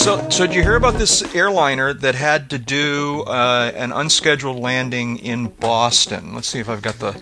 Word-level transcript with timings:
So, 0.00 0.30
so 0.30 0.46
did 0.46 0.56
you 0.56 0.62
hear 0.62 0.76
about 0.76 0.94
this 0.94 1.22
airliner 1.34 1.92
that 1.92 2.14
had 2.14 2.48
to 2.50 2.58
do 2.58 3.22
uh, 3.26 3.70
an 3.74 3.92
unscheduled 3.92 4.58
landing 4.58 5.18
in 5.18 5.48
Boston? 5.48 6.34
Let's 6.34 6.48
see 6.48 6.58
if 6.58 6.70
I've 6.70 6.80
got 6.80 6.94
the. 7.00 7.12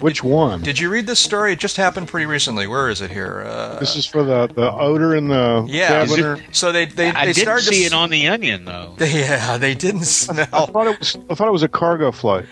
Which 0.00 0.24
one? 0.24 0.62
Did 0.62 0.78
you 0.78 0.88
read 0.88 1.06
this 1.06 1.20
story? 1.20 1.52
It 1.52 1.58
just 1.58 1.76
happened 1.76 2.08
pretty 2.08 2.24
recently. 2.24 2.66
Where 2.66 2.88
is 2.88 3.02
it 3.02 3.10
here? 3.10 3.44
Uh, 3.46 3.78
This 3.78 3.94
is 3.94 4.06
for 4.06 4.24
the, 4.24 4.46
the 4.46 4.72
odor 4.72 5.14
in 5.14 5.28
the 5.28 5.66
yeah. 5.68 6.06
cabin. 6.06 6.24
or- 6.24 6.40
So 6.52 6.72
they 6.72 6.86
they, 6.86 7.10
I 7.10 7.26
they 7.26 7.32
didn't 7.34 7.44
started 7.44 7.64
see 7.66 7.80
to, 7.80 7.86
it 7.88 7.92
on 7.92 8.08
the 8.08 8.26
Onion 8.26 8.64
though. 8.64 8.96
Yeah, 9.04 9.58
they 9.58 9.74
didn't 9.74 10.04
smell. 10.06 10.48
I 10.50 10.64
thought 10.66 10.86
it 10.86 10.98
was 10.98 11.18
I 11.28 11.34
thought 11.34 11.48
it 11.48 11.52
was 11.52 11.62
a 11.62 11.68
cargo 11.68 12.10
flight. 12.10 12.46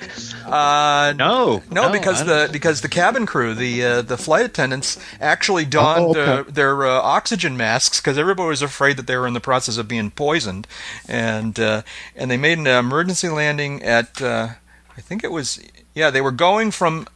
Uh, 0.52 1.12
No, 1.16 1.62
No, 1.70 1.90
because 1.90 2.24
the 2.24 2.48
because 2.52 2.80
the 2.80 2.88
cabin 2.88 3.26
crew, 3.26 3.54
the 3.54 3.84
uh, 3.84 4.02
the 4.02 4.16
flight 4.16 4.44
attendants, 4.46 4.98
actually 5.20 5.64
donned 5.64 6.16
Oh, 6.16 6.20
okay. 6.20 6.48
uh, 6.48 6.52
their 6.52 6.86
uh, 6.86 7.00
oxygen 7.00 7.56
masks 7.56 8.00
because 8.00 8.18
everybody 8.18 8.48
was 8.48 8.62
afraid 8.62 8.96
that 8.98 9.06
they 9.06 9.16
were 9.16 9.26
in 9.26 9.34
the 9.34 9.40
process 9.40 9.76
of 9.78 9.88
being 9.88 10.10
poisoned, 10.10 10.66
and 11.08 11.58
uh, 11.58 11.82
and 12.16 12.30
they 12.30 12.36
made 12.36 12.58
an 12.58 12.66
emergency 12.66 13.28
landing 13.28 13.82
at 13.82 14.20
uh, 14.22 14.48
I 14.96 15.00
think 15.00 15.24
it 15.24 15.32
was 15.32 15.60
yeah 15.94 16.10
they 16.10 16.20
were 16.20 16.32
going 16.32 16.70
from 16.70 17.06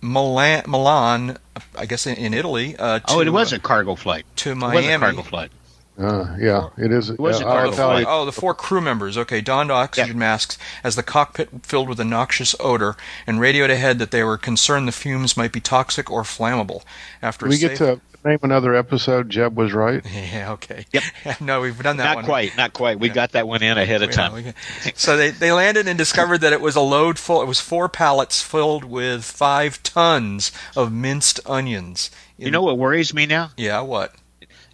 Milan, 0.00 0.62
Milan 0.66 1.38
I 1.76 1.86
guess 1.86 2.06
in, 2.06 2.14
in 2.16 2.34
Italy. 2.34 2.76
Uh, 2.78 3.00
to, 3.00 3.04
Oh, 3.14 3.20
it 3.20 3.28
was 3.32 3.52
a 3.52 3.58
cargo 3.58 3.94
flight. 3.96 4.24
to 4.36 4.52
It 4.52 4.56
was 4.58 4.84
a 4.86 4.98
cargo 4.98 5.22
flight. 5.22 5.50
Uh, 5.98 6.36
yeah, 6.38 6.68
it 6.78 6.92
is. 6.92 7.10
was 7.18 7.40
yeah, 7.40 7.46
a 7.46 7.48
I'll 7.48 7.54
cargo 7.54 7.70
the 7.70 7.76
tell 7.76 7.90
four, 7.90 8.00
you. 8.00 8.06
oh, 8.08 8.24
the 8.24 8.32
four 8.32 8.54
crew 8.54 8.80
members. 8.80 9.18
Okay, 9.18 9.40
donned 9.40 9.72
oxygen 9.72 10.18
masks 10.18 10.56
as 10.84 10.94
the 10.96 11.02
cockpit 11.02 11.48
filled 11.66 11.88
with 11.88 11.98
a 11.98 12.04
noxious 12.04 12.54
odor, 12.60 12.96
and 13.26 13.40
radioed 13.40 13.70
ahead 13.70 13.98
that 13.98 14.10
they 14.12 14.22
were 14.22 14.38
concerned 14.38 14.86
the 14.86 14.92
fumes 14.92 15.36
might 15.36 15.52
be 15.52 15.60
toxic 15.60 16.10
or 16.10 16.22
flammable. 16.22 16.84
After 17.20 17.48
we 17.48 17.56
a 17.56 17.58
get 17.58 17.76
to 17.78 18.00
name 18.24 18.38
another 18.42 18.74
episode. 18.74 19.30
Jeb 19.30 19.56
was 19.56 19.72
right. 19.72 20.04
Yeah, 20.12 20.52
okay. 20.52 20.84
Yep. 20.92 21.02
no, 21.40 21.60
we've 21.60 21.80
done 21.82 21.96
that 21.98 22.04
Not 22.04 22.16
one. 22.16 22.24
quite, 22.24 22.56
not 22.56 22.72
quite. 22.72 22.98
We 23.00 23.08
got 23.08 23.32
that 23.32 23.46
one 23.48 23.62
in 23.62 23.78
ahead 23.78 24.02
of 24.02 24.10
time. 24.10 24.32
we 24.34 24.42
can- 24.44 24.54
so 24.94 25.16
they, 25.16 25.30
they 25.30 25.52
landed 25.52 25.88
and 25.88 25.96
discovered 25.96 26.38
that 26.38 26.52
it 26.52 26.60
was 26.60 26.76
a 26.76 26.80
load 26.80 27.18
full. 27.18 27.42
It 27.42 27.46
was 27.48 27.60
four 27.60 27.88
pallets 27.88 28.42
filled 28.42 28.84
with 28.84 29.24
five 29.24 29.82
tons 29.82 30.52
of 30.76 30.92
minced 30.92 31.40
onions. 31.46 32.10
You 32.36 32.50
know 32.50 32.62
what 32.62 32.78
worries 32.78 33.12
me 33.12 33.26
now 33.26 33.50
Yeah, 33.56 33.80
what? 33.80 34.14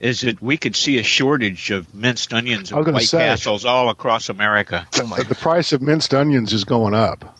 Is 0.04 0.20
that 0.20 0.40
we 0.42 0.56
could 0.58 0.76
see 0.76 0.98
a 0.98 1.02
shortage 1.02 1.70
of 1.70 1.92
minced 1.94 2.32
onions 2.34 2.70
I 2.70 2.76
was 2.76 2.80
and 2.80 2.84
gonna 2.86 2.94
White 2.96 3.08
say. 3.08 3.18
Castles 3.18 3.64
all 3.64 3.88
across 3.88 4.28
America. 4.28 4.86
Oh 5.00 5.06
my! 5.06 5.16
But 5.16 5.28
the 5.28 5.34
price 5.34 5.72
of 5.72 5.80
minced 5.80 6.12
onions 6.14 6.52
is 6.52 6.64
going 6.64 6.94
up. 6.94 7.36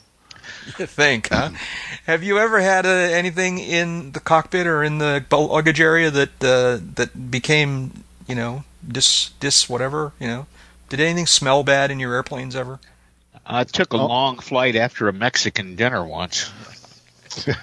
You 0.78 0.86
think, 0.86 1.28
huh? 1.28 1.50
Have 2.06 2.22
you 2.22 2.38
ever 2.38 2.58
had 2.58 2.86
uh, 2.86 2.88
anything 2.88 3.58
in 3.58 4.12
the 4.12 4.20
cockpit 4.20 4.66
or 4.66 4.82
in 4.82 4.96
the 4.96 5.22
luggage 5.30 5.78
area 5.80 6.10
that 6.10 6.42
uh, 6.42 6.78
that 6.94 7.30
became, 7.30 8.02
you 8.26 8.34
know, 8.34 8.64
dis 8.86 9.30
dis 9.40 9.68
whatever, 9.68 10.12
you 10.18 10.26
know? 10.26 10.46
Did 10.88 11.00
anything 11.00 11.26
smell 11.26 11.64
bad 11.64 11.90
in 11.90 11.98
your 12.00 12.14
airplanes 12.14 12.56
ever? 12.56 12.78
I 13.44 13.64
took 13.64 13.92
a 13.92 13.98
Oh. 13.98 14.06
long 14.06 14.38
flight 14.38 14.74
after 14.74 15.06
a 15.08 15.12
Mexican 15.12 15.76
dinner 15.76 16.02
once. 16.02 16.50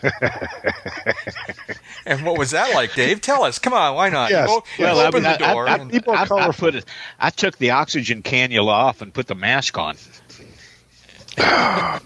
And 2.06 2.26
what 2.26 2.38
was 2.38 2.52
that 2.52 2.74
like, 2.74 2.96
Dave? 2.96 3.22
Tell 3.22 3.44
us. 3.44 3.60
Come 3.60 3.74
on, 3.74 3.94
why 3.94 4.10
not? 4.10 4.32
Yes. 4.32 4.50
You 4.50 4.56
o- 4.56 4.64
you 4.80 4.84
Well, 4.86 5.00
I 5.00 5.06
open 5.08 5.24
mean, 5.24 5.32
the 5.32 5.46
I- 5.48 5.54
door. 5.54 5.70
I- 5.70 5.76
and- 5.76 5.92
people 5.92 6.14
I, 6.14 6.24
I 6.24 6.52
put 6.52 6.74
it. 6.76 6.86
I 7.20 7.30
took 7.30 7.58
the 7.60 7.72
oxygen 7.72 8.24
cannula 8.24 8.68
off 8.70 9.02
and 9.04 9.14
put 9.14 9.28
the 9.28 9.36
mask 9.36 9.78
on. 9.78 9.96
All 11.38 11.46
right, 11.46 12.00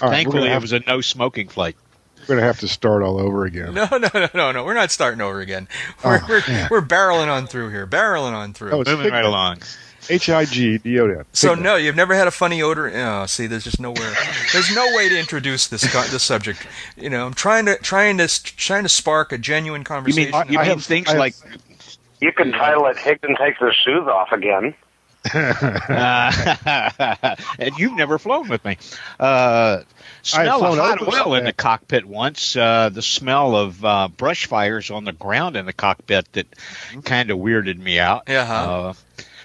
Thankfully, 0.00 0.48
gonna 0.48 0.56
it 0.56 0.60
was 0.60 0.72
a 0.72 0.80
no 0.80 1.00
smoking 1.00 1.48
flight. 1.48 1.76
we're 2.20 2.34
gonna 2.34 2.42
have 2.46 2.60
to 2.60 2.68
start 2.68 3.02
all 3.02 3.18
over 3.20 3.44
again. 3.44 3.74
no, 3.74 3.86
no, 3.92 4.08
no, 4.12 4.28
no, 4.34 4.52
no. 4.52 4.64
We're 4.64 4.74
not 4.74 4.90
starting 4.90 5.20
over 5.20 5.40
again. 5.40 5.68
We're 6.04 6.16
Oh, 6.22 6.26
we're, 6.28 6.68
we're 6.70 6.82
barreling 6.86 7.28
on 7.28 7.46
through 7.46 7.70
here. 7.70 7.86
Barreling 7.86 8.32
on 8.34 8.52
through. 8.52 8.72
Oh, 8.72 8.82
Moving 8.84 9.10
right 9.12 9.24
along. 9.24 9.62
H 10.08 10.30
I 10.30 10.44
G 10.44 10.78
D 10.78 10.98
O 11.00 11.06
N. 11.06 11.24
So 11.32 11.54
no, 11.54 11.76
you've 11.76 11.96
never 11.96 12.14
had 12.14 12.26
a 12.26 12.30
funny 12.30 12.62
odor. 12.62 12.90
Oh, 12.94 13.26
see, 13.26 13.46
there's 13.46 13.64
just 13.64 13.80
nowhere. 13.80 14.12
There's 14.52 14.74
no 14.74 14.84
way 14.96 15.08
to 15.08 15.18
introduce 15.18 15.68
this 15.68 15.82
this 16.10 16.22
subject. 16.22 16.66
You 16.96 17.10
know, 17.10 17.26
I'm 17.26 17.34
trying 17.34 17.66
to 17.66 17.76
trying 17.76 18.18
to 18.18 18.28
trying 18.28 18.82
to 18.84 18.88
spark 18.88 19.32
a 19.32 19.38
genuine 19.38 19.82
You 19.82 19.84
conversation. 19.84 20.30
mean 20.32 20.52
you 20.52 20.58
I 20.58 20.62
mean 20.62 20.70
have- 20.70 20.84
things 20.84 21.08
I 21.08 21.12
have- 21.12 21.20
like 21.20 21.34
You 22.20 22.32
can 22.32 22.52
title 22.52 22.86
it 22.86 22.96
Higdon 22.96 23.36
takes 23.38 23.58
his 23.60 23.74
shoes 23.74 24.06
off 24.06 24.32
again. 24.32 24.74
Uh, 25.34 27.36
and 27.58 27.76
you've 27.78 27.94
never 27.94 28.18
flown 28.18 28.48
with 28.48 28.64
me. 28.64 28.76
Uh, 29.18 29.80
smell 30.22 30.58
flown 30.60 30.78
of 30.78 30.84
hot 30.98 31.26
oil 31.26 31.34
in 31.34 31.44
the 31.44 31.52
cockpit 31.52 32.04
once. 32.06 32.56
Uh, 32.56 32.88
the 32.88 33.02
smell 33.02 33.54
of 33.54 33.84
uh, 33.84 34.08
brush 34.08 34.46
fires 34.46 34.90
on 34.90 35.04
the 35.04 35.12
ground 35.12 35.56
in 35.56 35.66
the 35.66 35.72
cockpit 35.72 36.30
that 36.32 36.46
kind 37.04 37.30
of 37.30 37.38
weirded 37.38 37.78
me 37.78 37.98
out. 37.98 38.24
Yeah, 38.28 38.46
huh? 38.46 38.54
Uh, 38.88 38.92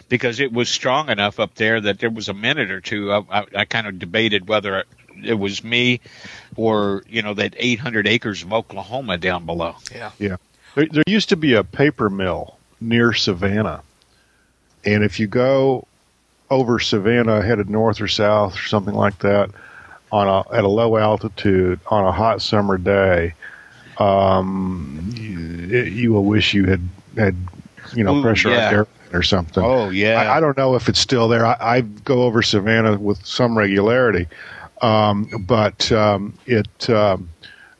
because 0.09 0.39
it 0.39 0.51
was 0.51 0.69
strong 0.69 1.09
enough 1.09 1.39
up 1.39 1.55
there 1.55 1.81
that 1.81 1.99
there 1.99 2.09
was 2.09 2.29
a 2.29 2.33
minute 2.33 2.71
or 2.71 2.81
two 2.81 3.11
I, 3.11 3.23
I, 3.29 3.45
I 3.55 3.65
kind 3.65 3.87
of 3.87 3.99
debated 3.99 4.47
whether 4.47 4.79
it, 4.79 4.87
it 5.23 5.33
was 5.33 5.63
me 5.63 6.01
or 6.55 7.03
you 7.07 7.21
know 7.21 7.33
that 7.33 7.55
800 7.57 8.07
acres 8.07 8.43
of 8.43 8.53
Oklahoma 8.53 9.17
down 9.17 9.45
below. 9.45 9.75
yeah. 9.93 10.11
Yeah. 10.19 10.37
There, 10.75 10.87
there 10.91 11.03
used 11.07 11.29
to 11.29 11.37
be 11.37 11.53
a 11.53 11.63
paper 11.63 12.09
mill 12.09 12.57
near 12.81 13.13
Savannah. 13.13 13.81
And 14.85 15.03
if 15.03 15.19
you 15.19 15.27
go 15.27 15.87
over 16.49 16.79
Savannah, 16.79 17.41
headed 17.41 17.69
north 17.69 18.01
or 18.01 18.07
south 18.07 18.55
or 18.55 18.67
something 18.67 18.93
like 18.93 19.19
that, 19.19 19.49
on 20.11 20.27
a, 20.27 20.53
at 20.53 20.63
a 20.63 20.67
low 20.67 20.97
altitude 20.97 21.79
on 21.87 22.05
a 22.05 22.11
hot 22.11 22.41
summer 22.41 22.77
day, 22.77 23.33
um, 23.97 25.11
you, 25.15 25.81
you 25.81 26.13
will 26.13 26.25
wish 26.25 26.53
you 26.53 26.65
had 26.65 26.81
had 27.17 27.35
you 27.93 28.03
know 28.03 28.17
Ooh, 28.17 28.21
pressurized 28.21 28.59
yeah. 28.59 28.71
airplane 28.71 29.04
or 29.15 29.23
something. 29.23 29.63
Oh 29.63 29.89
yeah, 29.89 30.21
I, 30.21 30.37
I 30.37 30.39
don't 30.39 30.57
know 30.57 30.75
if 30.75 30.89
it's 30.89 30.99
still 30.99 31.27
there. 31.27 31.45
I, 31.45 31.57
I 31.59 31.81
go 31.81 32.23
over 32.23 32.41
Savannah 32.41 32.97
with 32.99 33.25
some 33.25 33.57
regularity, 33.57 34.27
um, 34.81 35.29
but 35.47 35.91
um, 35.91 36.37
it 36.45 36.89
um, 36.89 37.29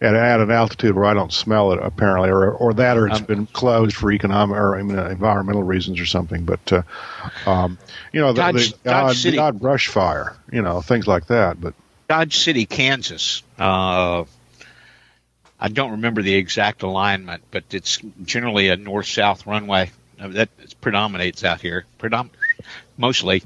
at, 0.02 0.16
at 0.16 0.40
an 0.40 0.52
altitude 0.52 0.96
where 0.96 1.06
I 1.06 1.14
don't 1.14 1.34
smell 1.34 1.72
it 1.72 1.80
apparently, 1.82 2.30
or 2.30 2.52
or 2.52 2.74
that, 2.74 2.98
or 2.98 3.08
it's 3.08 3.20
Um, 3.20 3.26
been 3.26 3.46
closed 3.48 3.96
for 3.96 4.12
economic 4.12 4.58
or 4.58 4.78
I 4.78 4.84
mean, 4.84 4.98
environmental 4.98 5.64
reasons 5.64 6.00
or 6.00 6.06
something. 6.06 6.46
But 6.46 6.74
uh, 6.74 6.82
um, 7.46 7.78
you 8.12 8.22
know, 8.22 8.34
the, 8.34 8.42
Dodge- 8.42 8.72
the, 8.72 8.90
Dodge 8.90 9.26
odd, 9.26 9.32
the 9.32 9.38
odd 9.40 9.60
brush 9.60 9.88
fire, 9.88 10.36
you 10.52 10.62
know, 10.62 10.82
things 10.82 11.08
like 11.08 11.28
that. 11.28 11.60
But 11.60 11.74
Dodge 12.08 12.38
City, 12.38 12.66
Kansas. 12.66 13.44
Uh, 13.58 14.26
I 15.58 15.70
don't 15.70 15.92
remember 15.92 16.22
the 16.22 16.36
exact 16.36 16.84
alignment, 16.84 17.42
but 17.50 17.64
it's 17.72 18.00
generally 18.24 18.68
a 18.68 18.76
north-south 18.76 19.48
runway 19.48 19.90
Uh, 20.20 20.28
that 20.30 20.50
predominates 20.82 21.44
out 21.44 21.62
here, 21.62 21.86
predom- 22.00 22.30
mostly. 22.98 23.44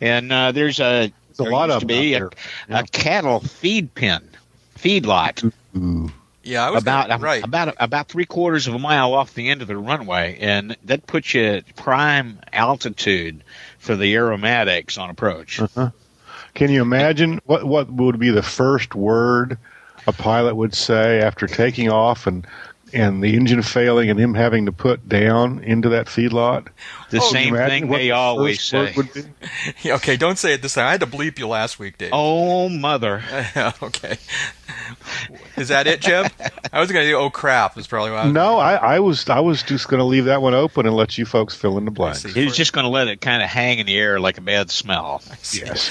And 0.00 0.32
uh, 0.32 0.52
there's 0.52 0.80
a 0.80 1.12
There's 1.36 1.40
a 1.40 1.42
there 1.44 1.52
lot 1.52 1.68
used 1.68 1.76
of 1.76 1.80
to 1.82 1.86
be 1.86 2.16
out 2.16 2.34
a, 2.68 2.78
a 2.78 2.82
cattle 2.84 3.40
feed 3.40 3.94
pen, 3.94 4.28
feed 4.76 5.06
lot, 5.06 5.42
ooh, 5.76 6.10
Yeah, 6.42 6.66
I 6.66 6.70
was 6.70 6.82
about 6.82 7.08
gonna- 7.08 7.22
right. 7.22 7.44
about 7.44 7.74
about 7.78 8.08
three 8.08 8.24
quarters 8.26 8.66
of 8.66 8.74
a 8.74 8.78
mile 8.78 9.14
off 9.14 9.34
the 9.34 9.48
end 9.50 9.62
of 9.62 9.68
the 9.68 9.76
runway, 9.76 10.38
and 10.40 10.76
that 10.84 11.06
puts 11.06 11.34
you 11.34 11.44
at 11.44 11.76
prime 11.76 12.38
altitude 12.52 13.44
for 13.78 13.94
the 13.94 14.14
aromatics 14.16 14.98
on 14.98 15.10
approach. 15.10 15.60
can 16.54 16.70
you 16.70 16.82
imagine 16.82 17.40
what 17.46 17.64
what 17.64 17.90
would 17.92 18.18
be 18.18 18.30
the 18.30 18.42
first 18.42 18.94
word 18.94 19.58
a 20.06 20.12
pilot 20.12 20.56
would 20.56 20.74
say 20.74 21.20
after 21.20 21.46
taking 21.46 21.88
off 21.90 22.26
and 22.26 22.44
and 22.92 23.22
the 23.22 23.36
engine 23.36 23.62
failing 23.62 24.10
and 24.10 24.18
him 24.18 24.34
having 24.34 24.66
to 24.66 24.72
put 24.72 25.08
down 25.08 25.62
into 25.64 25.88
that 25.90 26.06
feedlot? 26.06 26.68
The 27.12 27.18
Oh, 27.20 27.30
same 27.30 27.54
thing 27.54 27.88
what 27.88 27.98
they 27.98 28.10
always 28.10 28.62
say. 28.62 28.78
word 28.86 28.96
would 28.96 29.12
be? 29.12 29.22
Yeah, 29.82 29.96
okay, 29.96 30.16
don't 30.16 30.38
say 30.38 30.54
it 30.54 30.62
this 30.62 30.74
time. 30.74 30.86
I 30.86 30.92
had 30.92 31.00
to 31.00 31.06
bleep 31.06 31.38
you 31.38 31.46
last 31.46 31.78
week, 31.78 31.98
Dave. 31.98 32.10
Oh, 32.12 32.68
mother. 32.70 33.22
okay. 33.82 34.16
Is 35.56 35.68
that 35.68 35.86
it, 35.86 36.00
Jeb? 36.00 36.32
I 36.72 36.80
was 36.80 36.90
going 36.90 37.04
to 37.04 37.10
do 37.10 37.16
oh 37.16 37.28
crap. 37.30 37.76
Is 37.76 37.86
probably 37.86 38.10
what 38.12 38.20
I 38.20 38.24
was 38.24 38.32
No, 38.32 38.58
I, 38.58 38.74
I 38.96 39.00
was 39.00 39.28
I 39.28 39.40
was 39.40 39.62
just 39.62 39.88
going 39.88 39.98
to 39.98 40.04
leave 40.04 40.24
that 40.24 40.40
one 40.40 40.54
open 40.54 40.86
and 40.86 40.96
let 40.96 41.18
you 41.18 41.26
folks 41.26 41.54
fill 41.54 41.76
in 41.78 41.84
the 41.84 41.90
blanks. 41.90 42.22
see. 42.22 42.30
He 42.32 42.44
was 42.44 42.56
just 42.56 42.72
going 42.72 42.84
to 42.84 42.88
let 42.90 43.08
it 43.08 43.20
kind 43.20 43.42
of 43.42 43.48
hang 43.48 43.78
in 43.78 43.86
the 43.86 43.96
air 43.96 44.18
like 44.18 44.38
a 44.38 44.40
bad 44.40 44.70
smell. 44.70 45.22
Yes. 45.52 45.90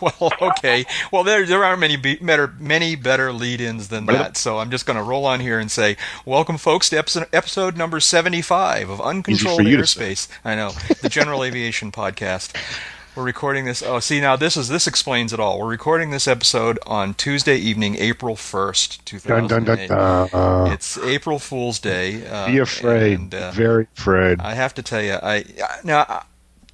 well, 0.00 0.32
okay. 0.42 0.84
Well, 1.10 1.24
there 1.24 1.46
there 1.46 1.64
are 1.64 1.76
many 1.76 1.96
be- 1.96 2.16
better 2.16 2.52
many 2.58 2.96
better 2.96 3.32
lead-ins 3.32 3.88
than 3.88 4.04
that. 4.06 4.36
So 4.36 4.58
I'm 4.58 4.70
just 4.70 4.84
going 4.84 4.98
to 4.98 5.02
roll 5.02 5.24
on 5.24 5.40
here 5.40 5.58
and 5.58 5.70
say 5.70 5.96
Welcome, 6.26 6.58
folks, 6.58 6.90
to 6.90 6.98
episode, 6.98 7.28
episode 7.32 7.76
number 7.76 7.98
75 8.00 8.90
of 8.90 9.00
Uncontrolled 9.00 9.62
for 9.62 9.62
you 10.26 10.34
to 10.34 10.34
say. 10.34 10.34
Airspace. 10.34 10.38
I 10.44 10.54
know, 10.54 10.70
the 11.02 11.08
General 11.08 11.44
Aviation 11.44 11.92
Podcast. 11.92 12.54
We're 13.16 13.24
recording 13.24 13.64
this. 13.64 13.82
Oh, 13.82 13.98
see, 13.98 14.20
now 14.20 14.36
this 14.36 14.56
is 14.56 14.68
this 14.68 14.86
explains 14.86 15.32
it 15.32 15.40
all. 15.40 15.58
We're 15.58 15.66
recording 15.66 16.10
this 16.10 16.28
episode 16.28 16.78
on 16.86 17.14
Tuesday 17.14 17.56
evening, 17.56 17.96
April 17.96 18.36
1st, 18.36 19.24
Dun, 19.26 19.48
dun, 19.48 19.64
2008. 19.64 19.88
dun, 19.88 20.28
dun. 20.28 20.72
It's 20.72 20.96
April 20.98 21.40
Fool's 21.40 21.80
Day. 21.80 22.24
Uh, 22.26 22.46
Be 22.46 22.58
afraid. 22.58 23.18
and, 23.18 23.34
uh, 23.34 23.50
Very 23.50 23.88
afraid. 23.96 24.40
I 24.40 24.54
have 24.54 24.72
to 24.74 24.82
tell 24.82 25.02
you, 25.02 25.14
I 25.20 25.44
now 25.82 26.00
uh, 26.08 26.22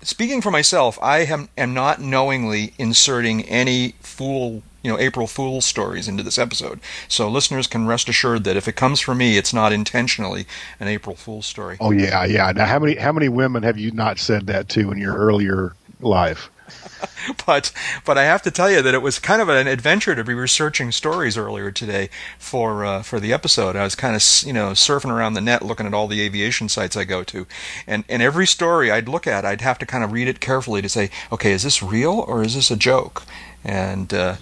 speaking 0.02 0.42
for 0.42 0.50
myself, 0.50 0.98
I 1.00 1.20
am 1.20 1.48
am 1.56 1.72
not 1.72 2.00
knowingly 2.02 2.74
inserting 2.78 3.42
any 3.44 3.94
fool, 4.00 4.62
you 4.84 4.92
know, 4.92 4.98
April 4.98 5.26
Fool 5.26 5.60
stories 5.62 6.06
into 6.06 6.22
this 6.22 6.38
episode. 6.38 6.78
So 7.08 7.28
listeners 7.28 7.66
can 7.66 7.86
rest 7.86 8.08
assured 8.08 8.44
that 8.44 8.56
if 8.56 8.68
it 8.68 8.76
comes 8.76 9.00
from 9.00 9.18
me, 9.18 9.38
it's 9.38 9.54
not 9.54 9.72
intentionally 9.72 10.46
an 10.78 10.86
April 10.86 11.16
Fool 11.16 11.42
story. 11.42 11.78
oh 11.80 11.90
yeah, 11.90 12.24
yeah. 12.24 12.52
Now, 12.52 12.66
how 12.66 12.78
many 12.78 12.96
how 12.96 13.10
many 13.10 13.28
women 13.28 13.62
have 13.62 13.78
you 13.78 13.90
not 13.90 14.18
said 14.18 14.46
that 14.46 14.68
to 14.70 14.92
in 14.92 14.98
your 14.98 15.16
earlier 15.16 15.74
life? 16.00 16.50
But 17.46 17.72
but 18.04 18.18
I 18.18 18.24
have 18.24 18.42
to 18.42 18.50
tell 18.50 18.70
you 18.70 18.82
that 18.82 18.94
it 18.94 19.02
was 19.02 19.18
kind 19.18 19.40
of 19.40 19.48
an 19.48 19.66
adventure 19.66 20.14
to 20.14 20.24
be 20.24 20.34
researching 20.34 20.92
stories 20.92 21.36
earlier 21.36 21.70
today 21.70 22.10
for 22.38 22.84
uh, 22.84 23.02
for 23.02 23.18
the 23.20 23.32
episode. 23.32 23.76
I 23.76 23.84
was 23.84 23.94
kind 23.94 24.14
of 24.14 24.22
you 24.46 24.52
know 24.52 24.70
surfing 24.70 25.10
around 25.10 25.34
the 25.34 25.40
net, 25.40 25.62
looking 25.62 25.86
at 25.86 25.94
all 25.94 26.06
the 26.06 26.20
aviation 26.20 26.68
sites 26.68 26.96
I 26.96 27.04
go 27.04 27.22
to, 27.24 27.46
and 27.86 28.04
and 28.08 28.22
every 28.22 28.46
story 28.46 28.90
I'd 28.90 29.08
look 29.08 29.26
at, 29.26 29.44
I'd 29.44 29.62
have 29.62 29.78
to 29.78 29.86
kind 29.86 30.04
of 30.04 30.12
read 30.12 30.28
it 30.28 30.40
carefully 30.40 30.82
to 30.82 30.88
say, 30.88 31.10
okay, 31.32 31.52
is 31.52 31.62
this 31.62 31.82
real 31.82 32.12
or 32.12 32.42
is 32.42 32.54
this 32.54 32.70
a 32.70 32.76
joke? 32.76 33.22
And 33.64 34.12
uh, 34.12 34.36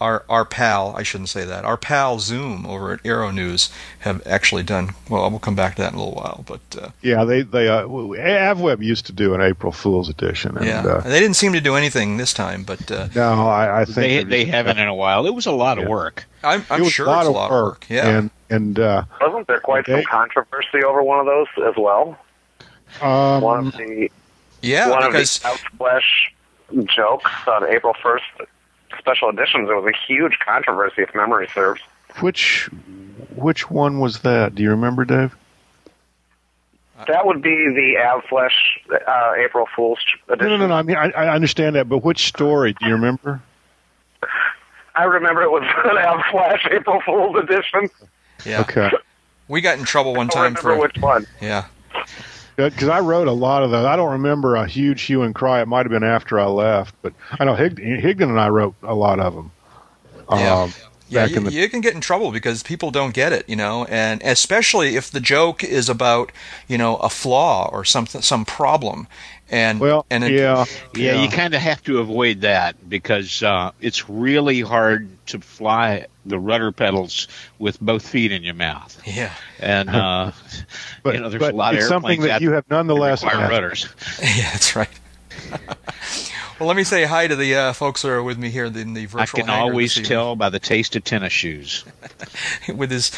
our 0.00 0.24
our 0.28 0.44
pal, 0.44 0.94
I 0.96 1.02
shouldn't 1.02 1.30
say 1.30 1.44
that, 1.44 1.64
our 1.64 1.76
pal 1.78 2.18
Zoom 2.18 2.66
over 2.66 2.92
at 2.92 3.00
Aero 3.04 3.30
News 3.30 3.70
have 4.00 4.26
actually 4.26 4.62
done 4.62 4.90
well. 5.08 5.30
We'll 5.30 5.38
come 5.38 5.54
back 5.54 5.76
to 5.76 5.82
that 5.82 5.92
in 5.92 5.98
a 5.98 6.02
little 6.04 6.14
while, 6.14 6.44
but. 6.46 6.60
Uh, 6.78 6.88
Yeah, 7.00 7.24
they 7.24 7.42
they 7.42 7.68
uh, 7.68 7.84
AvWeb 7.86 8.82
used 8.84 9.06
to 9.06 9.12
do 9.12 9.34
an 9.34 9.40
April 9.40 9.72
Fool's 9.72 10.08
edition, 10.10 10.56
and 10.58 10.66
yeah, 10.66 10.84
uh, 10.84 11.00
they 11.00 11.20
didn't 11.20 11.36
seem 11.36 11.52
to 11.54 11.60
do 11.60 11.74
anything 11.74 12.18
this 12.18 12.34
time, 12.34 12.64
but 12.64 12.90
uh, 12.90 13.08
no, 13.14 13.48
I, 13.48 13.80
I 13.80 13.84
think 13.84 13.96
They 13.96 14.14
they're 14.16 14.24
they 14.24 14.44
haven't 14.44 14.78
in 14.78 14.88
a 14.88 14.94
while. 14.94 15.26
It 15.26 15.34
was 15.34 15.46
a 15.46 15.52
lot 15.52 15.78
of 15.78 15.86
work. 15.88 16.26
I'm, 16.42 16.64
I'm 16.68 16.82
was 16.82 16.92
sure 16.92 17.06
a 17.06 17.10
lot 17.10 17.20
it's 17.20 17.26
a 17.26 17.30
of 17.30 17.36
lot 17.36 17.50
work, 17.50 17.60
of 17.60 17.64
work. 17.64 17.86
Yeah. 17.88 18.18
and 18.18 18.30
and 18.50 18.78
uh, 18.78 19.04
Wasn't 19.22 19.46
there 19.46 19.60
quite 19.60 19.88
Okay. 19.88 20.02
some 20.02 20.04
controversy 20.10 20.84
over 20.84 21.02
one 21.02 21.18
of 21.20 21.26
those 21.26 21.46
as 21.66 21.74
well? 21.78 22.18
um, 23.00 23.40
One 23.40 23.66
of 23.68 23.72
the 23.72 24.10
Yeah, 24.60 24.90
one 24.90 25.06
because 25.06 25.36
of 25.38 25.42
the 25.42 25.48
Avflash 25.78 26.02
jokes 26.86 27.30
on 27.46 27.64
April 27.68 27.94
first 28.02 28.24
special 28.98 29.28
editions. 29.28 29.68
It 29.68 29.74
was 29.74 29.92
a 29.92 30.06
huge 30.12 30.38
controversy, 30.44 31.02
if 31.02 31.14
memory 31.14 31.48
serves. 31.54 31.80
which 32.20 32.68
which 33.34 33.70
one 33.70 33.98
was 34.00 34.20
that? 34.20 34.54
Do 34.54 34.62
you 34.62 34.70
remember, 34.70 35.04
Dave? 35.04 35.34
That 37.08 37.26
would 37.26 37.42
be 37.42 37.50
the 37.50 37.96
Avflash 37.98 38.52
uh, 39.06 39.32
April 39.44 39.66
Fool's 39.74 39.98
No, 40.28 40.34
edition. 40.34 40.50
no, 40.50 40.56
no, 40.58 40.66
no. 40.68 40.74
I 40.74 40.82
mean, 40.82 40.96
I, 40.96 41.10
I 41.10 41.34
understand 41.34 41.74
that, 41.74 41.88
but 41.88 41.98
which 41.98 42.26
story? 42.28 42.72
Do 42.80 42.86
you 42.86 42.92
remember? 42.94 43.42
I 44.94 45.02
remember 45.04 45.42
it 45.42 45.50
was 45.50 45.64
an 45.84 45.96
Avflash 45.96 46.70
April 46.72 47.00
Fool's 47.04 47.36
edition. 47.42 47.90
yeah, 48.46 48.60
Okay. 48.60 48.90
we 49.48 49.60
got 49.60 49.76
in 49.78 49.84
trouble 49.84 50.14
one 50.14 50.28
I 50.30 50.34
time 50.34 50.42
remember 50.54 50.60
for 50.60 50.78
which 50.78 50.96
one. 51.00 51.26
yeah. 51.42 51.64
Because 52.56 52.88
I 52.88 53.00
wrote 53.00 53.26
a 53.28 53.32
lot 53.32 53.62
of 53.62 53.70
those. 53.70 53.84
I 53.84 53.96
don't 53.96 54.12
remember 54.12 54.56
a 54.56 54.66
huge 54.66 55.02
hue 55.02 55.22
and 55.22 55.34
cry. 55.34 55.60
It 55.60 55.68
might 55.68 55.86
have 55.86 55.90
been 55.90 56.04
after 56.04 56.38
I 56.38 56.46
left, 56.46 56.94
but 57.02 57.12
I 57.32 57.44
know 57.44 57.54
Hig- 57.54 57.80
Higdon 57.80 58.30
and 58.30 58.40
I 58.40 58.48
wrote 58.48 58.74
a 58.82 58.94
lot 58.94 59.18
of 59.18 59.34
them. 59.34 59.50
Yeah. 60.30 60.62
Um, 60.62 60.72
Yeah, 61.10 61.26
back 61.26 61.30
you, 61.32 61.40
the 61.40 61.52
you 61.52 61.68
can 61.68 61.80
get 61.82 61.94
in 61.94 62.00
trouble 62.00 62.32
because 62.32 62.62
people 62.62 62.90
don't 62.90 63.12
get 63.12 63.32
it, 63.32 63.46
you 63.48 63.56
know, 63.56 63.84
and 63.84 64.22
especially 64.22 64.96
if 64.96 65.10
the 65.10 65.20
joke 65.20 65.62
is 65.62 65.88
about, 65.90 66.32
you 66.66 66.78
know, 66.78 66.96
a 66.96 67.10
flaw 67.10 67.68
or 67.70 67.84
something, 67.84 68.22
some 68.22 68.46
problem, 68.46 69.06
and 69.50 69.80
well, 69.80 70.06
and 70.10 70.24
it, 70.24 70.32
yeah, 70.32 70.64
Yeah, 70.96 71.22
you 71.22 71.28
kind 71.28 71.54
of 71.54 71.60
have 71.60 71.82
to 71.84 71.98
avoid 71.98 72.40
that 72.40 72.88
because 72.88 73.42
uh, 73.42 73.72
it's 73.82 74.08
really 74.08 74.62
hard 74.62 75.08
to 75.26 75.40
fly 75.40 76.06
the 76.26 76.38
rudder 76.38 76.72
pedals 76.72 77.28
with 77.58 77.80
both 77.80 78.06
feet 78.08 78.32
in 78.32 78.42
your 78.42 78.54
mouth. 78.54 79.00
yeah, 79.06 79.34
And 79.60 79.90
uh, 79.90 80.32
but, 81.02 81.14
you 81.14 81.20
know, 81.20 81.28
there's 81.28 81.42
a 81.42 81.52
lot 81.52 81.74
of 81.74 81.80
it's 81.80 81.88
something 81.88 82.20
airplanes 82.20 82.28
that 82.28 82.42
you 82.42 82.52
have 82.52 82.64
nonetheless. 82.70 83.22
rudders. 83.24 83.88
yeah, 84.22 84.50
that's 84.52 84.74
right. 84.76 84.88
well, 86.58 86.68
let 86.68 86.76
me 86.76 86.84
say 86.84 87.04
hi 87.04 87.26
to 87.26 87.36
the 87.36 87.54
uh, 87.54 87.72
folks 87.72 88.02
that 88.02 88.10
are 88.10 88.22
with 88.22 88.38
me 88.38 88.50
here 88.50 88.66
in 88.66 88.94
the 88.94 89.06
virtual. 89.06 89.20
I 89.20 89.26
can 89.26 89.50
always 89.50 89.94
tell 89.94 90.36
by 90.36 90.48
the 90.48 90.60
taste 90.60 90.96
of 90.96 91.04
tennis 91.04 91.32
shoes. 91.32 91.84
with 92.74 92.90
his 92.90 93.10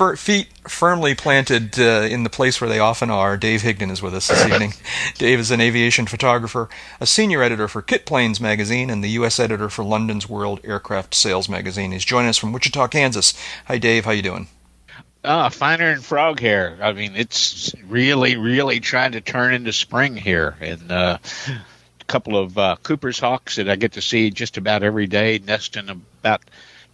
fir- 0.00 0.16
feet 0.16 0.48
firmly 0.66 1.14
planted 1.14 1.78
uh, 1.78 2.08
in 2.08 2.22
the 2.22 2.30
place 2.30 2.58
where 2.58 2.70
they 2.70 2.78
often 2.78 3.10
are. 3.10 3.36
Dave 3.36 3.60
Higdon 3.60 3.90
is 3.90 4.00
with 4.00 4.14
us 4.14 4.28
this 4.28 4.46
evening. 4.46 4.72
Dave 5.18 5.38
is 5.38 5.50
an 5.50 5.60
aviation 5.60 6.06
photographer, 6.06 6.70
a 7.00 7.06
senior 7.06 7.42
editor 7.42 7.68
for 7.68 7.82
Kit 7.82 8.06
Planes 8.06 8.40
magazine, 8.40 8.88
and 8.88 9.04
the 9.04 9.10
U.S. 9.10 9.38
editor 9.38 9.68
for 9.68 9.84
London's 9.84 10.26
World 10.26 10.60
Aircraft 10.64 11.14
Sales 11.14 11.50
magazine. 11.50 11.92
He's 11.92 12.06
joining 12.06 12.30
us 12.30 12.38
from 12.38 12.52
Wichita, 12.52 12.88
Kansas. 12.88 13.34
Hi, 13.66 13.76
Dave. 13.76 14.06
How 14.06 14.12
you 14.12 14.22
doing? 14.22 14.48
Ah, 15.22 15.50
finer 15.50 15.92
than 15.92 16.00
frog 16.00 16.40
hair. 16.40 16.78
I 16.80 16.92
mean, 16.92 17.14
it's 17.14 17.74
really, 17.86 18.36
really 18.36 18.80
trying 18.80 19.12
to 19.12 19.20
turn 19.20 19.52
into 19.52 19.74
spring 19.74 20.16
here. 20.16 20.56
And 20.62 20.90
uh, 20.90 21.18
a 22.00 22.04
couple 22.06 22.38
of 22.38 22.56
uh, 22.56 22.76
Cooper's 22.82 23.18
hawks 23.18 23.56
that 23.56 23.68
I 23.68 23.76
get 23.76 23.92
to 23.92 24.00
see 24.00 24.30
just 24.30 24.56
about 24.56 24.82
every 24.82 25.08
day, 25.08 25.42
nesting 25.44 25.90
about 25.90 26.40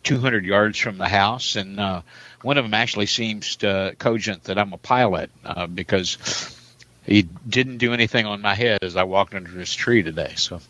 200 0.07 0.45
yards 0.45 0.79
from 0.79 0.99
the 0.99 1.09
house. 1.09 1.57
And 1.57 1.79
uh, 1.79 2.03
one 2.43 2.57
of 2.57 2.65
them 2.65 2.75
actually 2.75 3.07
seems 3.07 3.57
to 3.57 3.95
cogent 3.99 4.45
that 4.45 4.57
I'm 4.57 4.73
a 4.73 4.79
pilot 4.79 5.31
uh, 5.45 5.67
because 5.67 6.57
he 7.05 7.23
didn't 7.23 7.79
do 7.79 7.93
anything 7.93 8.25
on 8.25 8.41
my 8.41 8.55
head 8.55 8.79
as 8.83 8.97
I 8.97 9.03
walked 9.03 9.35
under 9.35 9.51
his 9.51 9.75
tree 9.75 10.03
today. 10.03 10.33
So 10.37 10.61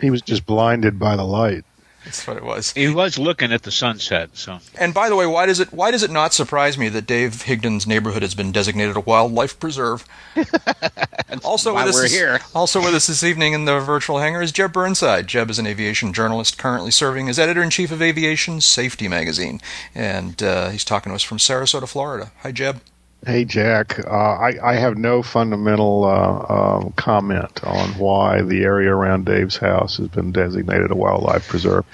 He 0.00 0.10
was 0.10 0.20
just 0.20 0.44
blinded 0.44 0.98
by 0.98 1.16
the 1.16 1.24
light. 1.24 1.64
That's 2.06 2.24
what 2.24 2.36
it 2.36 2.44
was. 2.44 2.72
he 2.72 2.88
was 2.88 3.18
looking 3.18 3.52
at 3.52 3.64
the 3.64 3.72
sunset. 3.72 4.30
So 4.34 4.60
And 4.78 4.94
by 4.94 5.08
the 5.08 5.16
way, 5.16 5.26
why 5.26 5.46
does 5.46 5.58
it 5.58 5.72
why 5.72 5.90
does 5.90 6.04
it 6.04 6.10
not 6.10 6.32
surprise 6.32 6.78
me 6.78 6.88
that 6.88 7.04
Dave 7.06 7.42
Higdon's 7.42 7.84
neighborhood 7.84 8.22
has 8.22 8.34
been 8.34 8.52
designated 8.52 8.96
a 8.96 9.00
wildlife 9.00 9.58
preserve? 9.58 10.04
also 11.44 11.74
why 11.74 11.84
with 11.84 11.94
us 11.96 12.02
we're 12.02 12.08
here. 12.08 12.40
Also 12.54 12.80
with 12.80 12.94
us 12.94 13.08
this 13.08 13.24
evening 13.24 13.54
in 13.54 13.64
the 13.64 13.80
virtual 13.80 14.18
hangar 14.18 14.40
is 14.40 14.52
Jeb 14.52 14.72
Burnside. 14.72 15.26
Jeb 15.26 15.50
is 15.50 15.58
an 15.58 15.66
aviation 15.66 16.12
journalist 16.12 16.58
currently 16.58 16.92
serving 16.92 17.28
as 17.28 17.38
editor 17.40 17.62
in 17.62 17.70
chief 17.70 17.90
of 17.90 18.00
Aviation 18.00 18.60
Safety 18.60 19.08
magazine, 19.08 19.60
and 19.94 20.40
uh, 20.42 20.70
he's 20.70 20.84
talking 20.84 21.10
to 21.10 21.16
us 21.16 21.24
from 21.24 21.38
Sarasota, 21.38 21.88
Florida. 21.88 22.30
Hi, 22.42 22.52
Jeb. 22.52 22.80
Hey, 23.26 23.44
Jack. 23.44 23.98
Uh, 24.06 24.10
I, 24.12 24.54
I 24.62 24.74
have 24.74 24.96
no 24.96 25.20
fundamental 25.20 26.04
uh, 26.04 26.76
um, 26.78 26.92
comment 26.92 27.64
on 27.64 27.88
why 27.98 28.42
the 28.42 28.62
area 28.62 28.94
around 28.94 29.26
Dave's 29.26 29.56
house 29.56 29.96
has 29.96 30.06
been 30.06 30.30
designated 30.30 30.92
a 30.92 30.94
wildlife 30.94 31.48
preserve, 31.48 31.84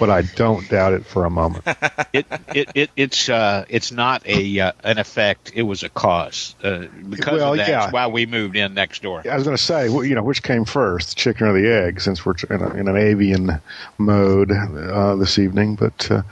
but 0.00 0.08
I 0.08 0.22
don't 0.22 0.66
doubt 0.70 0.94
it 0.94 1.04
for 1.04 1.26
a 1.26 1.30
moment. 1.30 1.64
it, 2.14 2.24
it, 2.54 2.70
it 2.74 2.90
it's 2.96 3.28
uh 3.28 3.66
it's 3.68 3.92
not 3.92 4.26
a 4.26 4.60
uh, 4.60 4.72
an 4.82 4.96
effect. 4.96 5.52
It 5.54 5.60
was 5.60 5.82
a 5.82 5.90
cause. 5.90 6.56
Uh, 6.62 6.86
because 7.10 7.38
Well, 7.38 7.52
of 7.52 7.58
that, 7.58 7.68
yeah. 7.68 7.80
that's 7.80 7.92
why 7.92 8.06
we 8.06 8.24
moved 8.24 8.56
in 8.56 8.72
next 8.72 9.02
door. 9.02 9.22
I 9.30 9.34
was 9.34 9.44
going 9.44 9.58
to 9.58 9.62
say, 9.62 9.90
well, 9.90 10.04
you 10.04 10.14
know, 10.14 10.22
which 10.22 10.42
came 10.42 10.64
first, 10.64 11.10
the 11.10 11.14
chicken 11.16 11.48
or 11.48 11.52
the 11.52 11.70
egg, 11.70 12.00
since 12.00 12.24
we're 12.24 12.32
in, 12.48 12.62
a, 12.62 12.70
in 12.70 12.88
an 12.88 12.96
avian 12.96 13.60
mode 13.98 14.52
uh, 14.52 15.16
this 15.16 15.38
evening. 15.38 15.74
But 15.74 16.10
uh, 16.10 16.22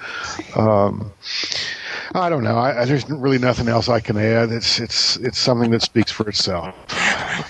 um, 0.58 1.12
I 2.14 2.28
don't 2.28 2.44
know. 2.44 2.56
I, 2.56 2.82
I, 2.82 2.84
there's 2.84 3.08
really 3.10 3.38
nothing 3.38 3.68
else 3.68 3.88
I 3.88 4.00
can 4.00 4.16
add. 4.16 4.50
It's 4.50 4.78
it's 4.78 5.16
it's 5.16 5.38
something 5.38 5.70
that 5.70 5.82
speaks 5.82 6.10
for 6.10 6.28
itself. 6.28 6.74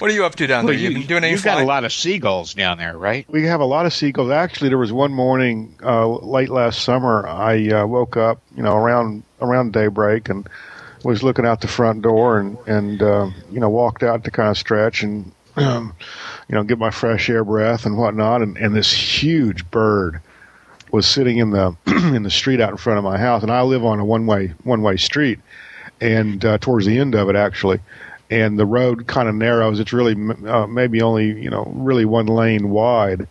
What 0.01 0.11
are 0.11 0.15
you 0.15 0.25
up 0.25 0.35
to 0.37 0.47
down 0.47 0.67
there? 0.67 0.75
Well, 0.75 0.81
You've 0.81 0.93
you, 0.93 0.99
been 1.01 1.09
doing 1.09 1.25
any 1.25 1.33
you've 1.33 1.45
got 1.45 1.61
a 1.61 1.65
lot 1.65 1.85
of 1.85 1.93
seagulls 1.93 2.55
down 2.55 2.79
there, 2.79 2.97
right? 2.97 3.29
We 3.29 3.45
have 3.45 3.61
a 3.61 3.65
lot 3.65 3.87
of 3.87 3.93
seagulls. 3.93 4.31
Actually, 4.31 4.69
there 4.69 4.79
was 4.79 4.93
one 4.93 5.13
morning 5.13 5.77
uh, 5.83 6.09
late 6.09 6.49
last 6.49 6.83
summer. 6.83 7.27
I 7.27 7.69
uh, 7.69 7.87
woke 7.87 8.17
up, 8.17 8.41
you 8.57 8.63
know, 8.63 8.77
around 8.77 9.23
around 9.41 9.73
daybreak 9.73 10.29
and 10.29 10.49
was 11.05 11.23
looking 11.23 11.47
out 11.47 11.61
the 11.61 11.69
front 11.69 12.03
door 12.03 12.39
and 12.39 12.59
and 12.67 13.03
uh, 13.03 13.31
you 13.51 13.61
know 13.61 13.69
walked 13.69 14.03
out 14.03 14.25
to 14.25 14.31
kind 14.31 14.51
of 14.51 14.59
stretch 14.59 15.03
and 15.03 15.33
um, 15.57 15.95
you 16.49 16.55
know 16.55 16.65
get 16.65 16.79
my 16.79 16.91
fresh 16.91 17.29
air 17.29 17.45
breath 17.45 17.87
and 17.87 17.97
whatnot. 17.97 18.43
And, 18.43 18.57
and 18.57 18.75
this 18.75 18.93
huge 18.93 19.71
bird 19.71 20.21
was 20.93 21.07
sitting 21.07 21.38
in 21.38 21.50
the 21.50 21.76
in 21.87 22.23
the 22.23 22.31
street 22.31 22.61
out 22.61 22.71
in 22.71 22.76
front 22.76 22.99
of 22.99 23.05
my 23.05 23.19
house, 23.19 23.43
and 23.43 23.50
I 23.50 23.62
live 23.62 23.85
on 23.85 23.99
a 24.00 24.05
one 24.05 24.26
way 24.26 24.55
one 24.64 24.83
way 24.83 24.97
street, 24.97 25.38
and 26.00 26.45
uh, 26.45 26.59
towards 26.59 26.87
the 26.87 26.99
end 26.99 27.14
of 27.14 27.28
it 27.28 27.37
actually. 27.37 27.81
And 28.28 28.59
the 28.59 28.66
road 28.66 29.07
kind 29.07 29.28
of 29.28 29.37
narrows. 29.37 29.78
It's 29.78 29.93
really 29.93 30.14
uh, 30.49 30.66
maybe 30.66 31.00
only 31.00 31.40
you 31.40 31.49
know 31.50 31.73
really 31.76 32.05
one 32.05 32.26
lane 32.26 32.71
wide, 32.71 33.28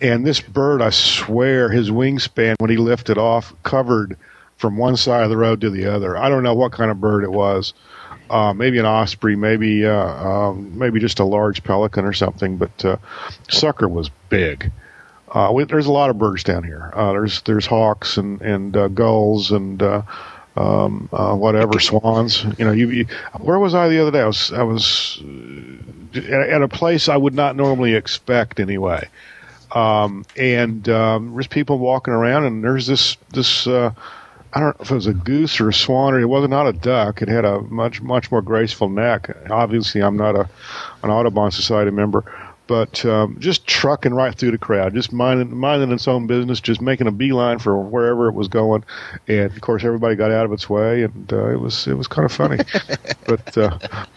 and 0.00 0.26
this 0.26 0.40
bird, 0.40 0.82
I 0.82 0.90
swear, 0.90 1.70
his 1.70 1.90
wingspan 1.90 2.56
when 2.58 2.70
he 2.70 2.76
lifted 2.76 3.18
off 3.18 3.54
covered 3.62 4.16
from 4.56 4.76
one 4.76 4.96
side 4.96 5.22
of 5.22 5.30
the 5.30 5.36
road 5.36 5.60
to 5.60 5.70
the 5.70 5.86
other. 5.86 6.16
I 6.16 6.28
don't 6.28 6.42
know 6.42 6.54
what 6.54 6.72
kind 6.72 6.90
of 6.90 7.00
bird 7.00 7.24
it 7.24 7.32
was. 7.32 7.72
Uh, 8.30 8.52
maybe 8.52 8.78
an 8.78 8.86
osprey, 8.86 9.36
maybe 9.36 9.86
uh, 9.86 9.92
um, 9.94 10.76
maybe 10.76 10.98
just 10.98 11.20
a 11.20 11.24
large 11.24 11.62
pelican 11.62 12.04
or 12.04 12.12
something. 12.12 12.56
But 12.56 12.84
uh, 12.84 12.96
sucker 13.48 13.88
was 13.88 14.10
big. 14.28 14.72
Uh, 15.32 15.50
we, 15.52 15.64
there's 15.64 15.86
a 15.86 15.92
lot 15.92 16.10
of 16.10 16.18
birds 16.18 16.44
down 16.44 16.62
here. 16.62 16.92
Uh, 16.94 17.12
there's 17.12 17.40
there's 17.42 17.66
hawks 17.66 18.18
and 18.18 18.40
and 18.42 18.76
uh, 18.76 18.88
gulls 18.88 19.50
and 19.50 19.82
uh, 19.82 20.02
um, 20.56 21.08
uh, 21.10 21.34
whatever 21.34 21.80
swans. 21.80 22.44
You 22.58 22.66
know, 22.66 22.72
you, 22.72 22.90
you, 22.90 23.06
where 23.40 23.58
was 23.58 23.74
I 23.74 23.88
the 23.88 24.00
other 24.00 24.10
day? 24.10 24.20
I 24.20 24.26
was 24.26 24.52
I 24.52 24.62
was 24.62 25.22
uh, 26.14 26.18
at, 26.18 26.60
a 26.60 26.68
place 26.68 27.08
I 27.08 27.16
would 27.16 27.34
not 27.34 27.56
normally 27.56 27.94
expect 27.94 28.60
anyway. 28.60 29.08
Um, 29.74 30.26
and 30.36 30.86
um, 30.90 31.32
there's 31.32 31.46
people 31.46 31.78
walking 31.78 32.12
around, 32.12 32.44
and 32.44 32.62
there's 32.62 32.86
this 32.86 33.16
this 33.30 33.66
I 34.54 34.60
don't 34.60 34.78
know 34.78 34.84
if 34.84 34.90
it 34.90 34.94
was 34.94 35.06
a 35.06 35.14
goose 35.14 35.60
or 35.60 35.70
a 35.70 35.72
swan, 35.72 36.12
or 36.12 36.20
it 36.20 36.26
was 36.26 36.46
not 36.46 36.66
a 36.66 36.74
duck. 36.74 37.22
It 37.22 37.28
had 37.28 37.46
a 37.46 37.62
much 37.62 38.02
much 38.02 38.30
more 38.30 38.42
graceful 38.42 38.90
neck. 38.90 39.34
Obviously, 39.48 40.02
I'm 40.02 40.18
not 40.18 40.36
a 40.36 40.50
an 41.02 41.08
Audubon 41.10 41.50
Society 41.50 41.90
member, 41.90 42.22
but 42.72 43.04
um, 43.04 43.36
just 43.38 43.66
trucking 43.66 44.14
right 44.14 44.34
through 44.34 44.50
the 44.50 44.56
crowd, 44.56 44.94
just 44.94 45.12
minding 45.12 45.54
minding 45.54 45.92
its 45.92 46.08
own 46.08 46.26
business, 46.26 46.58
just 46.58 46.80
making 46.80 47.06
a 47.06 47.10
beeline 47.12 47.58
for 47.58 47.78
wherever 47.78 48.30
it 48.30 48.32
was 48.32 48.48
going, 48.48 48.82
and 49.28 49.52
of 49.52 49.60
course 49.60 49.84
everybody 49.84 50.16
got 50.16 50.30
out 50.30 50.46
of 50.46 50.52
its 50.52 50.70
way, 50.70 51.02
and 51.02 51.30
uh, 51.34 51.50
it 51.50 51.60
was 51.60 51.86
it 51.86 51.92
was 51.92 52.06
kind 52.06 52.24
of 52.24 52.32
funny. 52.32 52.56
but 53.26 53.58
uh, 53.58 53.78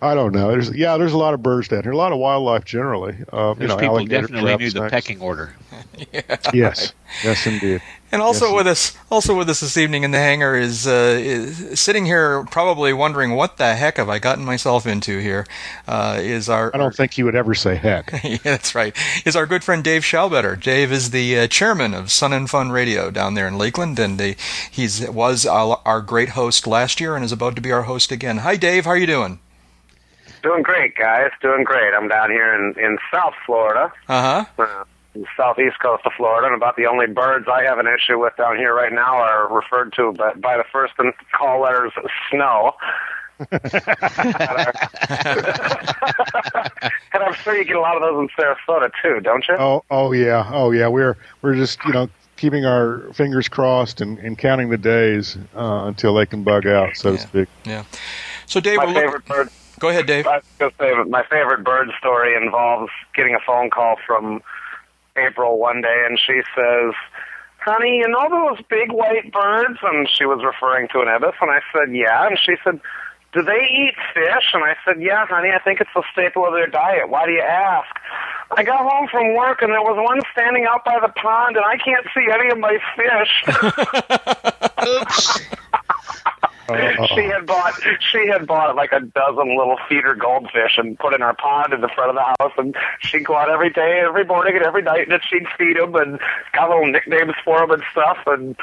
I 0.00 0.14
don't 0.14 0.32
know. 0.32 0.50
There's 0.50 0.74
yeah, 0.74 0.96
there's 0.96 1.12
a 1.12 1.18
lot 1.18 1.34
of 1.34 1.42
birds 1.42 1.68
down 1.68 1.82
here, 1.82 1.92
a 1.92 1.96
lot 1.96 2.10
of 2.10 2.18
wildlife 2.18 2.64
generally. 2.64 3.16
Uh, 3.30 3.52
Those 3.52 3.60
you 3.60 3.68
know, 3.68 3.76
people 3.76 4.06
definitely 4.06 4.56
knew 4.56 4.70
the 4.70 4.78
snakes. 4.78 4.90
pecking 4.90 5.20
order. 5.20 5.54
Yes, 6.54 6.94
yes, 7.22 7.46
indeed. 7.46 7.82
And 8.12 8.20
also 8.20 8.46
Yes. 8.46 8.54
with 8.56 8.66
us, 8.66 8.96
also 9.10 9.36
with 9.36 9.48
us 9.48 9.60
this 9.60 9.76
evening 9.76 10.02
in 10.02 10.10
the 10.10 10.18
hangar 10.18 10.56
is, 10.56 10.86
uh, 10.86 11.16
is 11.20 11.78
sitting 11.78 12.06
here, 12.06 12.44
probably 12.50 12.92
wondering 12.92 13.36
what 13.36 13.56
the 13.56 13.74
heck 13.76 13.98
have 13.98 14.08
I 14.08 14.18
gotten 14.18 14.44
myself 14.44 14.84
into 14.86 15.18
here. 15.18 15.46
Uh, 15.86 16.18
is 16.20 16.48
our 16.48 16.72
I 16.74 16.78
don't 16.78 16.94
think 16.94 17.12
he 17.14 17.22
would 17.22 17.36
ever 17.36 17.54
say 17.54 17.76
heck. 17.76 18.12
yeah, 18.24 18.38
that's 18.42 18.74
right. 18.74 18.96
Is 19.24 19.36
our 19.36 19.46
good 19.46 19.62
friend 19.62 19.84
Dave 19.84 20.02
Schallbetter. 20.02 20.60
Dave 20.60 20.90
is 20.90 21.10
the 21.10 21.38
uh, 21.38 21.46
chairman 21.46 21.94
of 21.94 22.10
Sun 22.10 22.32
and 22.32 22.50
Fun 22.50 22.70
Radio 22.72 23.10
down 23.12 23.34
there 23.34 23.46
in 23.46 23.56
Lakeland, 23.56 23.98
and 24.00 24.20
uh, 24.20 24.32
he's 24.70 25.08
was 25.08 25.46
our, 25.46 25.80
our 25.84 26.00
great 26.00 26.30
host 26.30 26.66
last 26.66 27.00
year 27.00 27.14
and 27.14 27.24
is 27.24 27.32
about 27.32 27.54
to 27.56 27.62
be 27.62 27.70
our 27.70 27.82
host 27.82 28.10
again. 28.10 28.38
Hi, 28.38 28.56
Dave. 28.56 28.86
How 28.86 28.90
are 28.90 28.96
you 28.98 29.06
doing? 29.06 29.38
Doing 30.42 30.62
great, 30.62 30.96
guys. 30.96 31.30
Doing 31.42 31.62
great. 31.64 31.92
I'm 31.94 32.08
down 32.08 32.30
here 32.30 32.54
in, 32.54 32.74
in 32.82 32.98
South 33.12 33.34
Florida, 33.46 33.92
Uh 34.08 34.44
huh. 34.56 34.84
The 35.14 35.24
southeast 35.36 35.78
coast 35.80 36.04
of 36.06 36.12
Florida, 36.16 36.46
and 36.46 36.56
about 36.56 36.76
the 36.76 36.86
only 36.86 37.06
birds 37.06 37.46
I 37.52 37.62
have 37.64 37.78
an 37.78 37.86
issue 37.86 38.18
with 38.18 38.36
down 38.36 38.56
here 38.56 38.74
right 38.74 38.92
now 38.92 39.16
are 39.16 39.52
referred 39.52 39.92
to 39.94 40.12
by, 40.12 40.34
by 40.34 40.56
the 40.56 40.64
first 40.72 40.94
and 40.98 41.12
call 41.36 41.60
letters 41.62 41.92
snow. 42.30 42.72
and 43.50 43.60
I'm 47.22 47.34
sure 47.34 47.56
you 47.56 47.64
get 47.64 47.76
a 47.76 47.80
lot 47.80 47.96
of 47.96 48.02
those 48.02 48.20
in 48.20 48.28
Sarasota 48.44 48.90
too, 49.02 49.20
don't 49.20 49.44
you? 49.48 49.54
Oh, 49.58 49.82
oh 49.90 50.12
yeah, 50.12 50.48
oh 50.52 50.70
yeah. 50.72 50.88
We're 50.88 51.16
we're 51.42 51.54
just 51.54 51.78
you 51.84 51.92
know 51.92 52.08
keeping 52.36 52.64
our 52.64 53.00
fingers 53.12 53.48
crossed 53.48 54.00
and, 54.00 54.18
and 54.18 54.38
counting 54.38 54.70
the 54.70 54.78
days 54.78 55.36
uh, 55.56 55.84
until 55.86 56.14
they 56.14 56.26
can 56.26 56.42
bug 56.42 56.66
out, 56.66 56.96
so 56.96 57.10
Yeah. 57.10 57.16
to 57.16 57.22
speak. 57.22 57.48
Yeah. 57.64 57.84
So, 58.46 58.60
Dave, 58.60 58.78
my 58.78 58.86
we're 58.86 59.10
look- 59.10 59.24
bird. 59.26 59.48
go 59.78 59.88
ahead, 59.90 60.06
Dave. 60.06 60.26
I 60.26 60.36
was 60.36 60.44
gonna 60.58 60.72
say 60.78 60.94
that 60.94 61.08
my 61.08 61.22
favorite 61.24 61.64
bird 61.64 61.88
story 61.98 62.34
involves 62.36 62.90
getting 63.14 63.34
a 63.34 63.40
phone 63.46 63.70
call 63.70 63.96
from 64.06 64.42
April 65.16 65.58
one 65.58 65.80
day, 65.80 66.04
and 66.06 66.18
she 66.18 66.40
says, 66.54 66.94
"Honey, 67.58 67.98
you 67.98 68.08
know 68.08 68.28
those 68.30 68.64
big 68.68 68.92
white 68.92 69.32
birds?" 69.32 69.78
And 69.82 70.08
she 70.08 70.24
was 70.24 70.42
referring 70.44 70.88
to 70.92 71.00
an 71.00 71.08
ibis, 71.08 71.34
and 71.40 71.50
I 71.50 71.60
said, 71.72 71.94
"Yeah." 71.94 72.26
And 72.26 72.38
she 72.38 72.54
said, 72.64 72.80
"Do 73.32 73.42
they 73.42 73.62
eat 73.70 73.94
fish?" 74.14 74.50
And 74.54 74.64
I 74.64 74.76
said, 74.84 75.00
"Yeah, 75.02 75.26
honey. 75.26 75.50
I 75.54 75.58
think 75.58 75.80
it's 75.80 75.90
a 75.96 76.02
staple 76.12 76.46
of 76.46 76.52
their 76.52 76.68
diet. 76.68 77.08
Why 77.08 77.26
do 77.26 77.32
you 77.32 77.42
ask?" 77.42 77.88
I 78.56 78.64
got 78.64 78.80
home 78.80 79.06
from 79.08 79.34
work, 79.36 79.62
and 79.62 79.70
there 79.70 79.82
was 79.82 79.96
one 79.96 80.20
standing 80.32 80.66
out 80.66 80.84
by 80.84 80.98
the 81.00 81.08
pond, 81.08 81.56
and 81.56 81.64
I 81.64 81.76
can't 81.76 82.06
see 82.12 82.26
any 82.32 82.50
of 82.50 82.58
my 82.58 82.78
fish. 82.96 83.44
Oops. 85.00 85.40
Uh, 86.70 87.06
she 87.08 87.22
had 87.24 87.46
bought 87.46 87.74
she 88.00 88.26
had 88.28 88.46
bought 88.46 88.76
like 88.76 88.92
a 88.92 89.00
dozen 89.00 89.56
little 89.56 89.76
feeder 89.88 90.14
goldfish 90.14 90.76
and 90.78 90.98
put 90.98 91.14
in 91.14 91.22
our 91.22 91.34
pond 91.34 91.72
in 91.72 91.80
the 91.80 91.88
front 91.88 92.10
of 92.10 92.16
the 92.16 92.22
house 92.40 92.52
and 92.58 92.76
she'd 93.00 93.24
go 93.24 93.36
out 93.36 93.50
every 93.50 93.70
day 93.70 94.02
every 94.06 94.24
morning 94.24 94.54
and 94.56 94.64
every 94.64 94.82
night 94.82 95.08
and 95.08 95.20
she'd 95.28 95.46
feed 95.58 95.76
them 95.76 95.94
and 95.96 96.18
got 96.52 96.68
little 96.68 96.86
nicknames 96.90 97.34
for 97.44 97.60
them 97.60 97.70
and 97.72 97.82
stuff 97.92 98.18
and 98.26 98.56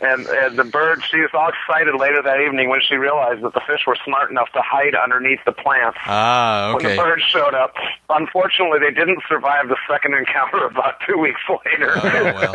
and 0.00 0.26
and 0.26 0.58
the 0.58 0.64
birds 0.64 1.04
she 1.04 1.18
was 1.20 1.30
all 1.32 1.48
excited 1.50 1.94
later 1.94 2.20
that 2.22 2.40
evening 2.40 2.68
when 2.68 2.80
she 2.80 2.96
realized 2.96 3.40
that 3.42 3.54
the 3.54 3.60
fish 3.60 3.82
were 3.86 3.96
smart 4.04 4.30
enough 4.32 4.50
to 4.52 4.60
hide 4.60 4.94
underneath 4.96 5.38
the 5.46 5.52
plants 5.52 5.96
Ah, 6.06 6.72
when 6.74 6.82
the 6.82 6.96
birds 6.96 7.22
showed 7.22 7.54
up 7.54 7.74
unfortunately 8.10 8.80
they 8.80 8.90
didn't 8.92 9.22
survive 9.28 9.68
the 9.68 9.76
second 9.88 10.14
encounter 10.14 10.64
about 10.70 10.94
two 11.06 11.18
weeks 11.18 11.40
later 11.48 11.92
Oh 11.96 12.02
well. 12.24 12.52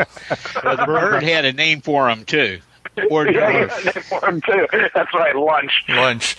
Well, 0.64 0.76
the 0.78 0.86
bird 0.86 1.24
had 1.24 1.46
a 1.46 1.54
name 1.54 1.80
for 1.82 2.10
him 2.10 2.26
too. 2.26 2.60
Or 3.10 3.28
yeah, 3.28 3.50
yeah, 3.68 3.92
they 3.92 4.02
for 4.02 4.26
'em 4.28 4.42
too. 4.42 4.68
That's 4.94 5.14
right, 5.14 5.36
lunch. 5.36 5.84
Lunch. 5.90 6.36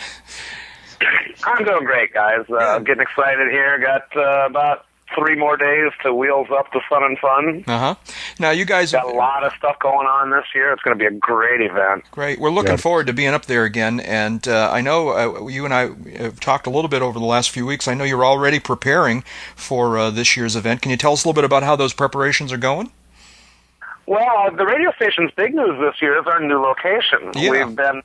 I'm 1.44 1.64
doing 1.64 1.84
great, 1.84 2.12
guys. 2.12 2.44
Uh, 2.50 2.56
Yeah. 2.58 2.74
I'm 2.74 2.84
getting 2.84 3.02
excited 3.02 3.50
here. 3.50 3.78
Got 3.78 4.16
uh, 4.16 4.46
about 4.46 4.84
three 5.16 5.36
more 5.36 5.56
days 5.56 5.90
to 6.02 6.12
wheels 6.12 6.48
up 6.50 6.70
to 6.72 6.80
Sun 6.88 7.02
and 7.02 7.18
Fun. 7.18 7.64
Uh 7.66 7.78
huh. 7.78 7.94
Now, 8.40 8.50
you 8.50 8.64
guys. 8.64 8.92
Got 8.92 9.06
a 9.06 9.16
lot 9.16 9.44
of 9.44 9.52
stuff 9.56 9.78
going 9.78 10.06
on 10.06 10.30
this 10.30 10.44
year. 10.54 10.72
It's 10.72 10.82
going 10.82 10.98
to 10.98 11.02
be 11.02 11.06
a 11.06 11.16
great 11.18 11.60
event. 11.60 12.04
Great. 12.10 12.40
We're 12.40 12.50
looking 12.50 12.72
Yeah. 12.72 12.76
forward 12.78 13.06
to 13.06 13.12
being 13.12 13.32
up 13.32 13.46
there 13.46 13.64
again. 13.64 14.00
And 14.00 14.46
uh, 14.48 14.70
I 14.72 14.80
know 14.80 15.10
uh, 15.42 15.46
you 15.46 15.64
and 15.64 15.72
I 15.72 15.90
have 16.18 16.40
talked 16.40 16.66
a 16.66 16.70
little 16.70 16.88
bit 16.88 17.00
over 17.00 17.18
the 17.18 17.24
last 17.24 17.50
few 17.50 17.64
weeks. 17.64 17.86
I 17.88 17.94
know 17.94 18.04
you're 18.04 18.24
already 18.24 18.58
preparing 18.60 19.22
for 19.54 19.96
uh, 19.96 20.10
this 20.10 20.36
year's 20.36 20.56
event. 20.56 20.82
Can 20.82 20.90
you 20.90 20.96
tell 20.96 21.12
us 21.12 21.24
a 21.24 21.28
little 21.28 21.40
bit 21.40 21.44
about 21.44 21.62
how 21.62 21.76
those 21.76 21.92
preparations 21.94 22.52
are 22.52 22.58
going? 22.58 22.90
Well, 24.08 24.48
the 24.56 24.64
radio 24.64 24.90
station's 24.96 25.30
big 25.36 25.54
news 25.54 25.76
this 25.78 26.00
year 26.00 26.18
is 26.18 26.26
our 26.26 26.40
new 26.40 26.56
location. 26.56 27.30
Yeah. 27.34 27.50
We've 27.50 27.76
been 27.76 28.00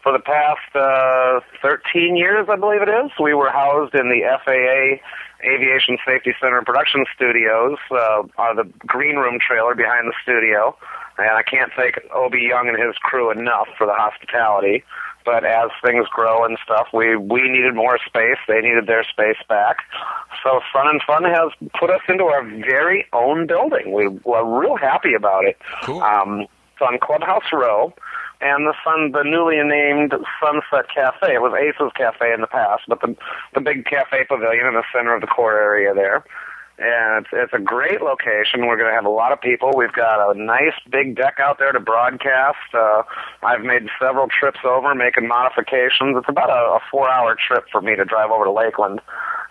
for 0.00 0.12
the 0.12 0.22
past 0.22 0.70
uh, 0.76 1.40
13 1.60 2.14
years, 2.14 2.46
I 2.48 2.54
believe 2.54 2.80
it 2.80 2.88
is. 2.88 3.10
We 3.20 3.34
were 3.34 3.50
housed 3.50 3.92
in 3.94 4.08
the 4.08 4.22
FAA 4.22 5.02
Aviation 5.42 5.98
Safety 6.06 6.32
Center 6.40 6.62
Production 6.62 7.04
Studios, 7.16 7.76
uh, 7.90 8.22
are 8.38 8.54
the 8.54 8.70
green 8.86 9.16
room 9.16 9.38
trailer 9.40 9.74
behind 9.74 10.06
the 10.06 10.14
studio. 10.22 10.76
And 11.18 11.30
I 11.30 11.42
can't 11.42 11.72
thank 11.74 11.98
Obie 12.14 12.46
Young 12.48 12.68
and 12.68 12.78
his 12.78 12.96
crew 12.98 13.32
enough 13.32 13.66
for 13.76 13.86
the 13.86 13.94
hospitality. 13.94 14.84
But 15.24 15.44
as 15.44 15.70
things 15.84 16.06
grow 16.08 16.44
and 16.44 16.58
stuff, 16.64 16.88
we 16.92 17.16
we 17.16 17.48
needed 17.48 17.74
more 17.74 17.98
space. 18.04 18.38
They 18.48 18.60
needed 18.60 18.86
their 18.86 19.04
space 19.04 19.36
back. 19.48 19.78
So 20.42 20.60
Sun 20.72 20.88
and 20.88 21.02
Fun 21.06 21.24
has 21.24 21.52
put 21.78 21.90
us 21.90 22.00
into 22.08 22.24
our 22.24 22.44
very 22.44 23.06
own 23.12 23.46
building. 23.46 23.92
We, 23.92 24.08
we're 24.08 24.60
real 24.60 24.76
happy 24.76 25.14
about 25.14 25.44
it. 25.44 25.56
Cool. 25.82 26.02
Um, 26.02 26.40
it's 26.40 26.80
on 26.80 26.98
Clubhouse 26.98 27.52
Row, 27.52 27.92
and 28.40 28.66
the 28.66 28.74
sun, 28.82 29.12
the 29.12 29.22
newly 29.22 29.56
named 29.62 30.12
Sunset 30.40 30.90
Cafe. 30.92 31.34
It 31.34 31.40
was 31.40 31.54
Ace's 31.54 31.92
Cafe 31.96 32.32
in 32.32 32.40
the 32.40 32.46
past, 32.46 32.82
but 32.88 33.00
the 33.00 33.14
the 33.54 33.60
big 33.60 33.84
cafe 33.84 34.24
pavilion 34.28 34.66
in 34.66 34.74
the 34.74 34.84
center 34.94 35.14
of 35.14 35.20
the 35.20 35.26
core 35.26 35.58
area 35.58 35.94
there. 35.94 36.24
And 36.78 37.24
it's, 37.24 37.28
it's 37.32 37.52
a 37.52 37.58
great 37.58 38.00
location. 38.00 38.66
We're 38.66 38.76
going 38.76 38.88
to 38.88 38.94
have 38.94 39.04
a 39.04 39.10
lot 39.10 39.30
of 39.32 39.40
people. 39.40 39.72
We've 39.76 39.92
got 39.92 40.34
a 40.34 40.38
nice 40.38 40.74
big 40.90 41.14
deck 41.16 41.38
out 41.38 41.58
there 41.58 41.70
to 41.72 41.78
broadcast. 41.80 42.56
Uh, 42.74 43.02
I've 43.42 43.60
made 43.62 43.88
several 44.00 44.26
trips 44.28 44.60
over, 44.64 44.94
making 44.94 45.28
modifications. 45.28 46.16
It's 46.16 46.28
about 46.28 46.50
a, 46.50 46.76
a 46.76 46.80
four-hour 46.90 47.36
trip 47.36 47.66
for 47.70 47.80
me 47.82 47.94
to 47.94 48.04
drive 48.04 48.30
over 48.30 48.44
to 48.44 48.50
Lakeland. 48.52 49.00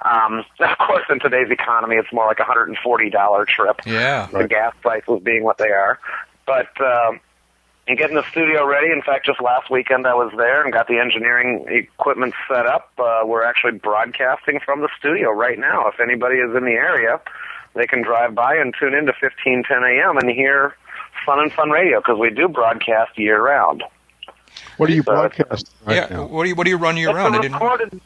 Um, 0.04 0.44
of 0.60 0.78
course, 0.80 1.06
in 1.10 1.20
today's 1.20 1.52
economy, 1.52 1.96
it's 1.96 2.12
more 2.12 2.26
like 2.26 2.40
a 2.40 2.44
hundred 2.44 2.70
and 2.70 2.78
forty 2.84 3.10
dollar 3.10 3.46
trip 3.46 3.78
Yeah. 3.86 4.28
the 4.34 4.48
gas 4.48 4.74
prices 4.82 5.22
being 5.24 5.44
what 5.44 5.58
they 5.60 5.70
are. 5.70 6.00
But 6.48 6.70
um, 6.82 7.20
and 7.92 7.98
getting 7.98 8.16
the 8.16 8.24
studio 8.32 8.66
ready. 8.66 8.90
In 8.90 9.02
fact, 9.02 9.26
just 9.26 9.42
last 9.42 9.70
weekend 9.70 10.08
I 10.08 10.14
was 10.14 10.32
there 10.38 10.64
and 10.64 10.72
got 10.72 10.88
the 10.88 10.98
engineering 10.98 11.66
equipment 11.68 12.34
set 12.48 12.66
up. 12.66 12.90
Uh, 12.98 13.24
we're 13.26 13.44
actually 13.44 13.74
broadcasting 13.74 14.62
from 14.64 14.80
the 14.80 14.88
studio 14.98 15.30
right 15.32 15.60
now. 15.60 15.90
If 15.90 16.00
anybody 16.00 16.38
is 16.38 16.56
in 16.56 16.64
the 16.64 16.72
area, 16.72 17.20
they 17.76 17.86
can 17.86 18.02
drive 18.02 18.34
by 18.34 18.56
and 18.56 18.74
tune 18.80 18.94
in 18.94 19.08
to 19.08 19.14
1510 19.20 19.84
a.m. 19.84 20.18
and 20.18 20.30
hear 20.30 20.74
Sun 21.26 21.40
and 21.40 21.52
Fun 21.52 21.70
Radio 21.70 22.00
because 22.00 22.18
we 22.18 22.30
do 22.30 22.48
broadcast 22.48 23.20
year 23.20 23.42
round. 23.44 23.84
What 24.78 24.90
are 24.90 24.94
you 24.94 25.02
Uh, 25.02 25.28
broadcasting 25.28 25.76
right 25.86 25.96
yeah. 25.98 26.08
now? 26.18 26.28
What 26.28 26.44
do 26.44 26.50
you 26.50 26.56
What 26.56 26.64
do 26.64 26.70
you 26.70 26.78
run 26.78 26.96
year 26.96 27.10
It's 27.10 27.16
round? 27.18 27.36
a 27.36 27.40
I 27.40 27.42
didn't. 27.42 27.56
recorded. 27.56 28.02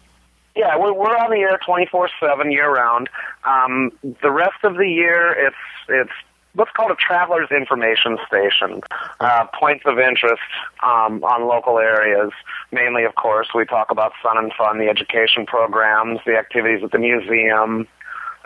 Yeah, 0.55 0.77
we're, 0.77 0.93
we're 0.93 1.15
on 1.15 1.29
the 1.29 1.41
air 1.41 1.59
24/7 1.67 2.51
year 2.51 2.73
round. 2.73 3.07
Um, 3.43 3.91
the 4.23 4.31
rest 4.31 4.63
of 4.63 4.77
the 4.77 4.87
year, 4.89 5.31
it's 5.31 5.55
it's 5.89 6.11
what's 6.55 6.71
called 6.71 6.91
a 6.91 6.95
traveler's 6.95 7.49
information 7.51 8.17
station. 8.27 8.81
Uh, 9.19 9.45
points 9.59 9.83
of 9.85 9.99
interest 9.99 10.41
um, 10.83 11.23
on 11.23 11.47
local 11.47 11.77
areas. 11.79 12.31
Mainly, 12.71 13.03
of 13.03 13.15
course, 13.15 13.49
we 13.53 13.65
talk 13.65 13.91
about 13.91 14.13
Sun 14.23 14.37
and 14.37 14.51
Fun, 14.57 14.79
the 14.79 14.87
education 14.87 15.45
programs, 15.45 16.19
the 16.25 16.37
activities 16.37 16.83
at 16.83 16.91
the 16.91 16.99
museum. 16.99 17.87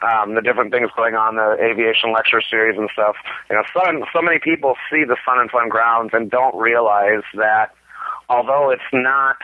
Um, 0.02 0.34
the 0.34 0.42
different 0.42 0.72
things 0.72 0.90
going 0.96 1.16
on, 1.16 1.36
the 1.36 1.62
aviation 1.62 2.14
lecture 2.14 2.40
series 2.40 2.78
and 2.78 2.90
stuff. 2.94 3.18
You 3.50 3.58
know, 3.58 3.64
so, 3.74 3.82
so 4.14 4.22
many 4.22 4.40
people 4.40 4.76
see 4.90 5.04
the 5.04 5.18
Sun 5.26 5.40
and 5.40 5.52
Fun 5.52 5.68
grounds 5.68 6.12
and 6.14 6.32
don't 6.32 6.56
realize 6.56 7.24
that 7.36 7.76
although 8.30 8.70
it's 8.70 8.82
not 8.94 9.36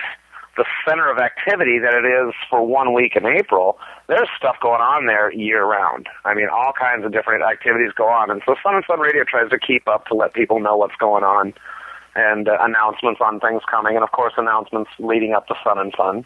the 0.58 0.66
center 0.88 1.10
of 1.10 1.18
activity 1.18 1.80
that 1.80 1.94
it 1.94 2.06
is 2.06 2.34
for 2.50 2.66
one 2.66 2.94
week 2.94 3.16
in 3.16 3.26
April, 3.26 3.78
there's 4.08 4.30
stuff 4.38 4.56
going 4.62 4.82
on 4.82 5.06
there 5.06 5.32
year 5.34 5.66
round. 5.66 6.08
I 6.24 6.34
mean, 6.34 6.48
all 6.52 6.72
kinds 6.72 7.06
of 7.06 7.12
different 7.12 7.44
activities 7.44 7.92
go 7.96 8.08
on. 8.08 8.32
And 8.32 8.42
so 8.46 8.56
Sun 8.64 8.76
and 8.76 8.86
Fun 8.86 9.00
Radio 9.00 9.24
tries 9.24 9.50
to 9.50 9.60
keep 9.60 9.88
up 9.88 10.08
to 10.08 10.14
let 10.14 10.34
people 10.34 10.60
know 10.60 10.78
what's 10.78 10.96
going 10.96 11.24
on. 11.24 11.54
and 12.16 12.48
uh, 12.48 12.58
announcements 12.62 13.20
on 13.22 13.40
things 13.40 13.62
coming, 13.70 13.96
and 13.96 14.04
of 14.04 14.12
course 14.12 14.34
announcements 14.38 14.90
leading 15.00 15.34
up 15.34 15.48
to 15.48 15.56
Sun 15.64 15.78
and 15.78 15.94
Fun. 15.94 16.26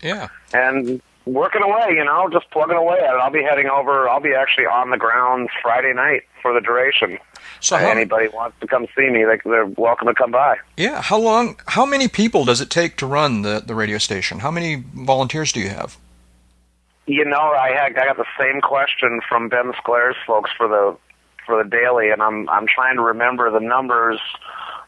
Yeah. 0.00 0.28
And 0.54 1.02
working 1.26 1.62
away, 1.62 1.88
you 1.90 2.04
know, 2.04 2.28
just 2.30 2.50
plugging 2.50 2.76
away 2.76 2.98
at 2.98 3.14
it. 3.14 3.20
I'll 3.22 3.30
be 3.30 3.42
heading 3.42 3.66
over. 3.66 4.08
I'll 4.08 4.20
be 4.20 4.34
actually 4.34 4.66
on 4.66 4.90
the 4.90 4.96
ground 4.96 5.50
Friday 5.62 5.92
night 5.92 6.22
for 6.40 6.52
the 6.52 6.60
duration. 6.60 7.18
So 7.60 7.76
how, 7.76 7.90
anybody 7.90 8.28
wants 8.28 8.58
to 8.60 8.66
come 8.66 8.86
see 8.96 9.08
me, 9.08 9.24
they, 9.24 9.38
they're 9.44 9.66
welcome 9.66 10.08
to 10.08 10.14
come 10.14 10.32
by. 10.32 10.56
yeah, 10.76 11.00
how 11.00 11.18
long? 11.18 11.56
How 11.66 11.86
many 11.86 12.08
people 12.08 12.44
does 12.44 12.60
it 12.60 12.70
take 12.70 12.96
to 12.98 13.06
run 13.06 13.42
the 13.42 13.62
the 13.64 13.74
radio 13.74 13.98
station? 13.98 14.40
How 14.40 14.50
many 14.50 14.84
volunteers 14.94 15.52
do 15.52 15.60
you 15.60 15.68
have? 15.68 15.96
You 17.06 17.24
know, 17.24 17.36
I 17.36 17.70
had 17.70 17.96
I 17.96 18.06
got 18.06 18.16
the 18.16 18.26
same 18.38 18.60
question 18.60 19.20
from 19.28 19.48
Ben 19.48 19.72
Sclair's 19.78 20.16
folks 20.26 20.50
for 20.56 20.68
the 20.68 20.96
for 21.46 21.62
the 21.62 21.68
daily, 21.68 22.10
and 22.10 22.22
I'm 22.22 22.48
I'm 22.48 22.66
trying 22.66 22.96
to 22.96 23.02
remember 23.02 23.50
the 23.50 23.60
numbers. 23.60 24.20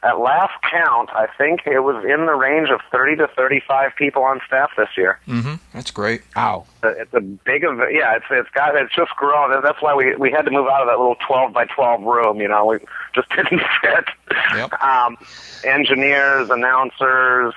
At 0.05 0.21
last 0.21 0.53
count, 0.71 1.09
I 1.15 1.29
think 1.39 1.63
it 1.67 1.81
was 1.81 2.05
in 2.05 2.27
the 2.27 2.35
range 2.35 2.69
of 2.69 2.81
30 2.93 3.17
to 3.17 3.27
35 3.29 3.93
people 3.97 4.23
on 4.23 4.39
staff 4.47 4.71
this 4.77 4.91
year. 4.99 5.19
Mm-hmm. 5.27 5.55
That's 5.73 5.91
great. 5.91 6.21
Wow. 6.37 6.67
It's 6.83 7.15
a 7.15 7.23
big 7.23 7.65
event. 7.65 7.91
Yeah, 7.91 8.17
it's 8.17 8.27
it's 8.31 8.51
got 8.51 8.77
it's 8.77 8.95
just 8.95 9.17
grown. 9.17 9.63
That's 9.63 9.81
why 9.81 9.95
we 9.95 10.15
we 10.17 10.31
had 10.31 10.43
to 10.43 10.51
move 10.51 10.69
out 10.69 10.83
of 10.83 10.89
that 10.89 10.99
little 10.99 11.17
12 11.27 11.55
by 11.55 11.65
12 11.65 12.03
room. 12.03 12.39
You 12.39 12.49
know, 12.49 12.67
we 12.67 12.79
just 13.15 13.31
didn't 13.37 13.63
fit. 13.81 14.05
Yep. 14.55 14.75
Um, 14.83 15.17
engineers, 15.65 16.51
announcers, 16.51 17.55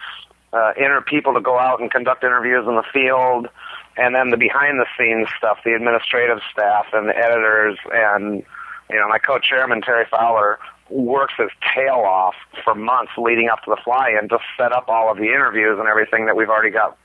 uh, 0.54 0.72
inner 0.78 1.02
people 1.02 1.34
to 1.34 1.42
go 1.42 1.60
out 1.60 1.82
and 1.82 1.92
conduct 1.92 2.24
interviews 2.24 2.66
in 2.66 2.76
the 2.76 2.86
field, 2.94 3.50
and 3.98 4.16
then 4.16 4.30
the 4.30 4.38
behind 4.38 4.80
the 4.80 4.86
scenes 4.98 5.28
stuff, 5.38 5.58
the 5.66 5.74
administrative 5.74 6.40
staff 6.50 6.86
and 6.94 7.10
the 7.10 7.18
editors, 7.18 7.78
and 7.92 8.46
you 8.90 8.96
know, 8.96 9.10
my 9.10 9.18
co-chairman 9.18 9.82
Terry 9.82 10.06
Fowler 10.10 10.60
works 10.90 11.34
his 11.38 11.50
tail 11.76 12.04
off 12.06 12.36
for 12.64 12.76
months 12.76 13.12
leading 13.18 13.50
up 13.50 13.64
to 13.64 13.70
the 13.70 13.78
fly-in 13.84 14.30
to 14.30 14.40
set 14.58 14.72
up 14.72 14.88
all 14.88 15.12
of 15.12 15.18
the 15.18 15.26
interviews 15.26 15.78
and 15.80 15.88
everything 15.88 16.26
that 16.26 16.36
we've 16.36 16.50
already 16.50 16.72
got 16.72 16.98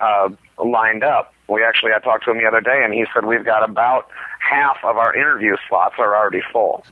uh, 0.00 0.28
lined 0.62 1.04
up. 1.04 1.34
We 1.48 1.64
actually, 1.64 1.92
I 1.92 1.98
talked 1.98 2.24
to 2.24 2.30
him 2.30 2.38
the 2.38 2.46
other 2.46 2.60
day, 2.60 2.82
and 2.84 2.94
he 2.94 3.04
said 3.12 3.24
we've 3.24 3.44
got 3.44 3.68
about 3.68 4.08
half 4.38 4.78
of 4.84 4.96
our 4.96 5.14
interview 5.14 5.56
slots 5.68 5.96
are 5.98 6.16
already 6.16 6.42
full, 6.52 6.84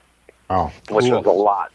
Oh, 0.50 0.72
which 0.90 1.04
is 1.06 1.10
a 1.12 1.30
lot. 1.30 1.70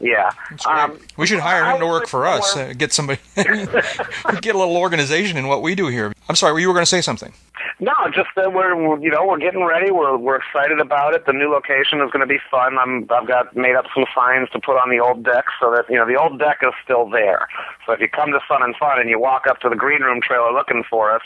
Yeah. 0.00 0.30
Um, 0.66 0.98
we 1.16 1.26
should 1.26 1.40
hire 1.40 1.64
him 1.64 1.80
to 1.80 1.86
work 1.86 2.06
for 2.06 2.26
us. 2.26 2.54
more- 2.56 2.66
Uh, 2.66 2.72
get 2.72 2.92
somebody. 2.92 3.20
get 3.36 4.54
a 4.54 4.58
little 4.58 4.76
organization 4.76 5.36
in 5.36 5.46
what 5.48 5.62
we 5.62 5.74
do 5.74 5.86
here. 5.88 6.12
I'm 6.28 6.36
sorry. 6.36 6.60
You 6.60 6.68
were 6.68 6.74
going 6.74 6.84
to 6.84 6.88
say 6.90 7.00
something. 7.00 7.32
No, 7.78 7.92
just 8.14 8.28
that 8.36 8.52
we're 8.54 8.74
we're, 8.74 8.98
you 9.00 9.10
know 9.10 9.26
we're 9.26 9.38
getting 9.38 9.62
ready. 9.64 9.90
We're 9.90 10.16
we're 10.16 10.36
excited 10.36 10.80
about 10.80 11.12
it. 11.14 11.26
The 11.26 11.32
new 11.34 11.50
location 11.50 12.00
is 12.00 12.10
going 12.10 12.20
to 12.20 12.26
be 12.26 12.38
fun. 12.50 12.78
I'm 12.78 13.06
I've 13.10 13.26
got 13.28 13.54
made 13.54 13.74
up 13.76 13.84
some 13.94 14.06
signs 14.14 14.48
to 14.50 14.58
put 14.60 14.76
on 14.78 14.88
the 14.88 14.98
old 14.98 15.24
deck 15.24 15.44
so 15.60 15.70
that 15.72 15.84
you 15.90 15.96
know 15.96 16.06
the 16.06 16.16
old 16.16 16.38
deck 16.38 16.58
is 16.62 16.72
still 16.82 17.08
there. 17.10 17.46
So 17.84 17.92
if 17.92 18.00
you 18.00 18.08
come 18.08 18.30
to 18.32 18.40
Sun 18.48 18.62
and 18.62 18.74
Fun 18.76 18.98
and 18.98 19.10
you 19.10 19.18
walk 19.20 19.46
up 19.46 19.60
to 19.60 19.68
the 19.68 19.76
green 19.76 20.00
room 20.02 20.20
trailer 20.22 20.52
looking 20.52 20.84
for 20.88 21.12
us, 21.14 21.22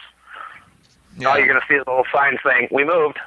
all 1.25 1.39
you're 1.39 1.47
going 1.47 1.61
to 1.61 1.67
see 1.69 1.75
is 1.75 1.85
a 1.87 1.91
little 1.91 2.07
sign 2.12 2.37
saying 2.45 2.69
"We 2.73 2.85
moved." 2.85 3.19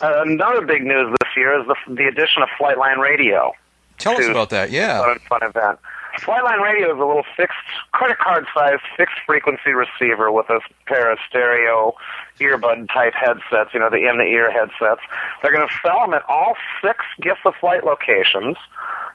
Uh, 0.00 0.22
another 0.24 0.64
big 0.64 0.84
news 0.84 1.10
this 1.20 1.36
year 1.36 1.60
is 1.60 1.66
the 1.66 1.74
the 1.94 2.06
addition 2.06 2.42
of 2.42 2.48
Flightline 2.60 2.98
Radio. 2.98 3.52
Tell 4.00 4.16
us 4.16 4.26
about 4.26 4.50
that. 4.50 4.70
Yeah. 4.70 5.10
And 5.10 5.20
Fun 5.22 5.42
event. 5.42 5.78
Flightline 6.18 6.60
Radio 6.60 6.92
is 6.92 7.00
a 7.00 7.04
little 7.04 7.24
fixed, 7.36 7.56
credit 7.92 8.18
card 8.18 8.44
sized 8.52 8.82
fixed 8.96 9.16
frequency 9.24 9.72
receiver 9.72 10.32
with 10.32 10.50
a 10.50 10.60
pair 10.86 11.10
of 11.10 11.18
stereo 11.28 11.94
earbud 12.40 12.92
type 12.92 13.14
headsets, 13.14 13.72
you 13.72 13.80
know, 13.80 13.88
the 13.88 14.08
in 14.08 14.18
the 14.18 14.24
ear 14.24 14.50
headsets. 14.50 15.00
They're 15.42 15.52
going 15.52 15.66
to 15.66 15.74
sell 15.82 16.00
them 16.00 16.14
at 16.14 16.22
all 16.28 16.56
six 16.82 17.04
Gifts 17.20 17.40
of 17.44 17.54
Flight 17.60 17.84
locations 17.84 18.56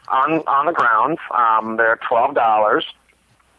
on 0.07 0.39
on 0.47 0.67
the 0.67 0.71
grounds. 0.71 1.19
Um, 1.31 1.77
they're 1.77 1.99
twelve 2.07 2.33
dollars. 2.33 2.85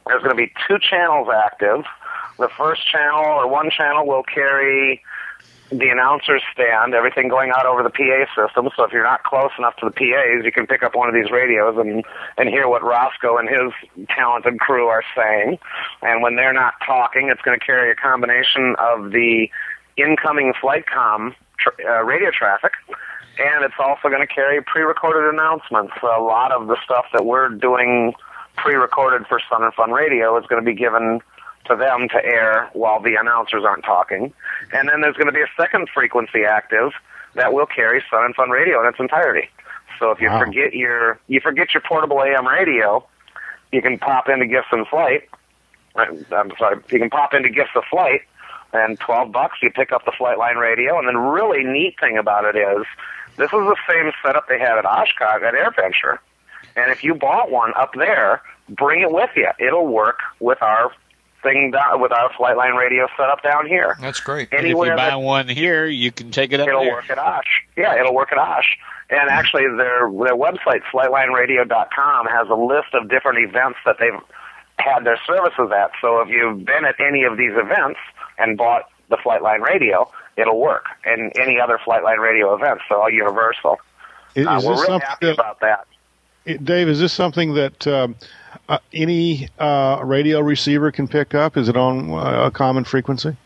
There's 0.06 0.22
going 0.22 0.36
to 0.36 0.40
be 0.40 0.52
two 0.66 0.78
channels 0.78 1.28
active. 1.32 1.84
The 2.38 2.48
first 2.48 2.86
channel 2.86 3.24
or 3.24 3.48
one 3.48 3.70
channel 3.70 4.06
will 4.06 4.22
carry 4.22 5.02
the 5.70 5.88
announcer's 5.88 6.42
stand, 6.52 6.94
everything 6.94 7.28
going 7.28 7.50
out 7.50 7.66
over 7.66 7.82
the 7.82 7.90
PA 7.90 8.26
system. 8.34 8.68
So 8.76 8.84
if 8.84 8.92
you're 8.92 9.02
not 9.02 9.24
close 9.24 9.50
enough 9.58 9.76
to 9.76 9.86
the 9.86 9.90
PAs, 9.90 10.44
you 10.44 10.52
can 10.52 10.66
pick 10.66 10.82
up 10.82 10.94
one 10.94 11.08
of 11.08 11.14
these 11.14 11.30
radios 11.30 11.76
and 11.78 12.04
and 12.38 12.48
hear 12.48 12.68
what 12.68 12.84
Roscoe 12.84 13.36
and 13.36 13.48
his 13.48 14.06
talented 14.08 14.60
crew 14.60 14.86
are 14.86 15.02
saying. 15.16 15.58
And 16.02 16.22
when 16.22 16.36
they're 16.36 16.52
not 16.52 16.74
talking, 16.84 17.30
it's 17.30 17.42
going 17.42 17.58
to 17.58 17.64
carry 17.64 17.90
a 17.90 17.96
combination 17.96 18.76
of 18.78 19.10
the 19.10 19.48
incoming 19.96 20.52
flight 20.60 20.84
com 20.86 21.34
tr- 21.58 21.82
uh, 21.84 22.02
radio 22.04 22.30
traffic. 22.30 22.72
And 23.38 23.64
it's 23.64 23.74
also 23.78 24.08
going 24.08 24.26
to 24.26 24.32
carry 24.32 24.62
pre-recorded 24.62 25.28
announcements. 25.34 25.92
A 26.02 26.20
lot 26.20 26.52
of 26.52 26.68
the 26.68 26.76
stuff 26.84 27.04
that 27.12 27.26
we're 27.26 27.50
doing 27.50 28.14
pre-recorded 28.56 29.26
for 29.26 29.40
Sun 29.50 29.62
and 29.62 29.74
Fun 29.74 29.90
Radio 29.90 30.38
is 30.38 30.46
going 30.46 30.62
to 30.62 30.64
be 30.64 30.76
given 30.76 31.20
to 31.66 31.76
them 31.76 32.08
to 32.10 32.24
air 32.24 32.70
while 32.72 33.00
the 33.00 33.16
announcers 33.20 33.62
aren't 33.64 33.84
talking. 33.84 34.32
And 34.72 34.88
then 34.88 35.00
there's 35.00 35.16
going 35.16 35.26
to 35.26 35.32
be 35.32 35.42
a 35.42 35.50
second 35.60 35.88
frequency 35.92 36.44
active 36.44 36.92
that 37.34 37.52
will 37.52 37.66
carry 37.66 38.02
Sun 38.10 38.24
and 38.24 38.34
Fun 38.34 38.50
Radio 38.50 38.80
in 38.82 38.88
its 38.88 38.98
entirety. 38.98 39.48
So 39.98 40.10
if 40.10 40.20
you 40.20 40.28
Wow. 40.28 40.40
forget 40.40 40.74
your 40.74 41.18
you 41.28 41.40
forget 41.40 41.72
your 41.74 41.82
portable 41.82 42.22
AM 42.22 42.46
radio, 42.46 43.04
you 43.72 43.80
can 43.82 43.98
pop 43.98 44.28
into 44.28 44.46
Gifts 44.46 44.68
in 44.72 44.84
Flight. 44.86 45.28
I'm 45.96 46.52
sorry, 46.58 46.78
you 46.90 46.98
can 46.98 47.10
pop 47.10 47.32
into 47.34 47.48
Gifts 47.48 47.70
of 47.74 47.84
Flight, 47.90 48.20
and 48.72 48.98
12 49.00 49.32
bucks 49.32 49.58
you 49.62 49.70
pick 49.70 49.92
up 49.92 50.04
the 50.04 50.12
Flightline 50.12 50.56
radio. 50.60 50.98
And 50.98 51.08
then 51.08 51.16
really 51.16 51.64
neat 51.64 51.96
thing 51.98 52.18
about 52.18 52.44
it 52.44 52.56
is 52.58 52.84
this 53.36 53.46
is 53.46 53.50
the 53.52 53.76
same 53.88 54.12
setup 54.24 54.48
they 54.48 54.58
had 54.58 54.76
at 54.78 54.84
Oshkosh 54.84 55.42
at 55.42 55.54
AirVenture. 55.54 56.18
And 56.76 56.90
if 56.90 57.02
you 57.02 57.14
bought 57.14 57.50
one 57.50 57.72
up 57.76 57.92
there, 57.94 58.42
bring 58.68 59.00
it 59.00 59.10
with 59.10 59.30
you. 59.36 59.48
It'll 59.58 59.86
work 59.86 60.18
with 60.40 60.60
our 60.62 60.92
thing 61.46 61.70
down, 61.70 62.00
with 62.00 62.12
our 62.12 62.30
Flightline 62.32 62.76
radio 62.76 63.06
set 63.16 63.28
up 63.28 63.42
down 63.42 63.66
here. 63.66 63.96
That's 64.00 64.20
great. 64.20 64.48
And 64.52 64.60
if 64.60 64.64
Anywhere 64.66 64.90
you 64.90 64.96
buy 64.96 65.06
that 65.10 65.20
one 65.20 65.48
here, 65.48 65.86
you 65.86 66.10
can 66.12 66.30
take 66.30 66.52
it 66.52 66.60
up 66.60 66.68
it'll 66.68 66.82
there. 66.82 66.92
work 66.94 67.08
at 67.10 67.18
Osh. 67.18 67.62
Yeah, 67.76 67.98
it'll 67.98 68.14
work 68.14 68.32
at 68.32 68.38
Osh. 68.38 68.76
And 69.08 69.30
actually, 69.30 69.62
their 69.76 70.10
their 70.10 70.34
website, 70.36 70.82
flightlineradio.com, 70.92 72.26
has 72.26 72.48
a 72.48 72.54
list 72.54 72.88
of 72.94 73.08
different 73.08 73.38
events 73.48 73.78
that 73.84 73.96
they've 73.98 74.20
had 74.78 75.04
their 75.04 75.18
services 75.26 75.70
at. 75.76 75.90
So 76.00 76.20
if 76.20 76.28
you've 76.28 76.64
been 76.64 76.84
at 76.84 76.96
any 77.00 77.24
of 77.24 77.36
these 77.38 77.52
events 77.54 77.98
and 78.38 78.56
bought 78.58 78.82
the 79.08 79.16
Flightline 79.16 79.60
Radio, 79.60 80.10
it'll 80.36 80.60
work. 80.60 80.86
And 81.04 81.32
any 81.40 81.60
other 81.60 81.78
Flightline 81.86 82.18
Radio 82.18 82.54
events, 82.54 82.82
so 82.88 83.00
all 83.02 83.10
universal. 83.10 83.78
is, 84.34 84.46
Uh, 84.46 84.56
is 84.56 84.64
we're 84.64 84.72
this 84.72 84.80
really 84.80 84.86
something 84.86 85.08
happy 85.08 85.26
that, 85.26 85.32
about 85.34 85.60
that. 85.60 85.86
it- 86.44 86.64
Dave? 86.64 86.88
Is 86.88 87.00
this 87.00 87.12
something 87.12 87.54
that 87.54 87.86
um, 87.86 88.16
uh, 88.68 88.78
any 88.92 89.48
uh, 89.58 90.00
radio 90.04 90.40
receiver 90.40 90.90
can 90.92 91.08
pick 91.08 91.34
up? 91.34 91.56
Is 91.56 91.68
it 91.68 91.76
on 91.76 92.10
uh, 92.10 92.46
a 92.46 92.50
common 92.50 92.84
frequency? 92.84 93.36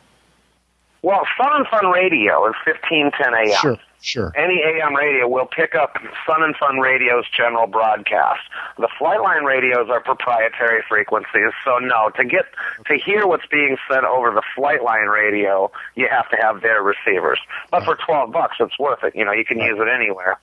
Well, 1.02 1.22
Sun 1.38 1.50
and 1.52 1.66
Fun 1.68 1.90
Radio 1.90 2.46
is 2.46 2.54
1510 2.66 3.32
a.m. 3.32 3.60
Sure, 3.62 3.78
sure. 4.02 4.32
any 4.36 4.60
AM 4.60 4.94
radio 4.94 5.26
will 5.26 5.46
pick 5.46 5.74
up 5.74 5.96
Sun 6.26 6.42
and 6.42 6.54
Fun 6.56 6.78
Radio's 6.78 7.24
general 7.34 7.66
broadcast. 7.66 8.40
The 8.76 8.88
Flightline 9.00 9.44
radios 9.44 9.88
are 9.88 10.02
proprietary 10.02 10.82
frequencies, 10.86 11.52
so 11.64 11.78
no, 11.78 12.10
to 12.16 12.24
get 12.24 12.44
to 12.86 12.98
hear 12.98 13.26
what's 13.26 13.46
being 13.50 13.78
said 13.90 14.04
over 14.04 14.30
the 14.30 14.42
Flightline 14.54 15.10
radio, 15.10 15.72
you 15.94 16.06
have 16.10 16.28
to 16.30 16.36
have 16.36 16.60
their 16.60 16.82
receivers. 16.82 17.38
But 17.70 17.84
for 17.84 17.96
twelve 17.96 18.30
bucks, 18.30 18.56
it's 18.60 18.78
worth 18.78 19.02
it. 19.02 19.16
You 19.16 19.24
know, 19.24 19.32
you 19.32 19.46
can 19.46 19.58
use 19.58 19.78
it 19.80 19.88
anywhere. 19.88 20.38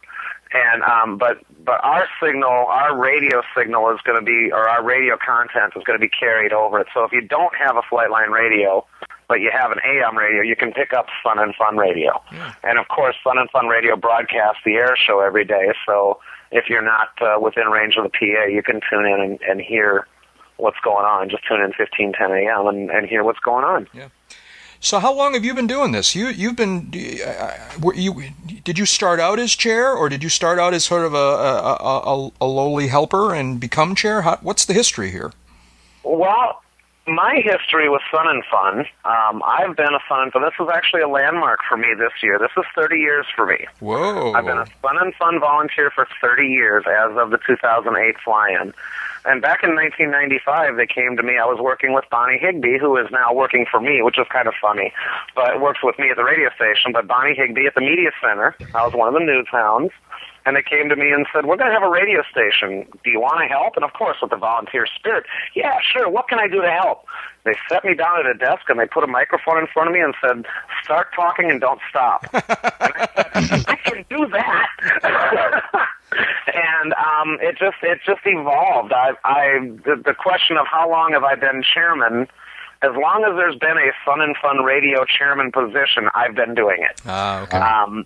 And 0.54 0.82
um, 0.84 1.18
but 1.18 1.40
but 1.64 1.84
our 1.84 2.08
signal, 2.24 2.50
our 2.50 2.98
radio 2.98 3.42
signal 3.56 3.90
is 3.92 4.00
going 4.06 4.20
to 4.20 4.26
be, 4.26 4.52
or 4.52 4.70
our 4.70 4.84
radio 4.84 5.18
content 5.18 5.74
is 5.76 5.84
going 5.84 6.00
to 6.00 6.02
be 6.04 6.10
carried 6.10 6.54
over 6.54 6.80
it. 6.80 6.88
So 6.94 7.04
if 7.04 7.12
you 7.12 7.22
don't 7.22 7.54
have 7.56 7.76
a 7.76 7.82
Flightline 7.82 8.30
radio, 8.30 8.86
but 9.28 9.42
you 9.42 9.52
have 9.52 9.72
an 9.72 9.80
AM 9.86 10.18
radio, 10.18 10.42
you 10.42 10.56
can 10.56 10.72
pick 10.72 10.94
up 10.94 11.08
Sun 11.22 11.40
and 11.40 11.54
Fun 11.56 11.76
Radio. 11.76 12.22
And 12.64 12.80
of 12.80 12.88
course, 12.88 13.16
Sun 13.24 13.38
and 13.38 13.50
Fun 13.50 13.68
Radio 13.68 13.98
broadcasts 13.98 14.62
the 14.66 14.76
air 14.76 14.96
show 14.96 15.20
every 15.20 15.44
day. 15.44 15.74
So 15.86 16.20
if 16.52 16.70
you're 16.70 16.82
not 16.82 17.10
uh, 17.22 17.40
within 17.42 17.68
range 17.68 17.96
of 17.98 18.04
the 18.04 18.10
PA, 18.10 18.46
you 18.46 18.64
can 18.64 18.80
tune 18.90 19.06
in 19.06 19.20
and, 19.20 19.42
and 19.42 19.60
hear 19.60 20.08
what's 20.56 20.80
going 20.84 21.06
on. 21.06 21.30
Just 21.30 21.46
tune 21.48 21.60
in 21.60 21.74
1510 21.78 22.32
AM 22.32 22.68
and, 22.68 22.90
and 22.90 23.08
hear 23.08 23.24
what's 23.24 23.40
going 23.40 23.66
on. 23.66 23.88
So 24.80 25.00
how 25.00 25.14
long 25.14 25.34
have 25.34 25.44
you 25.44 25.54
been 25.54 25.68
doing 25.68 25.92
this? 25.92 26.16
You 26.16 26.28
you've 26.28 26.56
been 26.56 26.92
uh, 27.26 27.58
were 27.82 27.96
you 27.96 28.32
did 28.64 28.78
you 28.78 28.86
start 28.86 29.20
out 29.20 29.40
as 29.40 29.54
chair 29.56 29.92
or 29.92 30.10
did 30.10 30.24
you 30.24 30.30
start 30.30 30.60
out 30.60 30.74
as 30.74 30.84
sort 30.84 31.06
of 31.06 31.14
a 31.14 31.18
a, 31.18 31.74
a, 31.82 32.32
a 32.42 32.46
lowly 32.46 32.88
helper 32.88 33.34
and 33.34 33.60
become 33.60 33.96
chair? 33.96 34.22
How, 34.22 34.38
what's 34.42 34.66
the 34.66 34.74
history 34.74 35.12
here? 35.12 35.32
Well, 36.04 36.62
my 37.08 37.42
history 37.44 37.90
with 37.90 38.02
Sun 38.12 38.28
and 38.28 38.44
Fun, 38.52 38.80
um, 39.06 39.42
I've 39.46 39.76
been 39.76 39.94
a 39.94 40.00
Sun 40.08 40.24
and 40.24 40.32
Fun. 40.32 40.42
This 40.42 40.54
is 40.60 40.68
actually 40.74 41.02
a 41.02 41.08
landmark 41.08 41.60
for 41.68 41.78
me 41.78 41.88
this 41.98 42.12
year. 42.22 42.38
This 42.38 42.52
is 42.58 42.66
30 42.76 42.98
years 42.98 43.26
for 43.36 43.46
me. 43.46 43.66
Whoa! 43.80 44.34
I've 44.34 44.46
been 44.46 44.58
a 44.58 44.68
Sun 44.82 44.98
and 45.00 45.16
Fun 45.16 45.40
volunteer 45.40 45.90
for 45.90 46.08
30 46.22 46.48
years 46.48 46.84
as 46.86 47.18
of 47.18 47.32
the 47.32 47.40
2008 47.48 48.16
fly-in. 48.24 48.74
And 49.28 49.42
back 49.42 49.60
in 49.62 49.76
1995, 49.76 50.78
they 50.78 50.88
came 50.88 51.18
to 51.18 51.24
me. 51.24 51.36
I 51.38 51.44
was 51.44 51.60
working 51.60 51.94
with 51.94 52.06
Bonnie 52.10 52.40
Higby, 52.40 52.78
who 52.80 52.96
is 52.96 53.08
now 53.12 53.34
working 53.34 53.66
for 53.70 53.82
me, 53.82 54.02
which 54.02 54.18
is 54.18 54.26
kind 54.32 54.48
of 54.48 54.54
funny, 54.62 54.94
but 55.36 55.60
works 55.60 55.80
with 55.84 56.00
me 56.00 56.10
at 56.10 56.16
the 56.16 56.24
radio 56.24 56.50
station. 56.56 56.94
But 56.94 57.08
Bonnie 57.08 57.36
Higby 57.36 57.68
at 57.68 57.76
the 57.76 57.82
media 57.82 58.12
center. 58.24 58.56
I 58.74 58.86
was 58.86 58.94
one 58.94 59.10
of 59.10 59.14
the 59.14 59.26
news 59.26 59.48
hounds. 59.52 59.92
and 60.46 60.56
they 60.56 60.64
came 60.64 60.88
to 60.88 60.96
me 60.96 61.12
and 61.12 61.28
said, 61.34 61.46
"We're 61.46 61.58
going 61.58 61.68
to 61.68 61.74
have 61.74 61.84
a 61.84 61.92
radio 61.92 62.24
station. 62.32 62.88
Do 63.04 63.12
you 63.12 63.20
want 63.20 63.42
to 63.44 63.48
help?" 63.48 63.76
And 63.76 63.84
of 63.84 63.92
course, 63.92 64.16
with 64.22 64.32
the 64.32 64.38
volunteer 64.38 64.88
spirit, 64.88 65.26
yeah, 65.54 65.76
sure. 65.84 66.08
What 66.10 66.30
can 66.30 66.40
I 66.40 66.48
do 66.48 66.62
to 66.62 66.72
help? 66.72 67.04
They 67.44 67.56
set 67.68 67.84
me 67.84 67.96
down 67.96 68.20
at 68.22 68.26
a 68.26 68.34
desk 68.34 68.64
and 68.70 68.80
they 68.80 68.88
put 68.88 69.04
a 69.04 69.08
microphone 69.08 69.58
in 69.58 69.68
front 69.68 69.90
of 69.90 69.94
me 69.94 70.00
and 70.00 70.16
said, 70.24 70.46
"Start 70.84 71.08
talking 71.14 71.52
and 71.52 71.60
don't 71.60 71.82
stop." 71.90 72.26
and 72.34 72.44
I, 73.36 73.42
said, 73.42 73.66
I 73.68 73.76
can 73.76 74.06
do 74.10 74.26
that. 74.32 75.88
and 76.12 76.94
um, 76.94 77.38
it 77.42 77.58
just 77.58 77.78
it 77.84 78.00
just 78.06 78.22
evolved. 78.26 78.94
I, 78.94 79.12
I 79.24 79.60
the, 79.86 80.02
the 80.04 80.14
question 80.14 80.58
of 80.58 80.66
how 80.68 80.90
long 80.90 81.14
have 81.14 81.24
I 81.24 81.36
been 81.36 81.64
chairman? 81.64 82.28
As 82.82 82.92
long 82.94 83.26
as 83.28 83.36
there's 83.36 83.56
been 83.56 83.78
a 83.78 83.92
Sun 84.06 84.22
and 84.22 84.36
Fun 84.38 84.64
radio 84.64 85.04
chairman 85.06 85.52
position, 85.52 86.10
I've 86.14 86.36
been 86.36 86.54
doing 86.54 86.78
it. 86.82 87.02
Ah, 87.06 87.42
okay. 87.44 87.58
Um, 87.58 88.06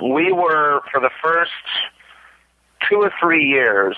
we 0.00 0.32
were 0.32 0.80
for 0.90 1.00
the 1.00 1.10
first 1.22 1.50
two 2.88 2.96
or 2.96 3.12
three 3.20 3.44
years, 3.44 3.96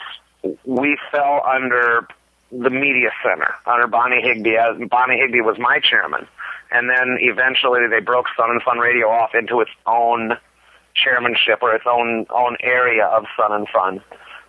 we 0.65 0.99
fell 1.11 1.43
under 1.47 2.07
the 2.51 2.71
media 2.71 3.11
center 3.23 3.55
under 3.67 3.87
Bonnie 3.87 4.23
Higby. 4.23 4.57
As 4.57 4.77
Bonnie 4.89 5.19
Higby 5.19 5.41
was 5.41 5.59
my 5.59 5.81
chairman, 5.81 6.27
and 6.71 6.89
then 6.89 7.19
eventually 7.21 7.87
they 7.89 8.01
broke 8.01 8.27
Sun 8.37 8.51
and 8.51 8.63
Fun 8.63 8.79
Radio 8.79 9.09
off 9.09 9.35
into 9.35 9.61
its 9.61 9.71
own 9.87 10.33
chairmanship 10.95 11.59
or 11.63 11.75
its 11.75 11.85
own 11.87 12.27
own 12.31 12.57
area 12.61 13.07
of 13.07 13.25
Sun 13.37 13.53
and 13.53 13.69
Fun. 13.69 14.01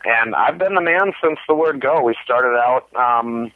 And 0.06 0.36
I've 0.36 0.58
been 0.58 0.76
the 0.76 0.82
man 0.82 1.14
since 1.22 1.40
the 1.48 1.56
word 1.56 1.82
go. 1.82 2.02
We 2.02 2.16
started 2.24 2.58
out. 2.58 2.88
Um, 2.96 3.52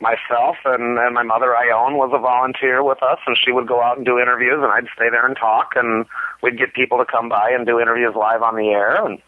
myself 0.00 0.56
and, 0.64 0.98
and 0.98 1.14
my 1.14 1.22
mother 1.22 1.56
Ione 1.56 1.96
was 1.96 2.10
a 2.12 2.18
volunteer 2.18 2.82
with 2.82 3.02
us 3.02 3.18
and 3.26 3.38
she 3.42 3.52
would 3.52 3.66
go 3.66 3.80
out 3.80 3.96
and 3.96 4.04
do 4.04 4.18
interviews 4.18 4.58
and 4.60 4.70
I'd 4.70 4.88
stay 4.94 5.08
there 5.08 5.26
and 5.26 5.36
talk 5.36 5.72
and 5.76 6.04
we'd 6.42 6.58
get 6.58 6.74
people 6.74 6.98
to 6.98 7.04
come 7.04 7.28
by 7.28 7.50
and 7.50 7.64
do 7.64 7.80
interviews 7.80 8.14
live 8.14 8.42
on 8.42 8.56
the 8.56 8.68
air 8.68 9.02
and 9.04 9.18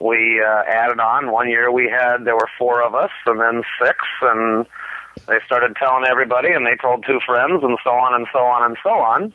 we 0.00 0.42
uh, 0.44 0.62
added 0.68 1.00
on 1.00 1.30
one 1.32 1.48
year 1.48 1.70
we 1.72 1.88
had 1.88 2.24
there 2.24 2.34
were 2.34 2.50
four 2.58 2.82
of 2.82 2.94
us 2.94 3.10
and 3.26 3.40
then 3.40 3.62
six 3.82 3.98
and 4.22 4.66
they 5.26 5.38
started 5.46 5.74
telling 5.76 6.04
everybody 6.04 6.50
and 6.52 6.66
they 6.66 6.76
told 6.76 7.04
two 7.06 7.20
friends 7.24 7.62
and 7.62 7.78
so 7.82 7.90
on 7.90 8.14
and 8.14 8.26
so 8.32 8.40
on 8.40 8.64
and 8.64 8.76
so 8.82 8.90
on 8.90 9.32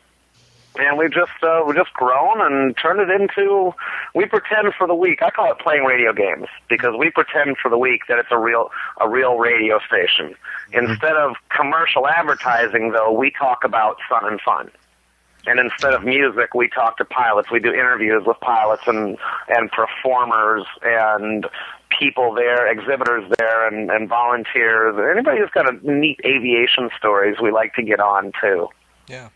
and 0.76 0.98
we 0.98 1.06
just 1.08 1.42
uh, 1.42 1.62
we 1.66 1.74
just 1.74 1.92
grown 1.92 2.40
and 2.40 2.76
turned 2.76 3.00
it 3.00 3.10
into 3.10 3.72
we 4.14 4.26
pretend 4.26 4.74
for 4.76 4.86
the 4.86 4.94
week. 4.94 5.22
I 5.22 5.30
call 5.30 5.50
it 5.50 5.58
playing 5.58 5.84
radio 5.84 6.12
games 6.12 6.46
because 6.68 6.94
we 6.98 7.10
pretend 7.10 7.56
for 7.58 7.70
the 7.70 7.78
week 7.78 8.02
that 8.08 8.18
it's 8.18 8.30
a 8.30 8.38
real 8.38 8.70
a 9.00 9.08
real 9.08 9.36
radio 9.36 9.78
station. 9.86 10.34
Instead 10.72 11.16
of 11.16 11.36
commercial 11.48 12.08
advertising, 12.08 12.92
though, 12.92 13.12
we 13.12 13.30
talk 13.30 13.64
about 13.64 13.98
Sun 14.08 14.26
and 14.30 14.40
Fun. 14.40 14.70
And 15.46 15.60
instead 15.60 15.92
of 15.92 16.04
music, 16.04 16.54
we 16.54 16.70
talk 16.70 16.96
to 16.96 17.04
pilots. 17.04 17.50
We 17.50 17.60
do 17.60 17.68
interviews 17.68 18.22
with 18.26 18.40
pilots 18.40 18.84
and 18.86 19.18
and 19.48 19.70
performers 19.70 20.64
and 20.82 21.46
people 21.98 22.34
there, 22.34 22.66
exhibitors 22.66 23.30
there, 23.38 23.68
and, 23.68 23.90
and 23.90 24.08
volunteers. 24.08 24.96
Anybody 24.98 25.40
who's 25.40 25.50
got 25.50 25.72
a 25.72 25.76
neat 25.88 26.18
aviation 26.24 26.90
stories, 26.98 27.36
we 27.42 27.52
like 27.52 27.74
to 27.74 27.82
get 27.82 28.00
on 28.00 28.32
too. 28.40 28.68
Yeah. 29.06 29.28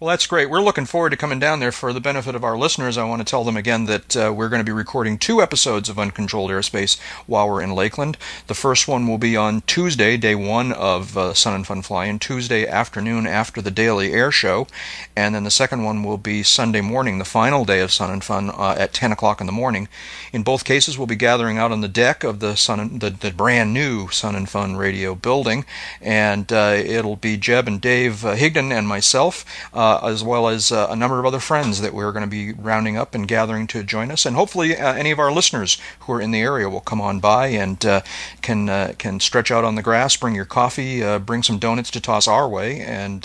Well, 0.00 0.10
that's 0.10 0.28
great. 0.28 0.48
We're 0.48 0.62
looking 0.62 0.86
forward 0.86 1.10
to 1.10 1.16
coming 1.16 1.40
down 1.40 1.58
there. 1.58 1.72
For 1.72 1.92
the 1.92 2.00
benefit 2.00 2.36
of 2.36 2.44
our 2.44 2.56
listeners, 2.56 2.96
I 2.96 3.02
want 3.02 3.20
to 3.20 3.28
tell 3.28 3.42
them 3.42 3.56
again 3.56 3.86
that 3.86 4.16
uh, 4.16 4.32
we're 4.32 4.48
going 4.48 4.60
to 4.60 4.64
be 4.64 4.70
recording 4.70 5.18
two 5.18 5.42
episodes 5.42 5.88
of 5.88 5.98
Uncontrolled 5.98 6.52
Airspace 6.52 7.00
while 7.26 7.48
we're 7.48 7.62
in 7.62 7.74
Lakeland. 7.74 8.16
The 8.46 8.54
first 8.54 8.86
one 8.86 9.08
will 9.08 9.18
be 9.18 9.36
on 9.36 9.62
Tuesday, 9.62 10.16
day 10.16 10.36
one 10.36 10.70
of 10.70 11.18
uh, 11.18 11.34
Sun 11.34 11.54
and 11.54 11.66
Fun 11.66 11.82
Flying, 11.82 12.20
Tuesday 12.20 12.64
afternoon 12.64 13.26
after 13.26 13.60
the 13.60 13.72
daily 13.72 14.12
air 14.12 14.30
show. 14.30 14.68
And 15.16 15.34
then 15.34 15.42
the 15.42 15.50
second 15.50 15.82
one 15.82 16.04
will 16.04 16.16
be 16.16 16.44
Sunday 16.44 16.80
morning, 16.80 17.18
the 17.18 17.24
final 17.24 17.64
day 17.64 17.80
of 17.80 17.90
Sun 17.90 18.12
and 18.12 18.22
Fun 18.22 18.50
uh, 18.50 18.76
at 18.78 18.92
10 18.92 19.10
o'clock 19.10 19.40
in 19.40 19.48
the 19.48 19.52
morning. 19.52 19.88
In 20.32 20.44
both 20.44 20.64
cases, 20.64 20.96
we'll 20.96 21.08
be 21.08 21.16
gathering 21.16 21.58
out 21.58 21.72
on 21.72 21.80
the 21.80 21.88
deck 21.88 22.22
of 22.22 22.38
the 22.38 22.54
Sun 22.54 22.78
and, 22.78 23.00
the, 23.00 23.10
the 23.10 23.32
brand 23.32 23.74
new 23.74 24.08
Sun 24.10 24.36
and 24.36 24.48
Fun 24.48 24.76
radio 24.76 25.16
building. 25.16 25.64
And 26.00 26.52
uh, 26.52 26.74
it'll 26.76 27.16
be 27.16 27.36
Jeb 27.36 27.66
and 27.66 27.80
Dave 27.80 28.24
uh, 28.24 28.36
Higdon 28.36 28.70
and 28.70 28.86
myself. 28.86 29.44
Uh, 29.88 30.00
as 30.02 30.22
well 30.22 30.48
as 30.48 30.70
uh, 30.70 30.86
a 30.90 30.96
number 30.96 31.18
of 31.18 31.24
other 31.24 31.38
friends 31.38 31.80
that 31.80 31.94
we're 31.94 32.12
going 32.12 32.24
to 32.24 32.28
be 32.28 32.52
rounding 32.52 32.98
up 32.98 33.14
and 33.14 33.26
gathering 33.26 33.66
to 33.66 33.82
join 33.82 34.10
us. 34.10 34.26
And 34.26 34.36
hopefully, 34.36 34.76
uh, 34.76 34.92
any 34.92 35.10
of 35.10 35.18
our 35.18 35.32
listeners 35.32 35.78
who 36.00 36.12
are 36.12 36.20
in 36.20 36.30
the 36.30 36.42
area 36.42 36.68
will 36.68 36.82
come 36.82 37.00
on 37.00 37.20
by 37.20 37.46
and 37.46 37.82
uh, 37.86 38.02
can 38.42 38.68
uh, 38.68 38.92
can 38.98 39.18
stretch 39.18 39.50
out 39.50 39.64
on 39.64 39.76
the 39.76 39.82
grass, 39.82 40.14
bring 40.14 40.34
your 40.34 40.44
coffee, 40.44 41.02
uh, 41.02 41.18
bring 41.18 41.42
some 41.42 41.58
donuts 41.58 41.90
to 41.92 42.02
toss 42.02 42.28
our 42.28 42.46
way, 42.46 42.82
and 42.82 43.22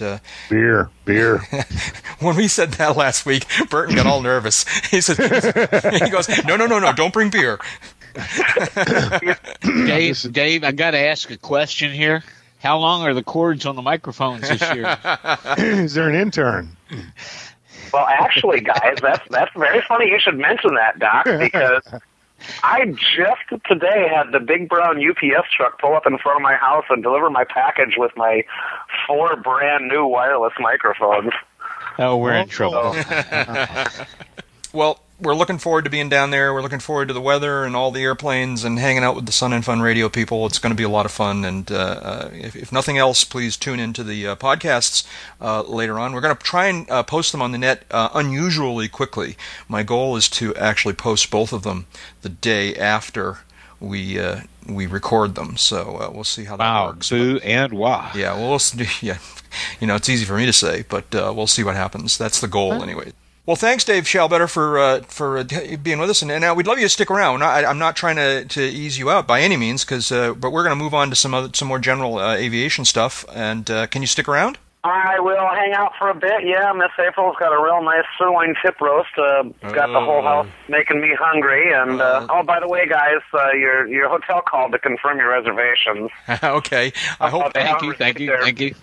beer, 0.49 0.89
beer. 1.03 1.39
when 2.19 2.37
we 2.37 2.47
said 2.47 2.71
that 2.75 2.95
last 2.95 3.25
week, 3.25 3.45
Burton 3.69 3.97
got 3.97 4.05
all 4.05 4.21
nervous. 4.31 4.63
He 4.87 5.01
said, 5.01 5.17
"He 6.01 6.09
goes, 6.09 6.29
no, 6.45 6.55
no, 6.55 6.65
no, 6.65 6.79
no, 6.79 6.93
don't 6.93 7.11
bring 7.11 7.29
beer." 7.29 7.59
Dave, 9.63 10.31
Dave, 10.31 10.63
I 10.63 10.71
got 10.71 10.91
to 10.91 10.99
ask 10.99 11.29
a 11.29 11.37
question 11.37 11.91
here. 11.91 12.23
How 12.63 12.77
long 12.77 13.01
are 13.03 13.13
the 13.13 13.23
cords 13.23 13.65
on 13.65 13.75
the 13.75 13.81
microphones 13.81 14.47
this 14.47 14.61
year? 14.73 14.97
Is 15.57 15.95
there 15.95 16.07
an 16.07 16.15
intern? 16.15 16.77
Well, 17.91 18.05
actually, 18.07 18.61
guys, 18.61 18.99
that's 19.01 19.27
that's 19.29 19.51
very 19.53 19.81
funny. 19.85 20.07
You 20.07 20.17
should 20.17 20.37
mention 20.37 20.75
that, 20.75 20.97
Doc, 20.97 21.25
because 21.39 21.83
I 22.63 22.85
just 22.85 23.65
today 23.67 24.07
had 24.07 24.31
the 24.31 24.39
big 24.39 24.69
brown 24.69 24.97
UPS 24.97 25.49
truck 25.57 25.77
pull 25.77 25.93
up 25.93 26.07
in 26.07 26.17
front 26.19 26.37
of 26.37 26.41
my 26.41 26.55
house 26.55 26.85
and 26.89 27.03
deliver 27.03 27.29
my 27.29 27.43
package 27.43 27.95
with 27.97 28.13
my 28.15 28.45
four 29.05 29.35
brand 29.35 29.89
new 29.89 30.05
wireless 30.05 30.53
microphones. 30.57 31.33
Oh, 31.99 32.15
we're 32.15 32.33
in 32.33 32.47
trouble. 32.47 32.95
well, 34.71 35.02
we're 35.23 35.35
looking 35.35 35.57
forward 35.57 35.85
to 35.85 35.89
being 35.89 36.09
down 36.09 36.31
there. 36.31 36.53
We're 36.53 36.61
looking 36.61 36.79
forward 36.79 37.07
to 37.07 37.13
the 37.13 37.21
weather 37.21 37.63
and 37.63 37.75
all 37.75 37.91
the 37.91 38.03
airplanes 38.03 38.63
and 38.63 38.77
hanging 38.77 39.03
out 39.03 39.15
with 39.15 39.25
the 39.25 39.31
Sun 39.31 39.53
and 39.53 39.63
Fun 39.63 39.81
radio 39.81 40.09
people. 40.09 40.45
It's 40.45 40.59
going 40.59 40.71
to 40.71 40.77
be 40.77 40.83
a 40.83 40.89
lot 40.89 41.05
of 41.05 41.11
fun. 41.11 41.45
And 41.45 41.71
uh, 41.71 41.75
uh, 41.75 42.29
if, 42.33 42.55
if, 42.55 42.71
nothing 42.71 42.97
else, 42.97 43.23
please 43.23 43.55
tune 43.55 43.79
into 43.79 44.03
the 44.03 44.27
uh, 44.27 44.35
podcasts 44.35 45.07
uh, 45.41 45.63
later 45.63 45.97
on. 45.97 46.13
We're 46.13 46.21
going 46.21 46.35
to 46.35 46.43
try 46.43 46.67
and 46.67 46.89
uh, 46.91 47.03
post 47.03 47.31
them 47.31 47.41
on 47.41 47.53
the 47.53 47.57
net 47.57 47.85
uh, 47.89 48.09
unusually 48.13 48.87
quickly. 48.87 49.37
My 49.67 49.81
goal 49.83 50.15
is 50.17 50.29
to 50.29 50.53
actually 50.55 50.93
post 50.93 51.31
both 51.31 51.53
of 51.53 51.63
them 51.63 51.87
the 52.21 52.29
day 52.29 52.75
after 52.75 53.39
we 53.79 54.19
we 54.67 54.85
record 54.85 55.35
them. 55.35 55.57
So 55.57 56.11
we'll 56.13 56.23
see 56.23 56.45
how 56.45 56.57
that 56.57 56.63
wow, 56.63 56.87
works. 56.87 57.09
Boo 57.09 57.39
and 57.43 57.73
wah. 57.73 58.11
Yeah, 58.15 58.33
well, 58.35 58.51
we'll 58.51 58.59
see, 58.59 58.87
yeah. 59.05 59.17
You 59.79 59.87
know, 59.87 59.95
it's 59.95 60.09
easy 60.09 60.25
for 60.25 60.37
me 60.37 60.45
to 60.45 60.53
say, 60.53 60.83
but 60.87 61.05
we'll 61.11 61.47
see 61.47 61.63
what 61.63 61.75
happens. 61.75 62.17
That's 62.17 62.39
the 62.39 62.47
goal, 62.47 62.81
anyway. 62.81 63.11
Well, 63.45 63.57
thanks, 63.57 63.83
Dave 63.83 64.05
Schallbetter, 64.05 64.49
for 64.49 64.79
uh, 64.79 65.01
for 65.01 65.39
uh, 65.39 65.43
being 65.83 65.99
with 65.99 66.09
us, 66.09 66.21
and, 66.21 66.31
and 66.31 66.45
uh, 66.45 66.53
we'd 66.55 66.65
love 66.65 66.77
you 66.77 66.85
to 66.85 66.89
stick 66.89 67.11
around. 67.11 67.43
I, 67.43 67.69
am 67.69 67.77
not 67.77 67.97
trying 67.97 68.15
to, 68.15 68.45
to 68.45 68.63
ease 68.63 68.97
you 68.97 69.09
out 69.09 69.27
by 69.27 69.41
any 69.41 69.57
means, 69.57 69.83
because 69.83 70.13
uh, 70.13 70.33
but 70.33 70.51
we're 70.51 70.63
going 70.63 70.77
to 70.77 70.81
move 70.81 70.93
on 70.93 71.09
to 71.09 71.15
some 71.15 71.33
other, 71.33 71.49
some 71.53 71.67
more 71.67 71.79
general 71.79 72.19
uh, 72.19 72.35
aviation 72.35 72.85
stuff. 72.85 73.25
And 73.33 73.69
uh, 73.69 73.87
can 73.87 74.01
you 74.01 74.07
stick 74.07 74.29
around? 74.29 74.59
I 74.85 75.19
will 75.19 75.47
hang 75.49 75.73
out 75.73 75.91
for 75.97 76.09
a 76.09 76.15
bit. 76.15 76.45
Yeah, 76.45 76.71
Miss 76.73 76.91
April's 76.99 77.35
got 77.37 77.51
a 77.53 77.61
real 77.61 77.81
nice 77.83 78.05
sirloin 78.17 78.53
tip 78.63 78.79
roast. 78.79 79.09
Uh, 79.17 79.43
got 79.73 79.87
the 79.87 79.99
whole 79.99 80.21
house 80.21 80.47
making 80.69 81.01
me 81.01 81.09
hungry. 81.19 81.73
And 81.73 82.01
uh, 82.01 82.27
oh, 82.29 82.43
by 82.43 82.61
the 82.61 82.67
way, 82.69 82.87
guys, 82.87 83.21
uh, 83.33 83.51
your 83.51 83.87
your 83.87 84.07
hotel 84.07 84.41
called 84.41 84.71
to 84.71 84.79
confirm 84.79 85.17
your 85.17 85.29
reservations. 85.29 86.11
okay, 86.43 86.93
I 87.19 87.29
hope. 87.29 87.45
you 87.45 87.51
thank 87.53 87.81
you, 87.81 87.93
thank 87.93 88.19
you, 88.19 88.37
thank 88.41 88.59
you. 88.61 88.75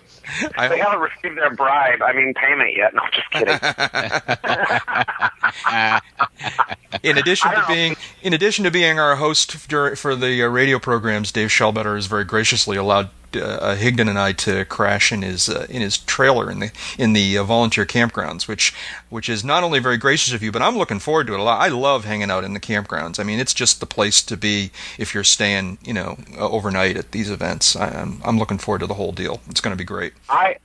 I 0.57 0.67
they 0.67 0.79
haven't 0.79 0.99
received 0.99 1.37
their 1.37 1.55
bribe. 1.55 2.01
I 2.01 2.11
mean, 2.13 2.33
payment 2.33 2.75
yet. 2.75 2.93
No, 2.93 3.03
just 3.11 3.31
kidding. 3.31 3.53
in 7.03 7.17
addition 7.17 7.51
to 7.51 7.63
being, 7.67 7.95
in 8.21 8.33
addition 8.33 8.65
to 8.65 8.71
being 8.71 8.99
our 8.99 9.15
host 9.15 9.53
for 9.53 10.15
the 10.15 10.43
uh, 10.43 10.47
radio 10.47 10.79
programs, 10.79 11.31
Dave 11.31 11.49
Schallbetter 11.49 11.95
has 11.95 12.07
very 12.07 12.23
graciously 12.23 12.77
allowed 12.77 13.09
uh, 13.35 13.75
Higdon 13.75 14.09
and 14.09 14.19
I 14.19 14.33
to 14.33 14.65
crash 14.65 15.11
in 15.11 15.21
his 15.21 15.49
uh, 15.49 15.65
in 15.69 15.81
his 15.81 15.97
trailer 15.97 16.49
in 16.49 16.59
the 16.59 16.71
in 16.97 17.13
the 17.13 17.37
uh, 17.37 17.43
volunteer 17.43 17.85
campgrounds, 17.85 18.47
which 18.47 18.73
which 19.09 19.29
is 19.29 19.43
not 19.43 19.63
only 19.63 19.79
very 19.79 19.97
gracious 19.97 20.33
of 20.33 20.43
you, 20.43 20.51
but 20.51 20.61
I'm 20.61 20.77
looking 20.77 20.99
forward 20.99 21.27
to 21.27 21.33
it 21.33 21.39
a 21.39 21.43
lot. 21.43 21.61
I 21.61 21.69
love 21.69 22.05
hanging 22.05 22.31
out 22.31 22.43
in 22.43 22.53
the 22.53 22.59
campgrounds. 22.59 23.19
I 23.19 23.23
mean, 23.23 23.39
it's 23.39 23.53
just 23.53 23.79
the 23.79 23.85
place 23.85 24.21
to 24.23 24.37
be 24.37 24.71
if 24.97 25.13
you're 25.13 25.23
staying, 25.23 25.77
you 25.83 25.93
know, 25.93 26.17
uh, 26.37 26.49
overnight 26.49 26.97
at 26.97 27.11
these 27.11 27.29
events. 27.29 27.75
I, 27.75 27.89
I'm 27.89 28.21
I'm 28.23 28.37
looking 28.37 28.57
forward 28.57 28.79
to 28.79 28.87
the 28.87 28.95
whole 28.95 29.11
deal. 29.11 29.41
It's 29.49 29.61
going 29.61 29.75
to 29.75 29.77
be 29.77 29.85
great. 29.85 30.13
I 30.29 30.57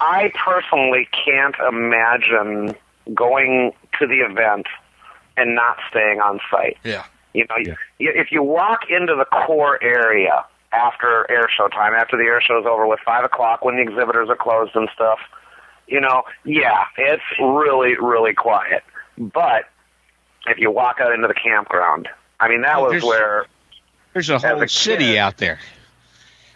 I 0.00 0.32
personally 0.34 1.08
can't 1.24 1.56
imagine 1.68 2.74
going 3.14 3.72
to 3.98 4.06
the 4.06 4.20
event 4.20 4.66
and 5.36 5.54
not 5.54 5.78
staying 5.90 6.20
on 6.20 6.40
site. 6.50 6.78
Yeah. 6.84 7.04
You 7.34 7.46
know, 7.48 7.56
yeah. 7.56 7.74
if 7.98 8.30
you 8.30 8.42
walk 8.42 8.90
into 8.90 9.14
the 9.14 9.24
core 9.24 9.82
area 9.82 10.44
after 10.72 11.30
air 11.30 11.48
show 11.54 11.68
time, 11.68 11.94
after 11.94 12.16
the 12.16 12.24
air 12.24 12.40
show's 12.40 12.66
over 12.66 12.86
with, 12.86 13.00
five 13.04 13.24
o'clock 13.24 13.64
when 13.64 13.76
the 13.76 13.82
exhibitors 13.82 14.28
are 14.28 14.36
closed 14.36 14.74
and 14.74 14.88
stuff. 14.94 15.18
You 15.86 16.00
know, 16.00 16.22
yeah, 16.44 16.84
it's 16.96 17.22
really, 17.40 17.96
really 18.00 18.34
quiet. 18.34 18.82
But 19.18 19.64
if 20.46 20.58
you 20.58 20.70
walk 20.70 20.98
out 21.00 21.12
into 21.12 21.28
the 21.28 21.34
campground, 21.34 22.08
I 22.40 22.48
mean, 22.48 22.62
that 22.62 22.80
was 22.80 22.92
there's, 22.92 23.04
where 23.04 23.46
there's 24.12 24.30
a 24.30 24.38
whole 24.38 24.62
a 24.62 24.68
city 24.68 25.12
kid, 25.12 25.16
out 25.16 25.36
there. 25.36 25.58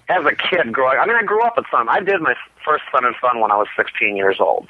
As 0.08 0.24
a 0.24 0.34
kid 0.34 0.72
growing, 0.72 0.98
I 0.98 1.06
mean, 1.06 1.16
I 1.16 1.22
grew 1.22 1.42
up 1.42 1.54
at 1.58 1.64
Sun. 1.70 1.88
I 1.88 2.00
did 2.00 2.20
my 2.20 2.34
first 2.64 2.84
Sun 2.92 3.04
and 3.04 3.16
Fun 3.16 3.40
when 3.40 3.50
I 3.50 3.56
was 3.56 3.68
16 3.76 4.16
years 4.16 4.36
old, 4.40 4.68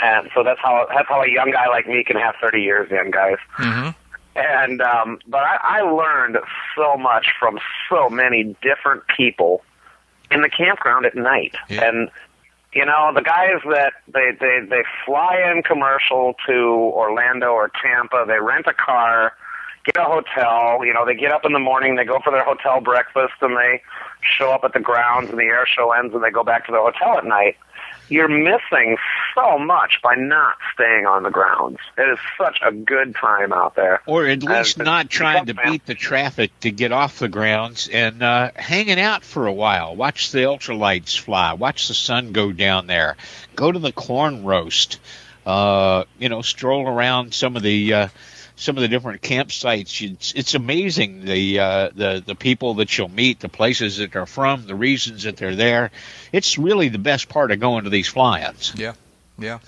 and 0.00 0.28
so 0.34 0.42
that's 0.44 0.60
how 0.62 0.86
that's 0.94 1.08
how 1.08 1.22
a 1.22 1.30
young 1.30 1.50
guy 1.50 1.68
like 1.68 1.86
me 1.86 2.04
can 2.04 2.16
have 2.16 2.34
30 2.40 2.60
years 2.60 2.90
in, 2.90 3.10
guys. 3.10 3.38
Mm-hmm. 3.58 4.01
And 4.36 4.80
um, 4.80 5.18
but 5.26 5.42
I, 5.42 5.58
I 5.62 5.80
learned 5.82 6.38
so 6.76 6.96
much 6.96 7.26
from 7.38 7.58
so 7.88 8.08
many 8.08 8.56
different 8.62 9.02
people 9.16 9.62
in 10.30 10.40
the 10.42 10.48
campground 10.48 11.04
at 11.06 11.14
night, 11.14 11.54
Yeah. 11.68 11.88
and 11.88 12.10
you 12.72 12.86
know 12.86 13.12
the 13.14 13.20
guys 13.22 13.60
that 13.70 13.92
they 14.08 14.30
they 14.40 14.60
they 14.68 14.82
fly 15.04 15.52
in 15.54 15.62
commercial 15.62 16.34
to 16.46 16.52
Orlando 16.54 17.48
or 17.52 17.70
Tampa, 17.82 18.24
they 18.26 18.38
rent 18.40 18.66
a 18.66 18.72
car, 18.72 19.34
get 19.84 19.96
a 19.98 20.04
hotel. 20.04 20.84
You 20.84 20.94
know, 20.94 21.04
they 21.04 21.14
get 21.14 21.32
up 21.32 21.44
in 21.44 21.52
the 21.52 21.58
morning, 21.58 21.96
they 21.96 22.04
go 22.04 22.18
for 22.24 22.30
their 22.30 22.44
hotel 22.44 22.80
breakfast, 22.80 23.34
and 23.42 23.56
they 23.56 23.82
show 24.22 24.50
up 24.52 24.64
at 24.64 24.72
the 24.72 24.80
grounds, 24.80 25.28
and 25.30 25.38
the 25.38 25.44
air 25.44 25.66
show 25.66 25.92
ends, 25.92 26.14
and 26.14 26.22
they 26.24 26.30
go 26.30 26.42
back 26.44 26.64
to 26.66 26.72
their 26.72 26.80
hotel 26.80 27.18
at 27.18 27.26
night. 27.26 27.56
You're 28.12 28.28
missing 28.28 28.98
so 29.34 29.58
much 29.58 30.00
by 30.02 30.14
not 30.16 30.56
staying 30.74 31.06
on 31.06 31.22
the 31.22 31.30
grounds. 31.30 31.78
It 31.96 32.02
is 32.02 32.18
such 32.36 32.58
a 32.62 32.70
good 32.70 33.14
time 33.16 33.52
out 33.52 33.74
there. 33.74 34.02
Or 34.06 34.26
at 34.26 34.42
least 34.42 34.78
Uh, 34.80 34.84
not 34.84 35.08
trying 35.08 35.46
to 35.46 35.54
beat 35.54 35.86
the 35.86 35.94
traffic 35.94 36.50
to 36.60 36.70
get 36.70 36.92
off 36.92 37.18
the 37.18 37.28
grounds 37.28 37.88
and 37.88 38.22
uh, 38.22 38.50
hanging 38.54 39.00
out 39.00 39.24
for 39.24 39.46
a 39.46 39.52
while. 39.52 39.96
Watch 39.96 40.30
the 40.30 40.40
ultralights 40.40 41.18
fly. 41.18 41.54
Watch 41.54 41.88
the 41.88 41.94
sun 41.94 42.32
go 42.32 42.52
down 42.52 42.86
there. 42.86 43.16
Go 43.56 43.72
to 43.72 43.78
the 43.78 43.92
corn 43.92 44.44
roast. 44.44 44.98
Uh, 45.46 46.04
you 46.18 46.28
know, 46.28 46.42
stroll 46.42 46.86
around 46.86 47.32
some 47.34 47.56
of 47.56 47.62
the 47.62 47.94
uh, 47.94 48.08
some 48.56 48.76
of 48.76 48.82
the 48.82 48.88
different 48.88 49.22
campsites. 49.22 50.00
It's, 50.34 50.54
amazing 50.54 51.24
the 51.24 51.58
uh, 51.58 51.90
the 51.94 52.22
the 52.24 52.34
people 52.34 52.74
that 52.74 52.96
you'll 52.96 53.08
meet, 53.08 53.40
the 53.40 53.48
places 53.48 53.98
that 53.98 54.12
they're 54.12 54.26
from, 54.26 54.66
the 54.66 54.74
reasons 54.74 55.24
that 55.24 55.36
they're 55.36 55.56
there. 55.56 55.90
It's 56.32 56.58
really 56.58 56.88
the 56.88 56.98
best 56.98 57.28
part 57.28 57.50
of 57.50 57.60
going 57.60 57.84
to 57.84 57.90
these 57.90 58.08
fly-ins. 58.08 58.72
Yeah, 58.76 58.94
yeah. 59.42 59.58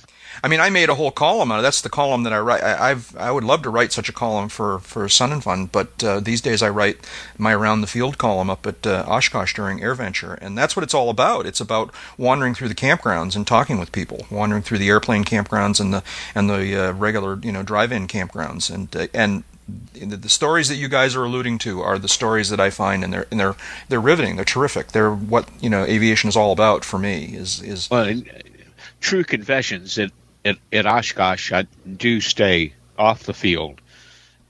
I 0.42 0.48
mean, 0.48 0.60
I 0.60 0.70
made 0.70 0.88
a 0.88 0.94
whole 0.94 1.10
column 1.10 1.52
out 1.52 1.58
of 1.58 1.62
that's 1.62 1.80
the 1.80 1.88
column 1.88 2.24
that 2.24 2.32
I 2.32 2.38
write. 2.40 2.62
I, 2.62 2.90
I've 2.90 3.16
I 3.16 3.30
would 3.30 3.44
love 3.44 3.62
to 3.62 3.70
write 3.70 3.92
such 3.92 4.08
a 4.08 4.12
column 4.12 4.48
for 4.48 4.80
for 4.80 5.08
Sun 5.08 5.32
and 5.32 5.42
Fun, 5.42 5.66
but 5.66 6.02
uh, 6.02 6.20
these 6.20 6.40
days 6.40 6.62
I 6.62 6.70
write 6.70 7.08
my 7.38 7.54
around 7.54 7.80
the 7.80 7.86
field 7.86 8.18
column 8.18 8.50
up 8.50 8.66
at 8.66 8.86
uh, 8.86 9.04
Oshkosh 9.06 9.54
during 9.54 9.82
Air 9.82 9.94
Venture, 9.94 10.34
and 10.34 10.58
that's 10.58 10.74
what 10.74 10.82
it's 10.82 10.94
all 10.94 11.10
about. 11.10 11.46
It's 11.46 11.60
about 11.60 11.92
wandering 12.18 12.54
through 12.54 12.68
the 12.68 12.74
campgrounds 12.74 13.36
and 13.36 13.46
talking 13.46 13.78
with 13.78 13.92
people, 13.92 14.26
wandering 14.30 14.62
through 14.62 14.78
the 14.78 14.88
airplane 14.88 15.24
campgrounds 15.24 15.80
and 15.80 15.94
the 15.94 16.02
and 16.34 16.50
the 16.50 16.88
uh, 16.88 16.92
regular 16.92 17.38
you 17.42 17.52
know 17.52 17.62
drive-in 17.62 18.08
campgrounds, 18.08 18.72
and 18.72 18.94
uh, 18.96 19.06
and 19.14 19.44
the, 19.94 20.28
stories 20.28 20.68
that 20.68 20.76
you 20.76 20.88
guys 20.88 21.16
are 21.16 21.24
alluding 21.24 21.58
to 21.58 21.80
are 21.80 21.98
the 21.98 22.08
stories 22.08 22.50
that 22.50 22.60
I 22.60 22.70
find, 22.70 23.02
and 23.02 23.12
they're 23.12 23.26
and 23.30 23.40
they're 23.40 23.56
they're 23.88 24.00
riveting. 24.00 24.36
They're 24.36 24.44
terrific. 24.44 24.88
They're 24.88 25.14
what 25.14 25.48
you 25.60 25.70
know 25.70 25.84
aviation 25.84 26.28
is 26.28 26.36
all 26.36 26.52
about 26.52 26.84
for 26.84 26.98
me. 26.98 27.34
Is 27.34 27.62
is 27.62 27.90
Well, 27.90 28.20
true 29.04 29.22
confessions 29.24 29.98
at, 29.98 30.10
at 30.44 30.56
at 30.72 30.86
Oshkosh, 30.86 31.52
I 31.52 31.66
do 31.96 32.20
stay 32.20 32.72
off 32.98 33.24
the 33.24 33.34
field 33.34 33.80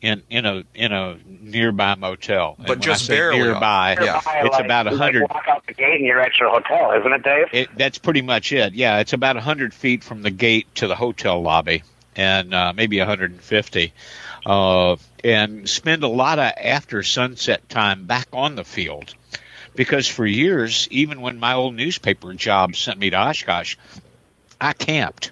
in 0.00 0.22
in 0.30 0.46
a 0.46 0.62
in 0.74 0.92
a 0.92 1.18
nearby 1.26 1.94
motel. 1.96 2.54
And 2.58 2.66
But 2.66 2.78
when 2.78 2.82
just 2.82 3.04
I 3.04 3.06
say 3.06 3.16
barely 3.16 3.38
nearby. 3.38 3.96
Yeah. 4.00 4.20
It's 4.24 4.52
like, 4.52 4.64
about 4.64 4.86
a 4.86 4.96
hundred. 4.96 5.22
Like 5.22 5.34
walk 5.34 5.48
out 5.48 5.66
the 5.66 5.74
gate 5.74 5.96
and 5.96 6.06
you're 6.06 6.20
at 6.20 6.38
your 6.38 6.50
hotel, 6.50 6.92
isn't 7.00 7.12
it, 7.12 7.22
Dave? 7.22 7.46
It, 7.52 7.68
that's 7.76 7.98
pretty 7.98 8.22
much 8.22 8.52
it. 8.52 8.74
Yeah, 8.74 9.00
it's 9.00 9.12
about 9.12 9.36
a 9.36 9.40
hundred 9.40 9.74
feet 9.74 10.04
from 10.04 10.22
the 10.22 10.30
gate 10.30 10.66
to 10.76 10.86
the 10.86 10.94
hotel 10.94 11.42
lobby, 11.42 11.82
and 12.14 12.54
uh, 12.54 12.72
maybe 12.74 12.98
hundred 12.98 13.32
and 13.32 13.40
fifty. 13.40 13.92
Uh, 14.46 14.96
and 15.24 15.66
spend 15.66 16.02
a 16.04 16.08
lot 16.08 16.38
of 16.38 16.52
after 16.62 17.02
sunset 17.02 17.66
time 17.70 18.04
back 18.04 18.28
on 18.34 18.56
the 18.56 18.64
field, 18.64 19.14
because 19.74 20.06
for 20.06 20.26
years, 20.26 20.86
even 20.90 21.22
when 21.22 21.40
my 21.40 21.54
old 21.54 21.74
newspaper 21.74 22.34
job 22.34 22.76
sent 22.76 22.98
me 22.98 23.08
to 23.08 23.16
Oshkosh, 23.16 23.76
I 24.64 24.72
camped. 24.72 25.30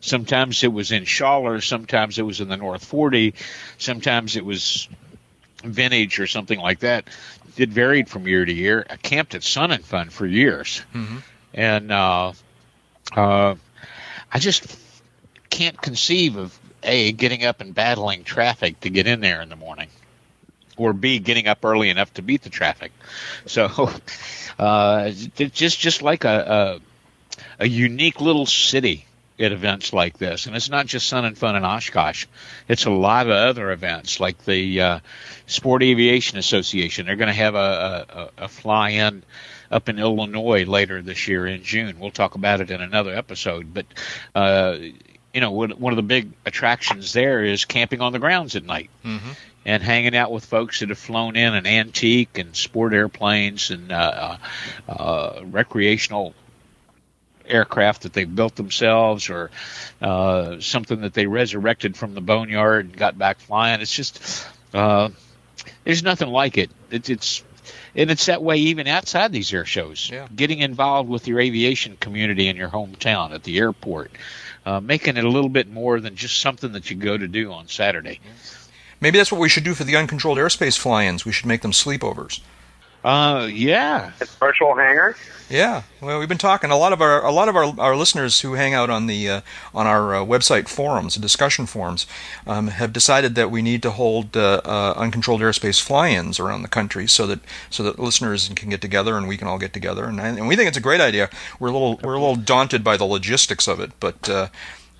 Sometimes 0.00 0.62
it 0.62 0.72
was 0.72 0.92
in 0.92 1.04
Scholler, 1.04 1.60
sometimes 1.60 2.18
it 2.18 2.22
was 2.22 2.40
in 2.40 2.48
the 2.48 2.56
North 2.56 2.84
Forty, 2.84 3.34
sometimes 3.78 4.36
it 4.36 4.44
was 4.44 4.88
vintage 5.64 6.20
or 6.20 6.28
something 6.28 6.58
like 6.58 6.78
that. 6.80 7.08
It 7.56 7.70
varied 7.70 8.08
from 8.08 8.28
year 8.28 8.44
to 8.44 8.52
year. 8.52 8.86
I 8.88 8.96
camped 8.96 9.34
at 9.34 9.42
Sun 9.42 9.72
and 9.72 9.84
Fun 9.84 10.08
for 10.08 10.24
years, 10.24 10.82
and 11.52 11.90
uh, 11.90 12.32
uh, 13.14 13.56
I 14.32 14.38
just 14.38 14.78
can't 15.50 15.78
conceive 15.82 16.36
of 16.36 16.56
a 16.84 17.10
getting 17.10 17.44
up 17.44 17.60
and 17.60 17.74
battling 17.74 18.22
traffic 18.22 18.78
to 18.80 18.88
get 18.88 19.08
in 19.08 19.20
there 19.20 19.42
in 19.42 19.48
the 19.48 19.56
morning, 19.56 19.88
or 20.76 20.92
b 20.92 21.18
getting 21.18 21.48
up 21.48 21.64
early 21.64 21.90
enough 21.90 22.14
to 22.14 22.22
beat 22.22 22.42
the 22.42 22.50
traffic. 22.50 22.92
So 23.46 23.64
uh, 24.60 25.10
it's 25.10 25.58
just 25.58 25.80
just 25.80 26.02
like 26.02 26.22
a, 26.24 26.80
a 27.60 27.68
unique 27.68 28.20
little 28.20 28.46
city 28.46 29.04
at 29.38 29.52
events 29.52 29.92
like 29.92 30.18
this, 30.18 30.46
and 30.46 30.56
it's 30.56 30.68
not 30.68 30.86
just 30.86 31.08
Sun 31.08 31.24
and 31.24 31.38
Fun 31.38 31.56
in 31.56 31.64
Oshkosh. 31.64 32.26
It's 32.68 32.86
a 32.86 32.90
lot 32.90 33.26
of 33.26 33.32
other 33.32 33.70
events 33.70 34.18
like 34.18 34.44
the 34.44 34.80
uh, 34.80 35.00
Sport 35.46 35.82
Aviation 35.82 36.38
Association. 36.38 37.06
They're 37.06 37.16
going 37.16 37.28
to 37.28 37.34
have 37.34 37.54
a, 37.54 38.30
a, 38.38 38.44
a 38.44 38.48
fly-in 38.48 39.22
up 39.70 39.88
in 39.88 39.98
Illinois 39.98 40.64
later 40.64 41.00
this 41.00 41.28
year 41.28 41.46
in 41.46 41.62
June. 41.62 42.00
We'll 42.00 42.10
talk 42.10 42.34
about 42.34 42.60
it 42.60 42.70
in 42.70 42.80
another 42.80 43.14
episode, 43.14 43.72
but. 43.72 43.86
Uh, 44.34 44.78
you 45.32 45.40
know, 45.40 45.52
one 45.52 45.92
of 45.92 45.96
the 45.96 46.02
big 46.02 46.32
attractions 46.44 47.12
there 47.12 47.44
is 47.44 47.64
camping 47.64 48.00
on 48.00 48.12
the 48.12 48.18
grounds 48.18 48.56
at 48.56 48.64
night 48.64 48.90
and 49.64 49.80
hanging 49.80 50.16
out 50.16 50.32
with 50.32 50.44
folks 50.44 50.80
that 50.80 50.88
have 50.88 50.98
flown 50.98 51.36
in 51.36 51.54
an 51.54 51.68
antique 51.68 52.36
and 52.36 52.56
sport 52.56 52.92
airplanes 52.92 53.70
and 53.70 53.92
uh, 53.92 54.38
uh, 54.88 54.92
uh, 54.92 55.40
recreational 55.44 56.34
aircraft 57.50 58.02
that 58.02 58.12
they've 58.12 58.34
built 58.34 58.56
themselves 58.56 59.28
or 59.30 59.50
uh, 60.00 60.60
something 60.60 61.00
that 61.02 61.14
they 61.14 61.26
resurrected 61.26 61.96
from 61.96 62.14
the 62.14 62.20
boneyard 62.20 62.86
and 62.86 62.96
got 62.96 63.18
back 63.18 63.40
flying. 63.40 63.80
It's 63.80 63.94
just 63.94 64.46
uh, 64.72 65.10
there's 65.84 66.02
nothing 66.02 66.28
like 66.28 66.58
it. 66.58 66.70
It's, 66.90 67.08
it's 67.08 67.44
and 67.94 68.10
it's 68.10 68.26
that 68.26 68.42
way 68.42 68.56
even 68.56 68.86
outside 68.86 69.32
these 69.32 69.52
air 69.52 69.64
shows. 69.64 70.08
Yeah. 70.10 70.28
Getting 70.34 70.60
involved 70.60 71.08
with 71.08 71.26
your 71.26 71.40
aviation 71.40 71.96
community 71.96 72.48
in 72.48 72.56
your 72.56 72.68
hometown 72.68 73.32
at 73.32 73.42
the 73.42 73.58
airport, 73.58 74.12
uh, 74.64 74.80
making 74.80 75.16
it 75.16 75.24
a 75.24 75.28
little 75.28 75.50
bit 75.50 75.68
more 75.68 76.00
than 76.00 76.16
just 76.16 76.40
something 76.40 76.72
that 76.72 76.90
you 76.90 76.96
go 76.96 77.16
to 77.16 77.28
do 77.28 77.52
on 77.52 77.68
Saturday. 77.68 78.20
Maybe 79.00 79.18
that's 79.18 79.32
what 79.32 79.40
we 79.40 79.48
should 79.48 79.64
do 79.64 79.74
for 79.74 79.84
the 79.84 79.96
uncontrolled 79.96 80.38
airspace 80.38 80.78
fly-ins. 80.78 81.24
We 81.24 81.32
should 81.32 81.46
make 81.46 81.62
them 81.62 81.72
sleepovers. 81.72 82.40
Uh, 83.04 83.48
yeah. 83.50 84.12
It's 84.20 84.34
virtual 84.36 84.74
hangar. 84.74 85.16
Yeah, 85.50 85.82
well, 86.00 86.20
we've 86.20 86.28
been 86.28 86.38
talking. 86.38 86.70
A 86.70 86.76
lot 86.76 86.92
of 86.92 87.02
our 87.02 87.26
a 87.26 87.32
lot 87.32 87.48
of 87.48 87.56
our, 87.56 87.74
our 87.80 87.96
listeners 87.96 88.42
who 88.42 88.52
hang 88.52 88.72
out 88.72 88.88
on 88.88 89.08
the 89.08 89.28
uh, 89.28 89.40
on 89.74 89.84
our 89.84 90.14
uh, 90.14 90.24
website 90.24 90.68
forums, 90.68 91.16
discussion 91.16 91.66
forums, 91.66 92.06
um, 92.46 92.68
have 92.68 92.92
decided 92.92 93.34
that 93.34 93.50
we 93.50 93.60
need 93.60 93.82
to 93.82 93.90
hold 93.90 94.36
uh, 94.36 94.60
uh, 94.64 94.94
uncontrolled 94.96 95.40
airspace 95.40 95.82
fly-ins 95.82 96.38
around 96.38 96.62
the 96.62 96.68
country, 96.68 97.08
so 97.08 97.26
that 97.26 97.40
so 97.68 97.82
that 97.82 97.98
listeners 97.98 98.48
can 98.54 98.70
get 98.70 98.80
together 98.80 99.16
and 99.16 99.26
we 99.26 99.36
can 99.36 99.48
all 99.48 99.58
get 99.58 99.72
together. 99.72 100.04
And, 100.04 100.20
and 100.20 100.46
we 100.46 100.54
think 100.54 100.68
it's 100.68 100.76
a 100.76 100.80
great 100.80 101.00
idea. 101.00 101.28
We're 101.58 101.70
a 101.70 101.72
little 101.72 101.96
we're 102.00 102.14
a 102.14 102.20
little 102.20 102.36
daunted 102.36 102.84
by 102.84 102.96
the 102.96 103.04
logistics 103.04 103.66
of 103.66 103.80
it, 103.80 103.90
but. 103.98 104.28
Uh, 104.28 104.48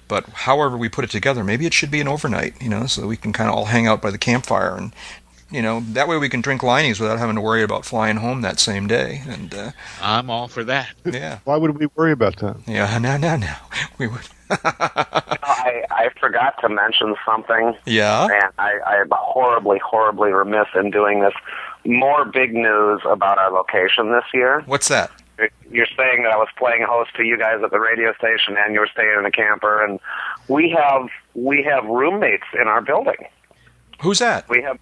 but 0.09 0.29
however 0.31 0.77
we 0.77 0.89
put 0.89 1.05
it 1.05 1.11
together, 1.11 1.45
maybe 1.45 1.67
it 1.67 1.73
should 1.73 1.89
be 1.89 2.01
an 2.01 2.09
overnight, 2.09 2.61
you 2.61 2.69
know, 2.69 2.87
so 2.87 3.01
that 3.01 3.07
we 3.07 3.17
can 3.17 3.33
kind 3.33 3.49
of 3.49 3.55
all 3.55 3.67
hang 3.67 3.87
out 3.87 4.03
by 4.03 4.11
the 4.11 4.19
campfire 4.19 4.77
and, 4.77 4.93
you 5.51 5.63
know, 5.63 5.81
that 5.93 6.09
way 6.09 6.17
we 6.19 6.29
can 6.29 6.41
drink 6.41 6.63
linings 6.63 7.01
without 7.01 7.19
having 7.19 7.35
to 7.37 7.41
worry 7.41 7.63
about 7.63 7.85
flying 7.85 8.17
home 8.17 8.43
that 8.43 8.61
same 8.61 8.87
day. 8.87 9.23
And 9.29 9.53
uh, 9.55 9.71
I'm 10.01 10.31
all 10.31 10.49
for 10.49 10.65
that. 10.65 10.91
yeah, 11.05 11.41
Why 11.45 11.57
would 11.57 11.79
we 11.79 11.87
worry 11.97 12.13
about 12.13 12.37
that? 12.37 12.57
yeah, 12.67 12.97
no, 13.03 13.17
no, 13.17 13.37
no. 13.37 13.55
We 13.99 14.07
would. 14.07 14.23
I, 14.51 15.85
I 15.91 16.09
forgot 16.21 16.55
to 16.63 16.69
mention 16.69 17.15
something, 17.25 17.75
yeah. 17.87 18.25
and 18.25 18.53
I, 18.59 18.79
I'm 18.85 19.09
horribly, 19.13 19.79
horribly 19.79 20.33
remiss 20.33 20.67
in 20.75 20.91
doing 20.91 21.21
this. 21.21 21.35
More 21.85 22.25
big 22.25 22.53
news 22.53 23.01
about 23.09 23.39
our 23.39 23.51
location 23.53 24.13
this 24.13 24.25
year. 24.35 24.63
What's 24.67 24.89
that? 24.89 25.11
You're 25.71 25.87
saying 25.97 26.25
that 26.25 26.33
I 26.33 26.37
was 26.37 26.49
playing 26.59 26.85
host 26.87 27.11
to 27.17 27.23
you 27.25 27.39
guys 27.39 27.61
at 27.65 27.71
the 27.71 27.79
radio 27.81 28.13
station, 28.15 28.57
and 28.59 28.75
you 28.75 28.81
were 28.81 28.89
staying 28.93 29.15
in 29.19 29.25
a 29.25 29.31
camper, 29.31 29.83
and 29.83 29.99
we 30.49 30.69
have 30.77 31.09
we 31.35 31.63
have 31.63 31.85
roommates 31.87 32.45
in 32.61 32.69
our 32.69 32.83
building. 32.83 33.17
Who's 34.03 34.19
that? 34.19 34.49
We 34.51 34.61
have 34.63 34.79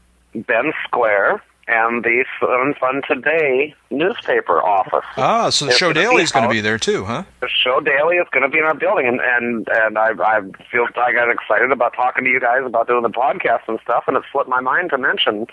Ben 0.46 0.72
Sclair 0.84 1.42
and 1.68 2.02
the 2.02 2.24
Fun 2.40 2.74
Fun 2.80 3.02
Today 3.06 3.74
newspaper 3.90 4.62
office. 4.62 5.04
Ah, 5.16 5.50
so 5.50 5.66
the 5.66 5.72
show 5.72 5.92
daily 5.92 6.22
is 6.22 6.32
going 6.32 6.48
to 6.48 6.50
be 6.50 6.60
there 6.60 6.78
too, 6.78 7.04
huh? 7.04 7.24
the 7.40 7.48
show 7.48 7.80
daily 7.80 8.16
is 8.16 8.26
going 8.32 8.42
to 8.42 8.48
be 8.48 8.58
in 8.58 8.64
our 8.64 8.74
building, 8.74 9.06
and 9.06 9.20
and 9.20 9.68
and 9.70 9.98
I 9.98 10.10
I 10.18 10.40
feel 10.70 10.86
I 10.96 11.12
got 11.12 11.30
excited 11.30 11.70
about 11.70 11.94
talking 11.94 12.24
to 12.24 12.30
you 12.30 12.40
guys 12.40 12.62
about 12.64 12.88
doing 12.88 13.02
the 13.02 13.10
podcast 13.10 13.68
and 13.68 13.78
stuff, 13.82 14.04
and 14.08 14.16
it 14.16 14.22
slipped 14.32 14.48
my 14.48 14.60
mind 14.60 14.90
to 14.90 14.98
mention 14.98 15.46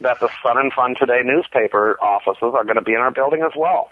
that 0.00 0.18
the 0.20 0.30
Sun 0.42 0.58
and 0.58 0.72
Fun 0.72 0.94
Today 0.98 1.20
newspaper 1.24 1.98
offices 2.00 2.54
are 2.54 2.64
going 2.64 2.76
to 2.76 2.82
be 2.82 2.94
in 2.94 3.00
our 3.00 3.10
building 3.10 3.42
as 3.42 3.52
well. 3.56 3.90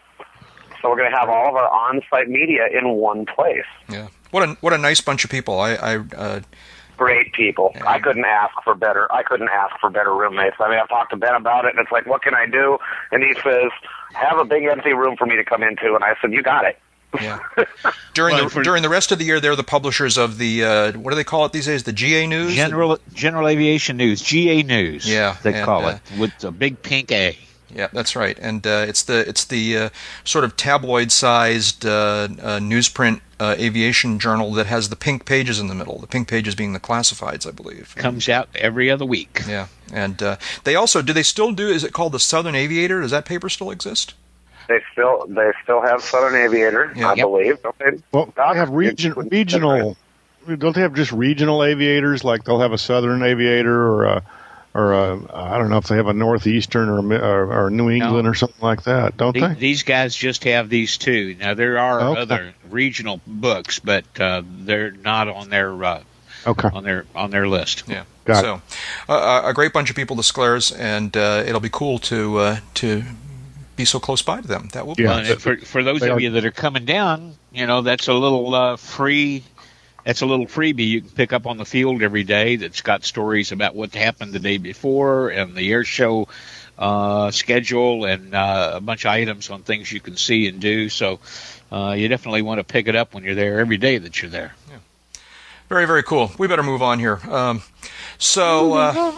So 0.80 0.90
we're 0.90 0.96
going 0.96 1.10
to 1.10 1.16
have 1.16 1.28
all 1.28 1.48
of 1.48 1.54
our 1.54 1.68
on-site 1.68 2.28
media 2.28 2.66
in 2.72 2.90
one 2.90 3.26
place. 3.26 3.64
Yeah. 3.88 4.08
What 4.30 4.48
a 4.48 4.52
what 4.60 4.72
a 4.72 4.78
nice 4.78 5.00
bunch 5.00 5.24
of 5.24 5.30
people. 5.30 5.60
I 5.60 5.74
I 5.74 5.96
uh, 5.96 6.40
Great 6.96 7.32
people. 7.32 7.72
Yeah. 7.74 7.86
I 7.86 7.98
couldn't 7.98 8.24
ask 8.24 8.54
for 8.64 8.74
better. 8.74 9.10
I 9.12 9.22
couldn't 9.22 9.48
ask 9.48 9.78
for 9.80 9.90
better 9.90 10.14
roommates. 10.14 10.56
I 10.60 10.70
mean, 10.70 10.78
I've 10.78 10.88
talked 10.88 11.10
to 11.10 11.16
Ben 11.16 11.34
about 11.34 11.64
it, 11.64 11.70
and 11.76 11.78
it's 11.78 11.92
like, 11.92 12.06
what 12.06 12.22
can 12.22 12.34
I 12.34 12.46
do? 12.46 12.78
And 13.12 13.22
he 13.22 13.34
says, 13.42 13.70
have 14.14 14.38
a 14.38 14.44
big 14.44 14.64
empty 14.64 14.92
room 14.92 15.16
for 15.16 15.26
me 15.26 15.36
to 15.36 15.44
come 15.44 15.62
into. 15.62 15.94
And 15.94 16.02
I 16.02 16.14
said, 16.20 16.32
you 16.32 16.42
got 16.42 16.64
it. 16.64 16.78
Yeah. 17.20 17.38
During 18.14 18.34
Well, 18.34 18.44
the 18.44 18.50
for- 18.50 18.62
during 18.62 18.82
the 18.82 18.88
rest 18.88 19.12
of 19.12 19.18
the 19.18 19.24
year, 19.24 19.40
they're 19.40 19.56
the 19.56 19.62
publishers 19.62 20.18
of 20.18 20.38
the 20.38 20.64
uh, 20.64 20.92
what 20.92 21.10
do 21.12 21.16
they 21.16 21.24
call 21.24 21.44
it 21.46 21.52
these 21.52 21.66
days? 21.66 21.84
The 21.84 21.92
GA 21.92 22.26
News. 22.26 22.54
General 22.54 22.98
General 23.14 23.48
Aviation 23.48 23.96
News, 23.96 24.20
GA 24.20 24.62
News. 24.62 25.08
Yeah, 25.08 25.36
they 25.42 25.54
and, 25.54 25.64
call 25.64 25.86
uh, 25.86 25.94
it 25.94 26.18
with 26.18 26.44
a 26.44 26.50
big 26.50 26.82
pink 26.82 27.12
A. 27.12 27.38
Yeah, 27.74 27.88
that's 27.92 28.14
right, 28.14 28.38
and 28.40 28.64
uh, 28.66 28.84
it's 28.88 29.02
the 29.02 29.28
it's 29.28 29.44
the 29.44 29.76
uh, 29.76 29.88
sort 30.24 30.44
of 30.44 30.56
tabloid-sized 30.56 31.84
uh, 31.84 31.90
uh, 31.90 32.26
newsprint 32.60 33.20
uh, 33.40 33.56
aviation 33.58 34.18
journal 34.18 34.52
that 34.52 34.66
has 34.66 34.88
the 34.88 34.96
pink 34.96 35.24
pages 35.24 35.58
in 35.58 35.66
the 35.66 35.74
middle. 35.74 35.98
The 35.98 36.06
pink 36.06 36.28
pages 36.28 36.54
being 36.54 36.72
the 36.74 36.80
classifieds, 36.80 37.46
I 37.46 37.50
believe. 37.50 37.94
Comes 37.96 38.28
out 38.28 38.48
every 38.54 38.90
other 38.90 39.04
week. 39.04 39.40
Yeah, 39.48 39.66
and 39.92 40.22
uh, 40.22 40.36
they 40.64 40.76
also 40.76 41.02
do 41.02 41.12
they 41.12 41.24
still 41.24 41.52
do? 41.52 41.68
Is 41.68 41.82
it 41.82 41.92
called 41.92 42.12
the 42.12 42.20
Southern 42.20 42.54
Aviator? 42.54 43.00
Does 43.00 43.10
that 43.10 43.24
paper 43.24 43.48
still 43.48 43.70
exist? 43.70 44.14
They 44.68 44.80
still 44.92 45.26
they 45.28 45.50
still 45.62 45.82
have 45.82 46.02
Southern 46.02 46.34
Aviator, 46.40 46.92
Yeah. 46.96 47.10
I 47.10 47.14
Yep. 47.14 47.24
believe. 47.24 47.62
Don't 47.62 47.78
they? 47.78 48.02
Well, 48.12 48.32
they 48.36 48.58
have 48.58 48.70
region, 48.70 49.12
regional. 49.14 49.96
Don't 50.58 50.74
they 50.76 50.80
have 50.82 50.94
just 50.94 51.10
regional 51.10 51.64
aviators? 51.64 52.22
Like 52.22 52.44
they'll 52.44 52.60
have 52.60 52.72
a 52.72 52.78
Southern 52.78 53.22
Aviator 53.24 53.88
or 53.88 54.04
a, 54.04 54.22
or 54.76 54.92
a, 54.92 55.34
I 55.34 55.56
don't 55.58 55.70
know 55.70 55.78
if 55.78 55.86
they 55.86 55.96
have 55.96 56.06
a 56.08 56.12
Northeastern 56.12 56.88
or 56.88 57.14
or, 57.14 57.66
or 57.66 57.70
New 57.70 57.88
England 57.90 58.28
or 58.28 58.34
something 58.34 58.60
like 58.60 58.82
that, 58.82 59.16
don't 59.16 59.32
The- 59.32 59.48
they? 59.48 59.54
These 59.54 59.82
guys 59.84 60.14
just 60.14 60.44
have 60.44 60.68
these 60.68 60.98
two. 60.98 61.34
Now 61.40 61.54
there 61.54 61.78
are 61.78 62.00
Okay. 62.00 62.20
other 62.20 62.54
regional 62.68 63.20
books, 63.26 63.78
but 63.78 64.04
uh, 64.20 64.42
they're 64.44 64.90
not 64.92 65.28
on 65.28 65.48
their 65.50 65.82
uh, 65.84 66.02
Okay, 66.46 66.68
on 66.72 66.84
their 66.84 67.06
on 67.14 67.30
their 67.30 67.48
list. 67.48 67.84
Yeah. 67.88 68.04
Got 68.24 68.42
so, 68.42 68.62
uh, 69.08 69.42
a 69.44 69.54
great 69.54 69.72
bunch 69.72 69.88
of 69.90 69.96
people 69.96 70.16
to 70.16 70.22
Sclairs, 70.22 70.72
and 70.72 71.16
uh, 71.16 71.42
it'll 71.46 71.60
be 71.60 71.70
cool 71.70 71.98
to 72.00 72.38
uh, 72.38 72.56
to 72.74 73.02
be 73.76 73.84
so 73.84 73.98
close 74.00 74.22
by 74.22 74.40
to 74.40 74.46
them. 74.48 74.68
That 74.72 74.86
will 74.86 74.94
be 74.94 75.04
Yeah. 75.04 75.16
nice. 75.16 75.28
Well, 75.28 75.38
for 75.38 75.56
for 75.58 75.82
those 75.84 76.00
They 76.00 76.10
of 76.10 76.16
are- 76.16 76.20
you 76.20 76.30
that 76.30 76.44
are 76.44 76.50
coming 76.50 76.84
down, 76.84 77.34
you 77.52 77.66
know 77.66 77.82
that's 77.82 78.08
a 78.08 78.14
little 78.14 78.54
uh, 78.54 78.76
free. 78.76 79.42
That's 80.06 80.22
a 80.22 80.26
little 80.26 80.46
freebie 80.46 80.86
you 80.86 81.00
can 81.00 81.10
pick 81.10 81.32
up 81.32 81.48
on 81.48 81.56
the 81.56 81.64
field 81.64 82.00
every 82.00 82.22
day. 82.22 82.54
That's 82.54 82.80
got 82.80 83.04
stories 83.04 83.50
about 83.50 83.74
what 83.74 83.92
happened 83.92 84.32
the 84.32 84.38
day 84.38 84.56
before 84.56 85.30
and 85.30 85.56
the 85.56 85.72
air 85.72 85.82
show 85.82 86.28
uh, 86.78 87.32
schedule 87.32 88.04
and 88.04 88.32
uh, 88.32 88.74
a 88.74 88.80
bunch 88.80 89.04
of 89.04 89.10
items 89.10 89.50
on 89.50 89.62
things 89.62 89.90
you 89.90 89.98
can 89.98 90.16
see 90.16 90.46
and 90.46 90.60
do. 90.60 90.88
So 90.90 91.18
uh, 91.72 91.96
you 91.98 92.06
definitely 92.06 92.42
want 92.42 92.60
to 92.60 92.64
pick 92.64 92.86
it 92.86 92.94
up 92.94 93.14
when 93.14 93.24
you're 93.24 93.34
there 93.34 93.58
every 93.58 93.78
day 93.78 93.98
that 93.98 94.22
you're 94.22 94.30
there. 94.30 94.54
Yeah. 94.70 94.78
Very, 95.68 95.86
very 95.88 96.04
cool. 96.04 96.30
We 96.38 96.46
better 96.46 96.62
move 96.62 96.82
on 96.82 97.00
here. 97.00 97.18
Um, 97.28 97.62
so, 98.16 98.74
uh, 98.74 99.12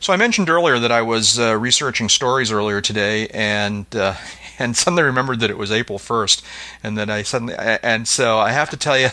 so 0.00 0.12
I 0.12 0.16
mentioned 0.16 0.50
earlier 0.50 0.80
that 0.80 0.90
I 0.90 1.02
was 1.02 1.38
uh, 1.38 1.56
researching 1.56 2.08
stories 2.08 2.50
earlier 2.50 2.80
today, 2.80 3.28
and 3.28 3.86
uh, 3.94 4.14
and 4.58 4.76
suddenly 4.76 5.04
remembered 5.04 5.38
that 5.40 5.50
it 5.50 5.56
was 5.56 5.70
April 5.70 6.00
first, 6.00 6.44
and 6.82 6.98
then 6.98 7.08
I 7.08 7.22
suddenly 7.22 7.54
and 7.56 8.08
so 8.08 8.38
I 8.38 8.50
have 8.50 8.70
to 8.70 8.76
tell 8.76 8.98
you 8.98 9.10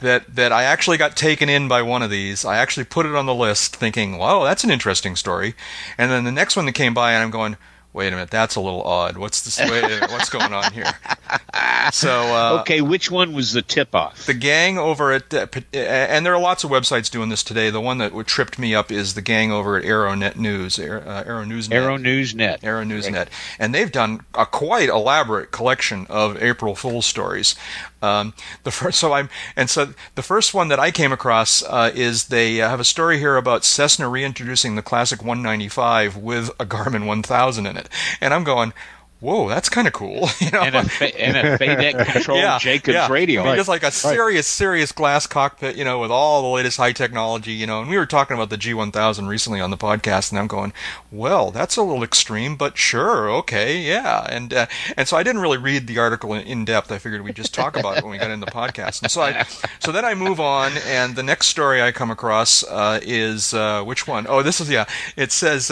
that 0.00 0.34
that 0.34 0.52
I 0.52 0.64
actually 0.64 0.96
got 0.96 1.16
taken 1.16 1.48
in 1.48 1.68
by 1.68 1.82
one 1.82 2.02
of 2.02 2.10
these. 2.10 2.44
I 2.44 2.58
actually 2.58 2.84
put 2.84 3.06
it 3.06 3.14
on 3.14 3.26
the 3.26 3.34
list, 3.34 3.76
thinking, 3.76 4.18
"Wow, 4.18 4.44
that's 4.44 4.64
an 4.64 4.70
interesting 4.70 5.16
story," 5.16 5.54
and 5.96 6.10
then 6.10 6.24
the 6.24 6.32
next 6.32 6.56
one 6.56 6.66
that 6.66 6.72
came 6.72 6.94
by, 6.94 7.12
and 7.12 7.22
I'm 7.22 7.30
going. 7.30 7.56
Wait 7.94 8.08
a 8.08 8.10
minute, 8.10 8.30
that's 8.30 8.54
a 8.54 8.60
little 8.60 8.82
odd. 8.82 9.16
What's 9.16 9.40
this? 9.40 9.58
Minute, 9.58 10.10
what's 10.10 10.28
going 10.28 10.52
on 10.52 10.72
here? 10.72 10.84
So, 11.90 12.10
uh, 12.10 12.60
okay, 12.60 12.82
which 12.82 13.10
one 13.10 13.32
was 13.32 13.52
the 13.52 13.62
tip 13.62 13.94
off? 13.94 14.26
the 14.26 14.34
gang 14.34 14.78
over 14.78 15.12
at 15.12 15.32
uh, 15.32 15.46
uh, 15.54 15.76
and 15.76 16.24
there 16.24 16.34
are 16.34 16.40
lots 16.40 16.64
of 16.64 16.70
websites 16.70 17.10
doing 17.10 17.30
this 17.30 17.42
today. 17.42 17.70
The 17.70 17.80
one 17.80 17.98
that 17.98 18.12
tripped 18.26 18.58
me 18.58 18.74
up 18.74 18.92
is 18.92 19.14
the 19.14 19.22
gang 19.22 19.50
over 19.50 19.78
at 19.78 19.84
AeroNet 19.84 20.36
News, 20.36 20.78
uh, 20.78 21.24
Aero 21.26 21.44
News 21.44 21.70
Aero 21.70 21.96
News 21.96 22.34
Net. 22.34 22.60
Aero 22.62 22.84
Newsnet, 22.84 23.28
and 23.58 23.74
they've 23.74 23.90
done 23.90 24.20
a 24.34 24.44
quite 24.44 24.90
elaborate 24.90 25.50
collection 25.50 26.06
of 26.10 26.40
April 26.42 26.74
Fool 26.74 27.00
stories. 27.00 27.54
Um, 28.02 28.34
the 28.64 28.70
first, 28.70 28.98
so 29.00 29.12
I'm, 29.12 29.28
and 29.56 29.68
so 29.68 29.94
the 30.14 30.22
first 30.22 30.54
one 30.54 30.68
that 30.68 30.78
I 30.78 30.90
came 30.90 31.12
across 31.12 31.62
uh, 31.62 31.90
is 31.94 32.28
they 32.28 32.60
uh, 32.60 32.68
have 32.68 32.80
a 32.80 32.84
story 32.84 33.18
here 33.18 33.36
about 33.36 33.64
Cessna 33.64 34.08
reintroducing 34.08 34.74
the 34.74 34.82
classic 34.82 35.20
195 35.20 36.16
with 36.16 36.50
a 36.60 36.66
Garmin 36.66 37.06
1000 37.06 37.66
in 37.66 37.76
it, 37.76 37.88
and 38.20 38.34
I'm 38.34 38.44
going. 38.44 38.72
Whoa, 39.20 39.48
that's 39.48 39.68
kind 39.68 39.88
of 39.88 39.92
cool. 39.92 40.28
You 40.40 40.52
know? 40.52 40.62
and 40.62 40.76
a, 40.76 40.84
fa- 40.84 41.20
and 41.20 41.36
a 41.36 41.58
FADEC 41.58 42.06
controlled 42.12 42.60
Jacobs 42.60 42.94
yeah. 42.94 43.10
radial. 43.10 43.44
I 43.44 43.48
mean, 43.48 43.56
just 43.56 43.68
like 43.68 43.82
a 43.82 43.90
serious, 43.90 44.46
serious 44.46 44.92
glass 44.92 45.26
cockpit, 45.26 45.76
you 45.76 45.84
know, 45.84 45.98
with 45.98 46.10
all 46.10 46.42
the 46.42 46.48
latest 46.48 46.76
high 46.76 46.92
technology, 46.92 47.52
you 47.52 47.66
know. 47.66 47.80
And 47.80 47.90
we 47.90 47.98
were 47.98 48.06
talking 48.06 48.36
about 48.36 48.50
the 48.50 48.56
G1000 48.56 49.26
recently 49.26 49.60
on 49.60 49.70
the 49.70 49.76
podcast, 49.76 50.30
and 50.30 50.38
I'm 50.38 50.46
going, 50.46 50.72
well, 51.10 51.50
that's 51.50 51.76
a 51.76 51.82
little 51.82 52.04
extreme, 52.04 52.56
but 52.56 52.78
sure, 52.78 53.28
okay, 53.30 53.78
yeah. 53.80 54.26
And 54.30 54.54
uh, 54.54 54.66
and 54.96 55.08
so 55.08 55.16
I 55.16 55.24
didn't 55.24 55.42
really 55.42 55.58
read 55.58 55.88
the 55.88 55.98
article 55.98 56.32
in, 56.34 56.46
in 56.46 56.64
depth. 56.64 56.92
I 56.92 56.98
figured 56.98 57.22
we'd 57.22 57.36
just 57.36 57.52
talk 57.52 57.76
about 57.76 57.98
it 57.98 58.04
when 58.04 58.12
we 58.12 58.18
got 58.18 58.30
in 58.30 58.40
the 58.40 58.46
podcast. 58.46 59.02
And 59.02 59.10
so 59.10 59.22
I, 59.22 59.42
so 59.80 59.90
then 59.90 60.04
I 60.04 60.14
move 60.14 60.38
on, 60.38 60.72
and 60.86 61.16
the 61.16 61.24
next 61.24 61.48
story 61.48 61.82
I 61.82 61.90
come 61.90 62.12
across 62.12 62.62
uh, 62.64 63.00
is 63.02 63.52
uh, 63.52 63.82
which 63.82 64.06
one? 64.06 64.26
Oh, 64.28 64.42
this 64.42 64.60
is 64.60 64.70
yeah. 64.70 64.86
It 65.16 65.32
says. 65.32 65.70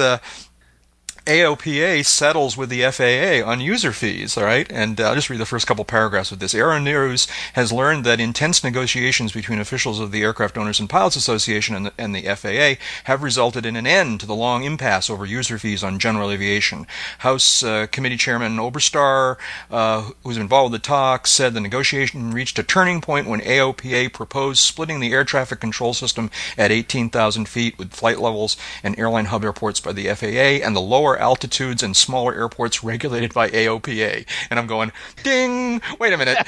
AOPA 1.27 2.07
settles 2.07 2.57
with 2.57 2.71
the 2.71 2.83
FAA 2.85 3.45
on 3.45 3.61
user 3.61 3.93
fees, 3.93 4.39
all 4.39 4.45
right? 4.45 4.71
And 4.71 5.01
uh, 5.01 5.09
I'll 5.09 5.17
just 5.17 5.29
read 5.29 5.41
the 5.41 5.45
first 5.45 5.67
couple 5.67 5.85
paragraphs 5.85 6.31
of 6.31 6.39
this. 6.39 6.55
Aero 6.55 6.79
News 6.79 7.27
has 7.55 7.73
learned 7.73 8.05
that 8.05 8.21
intense 8.21 8.63
negotiations 8.63 9.33
between 9.33 9.59
officials 9.59 9.99
of 9.99 10.13
the 10.13 10.23
Aircraft 10.23 10.57
Owners 10.57 10.79
and 10.79 10.89
Pilots 10.89 11.17
Association 11.17 11.75
and 11.75 11.87
the, 11.87 11.93
and 11.99 12.15
the 12.15 12.23
FAA 12.23 12.81
have 13.05 13.25
resulted 13.25 13.67
in 13.67 13.75
an 13.75 13.89
end 13.89 14.21
to 14.21 14.27
the 14.27 14.37
long 14.37 14.63
impasse 14.63 15.11
over 15.11 15.27
user 15.27 15.59
fees 15.59 15.83
on 15.83 15.99
general 15.99 16.31
aviation. 16.31 16.87
House 17.19 17.65
uh, 17.65 17.89
Committee 17.91 18.17
Chairman 18.17 18.57
Oberstar, 18.59 19.37
uh, 19.69 20.11
who's 20.23 20.37
involved 20.37 20.73
with 20.73 20.81
the 20.81 20.87
talks, 20.87 21.33
said 21.33 21.55
the 21.55 21.61
negotiation 21.61 22.31
reached 22.31 22.61
a 22.61 22.63
turning 22.63 23.01
point 23.01 23.27
when 23.27 23.41
AOPA 23.41 24.13
proposed 24.13 24.61
splitting 24.61 25.01
the 25.01 25.13
air 25.13 25.25
traffic 25.25 25.59
control 25.59 25.93
system 25.93 26.31
at 26.57 26.71
18,000 26.71 27.49
feet 27.49 27.77
with 27.79 27.93
flight 27.93 28.21
levels 28.21 28.57
and 28.85 28.97
airline 28.97 29.25
hub 29.25 29.43
airports 29.43 29.81
by 29.81 29.93
the 29.93 30.07
FAA 30.15 30.65
and 30.65 30.77
the 30.77 30.81
lower 30.81 31.16
altitudes 31.19 31.83
and 31.83 31.97
smaller 31.97 32.35
airports 32.35 32.83
regulated 32.85 33.33
by 33.35 33.49
AOPA. 33.51 34.27
And 34.51 34.59
I'm 34.59 34.67
going, 34.67 34.93
ding! 35.23 35.81
Wait 35.99 36.13
a 36.13 36.17
minute. 36.17 36.39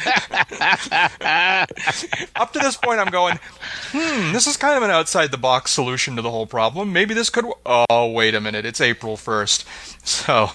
Up 2.37 2.53
to 2.53 2.59
this 2.59 2.77
point, 2.77 3.01
I'm 3.01 3.11
going, 3.11 3.39
hmm, 3.91 4.33
this 4.33 4.47
is 4.47 4.57
kind 4.57 4.77
of 4.77 4.83
an 4.83 4.91
outside 4.91 5.31
the 5.31 5.39
box 5.39 5.71
solution 5.71 6.17
to 6.17 6.23
the 6.23 6.31
whole 6.31 6.47
problem. 6.47 6.93
Maybe 6.93 7.15
this 7.15 7.31
could. 7.31 7.45
W- 7.45 7.61
oh, 7.67 8.11
wait 8.11 8.35
a 8.35 8.41
minute. 8.41 8.65
It's 8.67 8.81
April 8.81 9.17
1st. 9.17 9.65
So 10.09 10.51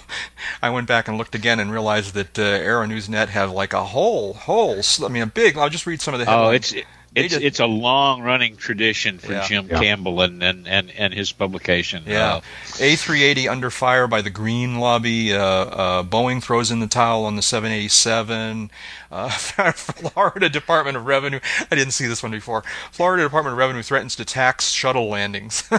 I 0.62 0.70
went 0.70 0.88
back 0.88 1.06
and 1.06 1.16
looked 1.16 1.34
again 1.34 1.60
and 1.60 1.70
realized 1.70 2.14
that 2.14 2.38
uh, 2.38 2.42
Aero 2.42 2.86
Newsnet 2.86 3.28
have 3.28 3.52
like 3.52 3.72
a 3.72 3.84
whole, 3.84 4.34
whole, 4.34 4.80
I 5.02 5.08
mean, 5.08 5.22
a 5.22 5.26
big, 5.26 5.56
I'll 5.56 5.68
just 5.68 5.86
read 5.86 6.00
some 6.00 6.12
of 6.12 6.20
the 6.20 6.26
headlines. 6.26 6.44
Oh, 6.44 6.50
headlines. 6.52 6.72
it's 6.72 6.72
They 6.72 6.84
it's 7.14 7.32
just- 7.34 7.44
it's 7.44 7.60
a 7.60 7.66
long 7.66 8.22
running 8.22 8.56
tradition 8.56 9.18
for 9.18 9.32
Yeah. 9.32 9.46
Jim 9.46 9.68
Yeah. 9.70 9.78
Campbell 9.80 10.20
and, 10.20 10.42
and, 10.42 10.66
and, 10.68 10.90
and 10.96 11.14
his 11.14 11.32
publication. 11.32 12.04
Yeah. 12.06 12.34
Uh, 12.36 12.40
A380 12.78 13.48
under 13.50 13.70
fire 13.70 14.06
by 14.06 14.20
the 14.22 14.30
Green 14.30 14.78
Lobby. 14.78 15.32
Uh, 15.32 15.40
uh, 15.42 16.02
Boeing 16.02 16.42
throws 16.42 16.70
in 16.70 16.80
the 16.80 16.86
towel 16.86 17.24
on 17.24 17.36
the 17.36 17.42
787. 17.42 18.70
Uh, 19.12 19.28
Florida 19.74 20.48
Department 20.48 20.96
of 20.96 21.06
Revenue. 21.06 21.38
I 21.70 21.74
didn't 21.76 21.92
see 21.92 22.06
this 22.08 22.22
one 22.22 22.32
before. 22.32 22.64
Florida 22.90 23.22
Department 23.22 23.52
of 23.52 23.58
Revenue 23.58 23.82
threatens 23.82 24.16
to 24.16 24.24
tax 24.24 24.70
shuttle 24.70 25.08
landings. 25.08 25.62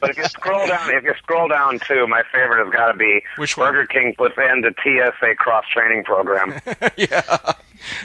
But 0.00 0.10
if 0.10 0.16
you 0.18 0.24
scroll 0.24 0.66
down, 0.66 0.90
if 0.94 1.04
you 1.04 1.14
scroll 1.18 1.48
down 1.48 1.78
too, 1.80 2.06
my 2.06 2.22
favorite 2.32 2.64
has 2.64 2.72
got 2.72 2.92
to 2.92 2.98
be 2.98 3.22
Which 3.36 3.56
one? 3.56 3.72
Burger 3.72 3.86
King 3.86 4.14
puts 4.16 4.36
end 4.38 4.64
to 4.64 4.72
TSA 4.82 5.34
cross 5.36 5.64
training 5.72 6.04
program. 6.04 6.60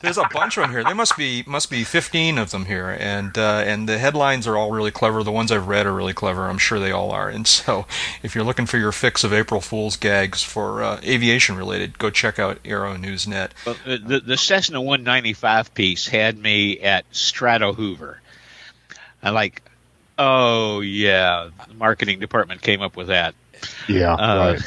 There's 0.00 0.18
a 0.18 0.28
bunch 0.32 0.56
of 0.56 0.62
them 0.62 0.70
here. 0.72 0.82
There 0.82 0.94
must 0.94 1.16
be 1.16 1.44
must 1.46 1.70
be 1.70 1.84
15 1.84 2.38
of 2.38 2.50
them 2.50 2.64
here, 2.66 2.90
and 2.98 3.36
uh, 3.38 3.62
and 3.64 3.88
the 3.88 3.98
headlines 3.98 4.46
are 4.46 4.56
all 4.56 4.72
really 4.72 4.90
clever. 4.90 5.22
The 5.22 5.30
ones 5.30 5.52
I've 5.52 5.68
read 5.68 5.86
are 5.86 5.92
really 5.92 6.12
clever. 6.12 6.48
I'm 6.48 6.58
sure 6.58 6.80
they 6.80 6.90
all 6.90 7.10
are. 7.12 7.28
And 7.28 7.46
so, 7.46 7.86
if 8.22 8.34
you're 8.34 8.44
looking 8.44 8.66
for 8.66 8.78
your 8.78 8.92
fix 8.92 9.22
of 9.22 9.32
April 9.32 9.60
Fool's 9.60 9.96
gags 9.96 10.42
for 10.42 10.82
uh, 10.82 11.00
aviation 11.04 11.56
related, 11.56 11.98
go 11.98 12.10
check 12.10 12.38
out 12.38 12.58
Aero 12.64 12.96
Newsnet. 12.96 13.50
but 13.64 13.78
the, 13.84 14.20
the 14.20 14.36
Cessna 14.36 14.80
195 14.80 15.72
piece 15.74 16.08
had 16.08 16.36
me 16.36 16.80
at 16.80 17.04
Strato 17.12 17.72
Hoover. 17.72 18.20
I 19.22 19.30
like, 19.30 19.62
oh 20.18 20.80
yeah, 20.80 21.50
the 21.68 21.74
marketing 21.74 22.18
department 22.18 22.60
came 22.60 22.82
up 22.82 22.96
with 22.96 23.06
that. 23.06 23.34
Yeah, 23.88 24.14
Uh, 24.14 24.58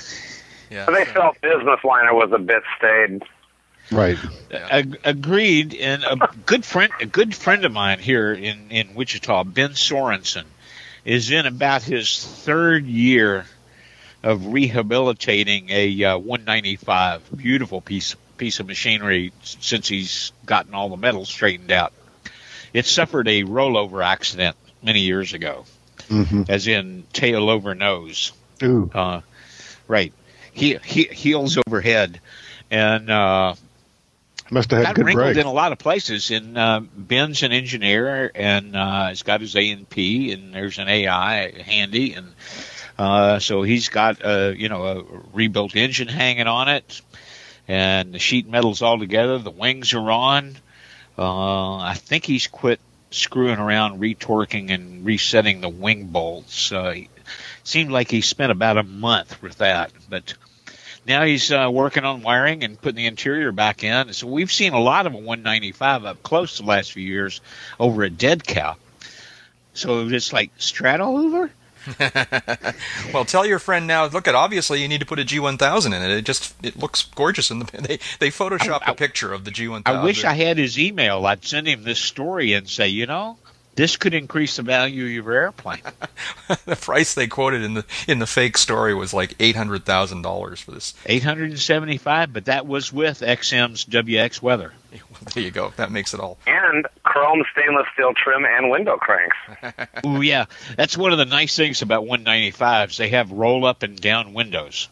Yeah. 0.69 0.85
they 0.85 1.05
felt 1.05 1.39
business 1.41 1.79
liner 1.83 2.13
was 2.13 2.31
a 2.31 2.39
bit 2.39 2.63
staid. 2.77 3.23
right, 3.91 4.17
right. 4.51 4.71
Ag- 4.71 4.99
agreed. 5.03 5.75
And 5.75 6.03
a 6.03 6.29
good 6.45 6.65
friend, 6.65 6.91
a 6.99 7.05
good 7.05 7.35
friend 7.35 7.65
of 7.65 7.71
mine 7.71 7.99
here 7.99 8.33
in 8.33 8.71
in 8.71 8.95
Wichita, 8.95 9.43
Ben 9.43 9.71
Sorensen, 9.71 10.45
is 11.03 11.31
in 11.31 11.45
about 11.45 11.83
his 11.83 12.25
third 12.25 12.85
year 12.85 13.45
of 14.23 14.47
rehabilitating 14.47 15.69
a 15.69 16.03
uh, 16.03 16.17
195. 16.17 17.21
Beautiful 17.37 17.81
piece 17.81 18.15
piece 18.37 18.59
of 18.59 18.67
machinery 18.67 19.31
since 19.43 19.87
he's 19.87 20.31
gotten 20.45 20.73
all 20.73 20.89
the 20.89 20.97
metal 20.97 21.25
straightened 21.25 21.71
out. 21.71 21.93
It 22.73 22.85
suffered 22.85 23.27
a 23.29 23.43
rollover 23.43 24.03
accident 24.03 24.57
many 24.83 25.01
years 25.01 25.33
ago, 25.33 25.65
hmm 26.09 26.43
as 26.49 26.67
in 26.67 27.03
tail 27.13 27.49
over 27.49 27.73
nose. 27.75 28.31
Ooh, 28.63 28.89
Uh, 28.93 29.21
right. 29.87 30.11
He, 30.55 30.77
he, 30.85 31.03
heels 31.03 31.57
overhead, 31.67 32.21
and 32.71 33.09
uh, 33.09 33.55
Must 34.49 34.71
have 34.71 34.79
had 34.79 34.85
got 34.87 34.95
good 34.95 35.05
wrinkled 35.05 35.25
break. 35.25 35.37
in 35.37 35.45
a 35.45 35.51
lot 35.51 35.73
of 35.73 35.77
places. 35.77 36.31
And 36.31 36.57
uh, 36.57 36.79
Ben's 36.95 37.43
an 37.43 37.51
engineer, 37.51 38.31
and 38.33 38.75
uh, 38.75 39.09
he's 39.09 39.23
got 39.23 39.41
his 39.41 39.55
A 39.55 39.69
and 39.71 39.87
P, 39.89 40.31
and 40.31 40.53
there's 40.53 40.79
an 40.79 40.87
AI 40.87 41.61
handy, 41.61 42.13
and 42.13 42.33
uh, 42.97 43.39
so 43.39 43.63
he's 43.63 43.89
got 43.89 44.23
a 44.23 44.55
you 44.57 44.69
know 44.69 44.85
a 44.85 45.03
rebuilt 45.33 45.75
engine 45.75 46.07
hanging 46.07 46.47
on 46.47 46.69
it, 46.69 47.01
and 47.67 48.13
the 48.13 48.19
sheet 48.19 48.47
metal's 48.47 48.81
all 48.81 48.97
together. 48.97 49.37
The 49.37 49.51
wings 49.51 49.93
are 49.93 50.09
on. 50.09 50.55
Uh, 51.17 51.75
I 51.77 51.95
think 51.95 52.25
he's 52.25 52.47
quit 52.47 52.79
screwing 53.11 53.59
around, 53.59 53.99
retorquing, 53.99 54.71
and 54.71 55.05
resetting 55.05 55.59
the 55.59 55.69
wing 55.69 56.07
bolts. 56.07 56.71
Uh, 56.71 56.95
seemed 57.65 57.91
like 57.91 58.09
he 58.09 58.21
spent 58.21 58.53
about 58.53 58.77
a 58.77 58.83
month 58.83 59.41
with 59.41 59.57
that, 59.57 59.91
but 60.09 60.33
now 61.05 61.23
he's 61.23 61.51
uh, 61.51 61.69
working 61.71 62.03
on 62.03 62.21
wiring 62.21 62.63
and 62.63 62.79
putting 62.79 62.97
the 62.97 63.05
interior 63.07 63.51
back 63.51 63.83
in. 63.83 64.13
So 64.13 64.27
we've 64.27 64.51
seen 64.51 64.73
a 64.73 64.79
lot 64.79 65.05
of 65.07 65.13
a 65.13 65.17
195 65.17 66.05
up 66.05 66.23
close 66.23 66.57
the 66.57 66.65
last 66.65 66.91
few 66.91 67.03
years 67.03 67.41
over 67.79 68.03
a 68.03 68.09
Dead 68.09 68.43
Cow. 68.45 68.75
So 69.73 70.07
it's 70.07 70.31
like 70.33 70.51
Strato 70.57 71.15
Hoover. 71.15 71.51
well, 73.13 73.25
tell 73.25 73.45
your 73.45 73.59
friend 73.59 73.85
now. 73.85 74.05
Look 74.07 74.27
at 74.27 74.33
obviously 74.35 74.81
you 74.81 74.87
need 74.87 75.01
to 75.01 75.05
put 75.05 75.19
a 75.19 75.23
G1000 75.23 75.85
in 75.87 75.93
it. 75.93 76.09
It 76.09 76.25
just 76.25 76.55
it 76.63 76.77
looks 76.77 77.03
gorgeous 77.03 77.51
in 77.51 77.59
the 77.59 77.65
they 77.81 77.99
they 78.19 78.29
photoshopped 78.31 78.83
I- 78.83 78.87
I- 78.87 78.91
a 78.91 78.95
picture 78.95 79.33
of 79.33 79.45
the 79.45 79.51
G1000. 79.51 79.83
I 79.85 80.03
wish 80.03 80.23
I 80.23 80.33
had 80.33 80.57
his 80.57 80.79
email. 80.79 81.25
I'd 81.25 81.45
send 81.45 81.67
him 81.67 81.83
this 81.83 81.99
story 81.99 82.53
and 82.53 82.67
say, 82.67 82.87
you 82.87 83.05
know, 83.05 83.37
this 83.75 83.97
could 83.97 84.13
increase 84.13 84.55
the 84.55 84.63
value 84.63 85.05
of 85.05 85.11
your 85.11 85.33
airplane. 85.33 85.81
the 86.65 86.75
price 86.75 87.13
they 87.13 87.27
quoted 87.27 87.61
in 87.61 87.73
the 87.73 87.85
in 88.07 88.19
the 88.19 88.27
fake 88.27 88.57
story 88.57 88.93
was 88.93 89.13
like 89.13 89.35
eight 89.39 89.55
hundred 89.55 89.85
thousand 89.85 90.21
dollars 90.21 90.61
for 90.61 90.71
this. 90.71 90.93
875, 91.05 92.33
but 92.33 92.45
that 92.45 92.65
was 92.65 92.91
with 92.91 93.19
XM's 93.19 93.85
WX 93.85 94.41
weather. 94.41 94.73
There 95.33 95.43
you 95.43 95.51
go. 95.51 95.73
That 95.77 95.91
makes 95.91 96.13
it 96.13 96.19
all. 96.19 96.37
And 96.45 96.85
chrome 97.03 97.43
stainless 97.51 97.87
steel 97.93 98.13
trim 98.13 98.45
and 98.45 98.69
window 98.69 98.97
cranks. 98.97 99.37
Ooh, 100.05 100.21
yeah. 100.21 100.45
That's 100.77 100.97
one 100.97 101.11
of 101.11 101.17
the 101.17 101.25
nice 101.25 101.55
things 101.55 101.81
about 101.81 102.05
195s. 102.05 102.97
They 102.97 103.09
have 103.09 103.31
roll 103.31 103.65
up 103.65 103.83
and 103.83 103.99
down 103.99 104.33
windows. 104.33 104.87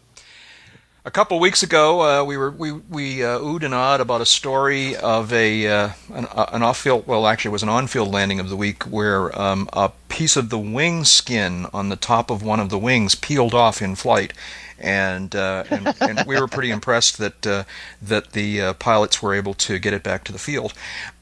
A 1.06 1.12
couple 1.12 1.38
weeks 1.38 1.64
ago, 1.64 2.02
uh, 2.02 2.24
we 2.24 2.38
were 2.38 2.50
we 2.50 2.72
we 2.72 3.26
uh, 3.26 3.38
oohed 3.40 3.64
and 3.64 3.74
awed 3.74 4.00
about 4.00 4.22
a 4.22 4.26
story 4.26 4.96
of 4.96 5.34
a 5.34 5.68
uh, 5.68 5.90
an, 6.14 6.28
uh, 6.28 6.46
an 6.54 6.64
off-field. 6.64 7.06
Well, 7.06 7.28
actually, 7.28 7.50
it 7.50 7.52
was 7.52 7.64
an 7.64 7.68
on-field 7.68 8.10
landing 8.10 8.40
of 8.40 8.48
the 8.48 8.56
week 8.56 8.84
where 8.84 9.38
um, 9.38 9.68
a 9.74 9.92
piece 10.08 10.38
of 10.38 10.50
the 10.50 10.58
wing 10.58 11.04
skin 11.04 11.68
on 11.74 11.90
the 11.90 11.98
top 11.98 12.32
of 12.32 12.42
one 12.42 12.62
of 12.62 12.70
the 12.70 12.80
wings 12.80 13.16
peeled 13.16 13.54
off 13.54 13.82
in 13.82 13.96
flight, 13.96 14.32
and 14.80 15.36
uh, 15.36 15.66
and, 15.70 15.94
and 16.00 16.24
we 16.26 16.40
were 16.40 16.48
pretty 16.48 16.72
impressed 16.72 17.18
that 17.18 17.46
uh, 17.46 17.66
that 18.02 18.32
the 18.32 18.62
uh, 18.62 18.74
pilots 18.74 19.22
were 19.22 19.34
able 19.34 19.56
to 19.56 19.80
get 19.80 19.94
it 19.94 20.04
back 20.04 20.24
to 20.24 20.32
the 20.32 20.40
field. 20.40 20.74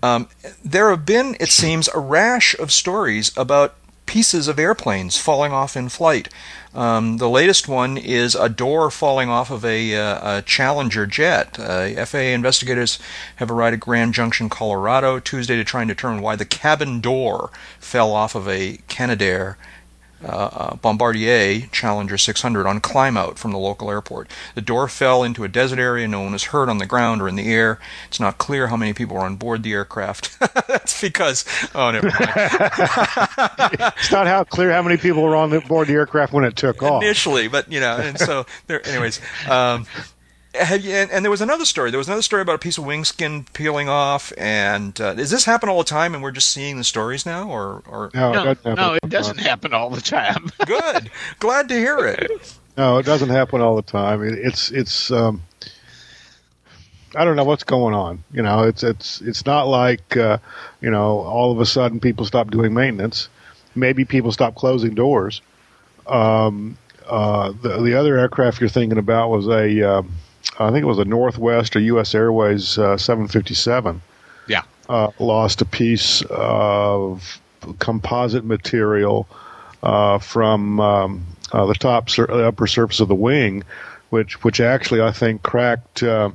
Um, 0.03 0.29
there 0.63 0.91
have 0.91 1.07
been, 1.07 1.35
it 1.39 1.49
seems, 1.49 1.87
a 1.87 1.99
rash 1.99 2.53
of 2.59 2.71
stories 2.71 3.35
about 3.35 3.73
pieces 4.11 4.49
of 4.49 4.59
airplanes 4.59 5.15
falling 5.15 5.53
off 5.53 5.77
in 5.77 5.87
flight. 5.87 6.27
Um, 6.75 7.15
the 7.15 7.29
latest 7.29 7.69
one 7.69 7.97
is 7.97 8.35
a 8.35 8.49
door 8.49 8.91
falling 8.91 9.29
off 9.29 9.49
of 9.49 9.63
a, 9.63 9.95
uh, 9.95 10.39
a 10.39 10.41
Challenger 10.41 11.05
jet. 11.05 11.57
Uh, 11.57 12.05
FAA 12.05 12.35
investigators 12.35 12.99
have 13.37 13.49
arrived 13.49 13.75
at 13.75 13.79
Grand 13.79 14.13
Junction, 14.13 14.49
Colorado, 14.49 15.19
Tuesday 15.19 15.55
to 15.55 15.63
try 15.63 15.81
and 15.81 15.87
determine 15.87 16.21
why 16.21 16.35
the 16.35 16.43
cabin 16.43 16.99
door 16.99 17.51
fell 17.79 18.11
off 18.11 18.35
of 18.35 18.49
a 18.49 18.79
Canadair 18.89 19.57
uh, 20.23 20.75
Bombardier 20.75 21.67
Challenger 21.71 22.17
600 22.17 22.67
on 22.67 22.79
climb 22.79 23.17
out 23.17 23.37
from 23.37 23.51
the 23.51 23.57
local 23.57 23.89
airport. 23.89 24.29
The 24.55 24.61
door 24.61 24.87
fell 24.87 25.23
into 25.23 25.43
a 25.43 25.47
desert 25.47 25.79
area. 25.79 26.07
No 26.07 26.21
one 26.21 26.33
was 26.33 26.45
hurt 26.45 26.69
on 26.69 26.77
the 26.77 26.85
ground 26.85 27.21
or 27.21 27.27
in 27.27 27.35
the 27.35 27.51
air. 27.51 27.79
It's 28.07 28.19
not 28.19 28.37
clear 28.37 28.67
how 28.67 28.77
many 28.77 28.93
people 28.93 29.15
were 29.15 29.23
on 29.23 29.35
board 29.35 29.63
the 29.63 29.73
aircraft. 29.73 30.39
That's 30.67 30.99
because 31.01 31.45
oh, 31.75 31.91
never 31.91 32.07
mind. 32.07 32.31
It's 33.97 34.11
not 34.11 34.27
how 34.27 34.43
clear 34.43 34.71
how 34.71 34.81
many 34.81 34.97
people 34.97 35.23
were 35.23 35.35
on 35.35 35.57
board 35.61 35.87
the 35.87 35.93
aircraft 35.93 36.33
when 36.33 36.43
it 36.43 36.55
took 36.55 36.81
off. 36.83 37.03
initially, 37.03 37.47
but 37.47 37.71
you 37.71 37.79
know, 37.79 37.97
and 37.97 38.17
so 38.17 38.45
there. 38.67 38.85
Anyways, 38.87 39.19
um, 39.49 39.85
have 40.55 40.83
you, 40.83 40.91
and, 40.91 41.09
and 41.11 41.23
there 41.25 41.31
was 41.31 41.41
another 41.41 41.65
story. 41.65 41.91
There 41.91 41.97
was 41.97 42.07
another 42.07 42.21
story 42.21 42.41
about 42.41 42.55
a 42.55 42.59
piece 42.59 42.77
of 42.77 42.85
wing 42.85 43.05
skin 43.05 43.45
peeling 43.53 43.87
off. 43.89 44.33
And 44.37 44.99
uh, 44.99 45.13
does 45.13 45.29
this 45.31 45.45
happen 45.45 45.69
all 45.69 45.77
the 45.77 45.83
time? 45.83 46.13
And 46.13 46.21
we're 46.21 46.31
just 46.31 46.49
seeing 46.49 46.77
the 46.77 46.83
stories 46.83 47.25
now, 47.25 47.49
or 47.49 47.83
or 47.87 48.11
No, 48.13 48.31
No, 48.33 48.41
it 48.41 48.43
doesn't 48.43 48.65
happen. 48.65 48.75
no, 48.75 48.93
it 48.95 49.09
doesn't 49.09 49.39
happen 49.39 49.73
all 49.73 49.89
the 49.89 50.01
time. 50.01 50.49
good? 50.65 51.09
Glad 51.39 51.69
to 51.69 51.75
hear 51.75 52.05
it. 52.05 52.57
No, 52.77 52.97
it 52.97 53.05
doesn't 53.05 53.29
happen 53.29 53.61
all 53.61 53.75
the 53.75 53.81
time. 53.81 54.23
It, 54.23 54.33
it's 54.39 54.71
it's. 54.71 55.11
Um, 55.11 55.41
I 57.13 57.25
don't 57.25 57.35
know 57.35 57.43
what's 57.43 57.65
going 57.65 57.93
on. 57.93 58.23
You 58.31 58.41
know, 58.41 58.63
it's 58.63 58.83
it's 58.83 59.19
it's 59.21 59.45
not 59.45 59.67
like 59.67 60.15
uh, 60.15 60.37
you 60.79 60.89
know 60.89 61.19
all 61.19 61.51
of 61.51 61.59
a 61.59 61.65
sudden 61.65 61.99
people 61.99 62.25
stop 62.25 62.49
doing 62.51 62.73
maintenance. 62.73 63.27
Maybe 63.75 64.05
people 64.05 64.31
stop 64.31 64.55
closing 64.55 64.95
doors. 64.95 65.41
Um, 66.07 66.77
uh, 67.07 67.51
the 67.61 67.81
the 67.81 67.95
other 67.99 68.17
aircraft 68.17 68.59
you're 68.61 68.69
thinking 68.69 68.97
about 68.97 69.29
was 69.29 69.47
a 69.47 69.81
um, 69.97 70.13
I 70.59 70.71
think 70.71 70.83
it 70.83 70.87
was 70.87 70.99
a 70.99 71.05
Northwest 71.05 71.75
or 71.75 71.79
U.S. 71.79 72.13
Airways 72.13 72.77
uh, 72.77 72.97
757. 72.97 74.01
Yeah. 74.47 74.63
uh, 74.89 75.11
lost 75.19 75.61
a 75.61 75.65
piece 75.65 76.23
of 76.29 77.39
composite 77.79 78.43
material 78.43 79.27
uh, 79.83 80.19
from 80.19 80.79
um, 80.79 81.25
uh, 81.51 81.65
the 81.65 81.75
top 81.75 82.09
sur- 82.09 82.27
the 82.27 82.47
upper 82.47 82.67
surface 82.67 82.99
of 82.99 83.07
the 83.07 83.15
wing, 83.15 83.63
which 84.09 84.43
which 84.43 84.59
actually 84.59 85.01
I 85.01 85.11
think 85.11 85.43
cracked 85.43 86.03
uh, 86.03 86.31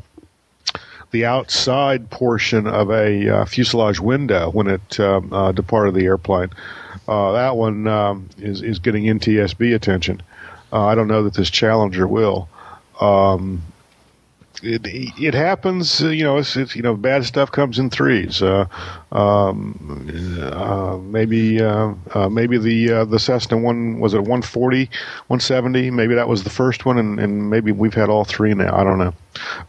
the 1.11 1.25
outside 1.25 2.11
portion 2.11 2.67
of 2.67 2.91
a 2.91 3.29
uh, 3.29 3.45
fuselage 3.45 4.01
window 4.01 4.51
when 4.51 4.67
it 4.67 5.01
um, 5.01 5.33
uh, 5.33 5.53
departed 5.53 5.95
the 5.95 6.05
airplane. 6.05 6.51
Uh, 7.07 7.33
that 7.33 7.57
one 7.57 7.87
um, 7.87 8.29
is 8.39 8.63
is 8.63 8.79
getting 8.79 9.05
NTSB 9.05 9.75
attention. 9.75 10.23
Uh, 10.73 10.87
I 10.87 10.95
don't 10.95 11.09
know 11.09 11.23
that 11.25 11.35
this 11.35 11.51
Challenger 11.51 12.07
will. 12.07 12.49
Um, 13.01 13.63
it 14.63 14.83
it 14.87 15.35
happens. 15.35 16.03
uh, 16.03 16.09
You 16.09 16.25
know, 16.25 16.39
it's, 16.39 16.57
it's 16.57 16.75
you 16.77 16.83
know 16.83 16.95
bad 16.97 17.25
stuff 17.25 17.51
comes 17.53 17.79
in 17.79 17.91
threes. 17.91 18.43
Uh, 18.43 18.67
um, 19.13 20.09
uh, 20.53 20.97
maybe 20.99 21.61
uh, 21.61 21.93
uh, 22.15 22.29
maybe 22.29 22.59
the 22.59 22.93
uh, 22.93 23.05
the 23.05 23.19
Cessna 23.19 23.57
one 23.59 23.99
was 24.01 24.15
it 24.15 24.19
140, 24.21 24.85
170. 25.29 25.91
Maybe 25.91 26.15
that 26.15 26.29
was 26.29 26.43
the 26.45 26.51
first 26.51 26.85
one, 26.87 26.99
and, 26.99 27.19
and 27.21 27.51
maybe 27.51 27.73
we've 27.73 27.95
had 27.95 28.09
all 28.09 28.25
three 28.25 28.55
now. 28.55 28.75
I 28.77 28.85
don't 28.85 28.99
know, 28.99 29.15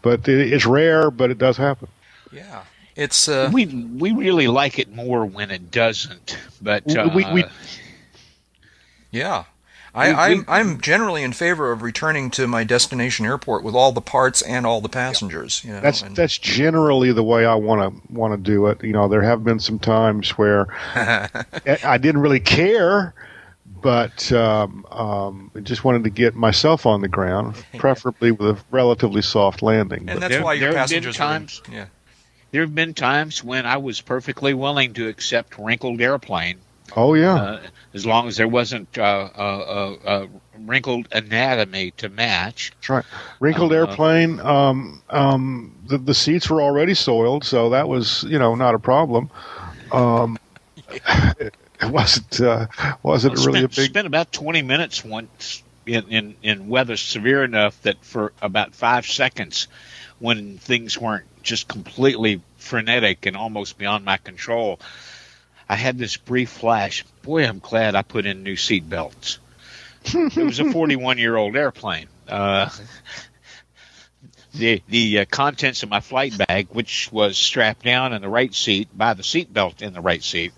but 0.02 0.26
it, 0.28 0.52
it's 0.52 0.66
rare, 0.66 1.10
but 1.10 1.30
it 1.30 1.38
does 1.38 1.56
happen. 1.56 1.88
Yeah, 2.32 2.62
it's 2.96 3.28
uh, 3.28 3.50
we 3.52 3.66
we 3.66 4.12
really 4.12 4.48
like 4.48 4.78
it 4.78 4.92
more 4.94 5.26
when 5.26 5.50
it 5.50 5.70
doesn't. 5.70 6.38
But 6.62 6.96
uh, 6.96 7.10
We- 7.14 7.24
we- 7.32 7.44
Yeah. 9.10 9.44
I, 9.94 10.08
We- 10.08 10.14
I'm 10.14 10.44
I'm 10.48 10.80
generally 10.80 11.22
in 11.22 11.32
favor 11.32 11.72
of 11.72 11.82
returning 11.82 12.30
to 12.32 12.46
my 12.46 12.62
destination 12.64 13.24
airport 13.26 13.64
with 13.64 13.74
all 13.74 13.92
the 13.92 14.00
parts 14.00 14.42
and 14.42 14.66
all 14.66 14.80
the 14.80 14.88
passengers. 14.88 15.62
You 15.64 15.72
know, 15.72 15.80
That's 15.80 16.02
and- 16.02 16.14
that's 16.14 16.36
generally 16.38 17.12
the 17.12 17.22
way 17.24 17.46
I 17.46 17.54
want 17.54 17.80
to 18.06 18.12
want 18.12 18.32
to 18.34 18.36
do 18.38 18.66
it. 18.66 18.82
You 18.84 18.92
know, 18.92 19.08
there 19.08 19.22
have 19.22 19.44
been 19.44 19.58
some 19.60 19.78
times 19.78 20.30
where 20.32 20.66
I 20.94 21.78
I 21.84 21.98
didn't 21.98 22.20
really 22.20 22.40
care, 22.40 23.14
but 23.82 24.30
um, 24.32 24.84
um, 24.90 25.50
just 25.62 25.84
wanted 25.84 26.04
to 26.04 26.10
get 26.10 26.34
myself 26.34 26.84
on 26.86 27.00
the 27.00 27.08
ground, 27.08 27.54
preferably 27.78 28.30
with 28.30 28.58
a 28.58 28.64
relatively 28.70 29.22
soft 29.22 29.62
landing. 29.62 30.00
and 30.00 30.06
But 30.08 30.20
that's 30.20 30.34
There- 30.34 30.44
why 30.44 30.54
your 30.54 30.70
there 30.72 30.78
have 30.80 30.88
been 30.90 31.02
passengers 31.02 31.20
are 31.20 31.34
in- 31.34 31.40
times- 31.40 31.62
yeah. 31.72 31.86
there 32.50 32.60
have 32.62 32.74
been 32.74 32.94
times 32.94 33.42
when 33.42 33.66
I 33.66 33.76
was 33.78 34.00
perfectly 34.00 34.54
willing 34.54 34.92
to 34.94 35.08
accept 35.08 35.58
wrinkled 35.58 36.00
airplane 36.00 36.58
oh 36.96 37.14
yeah, 37.14 37.34
uh, 37.34 37.60
as 37.94 38.06
long 38.06 38.28
as 38.28 38.36
there 38.36 38.48
wasn't 38.48 38.98
uh, 38.98 39.02
uh, 39.02 39.38
uh, 39.38 40.08
uh, 40.08 40.26
wrinkled 40.60 41.08
anatomy 41.12 41.92
to 41.92 42.08
match. 42.08 42.72
that's 42.76 42.88
right. 42.88 43.04
Wrinkled 43.40 43.72
uh, 43.72 43.76
airplane. 43.76 44.40
Um, 44.40 45.02
um, 45.10 45.74
the 45.86 45.98
the 45.98 46.14
seats 46.14 46.48
were 46.50 46.62
already 46.62 46.94
soiled, 46.94 47.44
so 47.44 47.70
that 47.70 47.88
was 47.88 48.24
you 48.24 48.38
know 48.38 48.54
not 48.54 48.74
a 48.74 48.78
problem. 48.78 49.30
Um, 49.92 50.38
it, 50.88 51.02
it 51.80 51.90
wasn't 51.90 52.40
uh, 52.40 52.66
wasn't 53.02 53.38
I 53.38 53.44
really 53.44 53.58
a 53.58 53.62
spent, 53.62 53.76
big. 53.76 53.90
spent 53.90 54.06
about 54.06 54.32
20 54.32 54.62
minutes 54.62 55.04
once 55.04 55.62
in, 55.88 56.08
in, 56.08 56.34
in 56.42 56.68
weather 56.68 56.96
severe 56.96 57.42
enough 57.42 57.80
that 57.82 58.04
for 58.04 58.32
about 58.42 58.74
five 58.74 59.06
seconds, 59.06 59.68
when 60.18 60.58
things 60.58 60.98
weren't 60.98 61.24
just 61.42 61.68
completely 61.68 62.42
frenetic 62.56 63.26
and 63.26 63.36
almost 63.36 63.78
beyond 63.78 64.04
my 64.04 64.18
control, 64.18 64.78
I 65.68 65.76
had 65.76 65.98
this 65.98 66.16
brief 66.16 66.50
flash. 66.50 67.04
Boy, 67.22 67.44
I'm 67.46 67.58
glad 67.58 67.94
I 67.94 68.02
put 68.02 68.26
in 68.26 68.42
new 68.42 68.56
seat 68.56 68.88
belts. 68.88 69.38
it 70.04 70.36
was 70.36 70.60
a 70.60 70.64
41 70.72 71.18
year 71.18 71.36
old 71.36 71.56
airplane. 71.56 72.06
Uh, 72.26 72.70
the 74.54 74.82
the 74.88 75.20
uh, 75.20 75.24
contents 75.30 75.82
of 75.82 75.88
my 75.88 76.00
flight 76.00 76.36
bag, 76.36 76.68
which 76.70 77.10
was 77.12 77.36
strapped 77.36 77.84
down 77.84 78.12
in 78.12 78.22
the 78.22 78.28
right 78.28 78.54
seat 78.54 78.88
by 78.96 79.14
the 79.14 79.22
seat 79.22 79.52
belt 79.52 79.82
in 79.82 79.92
the 79.92 80.00
right 80.00 80.22
seat, 80.22 80.52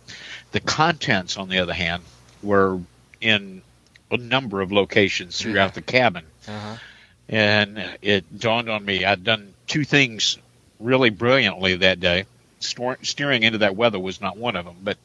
the 0.52 0.60
contents, 0.60 1.36
on 1.36 1.48
the 1.48 1.58
other 1.58 1.74
hand, 1.74 2.02
were 2.42 2.80
in 3.20 3.62
a 4.10 4.16
number 4.16 4.60
of 4.60 4.72
locations 4.72 5.38
throughout 5.40 5.74
the 5.74 5.82
cabin. 5.82 6.24
Uh-huh. 6.48 6.76
and 7.28 7.78
it 8.00 8.38
dawned 8.38 8.70
on 8.70 8.82
me 8.84 9.04
I'd 9.04 9.22
done 9.22 9.52
two 9.66 9.84
things 9.84 10.38
really 10.80 11.10
brilliantly 11.10 11.76
that 11.76 12.00
day. 12.00 12.24
Steering 12.60 13.42
into 13.42 13.58
that 13.58 13.76
weather 13.76 13.98
was 13.98 14.20
not 14.20 14.36
one 14.36 14.56
of 14.56 14.64
them, 14.64 14.76
but 14.82 14.98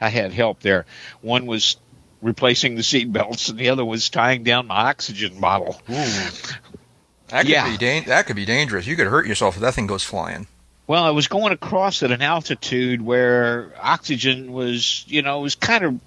I 0.00 0.08
had 0.08 0.32
help 0.32 0.60
there. 0.60 0.86
One 1.20 1.46
was 1.46 1.76
replacing 2.22 2.74
the 2.74 2.82
seat 2.82 3.12
belts, 3.12 3.48
and 3.48 3.58
the 3.58 3.70
other 3.70 3.84
was 3.84 4.08
tying 4.10 4.44
down 4.44 4.66
my 4.66 4.76
oxygen 4.88 5.40
bottle. 5.40 5.80
That 5.86 7.42
could 7.42 7.48
Yeah. 7.48 7.70
be 7.70 7.76
dan- 7.78 8.04
that 8.06 8.26
could 8.26 8.36
be 8.36 8.44
dangerous. 8.44 8.86
You 8.86 8.96
could 8.96 9.06
hurt 9.06 9.26
yourself 9.26 9.56
if 9.56 9.62
that 9.62 9.74
thing 9.74 9.86
goes 9.86 10.02
flying. 10.02 10.46
Well, 10.86 11.04
I 11.04 11.10
was 11.10 11.28
going 11.28 11.52
across 11.52 12.02
at 12.02 12.10
an 12.10 12.20
altitude 12.22 13.00
where 13.00 13.72
oxygen 13.80 14.52
was, 14.52 15.04
you 15.06 15.22
know, 15.22 15.38
was 15.40 15.54
kind 15.54 15.84
of 15.84 16.00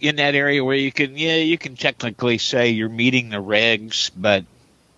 in 0.00 0.16
that 0.16 0.34
area 0.34 0.62
where 0.62 0.76
you 0.76 0.92
can, 0.92 1.16
yeah, 1.16 1.36
you 1.36 1.56
can 1.56 1.74
technically 1.76 2.36
say 2.36 2.70
you're 2.70 2.90
meeting 2.90 3.30
the 3.30 3.42
regs, 3.42 4.10
but 4.14 4.44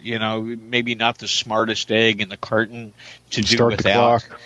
you 0.00 0.18
know, 0.18 0.40
maybe 0.42 0.94
not 0.94 1.18
the 1.18 1.26
smartest 1.28 1.90
egg 1.90 2.20
in 2.20 2.28
the 2.28 2.36
carton 2.36 2.92
to 3.30 3.40
do 3.42 3.46
Start 3.56 3.70
the 3.72 3.76
without. 3.78 4.22
clock. 4.24 4.40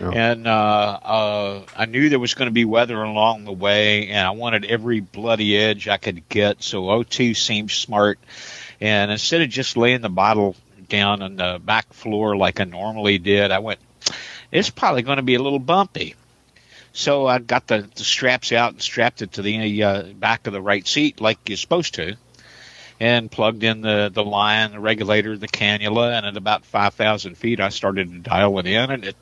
And 0.00 0.46
uh, 0.46 0.98
uh, 1.02 1.62
I 1.76 1.86
knew 1.86 2.08
there 2.08 2.18
was 2.18 2.34
going 2.34 2.48
to 2.48 2.52
be 2.52 2.64
weather 2.64 3.00
along 3.02 3.44
the 3.44 3.52
way, 3.52 4.08
and 4.08 4.26
I 4.26 4.30
wanted 4.30 4.64
every 4.64 5.00
bloody 5.00 5.56
edge 5.56 5.88
I 5.88 5.98
could 5.98 6.28
get. 6.28 6.62
So 6.62 6.84
O2 6.84 7.36
seemed 7.36 7.70
smart. 7.70 8.18
And 8.80 9.10
instead 9.10 9.40
of 9.40 9.48
just 9.48 9.76
laying 9.76 10.00
the 10.00 10.08
bottle 10.08 10.56
down 10.88 11.22
on 11.22 11.36
the 11.36 11.60
back 11.64 11.92
floor 11.92 12.36
like 12.36 12.60
I 12.60 12.64
normally 12.64 13.18
did, 13.18 13.50
I 13.50 13.60
went, 13.60 13.78
it's 14.50 14.70
probably 14.70 15.02
going 15.02 15.16
to 15.16 15.22
be 15.22 15.36
a 15.36 15.42
little 15.42 15.60
bumpy. 15.60 16.16
So 16.92 17.26
I 17.26 17.38
got 17.38 17.66
the, 17.66 17.88
the 17.94 18.04
straps 18.04 18.52
out 18.52 18.72
and 18.72 18.82
strapped 18.82 19.22
it 19.22 19.32
to 19.32 19.42
the 19.42 19.82
uh, 19.82 20.02
back 20.14 20.46
of 20.46 20.52
the 20.52 20.62
right 20.62 20.86
seat 20.86 21.20
like 21.20 21.48
you're 21.48 21.56
supposed 21.56 21.94
to, 21.94 22.16
and 23.00 23.30
plugged 23.30 23.64
in 23.64 23.80
the, 23.80 24.10
the 24.12 24.24
line, 24.24 24.72
the 24.72 24.80
regulator, 24.80 25.36
the 25.36 25.48
cannula, 25.48 26.16
and 26.16 26.26
at 26.26 26.36
about 26.36 26.64
5,000 26.64 27.36
feet, 27.36 27.58
I 27.58 27.70
started 27.70 28.10
to 28.10 28.18
dial 28.18 28.58
it 28.60 28.66
in, 28.66 28.90
and 28.90 29.04
at 29.04 29.16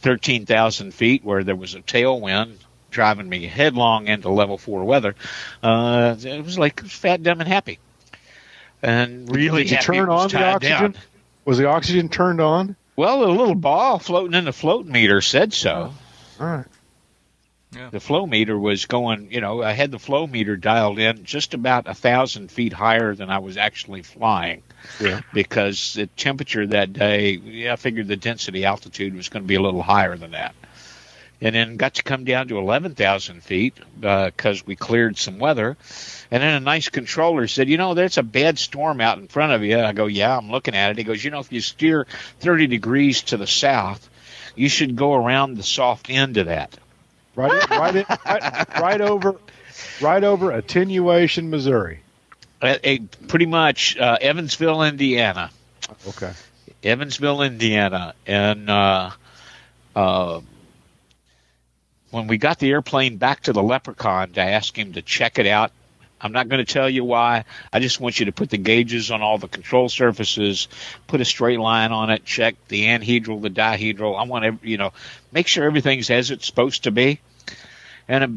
13,000 0.00 0.92
feet, 0.92 1.24
where 1.24 1.44
there 1.44 1.56
was 1.56 1.74
a 1.74 1.80
tailwind 1.80 2.56
driving 2.90 3.28
me 3.28 3.46
headlong 3.46 4.08
into 4.08 4.28
level 4.28 4.58
four 4.58 4.84
weather, 4.84 5.14
uh, 5.62 6.16
it 6.18 6.44
was 6.44 6.58
like 6.58 6.80
fat, 6.80 7.22
dumb, 7.22 7.40
and 7.40 7.48
happy. 7.48 7.78
And 8.82 9.34
really 9.34 9.64
Did 9.64 9.72
you 9.72 9.78
turn 9.78 10.08
on 10.08 10.28
the 10.28 10.44
oxygen? 10.44 10.92
down. 10.92 10.94
Was 11.44 11.58
the 11.58 11.66
oxygen 11.66 12.08
turned 12.08 12.40
on? 12.40 12.76
Well, 12.96 13.20
the 13.20 13.28
little 13.28 13.54
ball 13.54 13.98
floating 13.98 14.34
in 14.34 14.44
the 14.44 14.52
float 14.52 14.86
meter 14.86 15.20
said 15.20 15.52
so. 15.52 15.94
All 16.38 16.46
right. 16.46 16.66
The 17.92 18.00
flow 18.00 18.26
meter 18.26 18.58
was 18.58 18.86
going, 18.86 19.30
you 19.30 19.40
know, 19.40 19.62
I 19.62 19.72
had 19.72 19.92
the 19.92 19.98
flow 19.98 20.26
meter 20.26 20.56
dialed 20.56 20.98
in 20.98 21.24
just 21.24 21.54
about 21.54 21.86
a 21.88 21.94
thousand 21.94 22.50
feet 22.50 22.72
higher 22.72 23.14
than 23.14 23.30
I 23.30 23.38
was 23.38 23.56
actually 23.56 24.02
flying 24.02 24.62
Yeah. 24.98 25.20
because 25.32 25.94
the 25.94 26.06
temperature 26.08 26.66
that 26.66 26.92
day, 26.92 27.32
yeah, 27.32 27.74
I 27.74 27.76
figured 27.76 28.08
the 28.08 28.16
density 28.16 28.64
altitude 28.64 29.14
was 29.14 29.28
going 29.28 29.44
to 29.44 29.46
be 29.46 29.54
a 29.54 29.62
little 29.62 29.82
higher 29.82 30.16
than 30.16 30.32
that. 30.32 30.56
And 31.40 31.54
then 31.54 31.76
got 31.76 31.94
to 31.94 32.02
come 32.02 32.24
down 32.24 32.48
to 32.48 32.58
11,000 32.58 33.40
feet 33.42 33.78
uh, 34.02 34.26
because 34.26 34.66
we 34.66 34.74
cleared 34.76 35.16
some 35.16 35.38
weather. 35.38 35.76
And 36.30 36.42
then 36.42 36.54
a 36.54 36.60
nice 36.60 36.88
controller 36.88 37.46
said, 37.46 37.68
You 37.68 37.78
know, 37.78 37.94
there's 37.94 38.18
a 38.18 38.22
bad 38.22 38.58
storm 38.58 39.00
out 39.00 39.18
in 39.18 39.28
front 39.28 39.52
of 39.52 39.62
you. 39.62 39.78
And 39.78 39.86
I 39.86 39.92
go, 39.92 40.06
Yeah, 40.06 40.36
I'm 40.36 40.50
looking 40.50 40.74
at 40.74 40.90
it. 40.90 40.98
He 40.98 41.04
goes, 41.04 41.24
You 41.24 41.30
know, 41.30 41.38
if 41.40 41.52
you 41.52 41.60
steer 41.60 42.06
30 42.40 42.66
degrees 42.66 43.22
to 43.22 43.36
the 43.38 43.46
south, 43.46 44.10
you 44.56 44.68
should 44.68 44.96
go 44.96 45.14
around 45.14 45.56
the 45.56 45.62
soft 45.62 46.10
end 46.10 46.36
of 46.36 46.46
that. 46.46 46.76
Right, 47.40 47.70
right, 47.70 47.96
in, 47.96 48.04
right, 48.26 48.80
right 48.80 49.00
over, 49.00 49.36
right 50.00 50.24
over 50.24 50.50
Attenuation, 50.50 51.50
Missouri. 51.50 52.00
Uh, 52.60 52.76
pretty 53.28 53.46
much 53.46 53.96
uh, 53.96 54.18
Evansville, 54.20 54.82
Indiana. 54.82 55.50
Okay. 56.08 56.32
Evansville, 56.82 57.42
Indiana, 57.42 58.14
and 58.26 58.70
uh, 58.70 59.10
uh, 59.94 60.40
when 62.10 62.26
we 62.26 62.38
got 62.38 62.58
the 62.58 62.70
airplane 62.70 63.16
back 63.16 63.42
to 63.42 63.52
the 63.52 63.62
Leprechaun 63.62 64.32
to 64.32 64.40
ask 64.40 64.78
him 64.78 64.94
to 64.94 65.02
check 65.02 65.38
it 65.38 65.46
out, 65.46 65.72
I'm 66.20 66.32
not 66.32 66.48
going 66.48 66.64
to 66.64 66.70
tell 66.70 66.88
you 66.88 67.04
why. 67.04 67.44
I 67.72 67.80
just 67.80 67.98
want 67.98 68.18
you 68.18 68.26
to 68.26 68.32
put 68.32 68.50
the 68.50 68.58
gauges 68.58 69.10
on 69.10 69.22
all 69.22 69.38
the 69.38 69.48
control 69.48 69.88
surfaces, 69.88 70.68
put 71.06 71.20
a 71.20 71.24
straight 71.24 71.58
line 71.58 71.92
on 71.92 72.10
it, 72.10 72.24
check 72.24 72.56
the 72.68 72.86
anhedral, 72.86 73.40
the 73.40 73.48
dihedral. 73.48 74.18
I 74.18 74.24
want 74.24 74.44
to, 74.44 74.68
you 74.68 74.76
know, 74.76 74.92
make 75.32 75.46
sure 75.46 75.64
everything's 75.64 76.10
as 76.10 76.30
it's 76.30 76.46
supposed 76.46 76.84
to 76.84 76.90
be. 76.90 77.20
And 78.08 78.24
uh, 78.24 78.28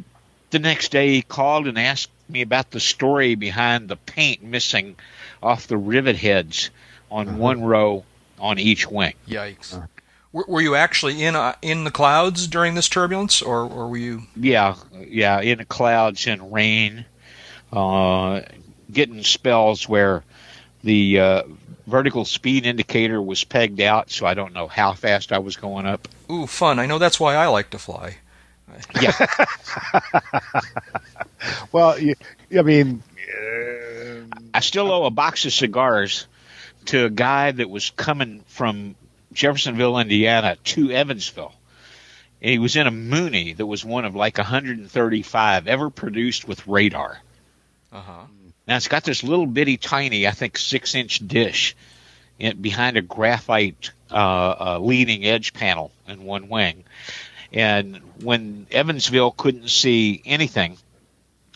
the 0.52 0.60
next 0.60 0.92
day 0.92 1.10
he 1.10 1.22
called 1.22 1.68
and 1.68 1.78
asked 1.80 2.10
me 2.30 2.42
about 2.42 2.72
the 2.72 2.80
story 2.80 3.36
behind 3.36 3.90
the 3.90 3.96
paint 3.96 4.44
missing 4.44 4.96
off 5.42 5.68
the 5.68 5.78
rivet 5.78 6.16
heads 6.16 6.70
on 7.12 7.38
one 7.38 7.64
row 7.64 8.06
on 8.40 8.60
each 8.60 8.90
wing. 8.90 9.14
Yikes. 9.28 9.88
Were, 10.32 10.46
were 10.48 10.62
you 10.62 10.76
actually 10.76 11.24
in 11.24 11.36
uh, 11.36 11.56
in 11.62 11.84
the 11.84 11.92
clouds 11.92 12.48
during 12.48 12.74
this 12.74 12.90
turbulence, 12.90 13.42
or, 13.42 13.62
or 13.62 13.88
were 13.88 13.98
you? 13.98 14.24
Yeah, 14.36 14.76
yeah, 15.08 15.40
in 15.42 15.60
the 15.60 15.66
clouds 15.66 16.26
and 16.26 16.52
rain, 16.52 17.06
uh, 17.72 18.42
getting 18.92 19.24
spells 19.24 19.88
where 19.88 20.24
the 20.84 21.20
uh, 21.20 21.44
vertical 21.86 22.26
speed 22.26 22.66
indicator 22.66 23.22
was 23.22 23.44
pegged 23.44 23.80
out, 23.80 24.10
so 24.10 24.26
I 24.26 24.34
don't 24.34 24.54
know 24.54 24.68
how 24.68 24.94
fast 24.94 25.32
I 25.32 25.38
was 25.38 25.56
going 25.56 25.86
up. 25.86 26.08
Ooh, 26.32 26.48
fun! 26.48 26.80
I 26.80 26.88
know 26.88 26.98
that's 26.98 27.20
why 27.20 27.36
I 27.36 27.46
like 27.48 27.70
to 27.70 27.78
fly. 27.78 28.18
Yeah, 29.02 29.12
Well, 31.72 32.00
you, 32.00 32.16
I 32.58 32.62
mean, 32.62 33.04
uh, 33.18 34.36
I 34.54 34.60
still 34.60 34.92
owe 34.92 35.06
a 35.06 35.12
box 35.12 35.46
of 35.46 35.54
cigars 35.54 36.28
to 36.86 37.06
a 37.06 37.10
guy 37.10 37.52
that 37.52 37.70
was 37.70 37.90
coming 37.90 38.44
from 38.48 38.96
Jeffersonville, 39.34 39.98
Indiana, 39.98 40.58
to 40.64 40.92
Evansville. 40.92 41.54
And 42.42 42.52
he 42.52 42.60
was 42.60 42.76
in 42.76 42.88
a 42.88 42.92
Mooney 42.92 43.54
that 43.54 43.66
was 43.66 43.84
one 43.86 44.06
of 44.06 44.16
like 44.16 44.38
135 44.38 45.68
ever 45.68 45.90
produced 45.90 46.48
with 46.48 46.68
radar. 46.68 47.20
Uh 47.92 48.02
huh. 48.02 48.24
Now 48.68 48.78
it's 48.78 48.88
got 48.88 49.04
this 49.04 49.24
little 49.24 49.46
bitty 49.46 49.78
tiny, 49.78 50.28
I 50.28 50.32
think, 50.32 50.58
six 50.58 50.96
inch 50.96 51.26
dish 51.26 51.76
in, 52.40 52.62
behind 52.62 52.98
a 52.98 53.02
graphite 53.02 53.92
uh, 54.12 54.16
uh, 54.16 54.80
leading 54.80 55.26
edge 55.26 55.54
panel 55.54 55.92
in 56.08 56.24
one 56.24 56.50
wing. 56.50 56.84
And 57.54 57.98
when 58.22 58.68
Evansville 58.72 59.32
couldn't 59.32 59.70
see 59.70 60.22
anything 60.26 60.78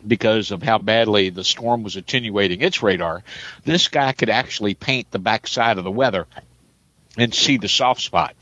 because 0.05 0.51
of 0.51 0.61
how 0.61 0.77
badly 0.77 1.29
the 1.29 1.43
storm 1.43 1.83
was 1.83 1.95
attenuating 1.95 2.61
its 2.61 2.83
radar, 2.83 3.23
this 3.65 3.87
guy 3.87 4.11
could 4.11 4.29
actually 4.29 4.75
paint 4.75 5.09
the 5.09 5.19
backside 5.19 5.77
of 5.77 5.83
the 5.83 5.91
weather 5.91 6.27
and 7.17 7.33
see 7.33 7.57
the 7.57 7.67
soft 7.67 8.01
spot, 8.01 8.35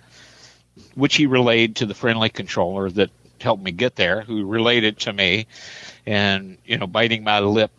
which 0.95 1.15
he 1.15 1.27
relayed 1.27 1.77
to 1.77 1.85
the 1.85 1.93
friendly 1.93 2.29
controller 2.29 2.89
that 2.89 3.09
helped 3.39 3.63
me 3.63 3.71
get 3.71 3.95
there, 3.95 4.21
who 4.21 4.45
relayed 4.45 4.83
it 4.83 4.99
to 4.99 5.13
me, 5.13 5.47
and 6.05 6.57
you 6.65 6.77
know, 6.77 6.87
biting 6.87 7.23
my 7.23 7.39
lip, 7.39 7.71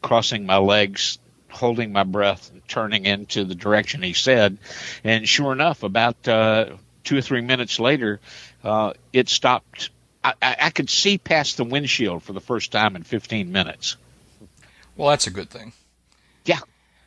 crossing 0.00 0.46
my 0.46 0.58
legs, 0.58 1.18
holding 1.48 1.92
my 1.92 2.04
breath, 2.04 2.50
turning 2.68 3.06
into 3.06 3.44
the 3.44 3.54
direction 3.54 4.02
he 4.02 4.12
said, 4.12 4.58
and 5.02 5.28
sure 5.28 5.52
enough, 5.52 5.82
about 5.82 6.28
uh, 6.28 6.66
two 7.04 7.16
or 7.16 7.22
three 7.22 7.40
minutes 7.40 7.80
later, 7.80 8.20
uh, 8.64 8.92
it 9.12 9.28
stopped. 9.28 9.90
I, 10.24 10.34
I, 10.42 10.70
could 10.70 10.90
see 10.90 11.16
past 11.16 11.56
the 11.56 11.64
windshield 11.64 12.22
for 12.22 12.32
the 12.32 12.40
first 12.40 12.72
time 12.72 12.96
in 12.96 13.02
15 13.04 13.52
minutes. 13.52 13.96
Well, 14.96 15.10
that's 15.10 15.26
a 15.26 15.30
good 15.30 15.48
thing. 15.48 15.72
Yeah. 16.44 16.58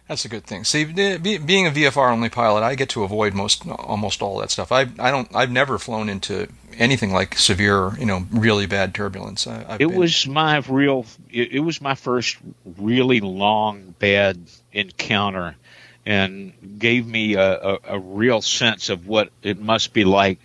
That's 0.08 0.26
a 0.26 0.30
good 0.30 0.46
thing. 0.46 0.64
See, 0.64 0.86
be, 0.86 1.38
being 1.38 1.68
a 1.68 1.72
VFR 1.72 2.12
only 2.12 2.30
pilot, 2.30 2.64
I 2.64 2.76
get 2.76 2.90
to 2.90 3.04
avoid 3.04 3.34
most 3.34 3.66
almost 3.68 4.22
all 4.22 4.40
that 4.40 4.52
stuff. 4.52 4.72
I 4.72 4.82
I 5.00 5.10
don't 5.10 5.34
I've 5.34 5.52
never 5.52 5.78
flown 5.78 6.10
into 6.10 6.48
anything 6.74 7.14
like 7.14 7.38
severe, 7.38 7.96
you 7.98 8.06
know, 8.06 8.26
really 8.32 8.66
bad 8.66 8.94
turbulence. 8.94 9.48
I, 9.48 9.66
I've 9.68 9.82
It 9.82 9.88
been- 9.88 9.98
was 9.98 10.28
my 10.28 10.58
real. 10.68 11.06
It, 11.32 11.54
it 11.54 11.60
was 11.60 11.80
my 11.80 11.96
first 11.96 12.38
really 12.78 13.22
long 13.22 13.96
bad 14.00 14.38
encounter, 14.74 15.56
and 16.06 16.52
gave 16.78 17.08
me 17.08 17.36
a, 17.36 17.54
a, 17.62 17.78
a 17.90 18.00
real 18.00 18.42
sense 18.42 18.90
of 18.90 19.08
what 19.08 19.30
it 19.44 19.62
must 19.62 19.94
be 19.94 20.04
like 20.04 20.40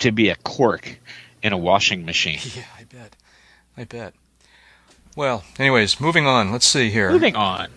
to 0.00 0.12
be 0.12 0.28
a 0.28 0.36
cork 0.36 0.98
in 1.42 1.52
a 1.52 1.58
washing 1.58 2.04
machine. 2.04 2.38
Yeah, 2.56 2.64
I 2.78 2.84
bet. 2.84 3.16
I 3.76 3.84
bet. 3.84 4.14
Well, 5.16 5.44
anyways, 5.58 6.00
moving 6.00 6.26
on. 6.26 6.52
Let's 6.52 6.66
see 6.66 6.90
here. 6.90 7.10
Moving 7.10 7.36
on. 7.36 7.68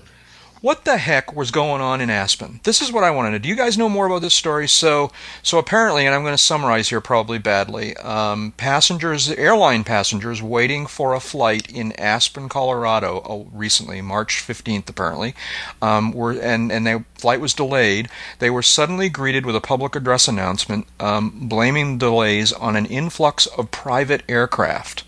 What 0.62 0.86
the 0.86 0.98
heck 0.98 1.36
was 1.36 1.50
going 1.50 1.82
on 1.82 2.02
in 2.02 2.12
Aspen? 2.12 2.60
This 2.62 2.84
is 2.84 2.92
what 2.92 3.04
I 3.04 3.10
want 3.10 3.26
to 3.26 3.32
know. 3.32 3.38
Do 3.40 3.50
you 3.50 3.56
guys 3.56 3.80
know 3.80 3.90
more 3.90 4.06
about 4.06 4.22
this 4.22 4.36
story? 4.36 4.68
So, 4.68 5.12
so 5.42 5.58
apparently, 5.58 6.06
and 6.06 6.14
I'm 6.14 6.22
going 6.22 6.36
to 6.36 6.38
summarize 6.38 6.90
here 6.90 7.02
probably 7.02 7.40
badly. 7.40 7.98
Um, 7.98 8.54
passengers, 8.58 9.32
airline 9.32 9.84
passengers, 9.84 10.40
waiting 10.40 10.86
for 10.86 11.16
a 11.16 11.20
flight 11.20 11.68
in 11.72 11.94
Aspen, 11.94 12.48
Colorado, 12.48 13.24
oh, 13.26 13.48
recently, 13.52 14.02
March 14.02 14.44
15th, 14.48 14.88
apparently, 14.88 15.34
um, 15.82 16.12
were 16.12 16.34
and 16.34 16.72
and 16.72 16.86
their 16.86 17.06
flight 17.16 17.42
was 17.42 17.56
delayed. 17.56 18.08
They 18.38 18.52
were 18.52 18.62
suddenly 18.62 19.10
greeted 19.10 19.48
with 19.48 19.56
a 19.56 19.62
public 19.62 19.96
address 19.96 20.28
announcement 20.28 20.86
um, 21.00 21.48
blaming 21.48 21.98
delays 21.98 22.54
on 22.54 22.76
an 22.76 22.86
influx 22.86 23.48
of 23.48 23.72
private 23.72 24.22
aircraft. 24.30 25.06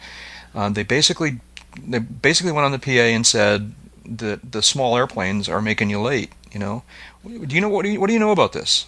Uh, 0.55 0.69
they 0.69 0.81
basically 0.81 1.41
they 1.77 1.99
basically 1.99 2.51
went 2.51 2.65
on 2.65 2.71
the 2.71 2.79
PA 2.79 2.89
and 2.89 3.27
said 3.27 3.75
that 4.05 4.51
the 4.51 4.61
small 4.61 4.95
airplanes 4.97 5.47
are 5.49 5.61
making 5.61 5.89
you 5.89 5.99
late. 6.01 6.31
You 6.51 6.59
know, 6.59 6.83
do 7.25 7.55
you 7.55 7.61
know 7.61 7.69
what 7.69 7.83
do 7.83 7.89
you, 7.89 7.99
what 7.99 8.07
do 8.07 8.13
you 8.13 8.19
know 8.19 8.31
about 8.31 8.53
this? 8.53 8.85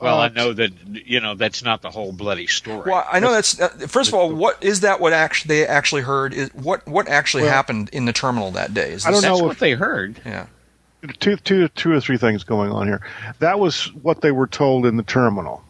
Well, 0.00 0.18
Uh, 0.20 0.24
I 0.24 0.28
know 0.28 0.52
that 0.52 0.72
you 1.06 1.20
know 1.20 1.34
that's 1.34 1.62
not 1.62 1.80
the 1.80 1.90
whole 1.90 2.12
bloody 2.12 2.46
story. 2.46 2.90
Well, 2.90 3.06
I 3.10 3.20
know 3.20 3.32
that's 3.32 3.58
uh, 3.60 3.68
first 3.88 4.08
of 4.08 4.14
all, 4.14 4.30
what 4.32 4.62
is 4.62 4.80
that? 4.80 5.00
What 5.00 5.12
actually 5.12 5.54
they 5.56 5.66
actually 5.66 6.02
heard 6.02 6.34
is 6.34 6.50
what 6.52 6.86
what 6.86 7.08
actually 7.08 7.44
Well- 7.44 7.52
happened 7.52 7.88
in 7.92 8.04
the 8.04 8.12
terminal 8.12 8.50
that 8.50 8.74
day? 8.74 8.90
Is 8.90 9.06
I 9.06 9.10
don't 9.10 9.16
this- 9.16 9.22
that's 9.30 9.38
know 9.38 9.44
what 9.44 9.52
if- 9.52 9.58
they 9.60 9.72
heard. 9.72 10.20
Yeah, 10.26 10.46
two, 11.20 11.36
two, 11.36 11.68
two 11.68 11.92
or 11.92 12.00
three 12.00 12.18
things 12.18 12.44
going 12.44 12.70
on 12.70 12.86
here. 12.86 13.00
That 13.38 13.58
was 13.60 13.86
what 14.02 14.20
they 14.20 14.32
were 14.32 14.46
told 14.48 14.84
in 14.84 14.96
the 14.96 15.02
terminal. 15.04 15.62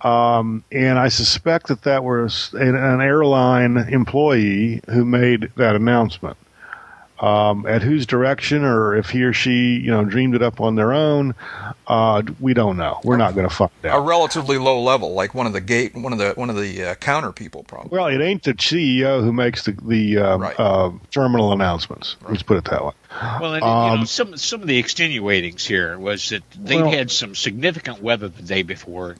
Um, 0.00 0.64
and 0.72 0.98
I 0.98 1.08
suspect 1.08 1.68
that 1.68 1.82
that 1.82 2.02
was 2.02 2.50
an, 2.54 2.74
an 2.74 3.00
airline 3.00 3.76
employee 3.76 4.80
who 4.90 5.04
made 5.04 5.52
that 5.56 5.76
announcement. 5.76 6.36
Um, 7.22 7.66
at 7.66 7.82
whose 7.82 8.04
direction, 8.04 8.64
or 8.64 8.96
if 8.96 9.10
he 9.10 9.22
or 9.22 9.32
she, 9.32 9.76
you 9.76 9.92
know, 9.92 10.04
dreamed 10.04 10.34
it 10.34 10.42
up 10.42 10.60
on 10.60 10.74
their 10.74 10.92
own, 10.92 11.36
uh, 11.86 12.20
we 12.40 12.52
don't 12.52 12.76
know. 12.76 12.98
We're 13.04 13.16
not 13.16 13.36
going 13.36 13.48
to 13.48 13.54
find 13.54 13.70
out. 13.84 13.96
a 13.98 14.00
relatively 14.00 14.58
low 14.58 14.82
level, 14.82 15.14
like 15.14 15.32
one 15.32 15.46
of 15.46 15.52
the 15.52 15.60
gate, 15.60 15.94
one 15.94 16.12
of 16.12 16.18
the 16.18 16.32
one 16.32 16.50
of 16.50 16.56
the 16.56 16.84
uh, 16.84 16.94
counter 16.96 17.30
people, 17.30 17.62
probably. 17.62 17.96
Well, 17.96 18.08
it 18.08 18.20
ain't 18.20 18.42
the 18.42 18.54
CEO 18.54 19.22
who 19.22 19.32
makes 19.32 19.64
the 19.66 19.72
the 19.86 20.18
uh, 20.18 20.36
Right. 20.36 20.58
uh, 20.58 20.90
terminal 21.12 21.52
announcements. 21.52 22.16
Let's 22.28 22.42
put 22.42 22.56
it 22.56 22.64
that 22.64 22.84
way. 22.84 22.92
Well, 23.40 23.54
and, 23.54 23.62
you 23.62 23.68
know, 23.68 24.00
Um, 24.00 24.06
some 24.06 24.36
some 24.36 24.60
of 24.62 24.66
the 24.66 24.82
extenuatings 24.82 25.64
here 25.64 25.96
was 25.96 26.30
that 26.30 26.42
they 26.58 26.82
Well- 26.82 26.90
had 26.90 27.12
some 27.12 27.36
significant 27.36 28.02
weather 28.02 28.26
the 28.26 28.42
day 28.42 28.62
before 28.62 29.14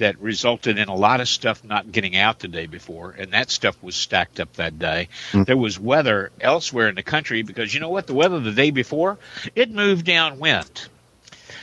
that 0.00 0.20
resulted 0.20 0.78
in 0.78 0.88
a 0.88 0.94
lot 0.94 1.20
of 1.20 1.28
stuff 1.28 1.62
not 1.64 1.90
getting 1.90 2.16
out 2.16 2.40
the 2.40 2.48
day 2.48 2.66
before, 2.66 3.12
and 3.12 3.32
that 3.32 3.50
stuff 3.50 3.80
was 3.82 3.94
stacked 3.94 4.40
up 4.40 4.52
that 4.54 4.78
day. 4.78 5.08
Hmm. 5.32 5.44
There 5.44 5.56
was 5.56 5.78
weather 5.78 6.32
elsewhere 6.40 6.88
in 6.88 6.96
the 6.96 7.02
country 7.02 7.42
because 7.42 7.72
you 7.72 7.80
know 7.80 7.90
what? 7.90 8.06
The 8.06 8.14
weather 8.14 8.40
the 8.40 8.52
day 8.52 8.70
before 8.70 9.18
it 9.54 9.70
moved 9.70 10.04
downwind. 10.04 10.88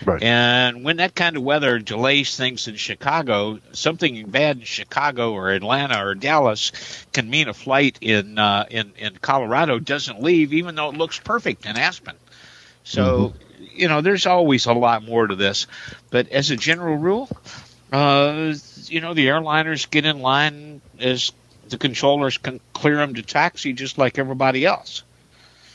Right. 0.06 0.22
And 0.22 0.84
when 0.84 0.98
that 0.98 1.16
kind 1.16 1.38
of 1.38 1.44
weather 1.44 1.80
delays 1.80 2.36
things 2.38 2.68
in 2.68 2.76
Chicago, 2.76 3.60
something 3.72 4.28
bad 4.30 4.58
in 4.58 4.64
Chicago 4.64 5.34
or 5.34 5.50
Atlanta 5.50 6.06
or 6.06 6.14
Dallas 6.14 6.72
can 7.14 7.30
mean 7.30 7.48
a 7.48 7.54
flight 7.54 7.98
in 8.02 8.38
uh, 8.38 8.66
in 8.70 8.94
in 8.98 9.18
Colorado 9.18 9.80
doesn't 9.80 10.22
leave, 10.22 10.54
even 10.54 10.76
though 10.76 10.90
it 10.90 10.98
looks 10.98 11.20
perfect 11.20 11.66
in 11.66 11.78
Aspen. 11.78 12.16
So, 12.84 13.34
you 13.74 13.88
know, 13.88 14.02
there's 14.02 14.28
always 14.28 14.66
a 14.66 14.74
lot 14.74 15.04
more 15.04 15.28
to 15.28 15.36
this, 15.36 15.68
but 16.10 16.30
as 16.30 16.52
a 16.52 16.56
general 16.56 16.96
rule, 16.96 17.28
uh, 17.92 18.54
you 18.86 19.02
know, 19.02 19.14
the 19.14 19.28
airliners 19.28 19.90
get 19.90 20.06
in 20.06 20.20
line 20.20 20.82
as 21.00 21.32
the 21.70 21.78
controllers 21.78 22.38
can 22.38 22.60
clear 22.74 22.98
them 22.98 23.14
to 23.16 23.22
taxi 23.22 23.74
just 23.74 23.98
like 23.98 24.18
everybody 24.18 24.66
else. 24.66 25.04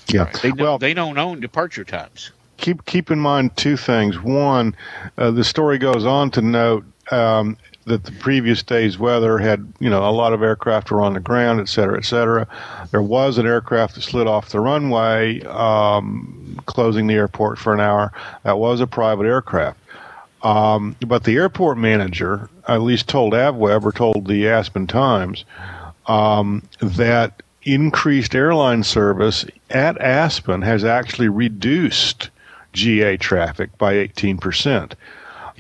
yeah. 0.09 0.31
They 0.43 0.49
don't, 0.51 0.61
well, 0.61 0.79
they 0.79 0.95
don't 0.95 1.19
own 1.19 1.41
departure 1.41 1.85
times. 1.85 2.31
keep 2.59 2.85
keep 2.87 3.11
in 3.11 3.19
mind 3.19 3.57
two 3.57 3.77
things. 3.77 4.19
One, 4.21 4.75
uh, 5.19 5.31
the 5.33 5.45
story 5.45 5.79
goes 5.79 6.07
on 6.07 6.31
to 6.33 6.43
note 6.43 6.85
um, 7.11 7.59
that 7.85 8.05
the 8.05 8.13
previous 8.13 8.63
day's 8.63 8.99
weather 8.99 9.39
had, 9.39 9.71
you 9.81 9.91
know, 9.91 10.09
a 10.09 10.13
lot 10.13 10.33
of 10.33 10.43
aircraft 10.43 10.91
were 10.91 11.03
on 11.03 11.15
the 11.15 11.21
ground, 11.21 11.61
et 11.61 11.69
cetera, 11.69 11.99
et 11.99 12.05
cetera. 12.05 12.47
There 12.91 13.03
was 13.03 13.39
an 13.39 13.47
aircraft 13.47 13.97
that 13.97 14.03
slid 14.03 14.27
off 14.27 14.51
the 14.51 14.61
runway, 14.61 15.43
um, 15.43 16.61
closing 16.67 17.07
the 17.09 17.15
airport 17.15 17.59
for 17.59 17.75
an 17.75 17.81
hour. 17.81 18.13
That 18.45 18.59
was 18.59 18.81
a 18.81 18.87
private 18.87 19.27
aircraft. 19.27 19.79
Um, 20.43 20.97
but 21.07 21.25
the 21.25 21.37
airport 21.37 21.79
manager, 21.79 22.51
at 22.67 22.83
least 22.83 23.09
told 23.09 23.33
AvWeb 23.33 23.85
or 23.85 23.93
told 23.93 24.27
the 24.27 24.49
Aspen 24.49 24.87
Times, 24.87 25.45
um, 26.07 26.63
that 26.81 27.43
increased 27.63 28.35
airline 28.35 28.83
service 28.83 29.45
at 29.71 30.01
Aspen 30.01 30.63
has 30.63 30.85
actually 30.85 31.29
reduced 31.29 32.31
GA 32.73 33.17
traffic 33.17 33.77
by 33.79 33.95
18%. 33.95 34.95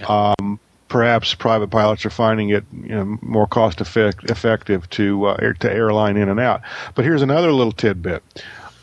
Um, 0.09 0.59
perhaps 0.89 1.35
private 1.35 1.71
pilots 1.71 2.05
are 2.05 2.11
finding 2.11 2.51
it 2.51 2.65
you 2.73 2.89
know, 2.89 3.19
more 3.23 3.47
cost 3.47 3.81
effect- 3.81 4.31
effective 4.31 4.89
to, 4.91 5.27
uh, 5.27 5.37
air- 5.41 5.55
to 5.55 5.73
airline 5.73 6.17
in 6.17 6.29
and 6.29 6.41
out. 6.41 6.63
But 6.95 7.05
here's 7.05 7.23
another 7.23 7.53
little 7.53 7.73
tidbit. 7.73 8.23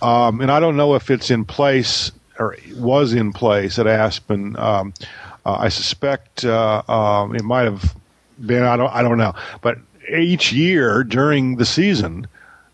Um, 0.02 0.40
and 0.40 0.50
I 0.50 0.62
don't 0.62 0.78
know 0.78 0.96
if 0.96 1.12
it's 1.12 1.30
in 1.30 1.44
place 1.44 2.12
or 2.40 2.56
was 2.78 3.14
in 3.14 3.34
place 3.34 3.78
at 3.78 3.86
Aspen. 3.86 4.56
Uh, 5.50 5.58
I 5.62 5.70
suspect 5.70 6.46
uh, 6.46 6.84
um, 6.88 7.36
it 7.36 7.44
might 7.44 7.64
have 7.64 7.96
been. 8.46 8.62
I 8.62 8.78
don't. 8.78 8.94
I 8.94 9.02
don't 9.02 9.18
know. 9.18 9.34
But 9.62 9.80
each 10.08 10.54
year 10.54 11.04
during 11.04 11.56
the 11.56 11.66
season, 11.66 12.28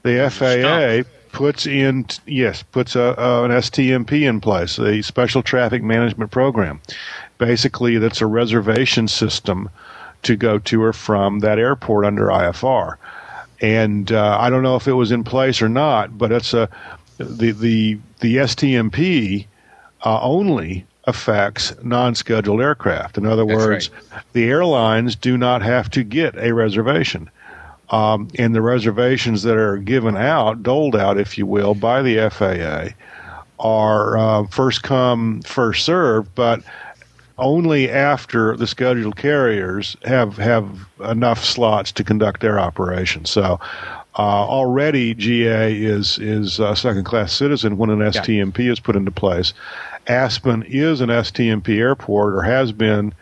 the 0.04 0.30
FAA 0.30 1.10
puts 1.32 1.66
in 1.66 2.06
yes 2.26 2.64
puts 2.64 2.98
a, 2.98 3.16
a, 3.18 3.44
an 3.46 3.52
STMP 3.52 4.28
in 4.28 4.42
place, 4.42 4.78
a 4.78 5.02
special 5.02 5.42
traffic 5.42 5.84
management 5.84 6.32
program. 6.32 6.82
Basically, 7.38 7.98
that's 7.98 8.20
a 8.20 8.28
reservation 8.28 9.08
system 9.08 9.70
to 10.24 10.36
go 10.36 10.60
to 10.60 10.84
or 10.84 10.92
from 10.92 11.40
that 11.40 11.60
airport 11.60 12.04
under 12.06 12.28
IFR. 12.28 12.96
And 13.62 14.12
uh, 14.12 14.38
I 14.38 14.50
don't 14.50 14.64
know 14.64 14.76
if 14.76 14.86
it 14.86 14.94
was 14.94 15.14
in 15.14 15.24
place 15.24 15.62
or 15.62 15.70
not, 15.70 16.18
but 16.18 16.34
it's 16.34 16.54
a 16.54 16.70
the 17.20 17.52
the 17.52 18.00
the 18.20 18.36
STMP 18.36 19.48
uh, 20.04 20.20
only 20.22 20.86
affects 21.08 21.74
non-scheduled 21.84 22.62
aircraft. 22.62 23.18
In 23.18 23.26
other 23.26 23.46
That's 23.46 23.58
words, 23.58 23.90
the 24.34 24.46
airlines 24.46 25.16
do 25.16 25.38
not 25.38 25.62
have 25.62 25.90
to 25.92 26.04
get 26.04 26.36
a 26.38 26.54
reservation. 26.54 27.30
Um, 27.90 28.30
and 28.40 28.56
the 28.56 28.62
reservations 28.62 29.44
that 29.44 29.58
are 29.58 29.78
given 29.78 30.18
out, 30.18 30.64
doled 30.64 30.96
out, 30.96 31.20
if 31.20 31.38
you 31.38 31.46
will, 31.46 31.76
by 31.76 32.02
the 32.02 32.30
FAA, 32.30 32.96
are 33.60 34.18
uh, 34.18 34.48
first 34.48 34.82
come, 34.82 35.42
first 35.44 35.86
served, 35.86 36.34
but 36.34 36.64
only 37.38 37.90
after 37.90 38.56
the 38.56 38.66
scheduled 38.66 39.18
carriers 39.18 39.98
have 40.06 40.38
have 40.38 40.88
enough 41.04 41.44
slots 41.44 41.92
to 41.92 42.04
conduct 42.04 42.42
their 42.42 42.60
operations. 42.60 43.30
So 43.30 43.60
uh, 44.18 44.22
already 44.22 45.14
GA 45.14 45.74
is 45.74 46.18
is 46.20 46.60
a 46.60 46.76
second 46.76 47.04
class 47.04 47.34
citizen 47.34 47.78
when 47.78 47.90
an 47.90 48.00
STMP 48.00 48.72
is 48.72 48.80
put 48.80 48.96
into 48.96 49.12
place. 49.12 49.54
Aspen 50.08 50.64
is 50.64 51.02
an 51.02 51.10
STMP 51.10 51.78
airport 51.78 52.34
or 52.36 52.42
has 52.44 52.72
been 52.72 53.14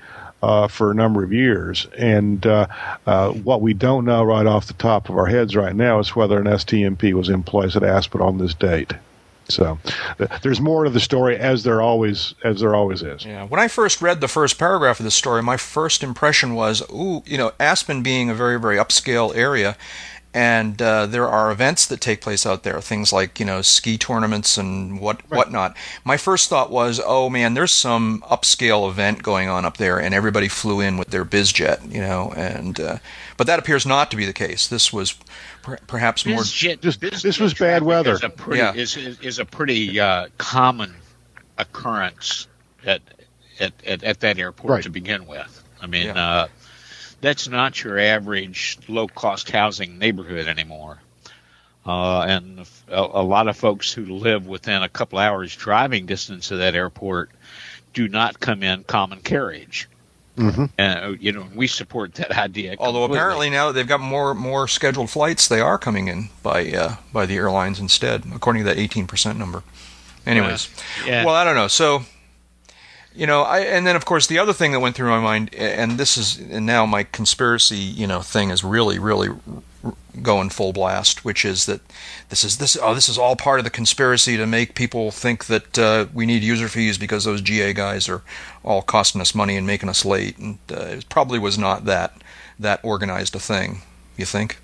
uh, 0.44 0.68
for 0.68 0.92
a 0.92 0.94
number 0.94 1.24
of 1.24 1.32
years. 1.32 1.88
And 1.98 2.46
uh, 2.46 2.68
uh, 3.08 3.32
what 3.32 3.62
we 3.62 3.74
don't 3.74 4.06
know 4.06 4.24
right 4.24 4.46
off 4.46 4.68
the 4.68 4.74
top 4.74 5.10
of 5.10 5.18
our 5.18 5.28
heads 5.28 5.56
right 5.56 5.76
now 5.76 6.00
is 6.00 6.16
whether 6.16 6.38
an 6.38 6.46
STMP 6.46 7.14
was 7.14 7.30
in 7.30 7.44
place 7.44 7.76
at 7.76 7.84
Aspen 7.84 8.22
on 8.22 8.38
this 8.38 8.54
date. 8.54 8.94
So 9.50 9.78
th- 10.18 10.30
there's 10.42 10.62
more 10.62 10.84
to 10.84 10.90
the 10.90 11.00
story 11.00 11.38
as 11.38 11.64
there 11.64 11.82
always 11.82 12.34
as 12.44 12.62
there 12.62 12.76
always 12.76 13.02
is. 13.02 13.26
Yeah. 13.26 13.46
When 13.46 13.60
I 13.60 13.68
first 13.68 14.02
read 14.02 14.22
the 14.22 14.28
first 14.28 14.58
paragraph 14.58 15.00
of 15.00 15.04
this 15.04 15.16
story, 15.16 15.44
my 15.44 15.58
first 15.58 16.04
impression 16.04 16.56
was, 16.56 16.82
ooh, 16.92 17.24
you 17.26 17.38
know, 17.38 17.52
Aspen 17.60 18.04
being 18.04 18.30
a 18.30 18.34
very, 18.34 18.60
very 18.60 18.78
upscale 18.78 19.36
area, 19.36 19.76
and 20.34 20.82
uh, 20.82 21.06
there 21.06 21.28
are 21.28 21.52
events 21.52 21.86
that 21.88 22.02
take 22.02 22.22
place 22.22 22.46
out 22.46 22.64
there, 22.64 22.82
things 22.82 23.14
like 23.14 23.40
you 23.40 23.46
know 23.46 23.62
ski 23.62 23.98
tournaments 23.98 24.58
and 24.58 25.00
what 25.00 25.22
whatnot. 25.30 25.76
My 26.04 26.18
first 26.18 26.50
thought 26.50 26.72
was, 26.72 27.00
oh 27.06 27.30
man, 27.30 27.54
there's 27.54 27.72
some 27.72 28.24
upscale 28.30 28.90
event 28.90 29.22
going 29.24 29.48
on 29.50 29.66
up 29.66 29.78
there, 29.78 30.00
and 30.00 30.14
everybody 30.14 30.48
flew 30.48 30.80
in 30.80 30.98
with 30.98 31.10
their 31.10 31.26
bizjet, 31.26 31.92
you 31.92 32.02
know, 32.02 32.34
and 32.36 32.80
uh, 32.80 32.98
but 33.38 33.48
that 33.48 33.60
appears 33.60 33.86
not 33.86 34.10
to 34.12 34.18
be 34.18 34.26
the 34.26 34.34
case. 34.34 34.68
This 34.68 34.92
was 34.92 35.14
per- 35.62 35.78
perhaps 35.88 36.26
more. 36.26 36.40
Bizjet- 36.42 36.82
Just- 36.82 37.00
bizjet 37.00 37.22
this 37.22 37.40
was 37.40 37.54
bad 37.54 37.84
weather. 37.84 38.14
Is 38.14 38.24
a 38.24 38.30
pretty, 38.30 38.60
Yeah. 38.60 38.74
is, 38.74 38.98
is, 38.98 39.20
is 39.22 39.40
a 39.40 39.46
pretty 39.46 40.00
uh, 40.00 40.28
common 40.38 40.94
occurrence 41.58 42.48
at, 42.86 43.02
at, 43.60 43.74
at, 43.86 44.04
at 44.04 44.20
that 44.22 44.40
airport 44.40 44.72
Right. 44.72 44.84
to 44.84 44.90
begin 44.90 45.26
with. 45.28 45.64
I 45.82 45.88
mean, 45.88 46.08
Yeah. 46.08 46.48
That's 47.24 47.48
not 47.48 47.82
your 47.82 47.98
average 47.98 48.78
low 48.90 49.08
cost 49.08 49.50
housing 49.50 49.98
neighborhood 49.98 50.48
anymore. 50.48 51.00
Uh, 51.86 52.22
and 52.22 52.60
a, 52.90 53.00
a 53.00 53.24
lot 53.24 53.48
of 53.48 53.58
folks 53.58 53.92
who 53.92 54.06
live 54.06 54.46
within 54.46 54.84
a 54.84 54.90
couple 54.90 55.18
hours 55.18 55.56
driving 55.56 56.06
distance 56.06 56.52
of 56.52 56.60
that 56.60 56.76
airport 56.76 57.32
do 57.94 58.10
not 58.10 58.40
come 58.40 58.62
in 58.62 58.84
common 58.84 59.20
carriage. 59.22 59.88
Mhm. 60.38 60.70
Uh, 60.78 61.16
you 61.20 61.32
know, 61.32 61.48
we 61.56 61.68
support 61.68 62.16
that 62.16 62.32
idea. 62.32 62.76
Although 62.80 63.06
apparently 63.06 63.50
now 63.50 63.72
they've 63.72 63.88
got 63.88 64.02
more 64.02 64.34
more 64.34 64.68
scheduled 64.68 65.10
flights, 65.10 65.48
they 65.48 65.62
are 65.62 65.78
coming 65.78 66.08
in 66.08 66.30
by 66.42 66.72
uh, 66.72 66.96
by 67.14 67.26
the 67.26 67.36
airlines 67.36 67.80
instead, 67.80 68.24
according 68.34 68.64
to 68.64 68.70
that 68.70 68.78
eighteen 68.80 69.08
percent 69.08 69.40
number. 69.40 69.64
Anyways, 70.26 70.70
yeah. 71.06 71.24
well, 71.24 71.36
I 71.36 71.44
don't 71.44 71.56
know. 71.56 71.68
So, 71.68 72.06
you 73.16 73.28
know, 73.28 73.44
I 73.44 73.60
and 73.60 73.86
then 73.86 73.96
of 73.96 74.06
course 74.06 74.28
the 74.28 74.40
other 74.40 74.54
thing 74.54 74.72
that 74.72 74.80
went 74.80 74.96
through 74.96 75.10
my 75.10 75.20
mind, 75.20 75.54
and 75.56 75.98
this 75.98 76.18
is 76.18 76.40
and 76.40 76.66
now 76.66 76.86
my 76.86 77.04
conspiracy, 77.04 77.78
you 77.78 78.08
know, 78.08 78.22
thing 78.22 78.50
is 78.50 78.64
really 78.64 79.00
really 79.00 79.30
going 80.22 80.50
full 80.50 80.74
blast, 80.74 81.26
which 81.26 81.44
is 81.44 81.66
that 81.66 81.82
this 82.30 82.44
is 82.44 82.58
this 82.58 82.78
oh 82.82 82.94
this 82.94 83.10
is 83.10 83.18
all 83.18 83.36
part 83.36 83.60
of 83.60 83.66
the 83.66 83.70
conspiracy 83.70 84.38
to 84.38 84.46
make 84.46 84.76
people 84.76 85.12
think 85.12 85.46
that 85.46 85.78
uh, 85.78 86.06
we 86.14 86.26
need 86.26 86.44
user 86.44 86.68
fees 86.68 86.98
because 86.98 87.24
those 87.24 87.42
GA 87.42 87.74
guys 87.74 88.08
are 88.10 88.22
all 88.64 88.82
costing 88.82 89.22
us 89.22 89.36
money 89.36 89.58
and 89.58 89.68
making 89.68 89.90
us 89.90 90.06
late, 90.06 90.38
and 90.38 90.58
uh, 90.72 90.76
it 90.76 91.10
probably 91.10 91.40
was 91.40 91.58
not 91.58 91.86
that 91.86 92.14
that 92.60 92.80
organized 92.84 93.36
a 93.36 93.40
thing. 93.40 93.82
You 94.18 94.26
think? 94.26 94.60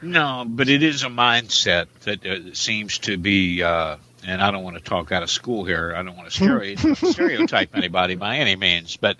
No, 0.00 0.44
but 0.46 0.68
it 0.68 0.82
is 0.82 1.04
a 1.04 1.08
mindset 1.08 1.86
that 2.02 2.26
uh, 2.26 2.54
seems 2.54 2.98
to 2.98 3.16
be 3.16 3.62
uh, 3.62 3.96
and 4.26 4.42
I 4.42 4.50
don't 4.50 4.64
want 4.64 4.76
to 4.76 4.82
talk 4.82 5.12
out 5.12 5.22
of 5.22 5.30
school 5.30 5.64
here. 5.64 5.94
I 5.96 6.02
don't 6.02 6.16
want 6.16 6.30
to 6.30 6.94
stereotype 7.12 7.74
anybody 7.74 8.14
by 8.14 8.38
any 8.38 8.56
means, 8.56 8.96
but 8.96 9.16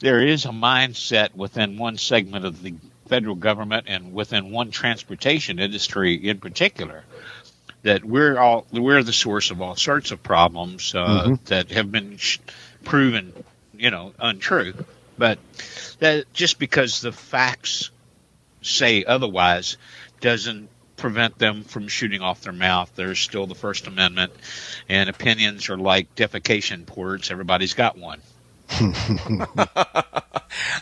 there 0.00 0.24
is 0.24 0.44
a 0.44 0.50
mindset 0.50 1.34
within 1.34 1.78
one 1.78 1.96
segment 1.96 2.44
of 2.44 2.62
the 2.62 2.74
federal 3.06 3.34
government 3.34 3.86
and 3.88 4.12
within 4.12 4.50
one 4.50 4.70
transportation 4.70 5.58
industry 5.58 6.14
in 6.14 6.38
particular 6.38 7.04
that 7.82 8.04
we're 8.04 8.38
all 8.38 8.66
we're 8.72 9.02
the 9.02 9.12
source 9.12 9.50
of 9.50 9.62
all 9.62 9.76
sorts 9.76 10.10
of 10.10 10.22
problems 10.22 10.94
uh, 10.94 11.06
mm-hmm. 11.06 11.34
that 11.46 11.70
have 11.70 11.90
been 11.90 12.16
sh- 12.16 12.38
proven, 12.84 13.32
you 13.72 13.90
know, 13.90 14.12
untrue. 14.18 14.74
But 15.16 15.38
that 16.00 16.32
just 16.32 16.58
because 16.58 17.00
the 17.00 17.12
facts 17.12 17.90
say 18.62 19.04
otherwise 19.04 19.76
doesn't 20.20 20.68
prevent 20.98 21.38
them 21.38 21.64
from 21.64 21.88
shooting 21.88 22.20
off 22.20 22.42
their 22.42 22.52
mouth. 22.52 22.92
There's 22.94 23.18
still 23.18 23.46
the 23.46 23.54
First 23.54 23.86
Amendment, 23.86 24.32
and 24.88 25.08
opinions 25.08 25.70
are 25.70 25.78
like 25.78 26.14
defecation 26.14 26.84
ports. 26.84 27.30
Everybody's 27.30 27.72
got 27.72 27.96
one. 27.96 28.20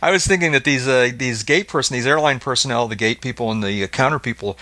I 0.03 0.11
was 0.11 0.27
thinking 0.27 0.51
that 0.53 0.65
these 0.65 0.89
uh, 0.89 1.11
these 1.15 1.45
gate 1.45 1.69
person, 1.69 1.95
these 1.95 2.07
airline 2.07 2.41
personnel, 2.41 2.89
the 2.89 2.97
gate 2.97 3.21
people 3.21 3.53
and 3.53 3.63
the 3.63 3.87
counter 3.87 4.19
people, 4.19 4.59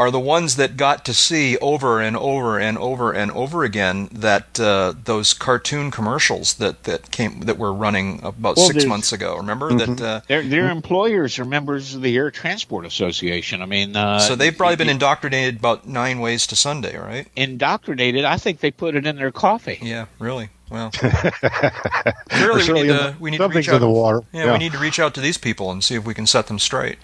are 0.00 0.10
the 0.10 0.18
ones 0.18 0.56
that 0.56 0.78
got 0.78 1.04
to 1.04 1.12
see 1.12 1.58
over 1.58 2.00
and 2.00 2.16
over 2.16 2.58
and 2.58 2.78
over 2.78 3.12
and 3.12 3.30
over 3.32 3.64
again 3.64 4.08
that 4.10 4.58
uh, 4.58 4.94
those 5.04 5.34
cartoon 5.34 5.90
commercials 5.90 6.54
that, 6.54 6.84
that 6.84 7.10
came 7.10 7.40
that 7.40 7.58
were 7.58 7.70
running 7.70 8.18
about 8.24 8.56
well, 8.56 8.66
six 8.66 8.86
months 8.86 9.12
ago. 9.12 9.36
Remember 9.36 9.70
mm-hmm. 9.70 9.96
that 9.96 10.02
uh, 10.02 10.20
their 10.26 10.42
their 10.42 10.70
employers 10.70 11.38
are 11.38 11.44
members 11.44 11.94
of 11.94 12.00
the 12.00 12.16
Air 12.16 12.30
Transport 12.30 12.86
Association. 12.86 13.60
I 13.60 13.66
mean, 13.66 13.94
uh, 13.94 14.20
so 14.20 14.36
they've 14.36 14.56
probably 14.56 14.76
been 14.76 14.88
indoctrinated 14.88 15.56
about 15.56 15.86
nine 15.86 16.20
ways 16.20 16.46
to 16.46 16.56
Sunday, 16.56 16.96
right? 16.96 17.28
Indoctrinated. 17.36 18.24
I 18.24 18.38
think 18.38 18.60
they 18.60 18.70
put 18.70 18.96
it 18.96 19.04
in 19.04 19.16
their 19.16 19.30
coffee. 19.30 19.80
Yeah, 19.82 20.06
really. 20.18 20.48
Well, 20.70 20.92
clearly 22.30 22.72
we 22.72 22.82
need, 22.84 22.88
to, 22.88 23.16
we 23.20 23.30
need 23.32 23.38
to 23.38 23.48
reach 23.48 23.68
out. 23.68 23.74
In 23.74 23.80
the 23.82 23.90
water. 23.90 24.22
Yeah, 24.32 24.46
yeah, 24.46 24.52
we 24.52 24.58
need 24.60 24.72
to 24.72 24.78
reach 24.78 24.98
out 24.98 25.12
to 25.16 25.20
these 25.20 25.36
people 25.36 25.70
and 25.70 25.84
see 25.84 25.94
if 25.94 26.06
we 26.06 26.14
can 26.14 26.26
set 26.26 26.46
them 26.46 26.58
straight. 26.58 26.96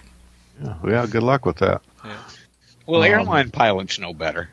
Yeah, 0.63 0.75
yeah 0.87 1.05
good 1.05 1.21
luck 1.21 1.45
with 1.45 1.57
that. 1.57 1.83
Yeah. 2.03 2.17
Well, 2.87 3.03
um, 3.03 3.07
airline 3.07 3.51
pilots 3.51 3.99
know 3.99 4.13
better. 4.13 4.49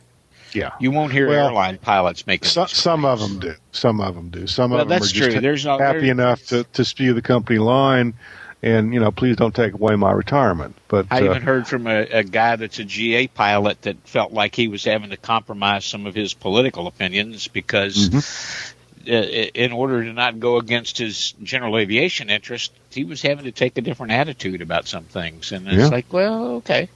Yeah, 0.53 0.73
you 0.79 0.91
won't 0.91 1.13
hear 1.13 1.29
well, 1.29 1.49
airline 1.49 1.79
pilots 1.79 2.27
make 2.27 2.45
Some, 2.45 2.69
some 2.69 3.05
of 3.05 3.21
them 3.21 3.41
do. 3.41 3.55
Some 3.73 4.01
of 4.01 4.15
them 4.15 4.29
do. 4.29 4.47
Some 4.47 4.71
well, 4.71 4.83
of 4.83 4.89
them 4.89 4.97
are 4.97 5.01
just 5.01 5.15
true. 5.15 5.41
There's 5.41 5.65
no, 5.65 5.79
happy 5.79 6.11
enough 6.11 6.45
to, 6.47 6.65
to 6.75 6.85
spew 6.85 7.13
the 7.13 7.23
company 7.23 7.59
line, 7.59 8.15
and 8.63 8.95
you 8.95 9.01
know, 9.01 9.11
please 9.11 9.37
don't 9.37 9.55
take 9.55 9.73
away 9.73 9.97
my 9.97 10.13
retirement. 10.13 10.77
But 10.87 11.07
I 11.11 11.23
uh, 11.23 11.31
even 11.31 11.43
heard 11.43 11.67
from 11.67 11.87
a, 11.87 12.03
a 12.03 12.23
guy 12.23 12.55
that's 12.57 12.79
a 12.79 12.85
GA 12.85 13.27
pilot 13.29 13.83
that 13.83 13.97
felt 14.07 14.33
like 14.33 14.55
he 14.55 14.69
was 14.69 14.85
having 14.85 15.11
to 15.11 15.17
compromise 15.17 15.85
some 15.85 16.07
of 16.07 16.15
his 16.15 16.35
political 16.35 16.87
opinions 16.87 17.49
because. 17.49 18.09
Mm-hmm. 18.11 18.61
In 19.07 19.73
order 19.73 20.03
to 20.03 20.15
not 20.15 20.41
go 20.41 20.57
against 20.57 20.97
his 20.97 21.33
general 21.43 21.77
aviation 21.77 22.31
interest, 22.31 22.73
he 22.91 23.05
was 23.05 23.21
having 23.21 23.45
to 23.45 23.53
take 23.53 23.77
a 23.77 23.83
different 23.83 24.13
attitude 24.13 24.63
about 24.63 24.89
some 24.89 25.05
things, 25.05 25.53
and 25.53 25.69
it's 25.69 25.77
yeah. 25.77 25.89
like, 25.89 26.11
well, 26.11 26.53
okay, 26.55 26.89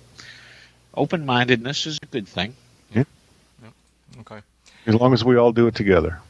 open 0.99 1.25
mindedness 1.25 1.87
is 1.87 1.99
a 2.03 2.07
good 2.07 2.29
thing. 2.29 2.55
Yeah. 2.95 3.05
yeah. 3.63 4.21
Okay. 4.21 4.41
As 4.87 4.95
long 4.95 5.15
as 5.15 5.25
we 5.25 5.37
all 5.37 5.53
do 5.53 5.67
it 5.67 5.75
together. 5.75 6.21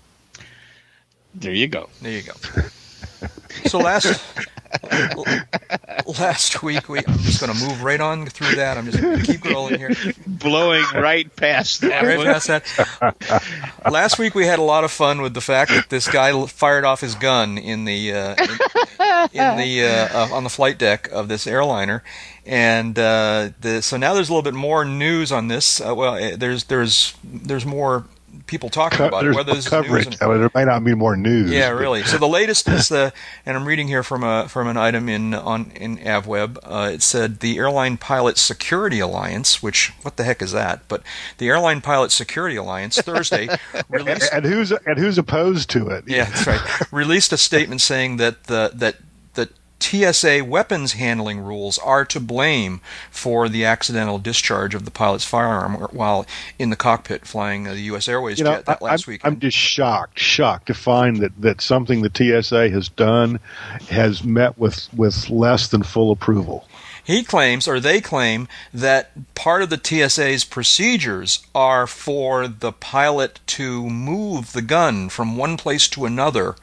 There 1.34 1.52
you 1.52 1.68
go. 1.68 1.88
There 2.02 2.12
you 2.12 2.22
go. 2.22 2.34
so 3.66 3.78
last 3.78 4.20
last 6.18 6.62
week 6.62 6.88
we 6.88 6.98
I'm 6.98 7.18
just 7.18 7.40
going 7.40 7.52
to 7.52 7.66
move 7.66 7.82
right 7.82 8.00
on 8.00 8.26
through 8.26 8.56
that. 8.56 8.76
I'm 8.76 8.86
just 8.86 9.00
going 9.00 9.18
to 9.18 9.26
keep 9.26 9.44
rolling 9.44 9.78
here, 9.78 9.94
blowing 10.26 10.84
right 10.94 11.34
past 11.36 11.80
that. 11.82 12.02
Right 12.02 12.20
past 12.20 12.48
that. 12.48 13.42
last 13.90 14.18
week 14.18 14.34
we 14.34 14.46
had 14.46 14.58
a 14.58 14.62
lot 14.62 14.84
of 14.84 14.90
fun 14.90 15.22
with 15.22 15.34
the 15.34 15.40
fact 15.40 15.70
that 15.70 15.88
this 15.88 16.08
guy 16.08 16.46
fired 16.46 16.84
off 16.84 17.00
his 17.00 17.14
gun 17.14 17.58
in 17.58 17.84
the 17.84 18.12
uh, 18.12 18.36
in, 19.32 19.40
in, 19.40 19.56
the 19.56 19.84
uh, 19.84 20.18
uh, 20.18 20.34
on 20.34 20.44
the 20.44 20.50
flight 20.50 20.78
deck 20.78 21.08
of 21.12 21.28
this 21.28 21.46
airliner, 21.46 22.02
and 22.44 22.98
uh, 22.98 23.50
the, 23.60 23.82
so 23.82 23.96
now 23.96 24.14
there's 24.14 24.28
a 24.28 24.32
little 24.32 24.42
bit 24.42 24.54
more 24.54 24.84
news 24.84 25.32
on 25.32 25.48
this. 25.48 25.80
Uh, 25.80 25.94
well, 25.94 26.14
eh, 26.14 26.36
there's 26.36 26.64
there's 26.64 27.14
there's 27.24 27.66
more 27.66 28.04
people 28.48 28.70
talking 28.70 29.06
about 29.06 29.24
it. 29.24 29.34
Whether 29.34 29.54
this 29.54 29.68
coverage, 29.68 30.08
is 30.14 30.20
news 30.20 30.40
there 30.40 30.50
might 30.54 30.64
not 30.64 30.82
be 30.82 30.94
more 30.94 31.16
news. 31.16 31.50
Yeah, 31.50 31.70
but. 31.70 31.78
really. 31.78 32.02
So 32.02 32.18
the 32.18 32.26
latest 32.26 32.68
is 32.68 32.88
the, 32.88 33.12
and 33.46 33.56
I'm 33.56 33.64
reading 33.64 33.86
here 33.86 34.02
from 34.02 34.24
a 34.24 34.48
from 34.48 34.66
an 34.66 34.76
item 34.76 35.08
in 35.08 35.34
on 35.34 35.70
in 35.72 35.98
AvWeb. 35.98 36.58
Uh, 36.64 36.90
it 36.94 37.02
said 37.02 37.40
the 37.40 37.58
Airline 37.58 37.96
Pilot 37.98 38.38
Security 38.38 38.98
Alliance, 38.98 39.62
which 39.62 39.92
what 40.02 40.16
the 40.16 40.24
heck 40.24 40.42
is 40.42 40.52
that? 40.52 40.88
But 40.88 41.02
the 41.36 41.48
Airline 41.48 41.80
Pilot 41.80 42.10
Security 42.10 42.56
Alliance 42.56 43.00
Thursday 43.00 43.48
released, 43.88 44.32
and, 44.32 44.44
and 44.44 44.54
who's 44.54 44.72
and 44.72 44.98
who's 44.98 45.18
opposed 45.18 45.70
to 45.70 45.88
it? 45.88 46.04
Yeah, 46.08 46.24
that's 46.24 46.46
right. 46.46 46.92
released 46.92 47.32
a 47.32 47.38
statement 47.38 47.80
saying 47.80 48.16
that 48.16 48.44
the 48.44 48.72
that 48.74 48.96
TSA 49.80 50.44
weapons 50.44 50.92
handling 50.92 51.40
rules 51.40 51.78
are 51.78 52.04
to 52.06 52.20
blame 52.20 52.80
for 53.10 53.48
the 53.48 53.64
accidental 53.64 54.18
discharge 54.18 54.74
of 54.74 54.84
the 54.84 54.90
pilot's 54.90 55.24
firearm 55.24 55.74
while 55.92 56.26
in 56.58 56.70
the 56.70 56.76
cockpit 56.76 57.26
flying 57.26 57.64
the 57.64 57.80
U.S. 57.80 58.08
Airways 58.08 58.38
you 58.38 58.44
know, 58.44 58.56
jet 58.56 58.66
that 58.66 58.82
last 58.82 59.06
week. 59.06 59.20
I'm 59.24 59.38
just 59.38 59.56
shocked, 59.56 60.18
shocked 60.18 60.66
to 60.66 60.74
find 60.74 61.18
that, 61.18 61.40
that 61.40 61.60
something 61.60 62.02
the 62.02 62.42
TSA 62.42 62.70
has 62.70 62.88
done 62.88 63.40
has 63.88 64.24
met 64.24 64.58
with, 64.58 64.88
with 64.94 65.30
less 65.30 65.68
than 65.68 65.82
full 65.82 66.10
approval. 66.10 66.66
He 67.08 67.22
claims, 67.22 67.66
or 67.66 67.80
they 67.80 68.02
claim, 68.02 68.48
that 68.74 69.34
part 69.34 69.62
of 69.62 69.70
the 69.70 69.80
TSA's 69.82 70.44
procedures 70.44 71.46
are 71.54 71.86
for 71.86 72.46
the 72.46 72.70
pilot 72.70 73.40
to 73.46 73.88
move 73.88 74.52
the 74.52 74.60
gun 74.60 75.08
from 75.08 75.38
one 75.38 75.56
place 75.56 75.88
to 75.88 76.04
another 76.04 76.54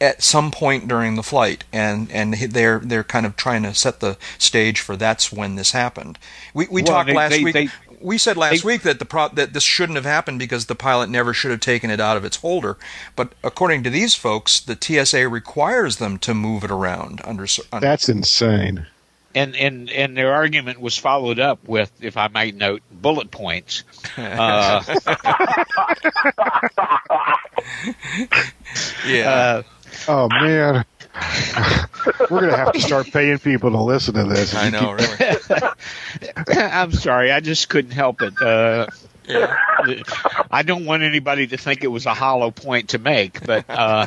at 0.00 0.22
some 0.22 0.50
point 0.50 0.88
during 0.88 1.16
the 1.16 1.22
flight, 1.22 1.64
and 1.72 2.10
and 2.10 2.34
they're 2.34 2.78
they're 2.78 3.04
kind 3.04 3.26
of 3.26 3.36
trying 3.36 3.62
to 3.64 3.74
set 3.74 4.00
the 4.00 4.16
stage 4.38 4.80
for 4.80 4.96
that's 4.96 5.30
when 5.32 5.56
this 5.56 5.72
happened. 5.72 6.18
We 6.54 6.66
we 6.70 6.82
well, 6.82 6.92
talked 6.92 7.08
they, 7.08 7.14
last 7.14 7.30
they, 7.32 7.44
week. 7.44 7.54
They, 7.54 7.68
we 8.00 8.16
said 8.16 8.36
last 8.38 8.64
week 8.64 8.82
that 8.82 8.98
the 8.98 9.04
pro- 9.04 9.28
that 9.28 9.52
this 9.52 9.62
shouldn't 9.62 9.96
have 9.96 10.06
happened 10.06 10.38
because 10.38 10.66
the 10.66 10.74
pilot 10.74 11.10
never 11.10 11.34
should 11.34 11.50
have 11.50 11.60
taken 11.60 11.90
it 11.90 12.00
out 12.00 12.16
of 12.16 12.24
its 12.24 12.38
holder. 12.38 12.78
But 13.14 13.34
according 13.44 13.82
to 13.84 13.90
these 13.90 14.14
folks, 14.14 14.58
the 14.58 14.78
TSA 14.80 15.28
requires 15.28 15.96
them 15.96 16.18
to 16.20 16.32
move 16.32 16.64
it 16.64 16.70
around. 16.70 17.20
Under, 17.24 17.46
under 17.72 17.86
that's 17.86 18.08
insane. 18.08 18.86
And 19.34 19.54
and 19.54 19.90
and 19.90 20.16
their 20.16 20.32
argument 20.32 20.80
was 20.80 20.96
followed 20.96 21.38
up 21.38 21.62
with, 21.68 21.92
if 22.00 22.16
I 22.16 22.28
might 22.28 22.56
note, 22.56 22.82
bullet 22.90 23.30
points. 23.30 23.84
Uh, 24.16 24.82
yeah. 29.06 29.30
Uh, 29.30 29.62
Oh 30.08 30.28
man, 30.28 30.84
we're 32.30 32.40
gonna 32.40 32.56
have 32.56 32.72
to 32.72 32.80
start 32.80 33.10
paying 33.12 33.38
people 33.38 33.70
to 33.70 33.82
listen 33.82 34.14
to 34.14 34.24
this. 34.24 34.54
I 34.54 34.70
know, 34.70 34.92
really. 34.92 35.36
I'm 36.62 36.92
sorry, 36.92 37.32
I 37.32 37.40
just 37.40 37.68
couldn't 37.68 37.92
help 37.92 38.22
it. 38.22 38.40
Uh, 38.40 38.86
yeah. 39.26 39.56
I 40.50 40.62
don't 40.62 40.86
want 40.86 41.02
anybody 41.02 41.46
to 41.48 41.56
think 41.56 41.84
it 41.84 41.88
was 41.88 42.06
a 42.06 42.14
hollow 42.14 42.50
point 42.50 42.90
to 42.90 42.98
make, 42.98 43.44
but. 43.44 43.64
Uh, 43.68 44.06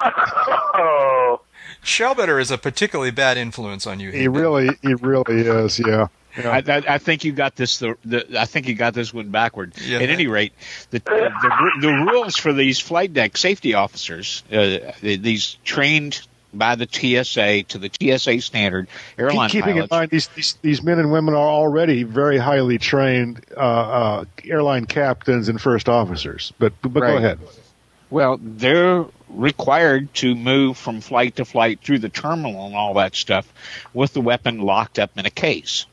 oh. 0.00 1.40
Schallbetter 1.82 2.40
is 2.40 2.50
a 2.50 2.56
particularly 2.56 3.10
bad 3.10 3.36
influence 3.36 3.86
on 3.86 4.00
you. 4.00 4.10
He 4.10 4.26
really, 4.26 4.70
he 4.80 4.94
really 4.94 5.40
is. 5.40 5.78
Yeah. 5.78 6.08
Yeah. 6.36 6.50
I, 6.50 6.72
I, 6.72 6.82
I, 6.94 6.98
think 6.98 7.24
you 7.24 7.32
got 7.32 7.54
this. 7.56 7.78
The, 7.78 7.96
the, 8.04 8.40
I 8.40 8.44
think 8.44 8.68
you 8.68 8.74
got 8.74 8.94
this 8.94 9.14
one 9.14 9.30
backward. 9.30 9.74
Yeah. 9.80 9.98
At 9.98 10.10
any 10.10 10.26
rate, 10.26 10.52
the, 10.90 10.98
the, 10.98 11.70
the 11.80 11.92
rules 11.92 12.36
for 12.36 12.52
these 12.52 12.80
flight 12.80 13.12
deck 13.12 13.36
safety 13.36 13.74
officers, 13.74 14.42
uh, 14.52 14.92
these 15.00 15.56
trained 15.64 16.26
by 16.52 16.76
the 16.76 16.88
TSA 16.90 17.64
to 17.64 17.78
the 17.78 17.90
TSA 17.90 18.40
standard 18.40 18.88
airline. 19.18 19.50
Keep, 19.50 19.64
keeping 19.64 19.74
pilots. 19.74 19.92
in 19.92 19.96
mind 19.96 20.10
these, 20.10 20.28
these, 20.28 20.58
these 20.62 20.82
men 20.82 20.98
and 20.98 21.10
women 21.10 21.34
are 21.34 21.48
already 21.48 22.04
very 22.04 22.38
highly 22.38 22.78
trained 22.78 23.44
uh, 23.56 23.60
uh, 23.60 24.24
airline 24.44 24.86
captains 24.86 25.48
and 25.48 25.60
first 25.60 25.88
officers. 25.88 26.52
But 26.58 26.72
but 26.82 26.94
right. 26.94 27.10
go 27.10 27.16
ahead. 27.16 27.38
Well, 28.10 28.38
they're 28.40 29.04
required 29.28 30.12
to 30.14 30.34
move 30.34 30.76
from 30.76 31.00
flight 31.00 31.36
to 31.36 31.44
flight 31.44 31.80
through 31.80 31.98
the 31.98 32.08
terminal 32.08 32.66
and 32.66 32.76
all 32.76 32.94
that 32.94 33.16
stuff 33.16 33.52
with 33.92 34.12
the 34.12 34.20
weapon 34.20 34.60
locked 34.60 34.98
up 34.98 35.18
in 35.18 35.26
a 35.26 35.30
case. 35.30 35.86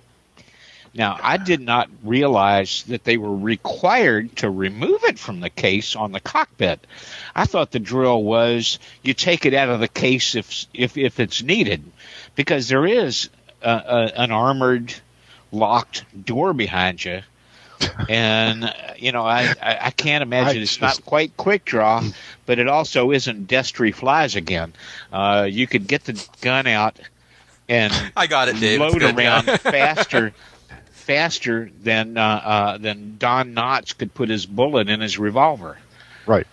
Now, 0.93 1.17
I 1.21 1.37
did 1.37 1.61
not 1.61 1.89
realize 2.03 2.83
that 2.83 3.05
they 3.05 3.15
were 3.15 3.35
required 3.35 4.35
to 4.37 4.49
remove 4.49 5.03
it 5.05 5.17
from 5.17 5.39
the 5.39 5.49
case 5.49 5.95
on 5.95 6.11
the 6.11 6.19
cockpit. 6.19 6.85
I 7.33 7.45
thought 7.45 7.71
the 7.71 7.79
drill 7.79 8.21
was 8.21 8.77
you 9.01 9.13
take 9.13 9.45
it 9.45 9.53
out 9.53 9.69
of 9.69 9.79
the 9.79 9.87
case 9.87 10.35
if 10.35 10.65
if 10.73 10.97
if 10.97 11.19
it's 11.21 11.41
needed, 11.43 11.83
because 12.35 12.67
there 12.67 12.85
is 12.85 13.29
a, 13.61 13.71
a, 13.71 14.21
an 14.21 14.31
armored 14.31 14.93
locked 15.51 16.03
door 16.25 16.53
behind 16.53 17.03
you. 17.03 17.21
and 18.09 18.71
you 18.97 19.13
know, 19.13 19.25
I, 19.25 19.53
I, 19.61 19.77
I 19.83 19.91
can't 19.91 20.21
imagine 20.21 20.59
I 20.59 20.61
it's 20.61 20.71
just, 20.77 20.81
not 20.81 21.05
quite 21.05 21.35
quick 21.37 21.63
draw, 21.63 22.03
but 22.45 22.59
it 22.59 22.67
also 22.67 23.11
isn't 23.11 23.47
Destry 23.47 23.95
flies 23.95 24.35
again. 24.35 24.73
Uh, 25.11 25.47
you 25.49 25.67
could 25.67 25.87
get 25.87 26.03
the 26.03 26.27
gun 26.41 26.67
out 26.67 26.99
and 27.69 27.93
I 28.17 28.27
got 28.27 28.49
it, 28.49 28.59
Dave. 28.59 28.81
load 28.81 29.01
around 29.01 29.45
faster 29.61 30.33
faster 31.11 31.69
than 31.81 32.17
uh, 32.17 32.21
uh, 32.21 32.77
than 32.77 33.17
Don 33.17 33.53
Knotts 33.53 33.97
could 33.97 34.13
put 34.13 34.29
his 34.29 34.45
bullet 34.45 34.89
in 34.89 35.01
his 35.01 35.19
revolver. 35.19 35.77
Right. 36.25 36.47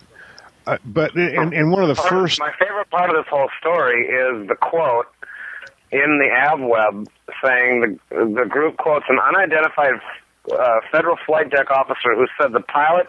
Uh, 0.67 0.77
but 0.85 1.15
and, 1.15 1.53
and 1.53 1.71
one 1.71 1.81
of 1.81 1.87
the 1.89 1.95
Part- 1.95 2.09
first 2.09 2.39
My 2.39 2.51
favorite 2.59 2.89
part 2.89 3.09
of 3.09 3.15
this 3.15 3.29
whole 3.29 3.49
story 3.59 4.05
is 4.05 4.47
the 4.47 4.55
quote 4.55 5.07
in 5.91 6.19
the 6.19 6.29
AvWeb 6.31 7.07
saying 7.43 7.99
the 8.09 8.25
the 8.41 8.45
group 8.47 8.77
quotes 8.77 9.05
an 9.09 9.17
unidentified 9.19 10.01
uh, 10.51 10.79
federal 10.91 11.17
flight 11.25 11.49
deck 11.49 11.71
officer 11.71 12.15
who 12.15 12.27
said 12.39 12.51
the 12.51 12.59
pilot 12.59 13.07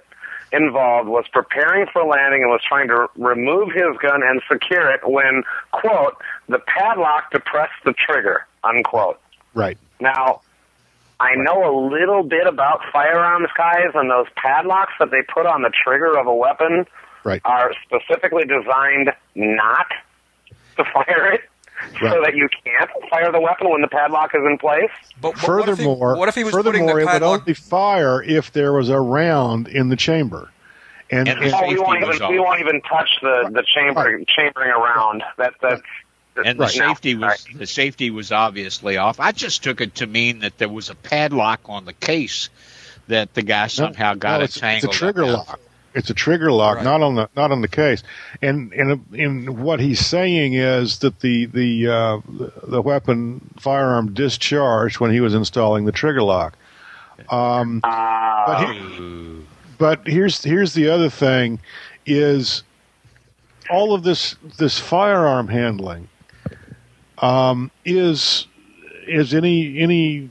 involved 0.53 1.09
was 1.09 1.25
preparing 1.33 1.87
for 1.93 2.05
landing 2.05 2.43
and 2.43 2.51
was 2.51 2.61
trying 2.67 2.89
to 2.89 3.09
remove 3.17 3.69
his 3.73 3.97
gun 4.03 4.21
and 4.23 4.41
secure 4.51 4.91
it 4.91 5.01
when 5.05 5.43
quote 5.73 6.17
the 6.49 6.59
padlock 6.59 7.31
depressed 7.31 7.81
the 7.85 7.93
trigger 7.93 8.47
unquote. 8.65 9.21
right. 9.55 9.79
Now, 10.01 10.41
I 11.21 11.35
know 11.37 11.63
a 11.69 11.75
little 11.93 12.23
bit 12.23 12.47
about 12.47 12.81
firearms 12.93 13.49
guys, 13.57 13.91
and 13.95 14.11
those 14.11 14.27
padlocks 14.37 14.93
that 14.99 15.11
they 15.11 15.21
put 15.33 15.47
on 15.47 15.63
the 15.63 15.71
trigger 15.85 16.19
of 16.19 16.27
a 16.27 16.35
weapon 16.35 16.87
Right. 17.23 17.43
are 17.45 17.73
specifically 17.85 18.45
designed 18.45 19.13
not 19.35 19.87
to 20.79 20.85
fire 20.85 21.33
it, 21.35 21.43
so 22.01 22.07
Right. 22.07 22.25
that 22.25 22.35
you 22.35 22.49
can't 22.65 22.91
fire 23.11 23.31
the 23.31 23.41
weapon 23.41 23.69
when 23.69 23.83
the 23.83 23.89
padlock 23.89 24.35
is 24.35 24.41
in 24.47 24.57
place. 24.57 24.91
But, 25.21 25.35
but 25.35 25.47
what 25.49 25.69
if 25.69 25.79
he- 25.79 25.85
Furthermore, 25.85 26.17
what 26.17 26.29
if 26.31 26.35
he 26.35 26.45
was 26.45 26.55
putting 26.55 26.73
furthermore, 26.73 26.95
the 26.95 27.01
it 27.01 27.05
would 27.05 27.11
padlock? 27.13 27.41
only 27.43 27.55
fire 27.55 28.23
if 28.23 28.53
there 28.53 28.73
was 28.73 28.89
a 28.89 28.99
round 28.99 29.69
in 29.69 29.91
the 29.91 29.97
chamber. 29.97 30.49
And, 31.11 31.29
And 31.29 31.41
and- 31.43 31.53
Oh, 31.55 31.67
we 31.69 31.77
won't 31.79 32.07
was 32.07 32.17
even 32.17 32.29
we 32.31 32.39
won't 32.39 32.61
even 32.61 32.81
touch 32.83 33.11
the 33.21 33.51
the 33.53 33.65
chamber 33.65 34.01
Right. 34.17 34.27
chambering 34.29 34.71
around. 34.71 35.23
That 35.37 35.53
that. 35.61 35.83
And 36.37 36.59
the 36.59 36.65
no. 36.65 36.69
safety 36.69 37.15
was 37.15 37.23
Right. 37.49 37.59
the 37.59 37.67
safety 37.67 38.11
was 38.11 38.33
obviously 38.33 38.97
off. 38.97 39.21
I 39.21 39.33
just 39.33 39.63
took 39.63 39.81
it 39.81 39.97
to 39.97 40.07
mean 40.07 40.41
that 40.41 40.57
there 40.59 40.69
was 40.69 40.89
a 40.89 40.95
padlock 40.95 41.61
on 41.67 41.85
the 41.85 41.93
case 41.93 42.49
that 43.09 43.35
the 43.35 43.43
guy 43.43 43.67
somehow 43.67 44.15
got 44.15 44.39
no, 44.39 44.41
it 44.41 44.45
it's, 44.45 44.61
it's 44.63 44.85
a 44.85 44.89
trigger 44.89 45.25
up. 45.25 45.49
lock. 45.49 45.61
It's 45.93 46.09
a 46.09 46.15
trigger 46.15 46.53
lock, 46.53 46.77
Right. 46.77 46.85
not 46.85 47.03
on 47.03 47.17
the 47.17 47.29
not 47.35 47.51
on 47.51 47.63
the 47.63 47.69
case. 47.69 48.05
And 48.41 48.73
and 48.73 49.05
and 49.13 49.59
what 49.63 49.81
he's 49.81 49.99
saying 49.99 50.55
is 50.55 50.99
that 51.01 51.19
the 51.21 51.47
the 51.47 51.89
uh, 51.89 52.21
the 52.63 52.81
weapon 52.81 53.41
firearm 53.59 54.15
discharged 54.15 55.01
when 55.01 55.11
he 55.11 55.21
was 55.21 55.35
installing 55.35 55.85
the 55.87 55.93
trigger 55.93 56.23
lock. 56.23 56.57
Um, 57.29 57.81
Uh, 57.83 58.47
but 58.47 58.73
he, 58.73 59.37
but 59.79 60.07
here's 60.07 60.43
here's 60.45 60.75
the 60.75 60.89
other 60.89 61.11
thing 61.11 61.59
is 62.07 62.63
all 63.69 63.93
of 63.93 64.05
this 64.05 64.37
this 64.59 64.79
firearm 64.79 65.49
handling 65.49 66.09
um, 67.21 67.71
is 67.85 68.47
is 69.07 69.35
any 69.35 69.79
any 69.81 70.29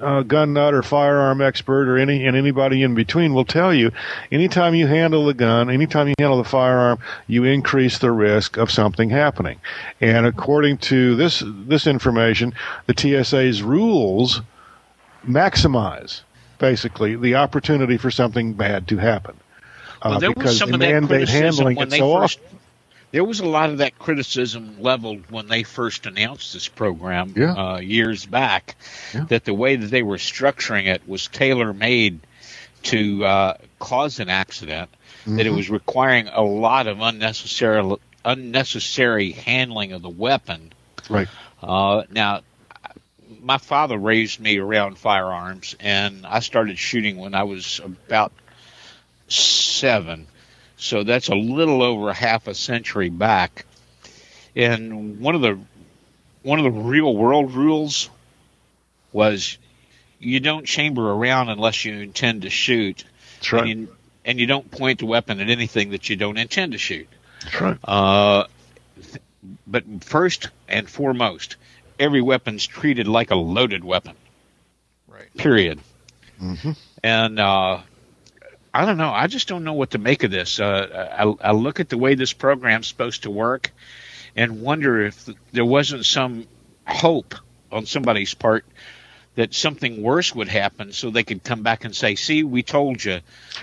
uh, 0.00 0.22
gun 0.22 0.52
nut 0.52 0.72
or 0.72 0.82
firearm 0.82 1.40
expert 1.40 1.88
or 1.88 1.98
any 1.98 2.26
and 2.26 2.36
anybody 2.36 2.82
in 2.82 2.94
between 2.94 3.34
will 3.34 3.44
tell 3.44 3.74
you 3.74 3.90
anytime 4.30 4.74
you 4.74 4.86
handle 4.86 5.26
the 5.26 5.34
gun 5.34 5.68
anytime 5.68 6.06
you 6.08 6.14
handle 6.18 6.38
the 6.38 6.48
firearm 6.48 6.98
you 7.26 7.44
increase 7.44 7.98
the 7.98 8.10
risk 8.10 8.56
of 8.56 8.70
something 8.70 9.10
happening 9.10 9.58
and 10.00 10.26
according 10.26 10.78
to 10.78 11.16
this 11.16 11.42
this 11.46 11.86
information 11.86 12.54
the 12.86 12.94
TSA's 12.96 13.62
rules 13.62 14.40
maximize 15.26 16.22
basically 16.58 17.16
the 17.16 17.34
opportunity 17.34 17.96
for 17.96 18.10
something 18.10 18.52
bad 18.54 18.86
to 18.88 18.96
happen 18.98 19.36
uh, 20.02 20.10
Well, 20.10 20.20
there 20.20 20.30
was 20.30 20.36
because 20.36 20.58
some 20.58 20.70
they 20.78 20.92
of 20.94 21.08
that 21.08 21.28
handling 21.28 21.76
when 21.76 21.88
it 21.88 21.90
they 21.90 21.98
so 21.98 22.20
first. 22.20 22.38
often. 22.38 22.58
There 23.12 23.24
was 23.24 23.40
a 23.40 23.46
lot 23.46 23.70
of 23.70 23.78
that 23.78 23.98
criticism 23.98 24.76
leveled 24.80 25.30
when 25.30 25.48
they 25.48 25.64
first 25.64 26.06
announced 26.06 26.52
this 26.52 26.68
program 26.68 27.34
Yeah. 27.36 27.52
uh, 27.54 27.78
years 27.78 28.24
back. 28.24 28.76
Yeah. 29.12 29.24
That 29.24 29.44
the 29.44 29.54
way 29.54 29.76
that 29.76 29.90
they 29.90 30.02
were 30.02 30.16
structuring 30.18 30.86
it 30.86 31.08
was 31.08 31.26
tailor 31.26 31.72
made 31.72 32.20
to 32.84 33.24
uh, 33.24 33.54
cause 33.78 34.20
an 34.20 34.28
accident. 34.28 34.90
That 34.90 35.30
Mm-hmm. 35.32 35.38
it 35.40 35.52
was 35.52 35.68
requiring 35.68 36.28
a 36.28 36.40
lot 36.40 36.86
of 36.86 37.00
unnecessary 37.02 37.96
unnecessary 38.24 39.32
handling 39.32 39.92
of 39.92 40.00
the 40.02 40.08
weapon. 40.08 40.72
right 41.10 41.28
Uh, 41.62 42.04
now, 42.10 42.40
my 43.42 43.58
father 43.58 43.98
raised 43.98 44.40
me 44.40 44.56
around 44.58 44.96
firearms, 44.98 45.76
and 45.78 46.24
I 46.26 46.40
started 46.40 46.78
shooting 46.78 47.18
when 47.18 47.34
I 47.34 47.42
was 47.42 47.80
about 47.84 48.32
seven. 49.28 50.26
So 50.80 51.04
that's 51.04 51.28
a 51.28 51.34
little 51.34 51.82
over 51.82 52.12
half 52.12 52.46
a 52.48 52.54
century 52.54 53.10
back. 53.10 53.66
And 54.56 55.20
one 55.20 55.34
of 55.34 55.42
the 55.42 55.60
one 56.42 56.58
of 56.58 56.64
the 56.64 56.80
real 56.80 57.14
world 57.14 57.52
rules 57.52 58.08
was 59.12 59.58
you 60.18 60.40
don't 60.40 60.66
chamber 60.66 61.10
around 61.12 61.50
unless 61.50 61.84
you 61.84 61.92
intend 62.00 62.42
to 62.42 62.50
shoot, 62.50 63.04
that's 63.34 63.52
right 63.52 63.60
and, 63.62 63.68
you, 63.82 63.96
and 64.24 64.40
you 64.40 64.46
don't 64.46 64.70
point 64.70 65.00
the 65.00 65.06
weapon 65.06 65.38
at 65.40 65.50
anything 65.50 65.90
that 65.90 66.08
you 66.08 66.16
don't 66.16 66.38
intend 66.38 66.72
to 66.72 66.78
shoot. 66.78 67.08
that's 67.42 67.60
right 67.60 67.78
Uh, 67.84 68.44
but 69.66 69.84
first 70.02 70.48
and 70.68 70.88
foremost, 70.88 71.56
every 71.98 72.22
weapon's 72.22 72.66
treated 72.66 73.06
like 73.06 73.30
a 73.30 73.36
loaded 73.36 73.84
weapon. 73.84 74.14
Right. 75.08 75.34
Period. 75.36 75.78
Mhm. 76.40 76.76
And 77.02 77.38
uh, 77.38 77.80
I 78.72 78.84
don't 78.86 78.98
know. 78.98 79.10
I 79.10 79.26
just 79.26 79.48
don't 79.48 79.64
know 79.64 79.72
what 79.72 79.90
to 79.90 79.98
make 79.98 80.22
of 80.22 80.30
this. 80.30 80.60
Uh, 80.60 81.08
I, 81.42 81.48
I 81.48 81.52
look 81.52 81.80
at 81.80 81.88
the 81.88 81.98
way 81.98 82.14
this 82.14 82.32
program's 82.32 82.86
supposed 82.86 83.24
to 83.24 83.30
work, 83.30 83.72
and 84.36 84.62
wonder 84.62 85.04
if 85.06 85.28
there 85.52 85.64
wasn't 85.64 86.06
some 86.06 86.46
hope 86.86 87.34
on 87.72 87.86
somebody's 87.86 88.34
part 88.34 88.64
that 89.34 89.54
something 89.54 90.02
worse 90.02 90.34
would 90.34 90.48
happen, 90.48 90.92
so 90.92 91.10
they 91.10 91.22
could 91.24 91.42
come 91.42 91.62
back 91.62 91.84
and 91.84 91.94
say, 91.94 92.14
"See, 92.14 92.42
we 92.42 92.62
told 92.62 93.02
you, 93.04 93.20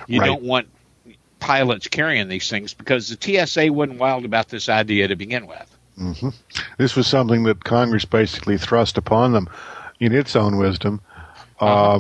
you 0.07 0.19
Right. 0.19 0.25
don't 0.25 0.43
want." 0.43 0.67
Pilots 1.39 1.87
carrying 1.87 2.29
these 2.29 2.49
things 2.49 2.73
because 2.73 3.09
the 3.09 3.45
TSA 3.45 3.71
wasn't 3.71 3.99
wild 3.99 4.25
about 4.25 4.49
this 4.49 4.69
idea 4.69 5.07
to 5.07 5.15
begin 5.15 5.45
with. 5.45 5.77
hmm 5.95 6.29
This 6.79 6.95
was 6.95 7.05
something 7.05 7.43
that 7.43 7.63
Congress 7.63 8.05
basically 8.05 8.57
thrust 8.57 8.97
upon 8.97 9.33
them 9.33 9.47
in 9.99 10.13
its 10.13 10.35
own 10.35 10.57
wisdom. 10.57 10.99
Uh-huh. 11.59 11.99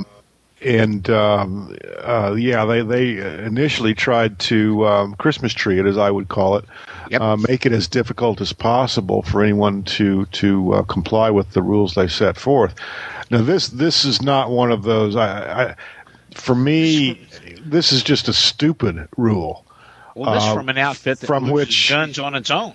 And 0.59 1.07
um, 1.11 1.77
uh, 2.01 2.33
yeah, 2.37 2.65
they 2.65 2.81
they 2.81 3.17
initially 3.45 3.93
tried 3.93 4.39
to 4.39 4.87
um, 4.87 5.13
Christmas 5.15 5.53
tree 5.53 5.79
it, 5.79 5.85
as 5.85 5.97
I 5.99 6.09
would 6.09 6.29
call 6.29 6.57
it, 6.57 6.65
Yep. 7.11 7.21
uh, 7.21 7.37
make 7.37 7.65
it 7.67 7.71
as 7.71 7.87
difficult 7.87 8.41
as 8.41 8.53
possible 8.53 9.21
for 9.21 9.43
anyone 9.43 9.83
to 9.83 10.25
to 10.25 10.73
uh, 10.73 10.83
comply 10.83 11.29
with 11.29 11.51
the 11.51 11.61
rules 11.61 11.93
they 11.93 12.07
set 12.07 12.37
forth. 12.37 12.73
Now 13.29 13.43
this 13.43 13.67
this 13.69 14.03
is 14.03 14.21
not 14.23 14.49
one 14.49 14.71
of 14.71 14.81
those. 14.81 15.15
I, 15.15 15.69
I 15.69 15.75
for 16.33 16.55
me, 16.55 17.21
this 17.61 17.91
is 17.91 18.01
just 18.01 18.27
a 18.27 18.33
stupid 18.33 19.07
rule. 19.15 19.63
Well, 20.15 20.33
this 20.33 20.43
Uh, 20.43 20.53
from 20.55 20.69
an 20.69 20.79
outfit 20.79 21.19
that 21.19 21.27
from 21.27 21.51
which- 21.51 21.89
guns 21.89 22.17
on 22.17 22.33
its 22.33 22.49
own. 22.49 22.73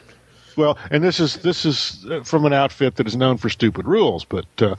Well, 0.57 0.79
and 0.91 1.03
this 1.03 1.21
is 1.21 1.37
this 1.39 1.65
is 1.65 2.05
uh, 2.11 2.23
from 2.23 2.45
an 2.45 2.53
outfit 2.53 2.97
that 2.97 3.07
is 3.07 3.17
known 3.17 3.37
for 3.39 3.49
stupid 3.49 3.87
rules, 3.87 4.25
but 4.25 4.47
uh, 4.61 4.75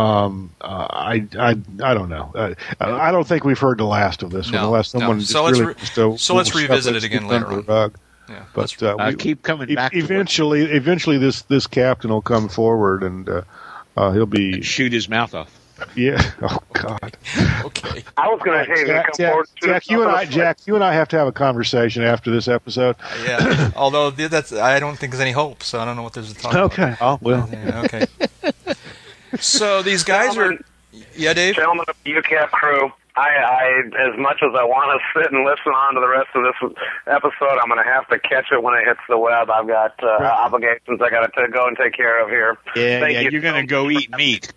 um, 0.00 0.50
uh, 0.60 0.86
I, 0.90 1.26
I 1.38 1.50
I 1.82 1.94
don't 1.94 2.08
know. 2.08 2.32
Uh, 2.34 2.54
I 2.80 3.10
don't 3.10 3.26
think 3.26 3.44
we've 3.44 3.58
heard 3.58 3.78
the 3.78 3.84
last 3.84 4.22
of 4.22 4.30
this 4.30 4.50
one, 4.50 4.62
unless 4.64 4.88
someone 4.88 5.20
just 5.20 5.32
So 5.32 5.42
let's 5.44 5.58
really 5.58 5.74
re- 5.74 5.80
just, 5.80 5.98
uh, 5.98 6.16
so 6.16 6.34
let's 6.34 6.54
revisit 6.54 6.96
it 6.96 7.04
again 7.04 7.20
sweep 7.22 7.32
under 7.32 7.48
later 7.48 7.62
the 7.62 7.72
rug. 7.72 7.98
Yeah. 8.28 8.44
But 8.54 8.82
uh, 8.82 8.96
Uh, 8.96 9.06
we, 9.08 9.16
keep 9.16 9.42
coming 9.42 9.68
e- 9.70 9.74
back 9.74 9.92
to 9.92 9.98
eventually, 9.98 10.62
eventually, 10.62 11.18
this 11.18 11.42
this 11.42 11.66
captain 11.66 12.10
will 12.10 12.22
come 12.22 12.48
forward 12.48 13.02
and 13.02 13.28
uh, 13.28 13.42
uh, 13.96 14.12
he'll 14.12 14.26
be 14.26 14.62
shoot 14.62 14.92
his 14.92 15.08
mouth 15.08 15.34
off. 15.34 15.50
Yeah. 15.94 16.32
Oh 16.42 16.58
God, 16.72 17.16
Okay. 17.64 18.02
I 18.16 18.28
was 18.28 18.40
going 18.44 18.66
to 18.66 18.76
say, 18.76 18.86
Jack, 18.86 19.06
come 19.06 19.12
Jack, 19.16 19.30
forward 19.30 19.48
to 19.60 19.66
Jack, 19.66 19.90
you 19.90 20.02
and 20.02 20.10
I, 20.10 20.24
Jack, 20.24 20.58
you 20.66 20.74
and 20.74 20.82
I 20.82 20.92
have 20.94 21.08
to 21.08 21.18
have 21.18 21.28
a 21.28 21.32
conversation 21.32 22.02
after 22.02 22.30
this 22.30 22.48
episode. 22.48 22.96
Yeah. 23.24 23.70
Although 23.76 24.10
that's, 24.10 24.52
I 24.52 24.80
don't 24.80 24.98
think 24.98 25.12
there's 25.12 25.20
any 25.20 25.30
hope, 25.32 25.62
so 25.62 25.78
I 25.78 25.84
don't 25.84 25.94
know 25.96 26.02
what 26.02 26.14
there's 26.14 26.32
to 26.32 26.38
talk 26.40 26.54
Okay. 26.54 26.96
Oh 27.00 27.18
well. 27.20 27.48
Yeah, 27.52 27.82
okay. 27.84 28.06
So 29.38 29.82
these 29.82 30.04
guys 30.04 30.36
are. 30.36 30.58
Yeah, 31.14 31.32
Dave. 31.32 31.54
Gentlemen 31.54 31.84
of 31.88 31.96
the 32.04 32.10
UCAP 32.12 32.50
crew, 32.50 32.92
I, 33.16 33.28
I, 33.28 34.10
as 34.12 34.18
much 34.18 34.40
as 34.42 34.54
I 34.54 34.64
want 34.64 35.00
to 35.00 35.20
sit 35.20 35.32
and 35.32 35.44
listen 35.44 35.72
on 35.72 35.94
to 35.94 36.00
the 36.00 36.08
rest 36.08 36.28
of 36.34 36.42
this 36.44 36.76
episode, 37.06 37.58
I'm 37.60 37.68
going 37.68 37.82
to 37.82 37.90
have 37.90 38.08
to 38.08 38.18
catch 38.18 38.46
it 38.52 38.62
when 38.62 38.74
it 38.74 38.86
hits 38.86 39.00
the 39.08 39.18
web. 39.18 39.50
I've 39.50 39.66
got 39.66 40.02
uh, 40.02 40.08
obligations 40.22 41.00
I 41.02 41.10
got 41.10 41.32
to 41.32 41.48
go 41.48 41.66
and 41.66 41.76
take 41.76 41.94
care 41.94 42.22
of 42.22 42.28
here. 42.28 42.56
Yeah, 42.76 43.00
Thank 43.00 43.14
yeah, 43.14 43.20
you. 43.20 43.30
you're 43.30 43.40
gonna 43.42 43.66
go 43.66 43.90
eat 43.90 44.10
meat. 44.16 44.52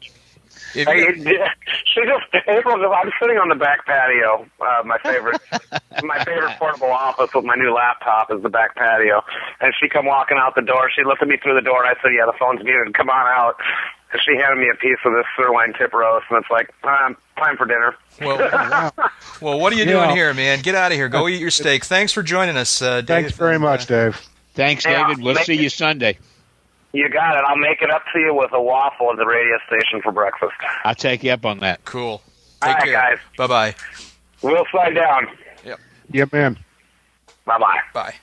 If 0.76 0.88
Hey, 0.88 0.99
you- 0.99 1.13
she 1.93 2.01
just 2.01 2.47
April. 2.47 2.76
I'm 2.93 3.11
sitting 3.21 3.38
on 3.38 3.49
the 3.49 3.55
back 3.55 3.86
patio. 3.86 4.45
Uh, 4.59 4.84
my 4.86 4.97
favorite, 4.99 5.41
my 6.03 6.23
favorite 6.23 6.57
portable 6.59 6.91
office 6.91 7.30
with 7.34 7.45
my 7.45 7.55
new 7.55 7.73
laptop 7.73 8.32
is 8.32 8.41
the 8.43 8.49
back 8.49 8.76
patio. 8.76 9.23
And 9.61 9.73
she 9.80 9.88
come 9.89 10.05
walking 10.05 10.38
out 10.39 10.55
the 10.55 10.61
door. 10.61 10.89
She 10.95 11.03
looked 11.03 11.21
at 11.21 11.28
me 11.28 11.38
through 11.41 11.55
the 11.55 11.61
door, 11.61 11.84
and 11.86 11.89
I 11.97 12.01
said, 12.01 12.11
"Yeah, 12.17 12.26
the 12.26 12.34
phone's 12.38 12.63
muted. 12.63 12.93
Come 12.93 13.09
on 13.09 13.26
out." 13.28 13.55
And 14.11 14.21
she 14.21 14.36
handed 14.36 14.57
me 14.61 14.69
a 14.71 14.78
piece 14.78 14.99
of 15.05 15.13
this 15.13 15.26
sirloin 15.36 15.73
tip 15.73 15.91
roast, 15.93 16.26
and 16.30 16.39
it's 16.39 16.49
like, 16.51 16.69
um, 16.84 17.17
time 17.38 17.57
for 17.57 17.65
dinner. 17.65 17.95
well, 18.21 18.38
well, 19.41 19.59
what 19.59 19.73
are 19.73 19.76
you 19.76 19.84
Yeah. 19.84 20.05
doing 20.05 20.15
here, 20.15 20.34
man? 20.34 20.61
Get 20.61 20.76
out 20.76 20.91
of 20.91 20.97
here. 20.97 21.09
Go 21.09 21.28
eat 21.28 21.39
your 21.41 21.49
steak. 21.51 21.84
Thanks 21.86 22.13
for 22.13 22.21
joining 22.23 22.55
us, 22.55 22.82
uh, 22.82 23.01
Dave. 23.01 23.07
Thanks 23.07 23.32
very 23.34 23.57
much, 23.59 23.88
Dave. 23.88 24.15
Thanks, 24.53 24.86
Yeah, 24.86 25.07
David. 25.07 25.23
We'll 25.23 25.36
see 25.36 25.55
you 25.55 25.69
Sunday. 25.69 26.17
You 26.96 27.10
got 27.10 27.36
it. 27.38 27.43
I'll 27.46 27.58
make 27.58 27.82
it 27.82 27.91
up 27.91 28.04
to 28.14 28.20
you 28.20 28.34
with 28.34 28.54
a 28.54 28.62
waffle 28.62 29.12
at 29.12 29.18
the 29.18 29.26
radio 29.26 29.58
station 29.68 30.02
for 30.02 30.14
breakfast. 30.14 30.54
I'll 30.86 30.96
take 30.96 31.24
you 31.24 31.32
up 31.32 31.46
on 31.46 31.60
that. 31.60 31.84
Cool. 31.84 32.22
All 32.62 32.74
right, 32.74 32.84
care. 32.84 32.93
guys. 32.93 33.18
Bye 33.38 33.48
bye. 33.48 33.76
We'll 34.41 34.66
slide 34.72 34.93
down. 34.93 35.28
Yep. 35.66 35.80
Yep, 36.12 36.34
man. 36.34 36.58
Bye 37.46 37.60
bye. 37.60 37.80
Bye. 37.93 38.16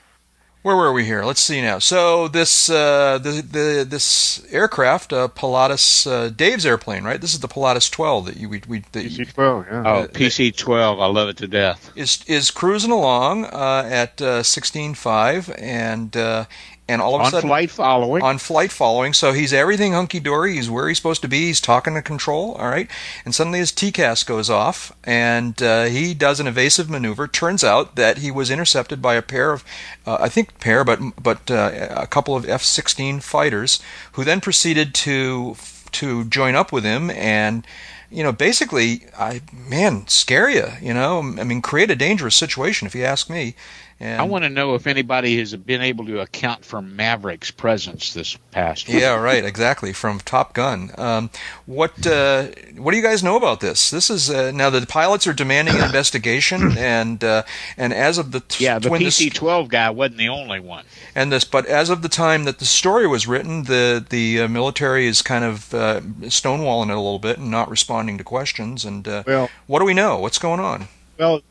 Where 0.63 0.77
were 0.77 0.93
we 0.93 1.03
here? 1.03 1.25
Let's 1.25 1.41
see 1.41 1.61
now. 1.61 1.79
So 1.79 2.29
this 2.29 2.69
uh, 2.69 3.19
the, 3.21 3.41
the 3.41 3.85
this 3.87 4.45
aircraft, 4.49 5.11
uh, 5.11 5.27
Pilatus, 5.27 6.07
uh, 6.07 6.29
Dave's 6.29 6.65
airplane, 6.65 7.03
right? 7.03 7.19
This 7.19 7.33
is 7.33 7.41
the 7.41 7.49
Pilatus 7.49 7.89
12 7.91 8.25
that 8.27 8.37
you 8.37 8.47
we, 8.47 8.61
we 8.65 8.79
that 8.93 9.05
PC-12, 9.05 9.65
yeah. 9.69 9.83
Oh, 9.85 10.07
PC 10.07 10.55
12. 10.55 11.01
I 11.01 11.05
love 11.07 11.27
it 11.27 11.35
to 11.37 11.47
death. 11.47 11.91
is 11.97 12.23
is 12.27 12.49
cruising 12.49 12.91
along 12.91 13.43
uh, 13.43 13.89
at 13.91 14.21
uh, 14.21 14.41
16.5 14.41 15.53
and 15.61 16.15
uh, 16.15 16.45
and 16.87 17.01
all 17.01 17.15
of 17.15 17.21
a 17.21 17.23
On 17.25 17.31
sudden 17.31 17.49
flight 17.49 17.71
following. 17.71 18.21
on 18.21 18.37
flight 18.37 18.71
following. 18.71 19.13
So 19.13 19.31
he's 19.31 19.53
everything 19.53 19.93
hunky 19.93 20.19
dory. 20.19 20.55
He's 20.55 20.69
where 20.69 20.87
he's 20.87 20.97
supposed 20.97 21.21
to 21.21 21.27
be. 21.27 21.47
He's 21.47 21.61
talking 21.61 21.93
to 21.93 22.01
control. 22.01 22.53
All 22.55 22.67
right. 22.67 22.89
And 23.23 23.33
suddenly 23.33 23.59
his 23.59 23.71
TCAS 23.71 24.25
goes 24.25 24.49
off, 24.49 24.91
and 25.03 25.61
uh, 25.63 25.85
he 25.85 26.13
does 26.13 26.39
an 26.39 26.47
evasive 26.47 26.89
maneuver. 26.89 27.27
Turns 27.27 27.63
out 27.63 27.95
that 27.95 28.17
he 28.17 28.31
was 28.31 28.49
intercepted 28.51 29.01
by 29.01 29.15
a 29.15 29.21
pair 29.21 29.53
of, 29.53 29.63
uh, 30.05 30.17
I 30.19 30.29
think 30.29 30.59
pair, 30.59 30.83
but 30.83 30.99
but 31.21 31.49
uh, 31.49 31.87
a 31.91 32.07
couple 32.07 32.35
of 32.35 32.47
F-16 32.47 33.23
fighters, 33.23 33.79
who 34.13 34.23
then 34.23 34.41
proceeded 34.41 34.93
to 34.95 35.55
to 35.93 36.25
join 36.25 36.55
up 36.55 36.71
with 36.71 36.83
him 36.83 37.09
and. 37.11 37.65
You 38.11 38.21
know, 38.21 38.31
basically, 38.31 39.07
I 39.17 39.41
man, 39.51 40.05
scare 40.07 40.47
you. 40.47 40.67
You 40.79 40.93
know, 40.93 41.17
I 41.39 41.43
mean, 41.43 41.63
create 41.63 41.89
a 41.89 41.95
dangerous 41.95 42.35
situation, 42.35 42.85
if 42.85 42.93
you 42.93 43.03
ask 43.03 43.27
me. 43.27 43.55
And 44.03 44.19
I 44.19 44.25
want 44.25 44.43
to 44.43 44.49
know 44.49 44.75
if 44.75 44.85
anybody 44.85 45.37
has 45.39 45.55
been 45.55 45.81
able 45.81 46.05
to 46.07 46.19
account 46.19 46.65
for 46.65 46.81
Maverick's 46.81 47.51
presence 47.51 48.13
this 48.13 48.37
past 48.51 48.89
week. 48.89 48.99
Yeah, 48.99 49.15
right, 49.15 49.45
exactly. 49.45 49.93
From 49.93 50.19
Top 50.19 50.53
Gun. 50.53 50.91
Um, 50.97 51.29
what 51.65 52.05
uh, 52.05 52.47
what 52.75 52.91
do 52.91 52.97
you 52.97 53.03
guys 53.03 53.23
know 53.23 53.37
about 53.37 53.61
this? 53.61 53.89
This 53.91 54.09
is 54.09 54.29
uh, 54.29 54.51
now 54.51 54.69
the 54.69 54.85
pilots 54.85 55.25
are 55.25 55.31
demanding 55.31 55.75
an 55.75 55.83
investigation, 55.85 56.77
and 56.77 57.23
uh, 57.23 57.43
and 57.77 57.93
as 57.93 58.17
of 58.17 58.31
the 58.33 58.41
t- 58.41 58.65
Yeah, 58.65 58.77
the 58.79 58.89
when 58.89 59.01
this- 59.03 59.19
PC 59.21 59.33
12 59.33 59.69
guy 59.69 59.89
wasn't 59.89 60.17
the 60.17 60.27
only 60.27 60.59
one. 60.59 60.83
and 61.15 61.31
this, 61.31 61.45
but 61.45 61.65
as 61.67 61.89
of 61.89 62.01
the 62.01 62.09
time 62.09 62.43
that 62.43 62.59
the 62.59 62.65
story 62.65 63.07
was 63.07 63.25
written, 63.25 63.63
the 63.63 64.05
the 64.09 64.41
uh, 64.41 64.47
military 64.49 65.07
is 65.07 65.21
kind 65.21 65.45
of 65.45 65.73
uh, 65.73 66.01
stonewalling 66.23 66.89
it 66.89 66.93
a 66.93 66.95
little 66.99 67.19
bit 67.19 67.37
and 67.37 67.49
not 67.49 67.69
responding 67.69 68.17
to 68.17 68.23
questions. 68.25 68.83
And 68.83 69.07
uh, 69.07 69.23
Well- 69.25 69.49
what 69.67 69.79
do 69.79 69.85
we 69.85 69.93
know? 69.93 70.17
What's 70.19 70.39
going 70.39 70.59
on? 70.59 70.89
Well, 71.19 71.41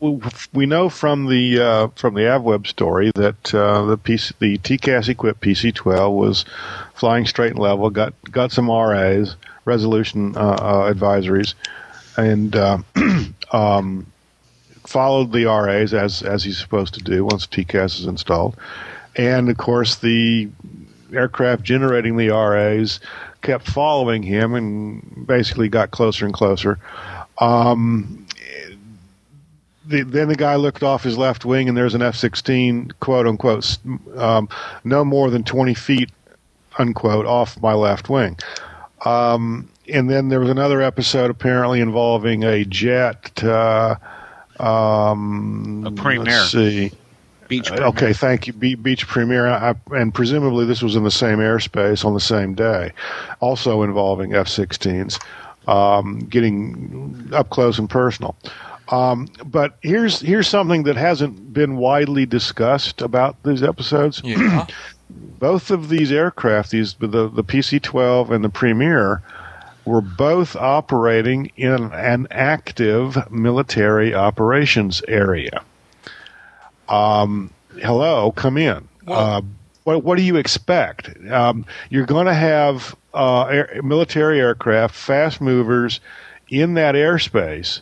we- 0.53 0.65
know 0.65 0.89
from 0.89 1.27
the 1.27 1.59
uh, 1.59 1.87
from 1.95 2.15
the 2.15 2.21
AvWeb 2.21 2.67
story 2.67 3.11
that 3.15 3.53
uh, 3.55 3.85
the 3.85 3.97
PC, 3.97 4.33
the 4.39 4.57
TCAS 4.57 5.07
equipped 5.07 5.41
PC-12 5.41 6.15
was 6.15 6.45
flying 6.95 7.25
straight 7.25 7.51
and 7.51 7.59
level, 7.59 7.89
got 7.89 8.13
got 8.29 8.51
some 8.51 8.69
RAs, 8.69 9.35
resolution 9.65 10.35
uh, 10.35 10.39
uh, 10.39 10.93
advisories, 10.93 11.53
and 12.17 12.55
uh, 12.55 12.79
um, 13.53 14.05
followed 14.85 15.31
the 15.31 15.45
RAs 15.45 15.93
as 15.93 16.21
as 16.23 16.43
he's 16.43 16.57
supposed 16.57 16.93
to 16.95 17.01
do 17.01 17.23
once 17.23 17.47
TCAS 17.47 18.01
is 18.01 18.05
installed, 18.05 18.57
and 19.15 19.49
of 19.49 19.57
course 19.57 19.95
the 19.95 20.49
aircraft 21.13 21.63
generating 21.63 22.17
the 22.17 22.29
RAs 22.29 22.99
kept 23.41 23.69
following 23.69 24.23
him 24.23 24.55
and 24.55 25.25
basically 25.25 25.69
got 25.69 25.91
closer 25.91 26.25
and 26.25 26.33
closer. 26.33 26.79
Um, 27.39 28.22
the, 29.85 30.03
then 30.03 30.27
the 30.27 30.35
guy 30.35 30.55
looked 30.55 30.83
off 30.83 31.03
his 31.03 31.17
left 31.17 31.45
wing, 31.45 31.67
and 31.67 31.77
there's 31.77 31.95
an 31.95 32.01
F-16, 32.01 32.93
quote 32.99 33.27
unquote, 33.27 33.77
um, 34.15 34.49
no 34.83 35.03
more 35.03 35.29
than 35.29 35.43
20 35.43 35.73
feet, 35.73 36.09
unquote, 36.77 37.25
off 37.25 37.61
my 37.61 37.73
left 37.73 38.09
wing. 38.09 38.37
Um, 39.05 39.69
and 39.91 40.09
then 40.09 40.29
there 40.29 40.39
was 40.39 40.49
another 40.49 40.81
episode 40.81 41.29
apparently 41.29 41.81
involving 41.81 42.43
a 42.43 42.63
jet. 42.65 43.43
Uh, 43.43 43.95
um, 44.59 45.83
A 45.85 45.91
Premier. 45.91 46.23
Let's 46.23 46.51
see. 46.51 46.91
Beech 47.49 47.71
Uh, 47.71 47.75
Okay, 47.89 48.13
thank 48.13 48.47
you. 48.47 48.53
Be- 48.53 48.75
Beech 48.75 49.05
Premier, 49.05 49.47
I, 49.47 49.75
and 49.91 50.13
presumably 50.13 50.65
this 50.65 50.81
was 50.81 50.95
in 50.95 51.03
the 51.03 51.11
same 51.11 51.39
airspace 51.39 52.05
on 52.05 52.13
the 52.13 52.19
same 52.19 52.53
day, 52.53 52.91
also 53.41 53.83
involving 53.83 54.33
F-16s, 54.33 55.19
um, 55.67 56.19
getting 56.19 57.29
up 57.33 57.49
close 57.49 57.77
and 57.77 57.89
personal. 57.89 58.35
Um, 58.93 59.27
but 59.45 59.77
here's 59.81 60.19
here's 60.19 60.47
something 60.47 60.83
that 60.83 60.95
hasn't 60.95 61.51
been 61.51 61.77
widely 61.77 62.27
discussed 62.27 63.01
about 63.01 63.41
these 63.43 63.63
episodes. 63.63 64.21
Yeah. 64.23 64.67
Both 65.39 65.71
of 65.71 65.89
these 65.89 66.11
aircraft, 66.11 66.71
these 66.71 66.93
the 66.95 67.07
the 67.07 67.43
PC-12 67.43 68.29
and 68.29 68.43
the 68.43 68.49
Premier, 68.49 69.21
were 69.85 70.01
both 70.01 70.55
operating 70.55 71.51
in 71.57 71.91
an 71.91 72.27
active 72.31 73.29
military 73.29 74.13
operations 74.15 75.01
area. 75.07 75.61
Um, 76.87 77.51
hello, 77.81 78.31
come 78.31 78.57
in. 78.57 78.87
Uh, 79.05 79.41
what, 79.83 80.03
what 80.03 80.17
do 80.17 80.23
you 80.23 80.37
expect? 80.37 81.09
Um, 81.29 81.65
you're 81.89 82.05
going 82.05 82.27
to 82.27 82.33
have 82.33 82.95
uh, 83.13 83.43
air, 83.43 83.81
military 83.83 84.39
aircraft, 84.39 84.95
fast 84.95 85.41
movers 85.41 85.99
in 86.49 86.75
that 86.75 86.95
airspace. 86.95 87.81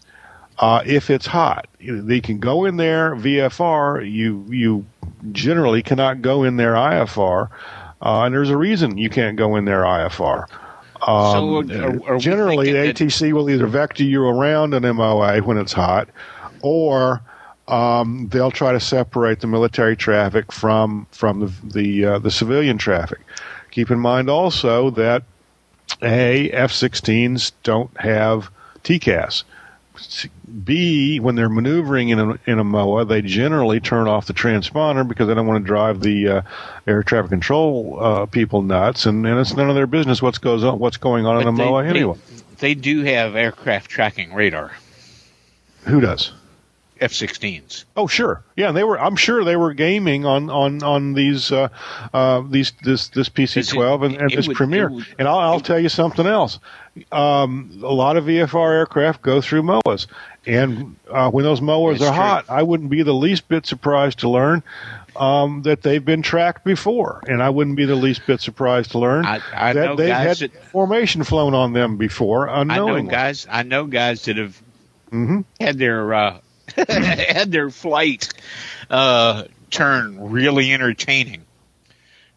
Uh, 0.61 0.83
if 0.85 1.09
it's 1.09 1.25
hot, 1.25 1.67
they 1.79 2.21
can 2.21 2.37
go 2.39 2.65
in 2.65 2.77
there 2.77 3.15
VFR. 3.15 4.01
You 4.09 4.45
you 4.47 4.85
generally 5.31 5.81
cannot 5.81 6.21
go 6.21 6.43
in 6.43 6.55
there 6.57 6.75
IFR, 6.75 7.49
uh, 8.01 8.21
and 8.23 8.33
there's 8.35 8.51
a 8.51 8.57
reason 8.57 8.97
you 8.97 9.09
can't 9.09 9.35
go 9.37 9.55
in 9.55 9.65
there 9.65 9.81
IFR. 9.83 10.45
Um, 11.01 11.31
So, 11.67 11.73
are- 11.83 12.13
are 12.13 12.17
generally, 12.19 12.67
ATC 12.91 13.33
will 13.33 13.49
either 13.49 13.65
vector 13.65 14.03
you 14.03 14.23
around 14.23 14.75
an 14.75 14.83
MOA 14.95 15.39
when 15.41 15.57
it's 15.57 15.73
hot, 15.73 16.09
or 16.61 17.21
um, 17.67 18.27
they'll 18.29 18.51
try 18.51 18.71
to 18.71 18.79
separate 18.79 19.39
the 19.39 19.47
military 19.47 19.95
traffic 19.95 20.51
from 20.51 21.07
from 21.11 21.39
the 21.39 21.51
the, 21.73 22.05
uh, 22.05 22.19
the 22.19 22.29
civilian 22.29 22.77
traffic. 22.77 23.19
Keep 23.71 23.89
in 23.89 23.99
mind 23.99 24.29
also 24.29 24.91
that 24.91 25.23
a 26.03 26.51
F-16s 26.51 27.51
don't 27.63 27.89
have 27.99 28.51
TCAS. 28.83 29.43
B, 30.63 31.19
when 31.19 31.35
they're 31.35 31.49
maneuvering 31.49 32.09
in 32.09 32.19
a, 32.19 32.39
in 32.45 32.59
a 32.59 32.63
MOA, 32.63 33.05
they 33.05 33.21
generally 33.21 33.79
turn 33.79 34.07
off 34.07 34.25
the 34.27 34.33
transponder 34.33 35.07
because 35.07 35.27
they 35.27 35.33
don't 35.33 35.47
want 35.47 35.63
to 35.63 35.67
drive 35.67 36.01
the 36.01 36.27
uh, 36.27 36.41
air 36.87 37.03
traffic 37.03 37.29
control 37.29 37.97
uh, 37.99 38.25
people 38.25 38.61
nuts, 38.61 39.05
and, 39.05 39.25
and 39.25 39.39
it's 39.39 39.55
none 39.55 39.69
of 39.69 39.75
their 39.75 39.87
business 39.87 40.21
what's 40.21 40.37
goes 40.37 40.63
on, 40.63 40.77
what's 40.79 40.97
going 40.97 41.25
on 41.25 41.41
in 41.41 41.47
a 41.47 41.51
they- 41.51 41.63
MOA 41.65 41.83
they- 41.83 41.89
anyway. 41.89 42.17
They 42.59 42.75
do 42.75 43.01
have 43.03 43.35
aircraft 43.35 43.89
tracking 43.89 44.33
radar, 44.35 44.71
Who 45.85 45.99
does? 45.99 46.31
F-16s. 47.01 47.85
Oh, 47.97 48.05
sure. 48.07 48.43
Yeah, 48.55 48.71
they 48.71 48.83
were. 48.83 48.99
I'm 48.99 49.15
sure 49.15 49.43
they 49.43 49.55
were 49.55 49.73
gaming 49.73 50.23
on 50.25 50.49
on 50.49 50.83
on 50.83 51.13
these 51.13 51.51
uh, 51.51 51.69
uh, 52.13 52.43
these 52.49 52.71
this 52.83 53.07
this 53.09 53.27
PC12 53.27 54.05
and, 54.05 54.15
and 54.17 54.29
this 54.31 54.47
would- 54.47 54.55
Premier. 54.55 54.89
would- 54.89 55.05
and 55.19 55.27
I'll, 55.27 55.39
I'll 55.39 55.59
tell 55.59 55.79
you 55.79 55.89
something 55.89 56.27
else. 56.27 56.59
Um, 57.11 57.79
a 57.83 57.93
lot 57.93 58.17
of 58.17 58.25
VFR 58.25 58.73
aircraft 58.73 59.21
go 59.21 59.41
through 59.41 59.63
MOAs, 59.63 60.07
and 60.45 60.95
uh, 61.09 61.31
when 61.31 61.43
those 61.45 61.59
MOAs 61.61 61.99
That's 61.99 62.11
are 62.11 62.13
true. 62.13 62.21
hot, 62.23 62.45
I 62.49 62.63
wouldn't 62.63 62.89
be 62.89 63.01
the 63.01 63.13
least 63.13 63.47
bit 63.47 63.65
surprised 63.65 64.19
to 64.19 64.29
learn 64.29 64.61
um, 65.15 65.61
that 65.63 65.81
they've 65.83 66.03
been 66.03 66.21
tracked 66.21 66.65
before, 66.65 67.23
and 67.27 67.41
I 67.41 67.49
wouldn't 67.49 67.77
be 67.77 67.85
the 67.85 67.95
least 67.95 68.27
bit 68.27 68.41
surprised 68.41 68.91
to 68.91 68.99
learn 68.99 69.25
I- 69.25 69.39
I 69.55 69.73
that 69.73 69.97
they've 69.97 70.13
had 70.13 70.37
that- 70.37 70.65
formation 70.65 71.23
flown 71.23 71.53
on 71.53 71.71
them 71.73 71.95
before 71.97 72.49
I 72.49 72.63
know 72.63 73.01
guys. 73.03 73.47
I 73.49 73.63
know 73.63 73.85
guys 73.85 74.25
that 74.25 74.35
have 74.37 74.61
Mhm. 75.13 75.45
had 75.61 75.77
their 75.77 76.13
uh, 76.13 76.37
had 76.87 77.51
their 77.51 77.69
flight 77.69 78.29
uh, 78.89 79.43
turn 79.69 80.31
really 80.31 80.73
entertaining 80.73 81.45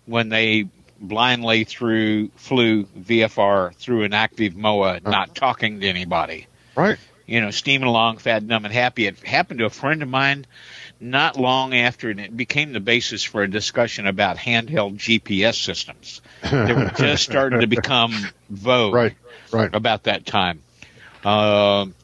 when 0.06 0.28
they 0.28 0.68
blindly 1.00 1.64
through 1.64 2.28
flew 2.36 2.84
VFR 2.84 3.74
through 3.74 4.04
an 4.04 4.14
active 4.14 4.56
MOA, 4.56 5.00
not 5.00 5.34
talking 5.34 5.80
to 5.80 5.86
anybody. 5.86 6.46
Right. 6.76 6.98
You 7.26 7.40
know, 7.40 7.50
steaming 7.50 7.88
along, 7.88 8.18
fat, 8.18 8.46
dumb, 8.46 8.64
and 8.64 8.74
happy. 8.74 9.06
It 9.06 9.18
happened 9.20 9.60
to 9.60 9.66
a 9.66 9.70
friend 9.70 10.02
of 10.02 10.08
mine 10.08 10.46
not 11.00 11.38
long 11.38 11.74
after, 11.74 12.10
and 12.10 12.20
it 12.20 12.36
became 12.36 12.72
the 12.72 12.80
basis 12.80 13.22
for 13.22 13.42
a 13.42 13.50
discussion 13.50 14.06
about 14.06 14.36
handheld 14.36 14.96
GPS 14.96 15.54
systems. 15.54 16.20
They 16.42 16.72
were 16.74 16.92
just 16.96 17.24
starting 17.24 17.60
to 17.60 17.66
become 17.66 18.12
vogue 18.50 18.94
Right. 18.94 19.14
Right. 19.50 19.74
about 19.74 20.04
that 20.04 20.26
time. 20.26 20.62
Um, 21.24 21.94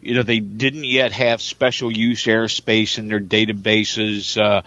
you 0.00 0.14
know, 0.14 0.22
they 0.22 0.40
didn't 0.40 0.84
yet 0.84 1.12
have 1.12 1.40
special 1.40 1.90
use 1.90 2.24
airspace 2.24 2.98
in 2.98 3.08
their 3.08 3.20
databases, 3.20 4.36
uh, 4.40 4.62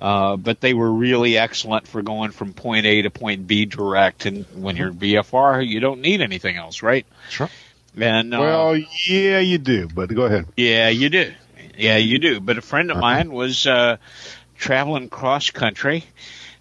uh, 0.00 0.36
but 0.36 0.60
they 0.60 0.74
were 0.74 0.90
really 0.92 1.36
excellent 1.38 1.88
for 1.88 2.02
going 2.02 2.30
from 2.30 2.52
point 2.52 2.86
A 2.86 3.02
to 3.02 3.10
point 3.10 3.46
B 3.46 3.64
direct. 3.64 4.26
And 4.26 4.44
when 4.54 4.76
you're 4.76 4.92
VFR, 4.92 5.66
you 5.66 5.80
don't 5.80 6.00
need 6.00 6.20
anything 6.20 6.56
else, 6.56 6.82
right? 6.82 7.06
Sure. 7.30 7.48
And 7.96 8.34
uh, 8.34 8.38
Well, 8.40 8.76
yeah, 8.76 9.38
you 9.40 9.58
do, 9.58 9.88
but 9.88 10.12
go 10.14 10.22
ahead. 10.24 10.46
yeah, 10.56 10.88
you 10.88 11.08
do. 11.08 11.32
Yeah, 11.76 11.96
you 11.96 12.18
do. 12.18 12.40
But 12.40 12.58
a 12.58 12.62
friend 12.62 12.90
of 12.90 12.98
mine 12.98 13.32
was 13.32 13.66
uh, 13.66 13.96
traveling 14.56 15.08
cross 15.08 15.50
country, 15.50 16.04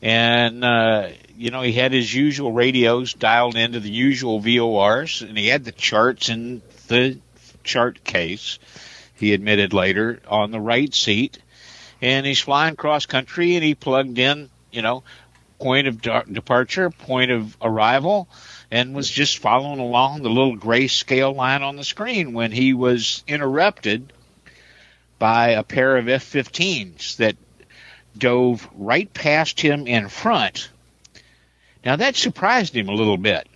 and 0.02 0.64
uh, 0.64 1.10
you 1.38 1.52
know 1.52 1.62
he 1.62 1.72
had 1.72 1.92
his 1.92 2.14
usual 2.14 2.52
radios 2.52 3.14
dialed 3.14 3.56
into 3.56 3.80
the 3.80 3.92
usual 3.92 4.40
VORs, 4.42 5.22
and 5.28 5.38
he 5.38 5.48
had 5.48 5.66
the 5.66 5.72
charts 5.72 6.30
in 6.30 6.62
the 6.88 7.20
chart 7.64 8.04
case, 8.04 8.60
he 9.16 9.34
admitted 9.34 9.74
later, 9.74 10.22
on 10.28 10.52
the 10.52 10.60
right 10.60 10.94
seat. 10.94 11.40
And 12.02 12.26
he's 12.26 12.42
flying 12.42 12.76
cross 12.76 13.06
country 13.06 13.56
and 13.56 13.64
he 13.64 13.76
plugged 13.76 14.20
in, 14.20 14.50
you 14.72 14.82
know, 14.82 15.04
point 15.60 15.88
of 15.88 16.02
de- 16.02 16.26
departure, 16.32 16.90
point 16.90 17.32
of 17.32 17.56
arrival, 17.62 18.28
and 18.70 18.94
was 18.94 19.10
just 19.10 19.38
following 19.38 19.80
along 19.80 20.22
the 20.22 20.30
little 20.30 20.58
gray 20.58 20.88
scale 20.88 21.34
line 21.34 21.64
on 21.64 21.78
the 21.78 21.84
screen 21.84 22.34
when 22.34 22.52
he 22.52 22.74
was 22.74 23.24
interrupted 23.28 24.12
by 25.20 25.52
a 25.52 25.64
pair 25.64 25.96
of 25.96 26.10
F 26.10 26.26
15s 26.26 27.16
that 27.18 27.38
dove 28.18 28.68
right 28.76 29.12
past 29.14 29.62
him 29.62 29.88
in 29.88 30.10
front. 30.10 30.70
Now 31.86 31.96
that 31.96 32.16
surprised 32.16 32.76
him 32.76 32.90
a 32.90 32.94
little 32.94 33.18
bit. 33.18 33.48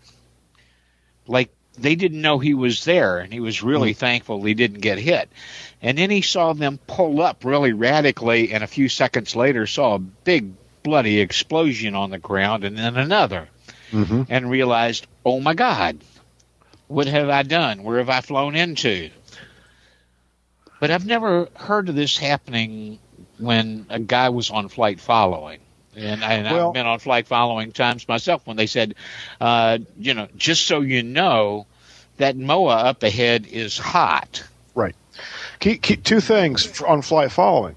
Like 1.27 1.51
they 1.77 1.95
didn't 1.95 2.21
know 2.21 2.39
he 2.39 2.53
was 2.53 2.83
there, 2.85 3.19
and 3.19 3.31
he 3.31 3.39
was 3.39 3.63
really 3.63 3.93
mm. 3.93 3.97
thankful 3.97 4.43
he 4.43 4.53
didn't 4.53 4.81
get 4.81 4.97
hit. 4.97 5.29
And 5.81 5.97
then 5.97 6.09
he 6.09 6.21
saw 6.21 6.53
them 6.53 6.79
pull 6.87 7.21
up 7.21 7.45
really 7.45 7.73
radically, 7.73 8.53
and 8.53 8.63
a 8.63 8.67
few 8.67 8.89
seconds 8.89 9.35
later 9.35 9.67
saw 9.67 9.95
a 9.95 9.99
big 9.99 10.53
bloody 10.83 11.19
explosion 11.19 11.95
on 11.95 12.09
the 12.09 12.17
ground, 12.17 12.63
and 12.63 12.77
then 12.77 12.97
another, 12.97 13.47
mm-hmm. 13.91 14.23
and 14.29 14.49
realized, 14.49 15.05
oh 15.25 15.39
my 15.39 15.53
God, 15.53 16.03
what 16.87 17.07
have 17.07 17.29
I 17.29 17.43
done? 17.43 17.83
Where 17.83 17.97
have 17.99 18.09
I 18.09 18.21
flown 18.21 18.55
into? 18.55 19.09
But 20.79 20.91
I've 20.91 21.05
never 21.05 21.49
heard 21.55 21.89
of 21.89 21.95
this 21.95 22.17
happening 22.17 22.99
when 23.37 23.85
a 23.89 23.99
guy 23.99 24.29
was 24.29 24.49
on 24.49 24.69
flight 24.69 24.99
following. 24.99 25.59
And, 25.97 26.23
I, 26.23 26.33
and 26.33 26.55
well, 26.55 26.67
I've 26.67 26.73
been 26.73 26.85
on 26.85 26.99
flight 26.99 27.27
following 27.27 27.71
times 27.71 28.07
myself 28.07 28.45
when 28.45 28.55
they 28.55 28.67
said, 28.67 28.95
uh, 29.41 29.79
you 29.97 30.13
know, 30.13 30.27
just 30.37 30.67
so 30.67 30.81
you 30.81 31.01
know, 31.01 31.65
that 32.17 32.37
MOA 32.37 32.75
up 32.75 33.03
ahead 33.03 33.47
is 33.47 33.77
hot. 33.77 34.43
Right. 34.75 34.95
Key, 35.59 35.77
key, 35.77 35.97
two 35.97 36.19
things 36.19 36.81
on 36.81 37.01
flight 37.01 37.31
following. 37.31 37.75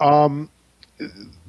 Um, 0.00 0.48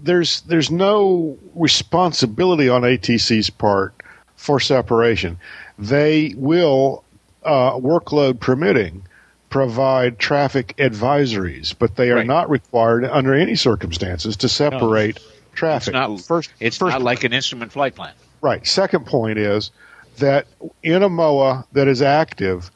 there's 0.04 0.42
there's 0.42 0.70
no 0.70 1.38
responsibility 1.56 2.68
on 2.68 2.82
ATC's 2.82 3.50
part 3.50 3.94
for 4.36 4.60
separation. 4.60 5.38
They 5.80 6.34
will, 6.36 7.04
uh, 7.44 7.74
workload 7.74 8.40
permitting, 8.40 9.04
provide 9.50 10.18
traffic 10.20 10.76
advisories, 10.78 11.76
but 11.78 11.96
they 11.96 12.10
are 12.10 12.18
right. 12.18 12.28
not 12.28 12.50
required 12.50 13.06
under 13.06 13.34
any 13.34 13.56
circumstances 13.56 14.38
to 14.38 14.50
separate 14.50 15.20
no, 15.20 15.31
traffic. 15.62 15.94
It's 15.94 15.94
not, 15.94 16.22
first, 16.22 16.52
it's 16.60 16.78
first 16.78 16.94
not 16.94 17.04
like 17.04 17.24
an 17.24 17.34
instrument 17.34 17.72
flight 17.72 17.94
plan. 17.94 18.14
Right. 18.42 18.66
Second 18.66 19.06
point 19.06 19.38
is 19.38 19.70
that 20.18 20.48
in 20.82 21.04
a 21.04 21.10
MOA 21.10 21.66
that 21.74 21.88
is 21.88 22.02
active, 22.02 22.72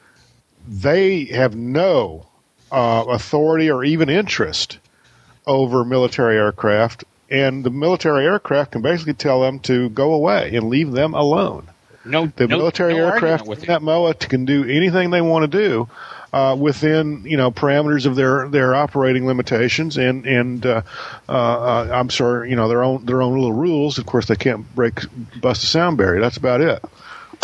they 0.67 1.25
have 1.25 1.55
no 1.55 2.27
uh, 2.71 3.05
authority 3.09 3.71
or 3.71 3.83
even 3.83 4.09
interest 4.09 4.77
over 5.47 5.83
military 5.83 6.37
aircraft, 6.37 7.03
and 7.31 7.63
the 7.63 7.71
military 7.71 8.25
aircraft 8.25 8.73
can 8.73 8.83
basically 8.83 9.13
tell 9.13 9.41
them 9.41 9.59
to 9.61 9.89
go 9.89 10.13
away 10.13 10.55
and 10.55 10.69
leave 10.69 10.91
them 10.91 11.15
alone. 11.15 11.67
No, 12.05 12.31
the 12.35 12.47
no, 12.47 12.57
military 12.57 12.93
no 12.93 13.07
aircraft 13.07 13.47
in 13.47 13.65
that 13.65 13.81
MOA 13.81 14.13
can 14.13 14.45
do 14.45 14.63
anything 14.63 15.09
they 15.09 15.21
want 15.21 15.51
to 15.51 15.57
do 15.57 15.89
uh, 16.35 16.53
within 16.53 17.23
you 17.25 17.37
know 17.37 17.49
parameters 17.49 18.05
of 18.05 18.17
their 18.17 18.49
their 18.49 18.75
operating 18.75 19.25
limitations 19.25 19.97
and 19.97 20.25
and 20.27 20.65
uh, 20.65 20.81
uh, 21.29 21.87
I'm 21.93 22.09
sorry 22.09 22.49
you 22.49 22.57
know 22.57 22.67
their 22.67 22.83
own 22.83 23.05
their 23.05 23.21
own 23.21 23.35
little 23.35 23.53
rules. 23.53 23.97
Of 23.97 24.05
course, 24.05 24.25
they 24.25 24.35
can't 24.35 24.75
break 24.75 24.99
bust 25.39 25.63
a 25.63 25.65
sound 25.65 25.97
barrier. 25.97 26.19
That's 26.19 26.35
about 26.35 26.59
it. 26.59 26.83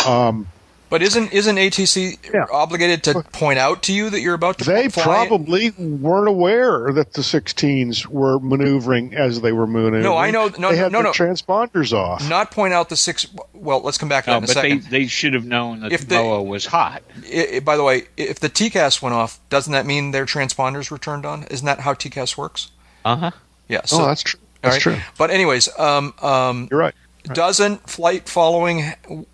Um, 0.06 0.46
but 0.92 1.00
isn't 1.00 1.32
isn't 1.32 1.56
ATC 1.56 2.34
yeah. 2.34 2.44
obligated 2.52 3.02
to 3.04 3.22
point 3.32 3.58
out 3.58 3.84
to 3.84 3.94
you 3.94 4.10
that 4.10 4.20
you're 4.20 4.34
about 4.34 4.58
to? 4.58 4.64
They 4.64 4.90
probably 4.90 5.70
weren't 5.70 6.28
aware 6.28 6.92
that 6.92 7.14
the 7.14 7.22
16s 7.22 8.04
were 8.04 8.38
maneuvering 8.38 9.14
as 9.14 9.40
they 9.40 9.52
were 9.52 9.66
maneuvering. 9.66 10.02
No, 10.02 10.18
I 10.18 10.30
know. 10.30 10.48
No, 10.58 10.68
they 10.68 10.76
had 10.76 10.92
no, 10.92 11.00
no, 11.00 11.12
transponders 11.12 11.94
off. 11.94 12.28
Not 12.28 12.50
point 12.50 12.74
out 12.74 12.90
the 12.90 12.98
six. 12.98 13.26
Well, 13.54 13.80
let's 13.80 13.96
come 13.96 14.10
back 14.10 14.24
to 14.24 14.32
no, 14.32 14.34
that 14.34 14.44
in 14.44 14.44
a 14.44 14.52
second. 14.52 14.78
But 14.82 14.90
they, 14.90 14.98
they 14.98 15.06
should 15.06 15.32
have 15.32 15.46
known 15.46 15.80
that 15.80 15.92
if 15.92 16.06
the 16.06 16.16
MOA 16.16 16.42
was 16.42 16.66
hot. 16.66 17.02
It, 17.24 17.50
it, 17.54 17.64
by 17.64 17.78
the 17.78 17.84
way, 17.84 18.02
if 18.18 18.40
the 18.40 18.50
TCAS 18.50 19.00
went 19.00 19.14
off, 19.14 19.40
doesn't 19.48 19.72
that 19.72 19.86
mean 19.86 20.10
their 20.10 20.26
transponders 20.26 20.90
were 20.90 20.98
turned 20.98 21.24
on? 21.24 21.44
Isn't 21.44 21.64
that 21.64 21.80
how 21.80 21.94
TCAS 21.94 22.36
works? 22.36 22.70
Uh 23.02 23.16
huh. 23.16 23.30
Yeah. 23.66 23.80
So, 23.86 24.02
oh, 24.02 24.06
that's 24.08 24.22
true. 24.22 24.40
That's 24.60 24.74
right? 24.74 24.82
true. 24.82 25.02
But 25.16 25.30
anyways, 25.30 25.70
um, 25.78 26.12
um, 26.20 26.68
you're 26.70 26.80
right. 26.80 26.94
right. 27.26 27.34
Doesn't 27.34 27.88
flight 27.88 28.28
following 28.28 28.92
t- 29.08 29.26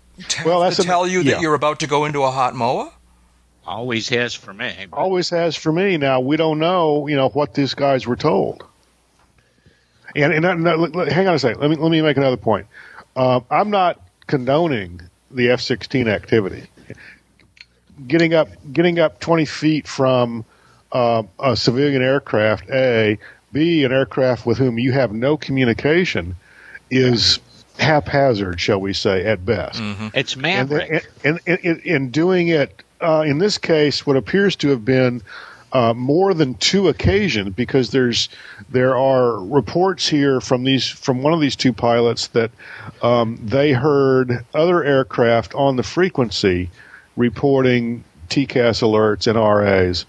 well, 0.45 0.61
that's 0.61 0.77
to 0.77 0.83
tell 0.83 1.07
you 1.07 1.21
yeah. 1.21 1.33
that 1.33 1.41
you're 1.41 1.53
about 1.53 1.79
to 1.79 1.87
go 1.87 2.05
into 2.05 2.23
a 2.23 2.31
hot 2.31 2.55
MOA? 2.55 2.91
Always 3.65 4.09
has 4.09 4.33
for 4.33 4.53
me. 4.53 4.87
But. 4.89 4.97
Always 4.97 5.29
has 5.29 5.55
for 5.55 5.71
me. 5.71 5.97
Now 5.97 6.21
we 6.21 6.37
don't 6.37 6.59
know, 6.59 7.07
you 7.07 7.15
know, 7.15 7.29
what 7.29 7.53
these 7.53 7.73
guys 7.73 8.07
were 8.07 8.15
told. 8.15 8.63
And, 10.15 10.33
and, 10.33 10.45
and 10.45 10.95
hang 11.11 11.27
on 11.27 11.35
a 11.35 11.39
second. 11.39 11.61
Let 11.61 11.69
me 11.69 11.75
let 11.75 11.91
me 11.91 12.01
make 12.01 12.17
another 12.17 12.37
point. 12.37 12.67
Uh, 13.15 13.41
I'm 13.51 13.69
not 13.69 14.01
condoning 14.25 15.01
the 15.29 15.51
F-16 15.51 16.07
activity. 16.07 16.63
Getting 18.07 18.33
up 18.33 18.49
getting 18.73 18.97
up 18.97 19.19
20 19.19 19.45
feet 19.45 19.87
from 19.87 20.45
uh, 20.91 21.23
a 21.39 21.55
civilian 21.55 22.01
aircraft, 22.01 22.69
a 22.71 23.19
B, 23.51 23.83
an 23.83 23.91
aircraft 23.91 24.45
with 24.45 24.57
whom 24.57 24.79
you 24.79 24.91
have 24.93 25.11
no 25.11 25.37
communication, 25.37 26.35
is 26.89 27.39
haphazard, 27.79 28.59
shall 28.59 28.79
we 28.79 28.93
say, 28.93 29.25
at 29.25 29.45
best. 29.45 29.81
Mm-hmm. 29.81 30.07
It's 30.13 30.35
maverick. 30.35 31.07
And, 31.23 31.39
in 31.47 32.09
doing 32.11 32.49
it, 32.49 32.83
uh, 33.01 33.23
in 33.25 33.37
this 33.37 33.57
case, 33.57 34.05
what 34.05 34.17
appears 34.17 34.55
to 34.57 34.69
have 34.69 34.83
been 34.83 35.21
uh, 35.71 35.93
more 35.93 36.33
than 36.33 36.55
two 36.55 36.87
occasions, 36.87 37.53
because 37.55 37.91
there's 37.91 38.29
there 38.69 38.97
are 38.97 39.39
reports 39.39 40.07
here 40.07 40.41
from 40.41 40.63
these 40.63 40.87
from 40.87 41.21
one 41.21 41.33
of 41.33 41.39
these 41.39 41.55
two 41.55 41.73
pilots 41.73 42.27
that 42.27 42.51
um, 43.03 43.39
they 43.43 43.71
heard 43.71 44.45
other 44.53 44.83
aircraft 44.83 45.53
on 45.53 45.75
the 45.75 45.83
frequency 45.83 46.69
reporting 47.15 48.03
TCAS 48.29 48.81
alerts 48.81 49.27
and 49.27 49.37
RAs. 49.37 50.05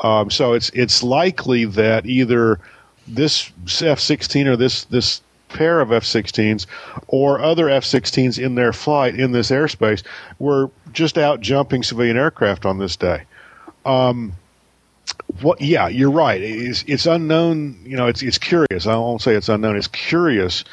Um, 0.00 0.30
so 0.30 0.54
it's 0.54 0.70
it's 0.70 1.02
likely 1.02 1.66
that 1.66 2.06
either 2.06 2.58
this 3.06 3.52
F-16 3.66 4.46
or 4.46 4.56
this 4.56 4.84
this 4.86 5.20
pair 5.52 5.80
of 5.80 5.92
F-16s 5.92 6.66
or 7.06 7.40
other 7.40 7.68
F-16s 7.68 8.42
in 8.42 8.54
their 8.54 8.72
flight 8.72 9.18
in 9.18 9.32
this 9.32 9.50
airspace 9.50 10.02
were 10.38 10.70
just 10.92 11.18
out 11.18 11.40
jumping 11.40 11.82
civilian 11.82 12.16
aircraft 12.16 12.66
on 12.66 12.78
this 12.78 12.96
day. 12.96 13.24
Um, 13.84 14.32
what? 15.40 15.60
Yeah, 15.60 15.88
you're 15.88 16.10
right. 16.10 16.40
It's, 16.40 16.84
it's 16.86 17.06
unknown. 17.06 17.78
You 17.84 17.96
know, 17.96 18.06
it's 18.06 18.22
it's 18.22 18.38
curious. 18.38 18.86
I 18.86 18.96
won't 18.96 19.22
say 19.22 19.34
it's 19.34 19.48
unknown. 19.48 19.76
It's 19.76 19.88
curious 19.88 20.64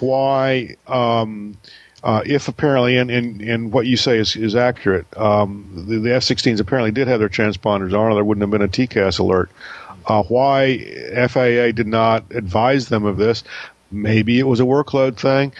why. 0.00 0.76
Um, 0.86 1.56
uh, 2.04 2.22
if 2.24 2.46
apparently, 2.46 2.96
and, 2.98 3.10
and, 3.10 3.40
and 3.40 3.72
what 3.72 3.84
you 3.84 3.96
say 3.96 4.18
is, 4.18 4.36
is 4.36 4.54
accurate, 4.54 5.06
um, 5.16 5.86
the, 5.88 5.98
the 5.98 6.14
F-16s 6.14 6.60
apparently 6.60 6.92
did 6.92 7.08
have 7.08 7.18
their 7.18 7.28
transponders 7.28 7.92
on, 7.94 8.12
or 8.12 8.14
there 8.14 8.22
wouldn't 8.22 8.42
have 8.42 8.50
been 8.50 8.62
a 8.62 8.68
TCAS 8.68 9.18
alert. 9.18 9.50
Uh, 10.06 10.22
why 10.22 10.78
FAA 11.28 11.72
did 11.72 11.88
not 11.88 12.24
advise 12.30 12.88
them 12.88 13.04
of 13.04 13.16
this, 13.16 13.42
Maybe 13.90 14.38
it 14.38 14.46
was 14.46 14.60
a 14.60 14.64
workload 14.64 15.16
thing. 15.16 15.52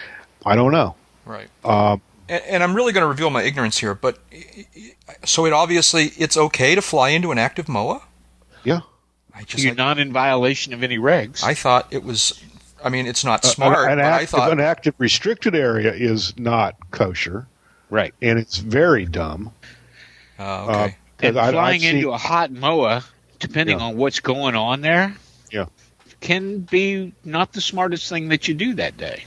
I 0.44 0.56
don't 0.56 0.72
know. 0.72 0.94
Right. 1.24 1.48
Uh, 1.64 1.98
and, 2.28 2.42
and, 2.44 2.62
I'm 2.62 2.74
really 2.74 2.92
going 2.92 3.02
to 3.02 3.08
reveal 3.08 3.30
my 3.30 3.42
ignorance 3.42 3.78
here, 3.78 3.94
but 3.94 4.18
so 5.24 5.46
it 5.46 5.52
obviously 5.52 6.12
it's 6.18 6.36
okay 6.36 6.74
to 6.74 6.82
fly 6.82 7.10
into 7.10 7.32
an 7.32 7.38
active 7.38 7.68
MOA. 7.68 8.02
Yeah. 8.64 8.80
I 9.34 9.42
just 9.42 9.62
you're 9.62 9.72
I, 9.72 9.76
not 9.76 9.98
in 9.98 10.12
violation 10.12 10.72
of 10.72 10.82
any 10.82 10.98
regs. 10.98 11.42
I 11.42 11.54
thought 11.54 11.88
it 11.90 12.04
was. 12.04 12.42
I 12.82 12.88
mean, 12.88 13.06
it's 13.06 13.24
not 13.24 13.44
smart. 13.44 13.88
Uh, 13.88 13.92
an, 13.92 13.98
active, 13.98 14.30
thought, 14.30 14.52
an 14.52 14.60
active 14.60 14.94
restricted 14.98 15.54
area 15.54 15.92
is 15.92 16.36
not 16.38 16.76
kosher. 16.90 17.46
Right. 17.90 18.14
And 18.22 18.38
it's 18.38 18.58
very 18.58 19.06
dumb. 19.06 19.52
Uh, 20.38 20.64
okay. 20.64 20.84
Uh, 20.84 20.88
and 21.20 21.38
I, 21.38 21.50
flying 21.52 21.82
into 21.82 22.10
a 22.10 22.18
hot 22.18 22.52
MOA, 22.52 23.04
depending 23.38 23.78
yeah. 23.78 23.86
on 23.86 23.96
what's 23.96 24.20
going 24.20 24.54
on 24.54 24.80
there. 24.80 25.16
Yeah 25.50 25.66
can 26.26 26.58
be 26.58 27.14
not 27.24 27.52
the 27.52 27.60
smartest 27.60 28.08
thing 28.08 28.30
that 28.30 28.48
you 28.48 28.54
do 28.54 28.74
that 28.74 28.96
day. 28.96 29.24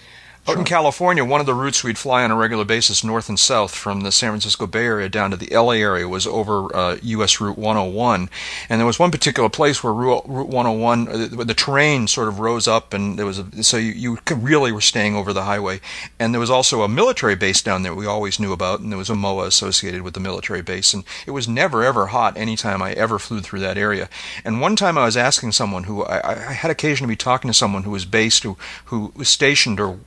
Out 0.48 0.57
in 0.57 0.64
California, 0.64 1.24
one 1.24 1.40
of 1.40 1.45
the 1.45 1.53
routes 1.53 1.84
we'd 1.84 1.98
fly 1.99 2.24
on 2.24 2.32
a 2.32 2.36
regular 2.36 2.66
basis, 2.66 3.03
north 3.03 3.30
and 3.30 3.38
south, 3.38 3.76
from 3.76 4.02
the 4.02 4.11
San 4.11 4.32
Francisco 4.32 4.66
Bay 4.66 4.86
Area 4.86 5.07
down 5.07 5.30
to 5.30 5.38
the 5.38 5.56
LA 5.56 5.74
area, 5.74 6.07
was 6.07 6.26
over 6.26 6.76
uh, 6.76 6.98
U.S. 7.03 7.40
Route 7.40 7.57
101. 7.57 8.30
And 8.68 8.80
there 8.80 8.88
was 8.88 8.98
one 8.98 9.11
particular 9.11 9.49
place 9.49 9.84
where 9.84 9.94
Route, 9.94 10.28
101, 10.28 11.07
uh, 11.07 11.44
the 11.44 11.53
terrain 11.53 12.07
sort 12.07 12.30
of 12.30 12.40
rose 12.40 12.68
up, 12.68 12.95
and 12.95 13.20
there 13.20 13.28
was 13.28 13.38
a, 13.38 13.64
so 13.64 13.78
you, 13.78 13.91
you 13.91 14.18
really 14.36 14.72
were 14.72 14.82
staying 14.82 15.16
over 15.16 15.34
the 15.34 15.44
highway. 15.44 15.82
And 16.18 16.34
there 16.34 16.40
was 16.40 16.49
also 16.49 16.82
a 16.82 16.88
military 16.88 17.36
base 17.36 17.61
down 17.61 17.84
there 17.84 17.94
we 17.94 18.07
always 18.07 18.40
knew 18.40 18.52
about, 18.52 18.80
and 18.80 18.91
there 18.91 18.98
was 18.98 19.11
a 19.11 19.16
MOA 19.16 19.45
associated 19.45 20.02
with 20.02 20.16
the 20.16 20.20
military 20.20 20.64
base. 20.64 20.95
And 20.95 21.03
it 21.28 21.32
was 21.32 21.48
never 21.48 21.84
ever 21.84 22.07
hot 22.07 22.38
anytime 22.38 22.82
I 22.82 22.94
ever 22.94 23.20
flew 23.20 23.41
through 23.41 23.60
that 23.60 23.78
area. 23.78 24.10
And 24.44 24.61
one 24.61 24.76
time 24.76 24.98
I 24.98 25.06
was 25.06 25.18
asking 25.18 25.52
someone 25.52 25.84
who 25.84 26.03
I, 26.06 26.49
I 26.49 26.53
had 26.53 26.72
occasion 26.72 27.06
to 27.06 27.11
be 27.11 27.16
talking 27.16 27.49
to 27.49 27.53
someone 27.53 27.84
who 27.84 27.91
was 27.91 28.06
based, 28.06 28.41
who 28.41 28.57
who 28.86 29.11
was 29.16 29.30
stationed 29.30 29.80
or 29.80 29.99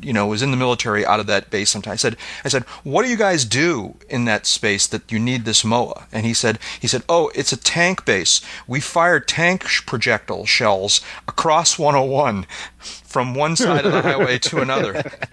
you 0.00 0.12
know 0.12 0.26
was 0.26 0.42
in 0.42 0.50
the 0.50 0.56
military 0.56 1.04
out 1.04 1.20
of 1.20 1.26
that 1.26 1.50
base 1.50 1.70
sometime. 1.70 1.92
I 1.92 1.96
said, 1.96 2.16
I 2.44 2.48
said, 2.48 2.62
what 2.84 3.02
do 3.04 3.08
you 3.10 3.16
guys 3.16 3.44
do 3.44 3.96
in 4.08 4.24
that 4.26 4.46
space 4.46 4.86
that 4.88 5.10
you 5.12 5.18
need 5.18 5.44
this 5.44 5.64
MOA? 5.64 6.06
And 6.12 6.24
he 6.26 6.34
said, 6.34 6.58
he 6.80 6.86
said, 6.86 7.02
oh, 7.08 7.30
it's 7.34 7.52
a 7.52 7.56
tank 7.56 8.04
base. 8.04 8.40
We 8.66 8.80
fire 8.80 9.20
tank 9.20 9.64
projectile 9.86 10.46
shells 10.46 11.00
across 11.28 11.78
101 11.78 12.46
from 12.78 13.34
one 13.34 13.54
side 13.56 13.86
of 13.86 13.92
the 13.92 14.02
highway 14.02 14.38
to 14.38 14.60
another. 14.60 14.94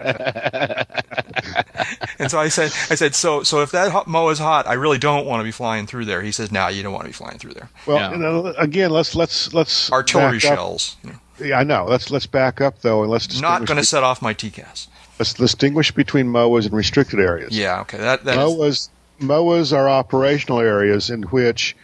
and 2.18 2.30
so 2.30 2.38
I 2.38 2.48
said, 2.48 2.72
I 2.90 2.94
said, 2.94 3.14
so 3.14 3.42
so 3.42 3.60
if 3.62 3.70
that 3.72 4.06
MOA 4.06 4.30
is 4.30 4.38
hot, 4.38 4.66
I 4.66 4.74
really 4.74 4.98
don't 4.98 5.26
want 5.26 5.40
to 5.40 5.44
be 5.44 5.50
flying 5.50 5.86
through 5.86 6.04
there. 6.04 6.22
He 6.22 6.32
says, 6.32 6.52
no, 6.52 6.60
nah, 6.60 6.68
you 6.68 6.82
don't 6.82 6.92
want 6.92 7.04
to 7.04 7.08
be 7.08 7.12
flying 7.12 7.38
through 7.38 7.54
there. 7.54 7.68
Well, 7.86 7.96
Yeah. 7.98 8.12
you 8.12 8.18
know, 8.18 8.46
again, 8.58 8.90
let's 8.90 9.14
let's 9.14 9.52
let's 9.52 9.90
Artillery 9.90 10.38
shells. 10.38 10.96
up. 11.06 11.14
Shells. 11.38 11.40
you 11.40 11.52
know. 11.52 11.56
Yeah, 11.56 11.60
I 11.60 11.64
know. 11.64 11.86
Let's 11.86 12.10
let's 12.10 12.26
back 12.26 12.60
up 12.60 12.80
though, 12.80 13.02
and 13.02 13.10
let's 13.10 13.40
Not 13.40 13.66
going 13.66 13.78
to 13.78 13.84
set 13.84 14.02
off 14.02 14.22
my 14.22 14.34
TCAS. 14.34 14.88
let's 15.18 15.34
distinguish 15.34 15.90
between 15.92 16.26
MOAs 16.26 16.66
and 16.66 16.74
restricted 16.74 17.20
areas. 17.20 17.56
Yeah, 17.56 17.80
okay. 17.82 17.98
That 17.98 18.24
that 18.24 18.38
is, 18.38 18.54
MOAs 18.54 18.88
MOAs 19.20 19.76
are 19.76 19.88
operational 19.88 20.60
areas 20.60 21.10
in 21.10 21.22
which 21.24 21.76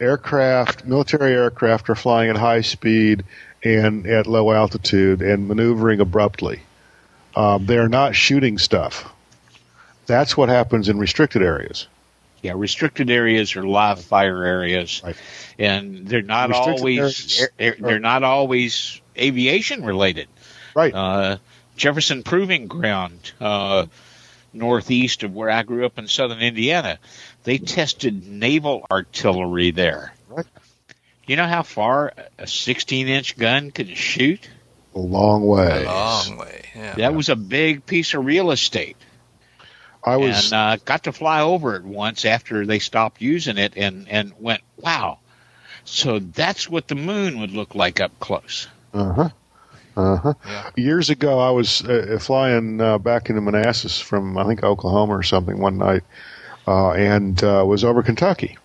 aircraft, 0.00 0.84
military 0.84 1.32
aircraft, 1.32 1.88
are 1.90 1.94
flying 1.94 2.30
at 2.30 2.36
high 2.36 2.62
speed 2.62 3.24
and 3.62 4.06
at 4.06 4.26
low 4.26 4.50
altitude 4.52 5.22
and 5.22 5.46
maneuvering 5.46 6.00
abruptly. 6.00 6.62
Um, 7.36 7.66
they 7.66 7.78
are 7.78 7.88
not 7.88 8.16
shooting 8.16 8.58
stuff. 8.58 9.12
That's 10.06 10.36
what 10.36 10.48
happens 10.48 10.88
in 10.88 10.98
restricted 10.98 11.42
areas. 11.42 11.86
Yeah, 12.42 12.52
restricted 12.56 13.10
areas 13.10 13.54
are 13.56 13.62
live 13.62 14.00
fire 14.02 14.42
areas, 14.44 15.02
Right. 15.04 15.16
and 15.58 16.06
they're 16.06 16.22
not 16.22 16.48
Restricted 16.50 16.78
always 16.80 16.98
areas 16.98 17.48
air- 17.58 17.76
they're 17.78 17.98
not 17.98 18.22
always 18.22 19.00
aviation 19.18 19.84
related. 19.84 20.28
Right. 20.74 20.94
Uh, 20.94 21.36
Jefferson 21.76 22.22
Proving 22.22 22.66
Ground, 22.66 23.32
uh, 23.40 23.86
northeast 24.52 25.22
of 25.22 25.34
where 25.34 25.50
I 25.50 25.62
grew 25.62 25.84
up 25.84 25.98
in 25.98 26.08
southern 26.08 26.40
Indiana, 26.40 26.98
they 27.44 27.58
tested 27.58 28.26
naval 28.26 28.86
artillery 28.90 29.70
there. 29.70 30.14
Right. 30.28 30.46
You 31.26 31.36
know 31.36 31.46
how 31.46 31.62
far 31.62 32.12
a 32.38 32.46
16 32.46 33.06
inch 33.08 33.36
gun 33.36 33.70
can 33.70 33.94
shoot? 33.94 34.48
a 34.92 34.98
long 34.98 35.46
way. 35.46 35.84
a 35.84 35.86
long 35.86 36.36
way. 36.38 36.62
Yeah. 36.74 36.94
That 36.96 37.14
was 37.14 37.28
a 37.28 37.36
big 37.36 37.86
piece 37.86 38.12
of 38.14 38.24
real 38.24 38.50
estate. 38.50 38.96
I 40.04 40.16
was 40.16 40.46
and 40.46 40.54
uh, 40.54 40.76
got 40.84 41.04
to 41.04 41.12
fly 41.12 41.40
over 41.42 41.76
it 41.76 41.84
once 41.84 42.24
after 42.24 42.64
they 42.64 42.78
stopped 42.78 43.20
using 43.20 43.58
it 43.58 43.74
and, 43.76 44.08
and 44.08 44.32
went, 44.38 44.62
wow. 44.76 45.18
So 45.84 46.18
that's 46.18 46.68
what 46.68 46.88
the 46.88 46.94
moon 46.94 47.40
would 47.40 47.52
look 47.52 47.74
like 47.74 48.00
up 48.00 48.18
close. 48.20 48.68
Uh 48.94 49.12
huh. 49.12 49.28
Uh 49.96 50.16
huh. 50.16 50.34
Yeah. 50.46 50.70
Years 50.76 51.10
ago, 51.10 51.38
I 51.40 51.50
was 51.50 51.82
uh, 51.84 52.18
flying 52.20 52.80
uh, 52.80 52.98
back 52.98 53.28
into 53.28 53.40
Manassas 53.40 53.98
from 54.00 54.38
I 54.38 54.44
think 54.44 54.62
Oklahoma 54.62 55.16
or 55.18 55.22
something 55.22 55.58
one 55.58 55.78
night, 55.78 56.02
uh, 56.66 56.92
and 56.92 57.42
uh, 57.42 57.64
was 57.66 57.82
over 57.84 58.02
Kentucky, 58.02 58.56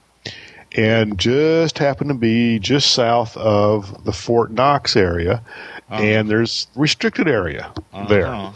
and 0.74 1.18
just 1.18 1.80
happened 1.80 2.10
to 2.10 2.16
be 2.16 2.60
just 2.60 2.92
south 2.92 3.36
of 3.38 4.04
the 4.06 4.14
Fort 4.14 4.52
Knox 4.52 4.96
area, 4.96 5.42
and 5.90 6.30
there's 6.30 6.68
restricted 6.76 7.28
area 7.28 7.72
there. 8.08 8.54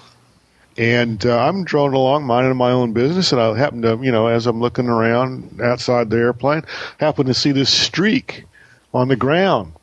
And 0.80 1.26
uh, 1.26 1.38
I'm 1.38 1.65
drone 1.65 1.93
along, 1.93 2.23
minding 2.23 2.56
my 2.56 2.72
own 2.72 2.93
business, 2.93 3.34
and 3.34 3.41
I 3.41 3.57
happen 3.57 3.81
to, 3.81 3.99
you 4.01 4.14
know, 4.14 4.27
as 4.27 4.47
I'm 4.47 4.61
looking 4.61 4.88
around 4.88 5.60
outside 5.61 6.10
the 6.10 6.15
airplane, 6.15 6.64
happen 7.01 7.26
to 7.26 7.34
see 7.34 7.51
this 7.51 7.69
streak 7.69 8.45
on 8.93 9.10
the 9.10 9.18
ground. 9.18 9.73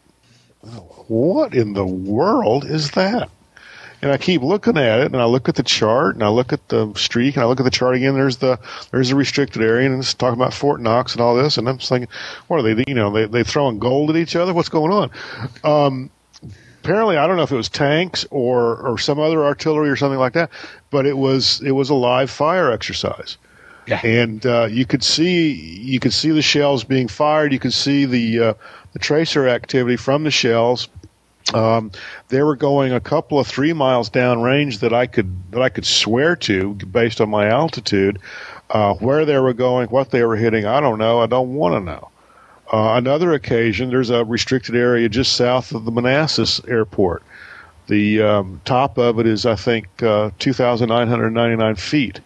What 1.07 1.55
in 1.55 1.75
the 1.75 1.85
world 1.85 2.65
is 2.65 2.93
that? 2.93 3.29
And 4.01 4.11
I 4.11 4.17
keep 4.17 4.41
looking 4.41 4.79
at 4.79 5.01
it, 5.01 5.13
and 5.13 5.17
I 5.17 5.27
look 5.27 5.51
at 5.51 5.57
the 5.57 5.63
chart, 5.63 6.15
and 6.15 6.25
I 6.25 6.29
look 6.29 6.55
at 6.55 6.67
the 6.71 6.91
streak, 6.95 7.37
and 7.37 7.43
I 7.43 7.47
look 7.47 7.61
at 7.61 7.65
the 7.65 7.71
chart 7.71 7.95
again. 7.95 8.15
There's 8.15 8.39
the 8.39 8.59
there's 8.91 9.11
the 9.11 9.17
restricted 9.17 9.61
area, 9.61 9.91
and 9.91 9.99
it's 9.99 10.15
talking 10.15 10.41
about 10.41 10.55
Fort 10.55 10.81
Knox 10.81 11.13
and 11.13 11.21
all 11.21 11.37
this. 11.37 11.59
And 11.59 11.69
I'm 11.69 11.77
thinking, 11.77 12.09
what 12.47 12.61
are 12.61 12.75
they? 12.75 12.85
You 12.89 12.95
know, 12.95 13.11
they 13.11 13.27
they 13.27 13.45
throwing 13.45 13.79
gold 13.79 14.09
at 14.09 14.17
each 14.17 14.35
other? 14.35 14.55
What's 14.55 14.71
going 14.71 14.93
on? 14.93 15.11
Um, 15.63 16.11
apparently 16.87 17.17
I 17.17 17.27
don't 17.27 17.37
know 17.37 17.43
if 17.43 17.53
it 17.53 17.57
was 17.57 17.69
tanks 17.69 18.25
or 18.31 18.77
or 18.77 18.99
some 18.99 19.19
other 19.19 19.45
artillery 19.45 19.91
or 19.91 19.97
something 19.97 20.19
like 20.19 20.35
that, 20.35 20.51
but 20.91 21.07
it 21.07 21.19
was 21.19 21.61
it 21.63 21.73
was 21.73 21.91
a 21.91 21.95
live 21.95 22.31
fire 22.31 22.71
exercise. 22.71 23.37
Yeah. 23.87 24.01
And 24.05 24.45
uh, 24.45 24.67
you 24.71 24.85
could 24.85 25.05
see 25.05 25.53
you 25.53 26.01
could 26.01 26.13
see 26.13 26.31
the 26.31 26.43
shells 26.43 26.85
being 26.85 27.09
fired. 27.09 27.53
You 27.53 27.59
could 27.59 27.73
see 27.73 28.05
the 28.05 28.41
uh, 28.41 28.55
the 28.93 28.99
tracer 28.99 29.49
activity 29.49 29.97
from 29.97 30.25
the 30.25 30.31
shells. 30.31 30.89
Um, 31.55 31.93
they 32.29 32.43
were 32.43 32.57
going 32.57 32.93
a 32.93 33.01
couple 33.01 33.39
of 33.39 33.47
three 33.47 33.73
miles 33.73 34.09
down 34.09 34.43
range 34.43 34.81
that 34.81 34.93
I 34.93 35.07
could 35.07 35.53
that 35.53 35.63
I 35.63 35.69
could 35.69 35.87
swear 35.87 36.35
to 36.37 36.75
based 36.75 37.21
on 37.21 37.31
my 37.31 37.49
altitude. 37.49 38.19
Uh, 38.69 38.95
where 38.95 39.25
they 39.25 39.39
were 39.39 39.55
going, 39.55 39.89
what 39.91 40.11
they 40.11 40.25
were 40.25 40.35
hitting, 40.35 40.67
I 40.67 40.81
don't 40.81 40.99
know. 40.99 41.21
I 41.21 41.27
don't 41.27 41.55
want 41.55 41.75
to 41.75 41.81
know. 41.81 42.11
Uh, 42.73 42.95
another 42.95 43.33
occasion, 43.33 43.91
there's 43.91 44.11
a 44.11 44.25
restricted 44.25 44.75
area 44.75 45.09
just 45.09 45.35
south 45.35 45.73
of 45.73 45.85
the 45.85 45.93
Manassas 45.93 46.61
airport. 46.67 47.23
The 47.87 48.21
um, 48.21 48.61
top 48.65 48.99
of 48.99 49.21
it 49.21 49.27
is, 49.27 49.47
I 49.47 49.55
think, 49.55 49.87
uh, 50.03 50.31
2,999 50.41 51.77
feet. 51.77 52.21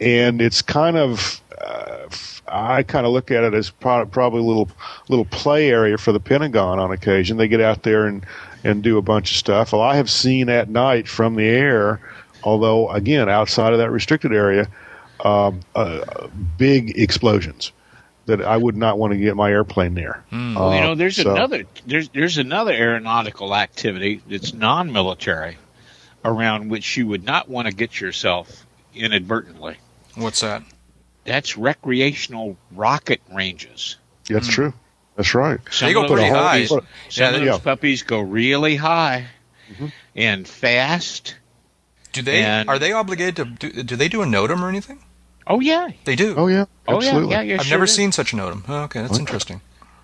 And 0.00 0.40
it's 0.40 0.62
kind 0.62 0.96
of, 0.96 1.42
uh, 1.60 2.08
I 2.46 2.82
kind 2.82 3.04
of 3.04 3.12
look 3.12 3.30
at 3.30 3.44
it 3.44 3.52
as 3.52 3.68
pro- 3.68 4.06
probably 4.06 4.40
a 4.40 4.44
little, 4.44 4.70
little 5.08 5.26
play 5.26 5.68
area 5.68 5.98
for 5.98 6.12
the 6.12 6.20
Pentagon 6.20 6.78
on 6.78 6.90
occasion. 6.90 7.36
They 7.36 7.48
get 7.48 7.60
out 7.60 7.82
there 7.82 8.06
and, 8.06 8.24
and 8.64 8.82
do 8.82 8.96
a 8.96 9.02
bunch 9.02 9.32
of 9.32 9.36
stuff. 9.36 9.72
Well, 9.72 9.82
I 9.82 9.96
have 9.96 10.08
seen 10.08 10.48
at 10.48 10.70
night 10.70 11.06
from 11.06 11.34
the 11.34 11.44
air, 11.44 12.00
although, 12.42 12.90
again, 12.90 13.28
outside 13.28 13.74
of 13.74 13.78
that 13.80 13.90
restricted 13.90 14.32
area, 14.32 14.66
um, 15.22 15.60
uh, 15.74 16.28
big 16.56 16.96
explosions 16.98 17.72
that 18.28 18.40
I 18.42 18.56
would 18.56 18.76
not 18.76 18.98
want 18.98 19.12
to 19.12 19.18
get 19.18 19.36
my 19.36 19.50
airplane 19.50 19.94
near. 19.94 20.22
Hmm. 20.30 20.54
Well, 20.54 20.72
you 20.72 20.78
Uh, 20.78 20.82
know, 20.84 20.94
there's 20.94 21.16
so- 21.16 21.30
another 21.32 21.64
there's 21.86 22.08
there's 22.10 22.38
another 22.38 22.72
aeronautical 22.72 23.54
activity 23.54 24.22
that's 24.28 24.54
non-military 24.54 25.58
around 26.24 26.68
which 26.68 26.96
you 26.96 27.06
would 27.06 27.24
not 27.24 27.48
want 27.48 27.66
to 27.68 27.74
get 27.74 28.00
yourself 28.00 28.66
inadvertently. 28.94 29.76
What's 30.14 30.40
that? 30.40 30.62
That's 31.24 31.56
recreational 31.56 32.56
rocket 32.72 33.20
ranges. 33.32 33.96
That's 34.28 34.46
hmm. 34.46 34.52
true. 34.52 34.72
That's 35.16 35.34
right. 35.34 35.58
Some 35.70 35.88
They 35.88 35.94
go 35.94 36.02
those 36.02 36.10
pretty 36.12 36.28
high. 36.28 36.66
puppies- 36.66 36.68
Some 36.68 36.82
Yeah, 37.10 37.28
of 37.30 37.34
those 37.34 37.46
yeah. 37.46 37.58
puppies 37.58 38.02
go 38.04 38.20
really 38.20 38.76
high 38.76 39.26
mm-hmm. 39.72 39.86
and 40.14 40.46
fast. 40.46 41.34
Do 42.12 42.22
they 42.22 42.42
And- 42.42 42.68
are 42.68 42.78
they 42.78 42.92
obligated 42.92 43.36
to 43.36 43.44
do, 43.70 43.82
do 43.82 43.96
they 43.96 44.08
do 44.08 44.22
a 44.22 44.26
NOTAM 44.26 44.62
or 44.62 44.68
anything? 44.68 45.00
Oh 45.48 45.60
yeah, 45.60 45.88
They 46.04 46.14
do. 46.14 46.34
Oh 46.36 46.46
yeah, 46.46 46.66
oh 46.86 46.96
absolutely. 46.96 47.30
yeah, 47.32 47.40
yeah. 47.40 47.54
yeah 47.54 47.54
I've 47.60 47.66
sure 47.66 47.76
never 47.78 47.84
is. 47.84 47.94
seen 47.94 48.12
such 48.12 48.32
an 48.34 48.38
NOTAM. 48.38 48.64
Oh, 48.68 48.82
okay, 48.84 49.00
that's 49.00 49.18
interesting. 49.18 49.60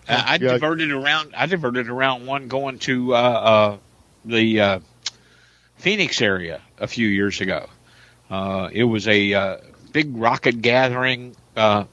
Uh, 0.09 0.23
I 0.27 0.35
Yeah. 0.37 0.53
diverted 0.53 0.91
around. 0.91 1.35
I 1.37 1.47
diverted 1.47 1.89
around 1.89 2.27
one 2.27 2.49
going 2.49 2.79
to 2.81 3.15
uh, 3.15 3.19
uh, 3.19 3.77
the 4.25 4.61
uh, 4.61 4.81
Phoenix 5.77 6.21
area 6.23 6.63
a 6.79 6.87
few 6.87 7.07
years 7.09 7.41
ago. 7.41 7.69
Uh, 8.31 8.71
it 8.73 8.85
was 8.85 9.07
a 9.07 9.35
uh, 9.35 9.57
big 9.93 10.17
rocket 10.17 10.63
gathering 10.63 11.37
uh, 11.57 11.85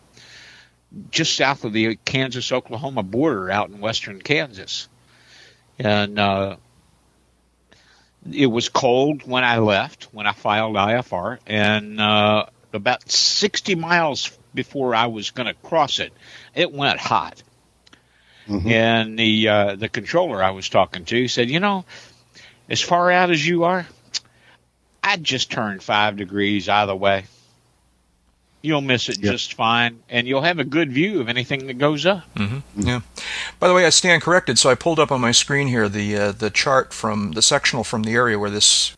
just 1.10 1.36
south 1.36 1.66
of 1.66 1.74
the 1.74 1.98
Kansas 2.06 2.52
Oklahoma 2.52 3.04
border, 3.04 3.50
out 3.52 3.70
in 3.70 3.80
western 3.80 4.22
Kansas, 4.22 4.88
and 5.78 6.18
uh, 6.18 6.56
it 8.32 8.48
was 8.48 8.70
cold 8.70 9.28
when 9.28 9.44
I 9.44 9.60
left 9.60 10.06
when 10.14 10.26
I 10.26 10.32
filed 10.34 10.76
IFR, 10.76 11.38
and 11.48 12.00
uh, 12.00 12.46
about 12.74 13.10
sixty 13.12 13.76
miles 13.76 14.38
before 14.54 14.94
I 14.96 15.08
was 15.08 15.32
going 15.32 15.48
to 15.48 15.54
cross 15.54 16.00
it, 16.00 16.14
it 16.56 16.72
went 16.72 17.00
hot. 17.00 17.42
And 18.48 19.18
the 19.18 19.48
uh, 19.48 19.76
the 19.76 19.88
controller 19.88 20.44
I 20.44 20.50
was 20.52 20.68
talking 20.68 21.06
to 21.06 21.28
said, 21.30 21.50
"You 21.50 21.60
know, 21.62 21.86
as 22.70 22.82
far 22.82 23.10
out 23.12 23.30
as 23.32 23.46
you 23.48 23.64
are, 23.64 23.88
I'd 25.04 25.24
just 25.24 25.52
turn 25.52 25.80
five 25.80 26.18
degrees 26.18 26.68
either 26.68 26.96
way. 26.96 27.26
You'll 28.62 28.82
miss 28.82 29.10
it 29.10 29.20
Yeah. 29.20 29.32
just 29.32 29.54
fine, 29.54 30.00
and 30.10 30.28
you'll 30.28 30.42
have 30.42 30.60
a 30.60 30.64
good 30.66 30.92
view 30.92 31.22
of 31.22 31.30
anything 31.30 31.68
that 31.68 31.78
goes 31.78 32.06
up." 32.06 32.24
Yeah. 32.76 33.02
By 33.60 33.68
the 33.70 33.74
way, 33.74 33.86
I 33.86 33.90
stand 33.90 34.22
corrected. 34.22 34.60
So 34.60 34.70
I 34.70 34.76
pulled 34.76 35.00
up 35.00 35.12
on 35.12 35.22
my 35.22 35.32
screen 35.32 35.68
here 35.68 35.88
the 35.88 36.18
uh, 36.18 36.32
the 36.34 36.50
chart 36.50 36.94
from 36.94 37.32
the 37.32 37.42
sectional 37.42 37.84
from 37.86 38.04
the 38.04 38.14
area 38.16 38.38
where 38.38 38.50
this 38.50 38.94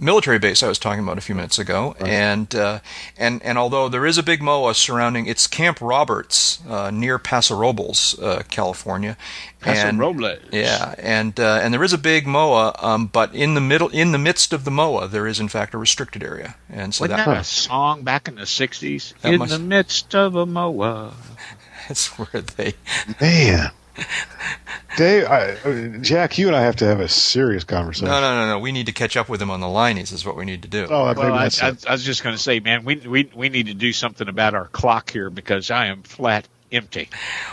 military 0.00 0.38
base 0.38 0.62
I 0.62 0.68
was 0.68 0.78
talking 0.78 1.02
about 1.02 1.18
a 1.18 1.20
few 1.20 1.34
minutes 1.34 1.58
ago, 1.58 1.94
and 2.00 2.52
uh, 2.54 2.80
and 3.16 3.42
and 3.42 3.58
although 3.58 3.88
there 3.88 4.06
is 4.06 4.18
a 4.18 4.22
big 4.22 4.42
MOA 4.42 4.74
surrounding, 4.74 5.26
it's 5.26 5.46
Camp 5.46 5.80
Roberts 5.80 6.60
uh, 6.68 6.90
near 6.90 7.18
Paso 7.18 7.56
Robles, 7.56 8.18
uh, 8.18 8.42
California. 8.48 9.16
Paso 9.60 9.88
and, 9.88 9.98
Robles. 9.98 10.38
Yeah, 10.50 10.94
and 10.98 11.38
uh, 11.38 11.60
and 11.62 11.74
there 11.74 11.84
is 11.84 11.92
a 11.92 11.98
big 11.98 12.26
MOA, 12.26 12.74
um, 12.78 13.06
but 13.06 13.34
in 13.34 13.54
the 13.54 13.60
middle, 13.60 13.88
in 13.88 14.12
the 14.12 14.18
midst 14.18 14.52
of 14.52 14.64
the 14.64 14.70
MOA, 14.70 15.06
there 15.08 15.26
is 15.26 15.38
in 15.38 15.48
fact 15.48 15.74
a 15.74 15.78
restricted 15.78 16.22
area, 16.22 16.56
and 16.70 16.94
so 16.94 17.04
Wasn't 17.04 17.18
that, 17.18 17.26
that 17.26 17.40
a 17.40 17.44
song 17.44 18.02
back 18.02 18.28
in 18.28 18.36
the 18.36 18.42
'60s? 18.42 19.14
That 19.20 19.34
in 19.34 19.38
must- 19.38 19.52
the 19.52 19.58
midst 19.58 20.14
of 20.14 20.34
a 20.34 20.46
moa. 20.46 21.14
that's 21.88 22.06
where 22.18 22.42
they 22.42 22.74
Man, 23.20 23.70
Dave, 24.96 25.24
I, 25.26 25.98
Jack, 26.00 26.36
you 26.36 26.48
and 26.48 26.56
I 26.56 26.62
have 26.62 26.76
to 26.76 26.84
have 26.84 27.00
a 27.00 27.08
serious 27.08 27.64
conversation. 27.64 28.08
No, 28.08 28.20
no, 28.20 28.34
no, 28.34 28.48
no. 28.52 28.58
We 28.58 28.72
need 28.72 28.86
to 28.86 28.92
catch 28.92 29.16
up 29.16 29.28
with 29.28 29.40
him 29.40 29.50
on 29.50 29.60
the 29.60 29.66
linies. 29.66 30.12
Is 30.12 30.24
what 30.26 30.36
we 30.36 30.44
need 30.44 30.62
to 30.62 30.68
do. 30.68 30.86
Oh, 30.90 31.14
Well, 31.14 31.32
I, 31.32 31.48
I. 31.62 31.72
I 31.86 31.92
was 31.92 32.04
just 32.04 32.22
going 32.22 32.34
to 32.36 32.42
say, 32.42 32.60
man, 32.60 32.84
we, 32.84 32.96
we 32.96 33.30
we 33.34 33.48
need 33.48 33.66
to 33.66 33.74
do 33.74 33.92
something 33.92 34.28
about 34.28 34.54
our 34.54 34.66
clock 34.68 35.10
here 35.10 35.30
because 35.30 35.70
I 35.70 35.86
am 35.86 36.02
flat 36.02 36.48
empty. 36.72 37.08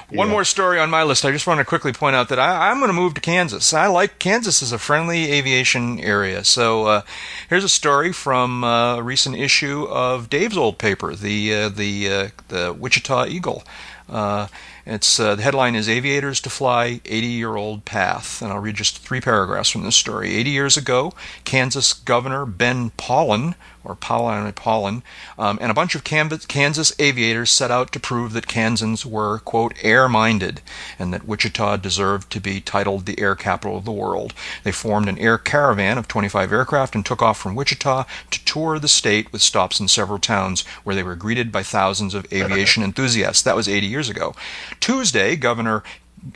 One 0.10 0.28
Yeah. 0.28 0.32
more 0.34 0.44
story 0.44 0.80
on 0.80 0.90
my 0.90 1.04
list. 1.04 1.26
I 1.26 1.32
just 1.32 1.48
want 1.48 1.60
to 1.60 1.66
quickly 1.66 1.92
point 1.94 2.16
out 2.16 2.30
that 2.30 2.40
I, 2.40 2.70
I'm 2.70 2.80
going 2.80 2.90
to 2.90 2.94
move 2.94 3.14
to 3.16 3.22
Kansas. 3.22 3.74
I 3.74 3.88
like 3.88 4.20
Kansas 4.20 4.62
as 4.62 4.72
a 4.72 4.78
friendly 4.78 5.32
aviation 5.32 6.00
area. 6.00 6.44
So 6.44 6.86
uh, 6.86 7.02
here's 7.50 7.64
a 7.64 7.70
story 7.70 8.12
from 8.14 8.64
uh, 8.64 8.98
a 8.98 9.04
recent 9.04 9.36
issue 9.36 9.86
of 9.86 10.30
Dave's 10.30 10.58
old 10.58 10.78
paper, 10.80 11.16
the 11.16 11.54
uh, 11.54 11.70
the 11.70 12.10
uh, 12.12 12.28
the 12.48 12.74
Wichita 12.74 13.28
Eagle. 13.28 13.64
It's 14.90 15.20
uh, 15.20 15.36
the 15.36 15.44
headline 15.44 15.76
is 15.76 15.90
"Aviators 15.90 16.40
to 16.40 16.50
Fly 16.50 17.02
80-Year-Old 17.04 17.84
Path," 17.84 18.42
and 18.42 18.54
I'll 18.54 18.60
read 18.60 18.76
just 18.76 19.00
three 19.00 19.20
paragraphs 19.20 19.70
from 19.70 19.84
this 19.84 19.98
story. 19.98 20.34
80 20.34 20.50
years 20.50 20.78
ago, 20.78 21.12
Kansas 21.44 21.92
Governor 21.92 22.46
Ben 22.46 22.92
Paulen, 22.92 23.56
or 23.88 23.96
pollen, 23.96 24.52
Paulen, 24.52 25.02
um, 25.40 25.58
and 25.62 25.72
a 25.72 25.74
bunch 25.74 25.96
of 25.96 26.04
Kansas, 26.04 26.94
aviators 27.00 27.52
set 27.52 27.72
out 27.72 27.92
to 27.94 28.00
prove 28.00 28.34
that 28.34 28.48
Kansans 28.48 29.06
were 29.06 29.40
quote 29.40 29.74
air-minded, 29.82 30.62
and 31.00 31.14
that 31.14 31.28
Wichita 31.28 31.78
deserved 31.78 32.30
to 32.32 32.42
be 32.42 32.60
titled 32.60 33.06
the 33.06 33.20
air 33.20 33.36
capital 33.36 33.78
of 33.78 33.86
the 33.86 33.92
world. 33.92 34.34
They 34.64 34.72
formed 34.72 35.08
an 35.08 35.18
air 35.18 35.38
caravan 35.38 35.98
of 35.98 36.08
25 36.08 36.52
aircraft 36.52 36.96
and 36.96 37.06
took 37.06 37.22
off 37.22 37.40
from 37.40 37.56
Wichita 37.56 38.06
to 38.32 38.46
tour 38.46 38.78
the 38.78 38.88
state 38.88 39.32
with 39.32 39.42
stops 39.42 39.80
in 39.80 39.88
several 39.88 40.20
towns 40.20 40.66
where 40.84 40.96
they 40.96 41.04
were 41.04 41.16
greeted 41.16 41.52
by 41.52 41.64
thousands 41.64 42.14
of 42.14 42.32
aviation 42.34 42.84
enthusiasts. 42.88 43.42
That 43.42 43.56
was 43.56 43.70
80 43.70 43.88
years 43.88 44.10
ago. 44.10 44.36
Tuesday, 44.80 45.36
Governor 45.36 45.84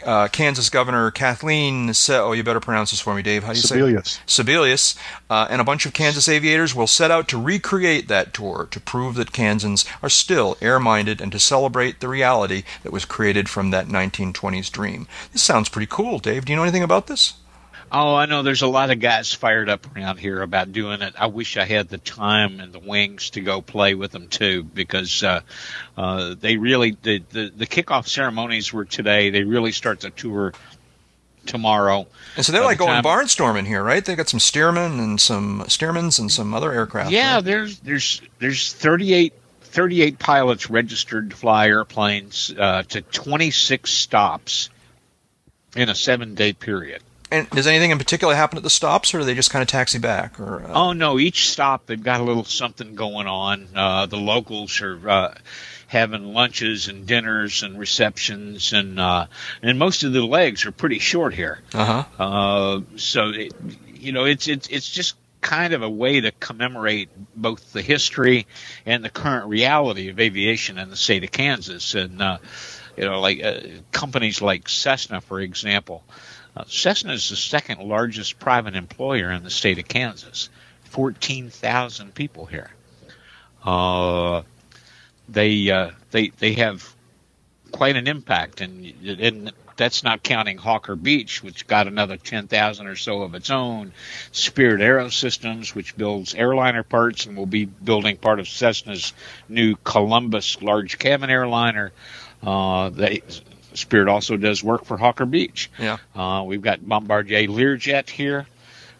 uh, 0.05 0.27
Kansas 0.29 0.69
Governor 0.69 1.11
Kathleen, 1.11 1.93
Se- 1.93 2.17
oh, 2.17 2.31
you 2.31 2.43
better 2.43 2.59
pronounce 2.59 2.91
this 2.91 2.99
for 2.99 3.13
me, 3.15 3.21
Dave. 3.21 3.43
How 3.43 3.53
do 3.53 3.59
you 3.59 3.63
Sebelius. 3.63 4.19
say? 4.25 4.43
Sebelius, 4.43 4.95
uh, 5.29 5.47
and 5.49 5.61
a 5.61 5.63
bunch 5.63 5.85
of 5.85 5.93
Kansas 5.93 6.27
aviators 6.29 6.75
will 6.75 6.87
set 6.87 7.11
out 7.11 7.27
to 7.29 7.41
recreate 7.41 8.07
that 8.07 8.33
tour 8.33 8.67
to 8.71 8.79
prove 8.79 9.15
that 9.15 9.31
Kansans 9.31 9.85
are 10.01 10.09
still 10.09 10.57
air-minded 10.61 11.21
and 11.21 11.31
to 11.31 11.39
celebrate 11.39 11.99
the 11.99 12.07
reality 12.07 12.63
that 12.83 12.91
was 12.91 13.05
created 13.05 13.49
from 13.49 13.71
that 13.71 13.87
1920s 13.87 14.71
dream. 14.71 15.07
This 15.31 15.43
sounds 15.43 15.69
pretty 15.69 15.87
cool, 15.89 16.19
Dave. 16.19 16.45
Do 16.45 16.51
you 16.53 16.57
know 16.57 16.63
anything 16.63 16.83
about 16.83 17.07
this? 17.07 17.33
Oh, 17.93 18.15
I 18.15 18.25
know 18.25 18.41
there's 18.41 18.61
a 18.61 18.67
lot 18.67 18.89
of 18.89 18.99
guys 19.01 19.33
fired 19.33 19.67
up 19.67 19.85
around 19.95 20.17
here 20.17 20.41
about 20.41 20.71
doing 20.71 21.01
it. 21.01 21.13
I 21.19 21.27
wish 21.27 21.57
I 21.57 21.65
had 21.65 21.89
the 21.89 21.97
time 21.97 22.61
and 22.61 22.71
the 22.71 22.79
wings 22.79 23.31
to 23.31 23.41
go 23.41 23.61
play 23.61 23.95
with 23.95 24.11
them 24.11 24.27
too, 24.29 24.63
because 24.63 25.23
uh, 25.23 25.41
uh, 25.97 26.35
they 26.39 26.55
really 26.55 26.95
the, 27.01 27.21
the 27.31 27.51
the 27.53 27.67
kickoff 27.67 28.07
ceremonies 28.07 28.71
were 28.71 28.85
today. 28.85 29.29
They 29.29 29.43
really 29.43 29.73
start 29.73 29.99
the 29.99 30.09
tour 30.09 30.53
tomorrow. 31.45 32.07
And 32.37 32.45
so 32.45 32.53
they're 32.53 32.61
By 32.61 32.67
like 32.67 32.77
the 32.77 32.85
going 32.85 33.01
time- 33.01 33.25
barnstorming 33.25 33.67
here, 33.67 33.83
right? 33.83 34.05
They 34.05 34.15
got 34.15 34.29
some 34.29 34.39
Stearman 34.39 34.99
and 34.99 35.19
some 35.19 35.61
Stearmans 35.67 36.17
and 36.19 36.31
some 36.31 36.53
other 36.53 36.71
aircraft. 36.71 37.11
Yeah, 37.11 37.35
right? 37.35 37.43
there's 37.43 37.79
there's 37.79 38.21
there's 38.39 38.71
38, 38.71 39.33
38 39.63 40.17
pilots 40.17 40.69
registered 40.69 41.31
to 41.31 41.35
fly 41.35 41.67
airplanes 41.67 42.53
uh, 42.57 42.83
to 42.83 43.01
26 43.01 43.89
stops 43.91 44.69
in 45.75 45.89
a 45.89 45.95
seven 45.95 46.35
day 46.35 46.53
period. 46.53 47.01
And 47.31 47.49
does 47.49 47.65
anything 47.65 47.91
in 47.91 47.97
particular 47.97 48.35
happen 48.35 48.57
at 48.57 48.63
the 48.63 48.69
stops, 48.69 49.13
or 49.13 49.19
do 49.19 49.23
they 49.23 49.33
just 49.33 49.51
kind 49.51 49.63
of 49.63 49.69
taxi 49.69 49.99
back? 49.99 50.37
Or 50.39 50.63
uh, 50.63 50.73
Oh 50.73 50.93
no! 50.93 51.17
Each 51.17 51.49
stop 51.49 51.85
they've 51.85 52.01
got 52.01 52.19
a 52.19 52.23
little 52.23 52.43
something 52.43 52.93
going 52.95 53.27
on. 53.27 53.69
Uh, 53.73 54.05
the 54.05 54.17
locals 54.17 54.81
are 54.81 55.09
uh, 55.09 55.33
having 55.87 56.33
lunches 56.33 56.87
and 56.87 57.05
dinners 57.05 57.63
and 57.63 57.79
receptions, 57.79 58.73
and 58.73 58.99
uh, 58.99 59.27
and 59.61 59.79
most 59.79 60.03
of 60.03 60.13
the 60.13 60.25
legs 60.25 60.65
are 60.65 60.71
pretty 60.71 60.99
short 60.99 61.33
here. 61.33 61.59
uh-huh. 61.73 62.03
Uh, 62.17 62.81
so 62.97 63.29
it, 63.29 63.53
you 63.93 64.11
know, 64.11 64.25
it's 64.25 64.47
it's 64.47 64.67
it's 64.67 64.89
just 64.89 65.15
kind 65.41 65.73
of 65.73 65.83
a 65.83 65.89
way 65.89 66.21
to 66.21 66.31
commemorate 66.33 67.09
both 67.35 67.73
the 67.73 67.81
history 67.81 68.45
and 68.85 69.03
the 69.03 69.09
current 69.09 69.47
reality 69.47 70.09
of 70.09 70.19
aviation 70.19 70.77
in 70.77 70.89
the 70.89 70.95
state 70.95 71.23
of 71.23 71.31
Kansas, 71.31 71.95
and 71.95 72.21
uh, 72.21 72.37
you 72.95 73.05
know, 73.05 73.19
like 73.19 73.43
uh, 73.43 73.59
companies 73.91 74.41
like 74.41 74.69
Cessna, 74.69 75.21
for 75.21 75.39
example. 75.39 76.03
Uh, 76.55 76.63
Cessna 76.67 77.13
is 77.13 77.29
the 77.29 77.35
second 77.35 77.79
largest 77.79 78.39
private 78.39 78.75
employer 78.75 79.31
in 79.31 79.43
the 79.43 79.49
state 79.49 79.79
of 79.79 79.87
Kansas. 79.87 80.49
Fourteen 80.83 81.49
thousand 81.49 82.13
people 82.13 82.45
here. 82.45 82.69
Uh, 83.63 84.41
they 85.29 85.69
uh, 85.69 85.91
they 86.11 86.29
they 86.29 86.53
have 86.53 86.93
quite 87.71 87.95
an 87.95 88.07
impact, 88.07 88.59
and, 88.61 88.93
and 89.05 89.53
that's 89.77 90.03
not 90.03 90.21
counting 90.21 90.57
Hawker 90.57 90.95
Beech, 90.95 91.41
which 91.41 91.65
got 91.65 91.87
another 91.87 92.17
10,000 92.17 92.87
or 92.87 92.95
so 92.95 93.23
of 93.23 93.33
its 93.33 93.49
own. 93.49 93.93
Spirit 94.31 94.81
Aerosystems, 94.81 95.73
which 95.73 95.95
builds 95.97 96.35
airliner 96.35 96.83
parts 96.83 97.25
and 97.25 97.35
will 97.35 97.45
be 97.45 97.65
building 97.65 98.17
part 98.17 98.39
of 98.39 98.47
Cessna's 98.47 99.13
new 99.49 99.75
Columbus 99.83 100.61
large 100.61 100.99
cabin 100.99 101.29
airliner. 101.29 101.91
Uh, 102.43 102.89
they, 102.89 103.23
Spirit 103.73 104.07
also 104.09 104.37
does 104.37 104.63
work 104.63 104.85
for 104.85 104.97
Hawker 104.97 105.25
Beech. 105.25 105.69
Yeah. 105.79 105.97
Uh, 106.15 106.43
we've 106.45 106.61
got 106.61 106.87
Bombardier 106.87 107.47
Learjet 107.47 108.09
here. 108.09 108.45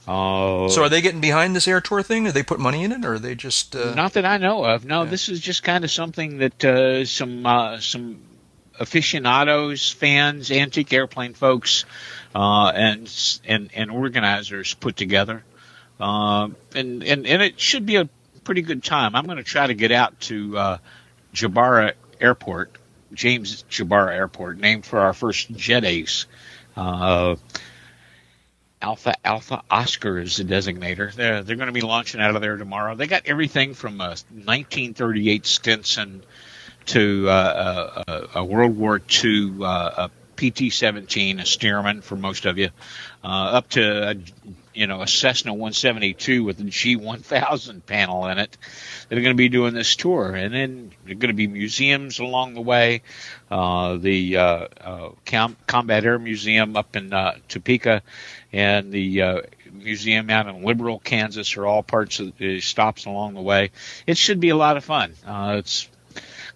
Uh, 0.08 0.68
So 0.70 0.84
are 0.84 0.90
they 0.90 1.02
getting 1.02 1.22
behind 1.22 1.56
this 1.56 1.68
air 1.68 1.80
tour 1.82 2.02
thing? 2.02 2.28
Are 2.28 2.32
they 2.32 2.42
put 2.44 2.60
money 2.60 2.84
in 2.84 2.92
it, 2.92 3.06
or 3.06 3.14
are 3.14 3.20
they 3.20 3.36
just? 3.36 3.76
Uh, 3.76 3.94
Not 3.94 4.14
that 4.14 4.26
I 4.26 4.38
know 4.38 4.64
of. 4.66 4.84
No, 4.86 5.04
Yeah. 5.04 5.10
this 5.10 5.30
is 5.30 5.40
just 5.40 5.62
kind 5.64 5.84
of 5.84 5.92
something 5.92 6.40
that 6.40 6.66
uh, 6.66 7.06
some 7.06 7.46
uh, 7.46 7.80
some 7.80 8.20
aficionados, 8.80 9.92
fans, 9.92 10.52
antique 10.52 10.92
airplane 10.94 11.34
folks, 11.34 11.86
uh, 12.36 12.72
and 12.76 13.12
and 13.46 13.70
and 13.76 13.92
organizers 13.92 14.74
put 14.74 14.96
together, 14.98 15.44
uh, 16.00 16.50
and 16.76 17.04
and 17.04 17.26
and 17.28 17.42
it 17.42 17.60
should 17.60 17.86
be 17.86 17.96
a 17.98 18.10
pretty 18.44 18.62
good 18.64 18.84
time. 18.84 19.16
I'm 19.16 19.26
going 19.26 19.38
to 19.38 19.44
try 19.44 19.68
to 19.68 19.74
get 19.74 19.92
out 19.92 20.20
to 20.22 20.58
uh, 20.58 20.78
Jabara 21.34 21.94
Airport, 22.20 22.76
James 23.14 23.64
Jabara 23.70 24.14
Airport, 24.14 24.58
named 24.58 24.86
for 24.86 25.00
our 25.00 25.14
first 25.14 25.52
jet 25.52 25.86
ace. 25.86 26.26
Uh, 26.76 27.36
Alpha 28.82 29.14
Alpha 29.24 29.62
Oscar 29.70 30.18
is 30.18 30.38
the 30.38 30.44
designator. 30.44 31.14
They're 31.14 31.44
they're 31.44 31.56
going 31.56 31.68
to 31.68 31.74
be 31.74 31.82
launching 31.82 32.20
out 32.20 32.36
of 32.36 32.42
there 32.42 32.58
tomorrow. 32.58 32.96
They 32.96 33.08
got 33.08 33.24
everything 33.26 33.74
from 33.74 34.02
a 34.02 34.16
1938 34.34 35.46
Stinson 35.46 36.24
to 36.88 37.30
uh, 37.30 38.04
a, 38.08 38.40
a, 38.40 38.44
World 38.44 38.76
War 38.76 39.00
II 39.24 39.58
uh, 39.62 40.08
a 40.08 40.12
PT-17, 40.38 41.40
a 41.40 41.46
Stearman 41.46 42.02
for 42.02 42.16
most 42.16 42.46
of 42.46 42.58
you, 42.58 42.70
uh, 43.24 43.28
up 43.28 43.70
to 43.70 44.10
a, 44.10 44.16
you 44.74 44.88
know 44.88 45.02
a 45.02 45.08
Cessna 45.08 45.52
172 45.54 46.44
with 46.44 46.60
a 46.60 46.64
G1000 46.64 47.86
panel 47.86 48.28
in 48.28 48.38
it. 48.38 48.58
They're 49.10 49.22
going 49.22 49.36
to 49.36 49.38
be 49.38 49.50
doing 49.50 49.74
this 49.74 49.96
tour, 49.96 50.34
and 50.34 50.54
then 50.54 50.92
there 51.06 51.12
are 51.14 51.16
going 51.20 51.30
to 51.30 51.34
be 51.36 51.48
museums 51.48 52.20
along 52.20 52.54
the 52.54 52.62
way. 52.62 53.02
Uh, 53.50 53.98
the 53.98 54.38
uh, 54.38 54.68
uh, 54.80 55.10
Com- 55.26 55.58
Combat 55.68 56.06
Air 56.06 56.20
Museum 56.20 56.76
up 56.78 56.96
in 56.96 57.12
uh, 57.12 57.36
Topeka, 57.50 58.02
and 58.54 58.92
the 58.92 59.22
uh, 59.22 59.42
museum 59.74 60.30
out 60.30 60.48
in 60.48 60.64
Liberal, 60.64 61.00
Kansas, 61.00 61.58
are 61.58 61.66
all 61.66 61.84
parts 61.84 62.20
of 62.20 62.38
the 62.38 62.62
stops 62.62 63.06
along 63.06 63.34
the 63.34 63.42
way. 63.42 63.72
It 64.08 64.18
should 64.18 64.40
be 64.40 64.50
a 64.50 64.56
lot 64.56 64.78
of 64.78 64.86
fun. 64.86 65.14
Uh, 65.26 65.56
it's 65.60 65.90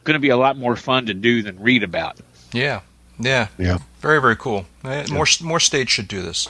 going 0.06 0.14
to 0.16 0.20
be 0.20 0.30
a 0.30 0.38
lot 0.38 0.58
more 0.58 0.76
fun 0.76 1.08
to 1.08 1.14
do 1.14 1.42
than 1.44 1.60
read 1.60 1.84
about. 1.84 2.18
yeah, 2.54 2.82
yeah, 3.20 3.48
Yeah. 3.58 3.80
very 4.02 4.22
very 4.22 4.36
cool. 4.38 4.66
More 4.84 5.26
more 5.42 5.60
states 5.60 5.92
should 5.92 6.08
do 6.08 6.22
this. 6.22 6.48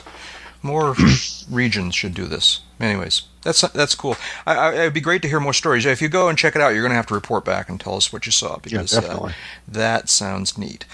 More 0.66 0.94
regions 1.50 1.94
should 1.94 2.14
do 2.14 2.26
this. 2.26 2.60
Anyways, 2.80 3.22
that's 3.42 3.62
that's 3.62 3.94
cool. 3.94 4.16
I, 4.44 4.54
I, 4.54 4.74
it'd 4.74 4.94
be 4.94 5.00
great 5.00 5.22
to 5.22 5.28
hear 5.28 5.40
more 5.40 5.54
stories. 5.54 5.86
If 5.86 6.02
you 6.02 6.08
go 6.08 6.28
and 6.28 6.36
check 6.36 6.54
it 6.56 6.62
out, 6.62 6.74
you're 6.74 6.82
going 6.82 6.90
to 6.90 6.96
have 6.96 7.06
to 7.06 7.14
report 7.14 7.44
back 7.44 7.68
and 7.68 7.80
tell 7.80 7.96
us 7.96 8.12
what 8.12 8.26
you 8.26 8.32
saw 8.32 8.58
because 8.58 8.90
definitely. 8.90 9.30
Uh, 9.30 9.34
that 9.68 10.08
sounds 10.08 10.58
neat. 10.58 10.84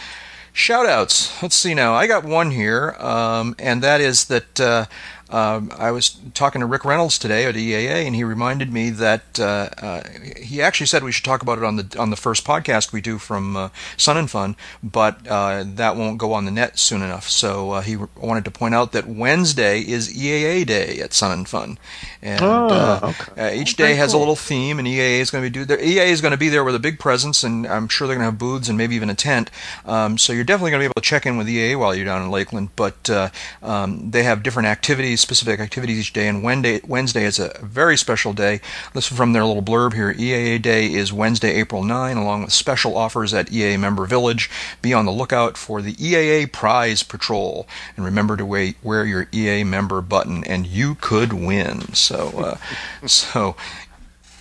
Shout 0.52 0.86
outs. 0.86 1.42
Let's 1.42 1.56
see 1.56 1.72
now. 1.72 1.94
I 1.94 2.06
got 2.06 2.24
one 2.24 2.50
here, 2.50 2.90
um, 2.98 3.56
and 3.58 3.82
that 3.82 4.02
is 4.02 4.26
that 4.26 4.60
uh, 4.60 4.84
um, 5.32 5.72
I 5.76 5.90
was 5.90 6.16
talking 6.34 6.60
to 6.60 6.66
Rick 6.66 6.84
Reynolds 6.84 7.18
today 7.18 7.46
at 7.46 7.54
EAA, 7.54 8.06
and 8.06 8.14
he 8.14 8.22
reminded 8.22 8.72
me 8.72 8.90
that 8.90 9.40
uh, 9.40 9.68
uh, 9.80 10.02
he 10.36 10.60
actually 10.60 10.86
said 10.86 11.02
we 11.02 11.10
should 11.12 11.24
talk 11.24 11.42
about 11.42 11.58
it 11.58 11.64
on 11.64 11.76
the 11.76 11.96
on 11.98 12.10
the 12.10 12.16
first 12.16 12.44
podcast 12.44 12.92
we 12.92 13.00
do 13.00 13.18
from 13.18 13.56
uh, 13.56 13.68
Sun 13.96 14.16
and 14.18 14.30
Fun, 14.30 14.56
but 14.82 15.26
uh, 15.26 15.64
that 15.66 15.96
won't 15.96 16.18
go 16.18 16.32
on 16.34 16.44
the 16.44 16.50
net 16.50 16.78
soon 16.78 17.02
enough. 17.02 17.28
So 17.28 17.72
uh, 17.72 17.80
he 17.80 17.96
wanted 17.96 18.44
to 18.44 18.50
point 18.50 18.74
out 18.74 18.92
that 18.92 19.06
Wednesday 19.06 19.80
is 19.80 20.12
EAA 20.14 20.66
Day 20.66 21.00
at 21.00 21.12
Sun 21.12 21.32
and 21.32 21.48
Fun, 21.48 21.78
and 22.20 22.42
Oh, 22.42 22.68
uh, 22.68 23.00
okay. 23.02 23.48
uh, 23.48 23.54
each 23.54 23.76
day 23.76 23.94
has 23.94 24.12
a 24.12 24.18
little 24.18 24.36
theme, 24.36 24.78
and 24.78 24.86
EAA 24.86 25.20
is 25.20 25.30
going 25.30 25.42
to 25.44 25.50
be 25.50 25.52
do. 25.52 25.64
Their, 25.64 25.78
EAA 25.78 26.08
is 26.08 26.20
going 26.20 26.32
to 26.32 26.36
be 26.38 26.50
there 26.50 26.62
with 26.64 26.74
a 26.74 26.78
big 26.80 26.98
presence, 26.98 27.42
and 27.42 27.66
I'm 27.66 27.88
sure 27.88 28.06
they're 28.06 28.16
going 28.16 28.26
to 28.26 28.30
have 28.32 28.38
booths 28.38 28.68
and 28.68 28.76
maybe 28.76 28.94
even 28.96 29.08
a 29.10 29.14
tent. 29.14 29.50
Um, 29.86 30.18
so 30.18 30.32
you're 30.32 30.44
definitely 30.44 30.72
going 30.72 30.80
to 30.80 30.84
be 30.84 30.90
able 30.90 31.00
to 31.00 31.08
check 31.08 31.24
in 31.24 31.36
with 31.38 31.46
EAA 31.46 31.78
while 31.78 31.94
you're 31.94 32.04
down 32.04 32.22
in 32.22 32.30
Lakeland. 32.30 32.70
But 32.76 33.08
uh, 33.08 33.30
um, 33.62 34.10
they 34.10 34.24
have 34.24 34.42
different 34.42 34.68
activities 34.68 35.21
specific 35.22 35.60
activities 35.60 35.98
each 35.98 36.12
day, 36.12 36.28
and 36.28 36.42
Wednesday, 36.42 36.80
Wednesday 36.86 37.24
is 37.24 37.38
a 37.38 37.58
very 37.62 37.96
special 37.96 38.32
day. 38.32 38.60
Listen 38.94 39.16
from 39.16 39.32
their 39.32 39.44
little 39.44 39.62
blurb 39.62 39.94
here. 39.94 40.12
EAA 40.12 40.60
Day 40.60 40.92
is 40.92 41.12
Wednesday, 41.12 41.52
April 41.54 41.82
9, 41.82 42.16
along 42.16 42.42
with 42.42 42.52
special 42.52 42.96
offers 42.96 43.32
at 43.32 43.46
EAA 43.46 43.78
Member 43.78 44.04
Village. 44.06 44.50
Be 44.82 44.92
on 44.92 45.06
the 45.06 45.12
lookout 45.12 45.56
for 45.56 45.80
the 45.80 45.94
EAA 45.94 46.52
Prize 46.52 47.02
Patrol, 47.02 47.66
and 47.96 48.04
remember 48.04 48.36
to 48.36 48.44
wear 48.44 49.04
your 49.04 49.26
EAA 49.26 49.66
member 49.66 50.00
button, 50.00 50.44
and 50.44 50.66
you 50.66 50.96
could 50.96 51.32
win. 51.32 51.94
So, 51.94 52.58
uh, 53.02 53.06
so 53.06 53.56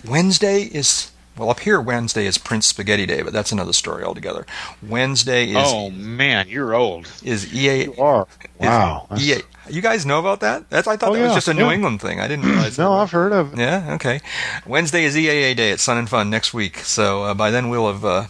Wednesday 0.04 0.62
is 0.62 1.11
well, 1.36 1.50
up 1.50 1.60
here 1.60 1.80
Wednesday 1.80 2.26
is 2.26 2.38
Prince 2.38 2.66
Spaghetti 2.66 3.06
Day, 3.06 3.22
but 3.22 3.32
that's 3.32 3.52
another 3.52 3.72
story 3.72 4.04
altogether. 4.04 4.46
Wednesday 4.86 5.48
is 5.50 5.56
Oh 5.58 5.90
man, 5.90 6.48
you're 6.48 6.74
old. 6.74 7.10
Is 7.22 7.52
EA 7.54 7.84
You 7.84 7.94
are. 7.96 8.26
Wow. 8.60 9.06
EA 9.18 9.36
You 9.68 9.80
guys 9.80 10.04
know 10.04 10.18
about 10.20 10.40
that? 10.40 10.68
That's 10.70 10.86
I 10.86 10.96
thought 10.96 11.10
Oh, 11.10 11.14
that 11.14 11.22
was 11.22 11.34
just 11.34 11.48
a 11.48 11.54
New 11.54 11.66
yeah. 11.66 11.72
England 11.72 12.00
thing. 12.00 12.20
I 12.20 12.28
didn't 12.28 12.44
realize. 12.46 12.78
No, 12.78 12.90
that. 12.94 13.02
I've 13.02 13.10
heard 13.10 13.32
of 13.32 13.54
it. 13.54 13.58
Yeah, 13.58 13.94
okay. 13.94 14.20
Wednesday 14.66 15.04
is 15.04 15.16
EAA 15.16 15.56
Day 15.56 15.72
at 15.72 15.80
Sun 15.80 15.98
and 15.98 16.08
Fun 16.08 16.28
next 16.30 16.52
week. 16.52 16.78
So 16.78 17.24
uh, 17.24 17.34
by 17.34 17.50
then 17.50 17.68
we'll 17.68 17.90
have 17.90 18.04
uh, 18.04 18.26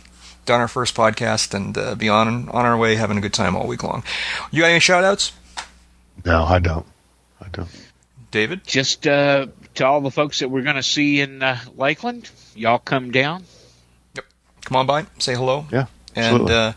done 0.47 0.61
our 0.61 0.69
first 0.69 0.95
podcast 0.95 1.55
and 1.55 1.77
uh, 1.77 1.95
be 1.95 2.09
on 2.09 2.49
on 2.51 2.65
our 2.67 2.77
way 2.77 2.97
having 2.97 3.19
a 3.19 3.21
good 3.21 3.35
time 3.35 3.57
all 3.57 3.67
week 3.67 3.83
long. 3.83 4.03
You 4.51 4.63
got 4.63 4.71
any 4.71 4.81
shout 4.81 5.05
outs? 5.05 5.33
No, 6.25 6.45
I 6.45 6.59
don't. 6.59 6.87
I 7.41 7.49
don't. 7.51 7.69
David? 8.31 8.65
Just 8.65 9.07
uh, 9.07 9.47
to 9.75 9.87
all 9.87 10.01
the 10.01 10.11
folks 10.11 10.39
that 10.39 10.49
we're 10.49 10.63
going 10.63 10.77
to 10.77 10.83
see 10.83 11.21
in 11.21 11.43
uh, 11.43 11.59
Lakeland, 11.77 12.31
y'all 12.55 12.79
come 12.79 13.11
down. 13.11 13.45
Yep. 14.15 14.25
Come 14.65 14.77
on 14.77 14.87
by, 14.87 15.07
say 15.19 15.35
hello. 15.35 15.67
Yeah, 15.71 15.87
and 16.15 16.25
absolutely. 16.27 16.55
uh, 16.55 16.73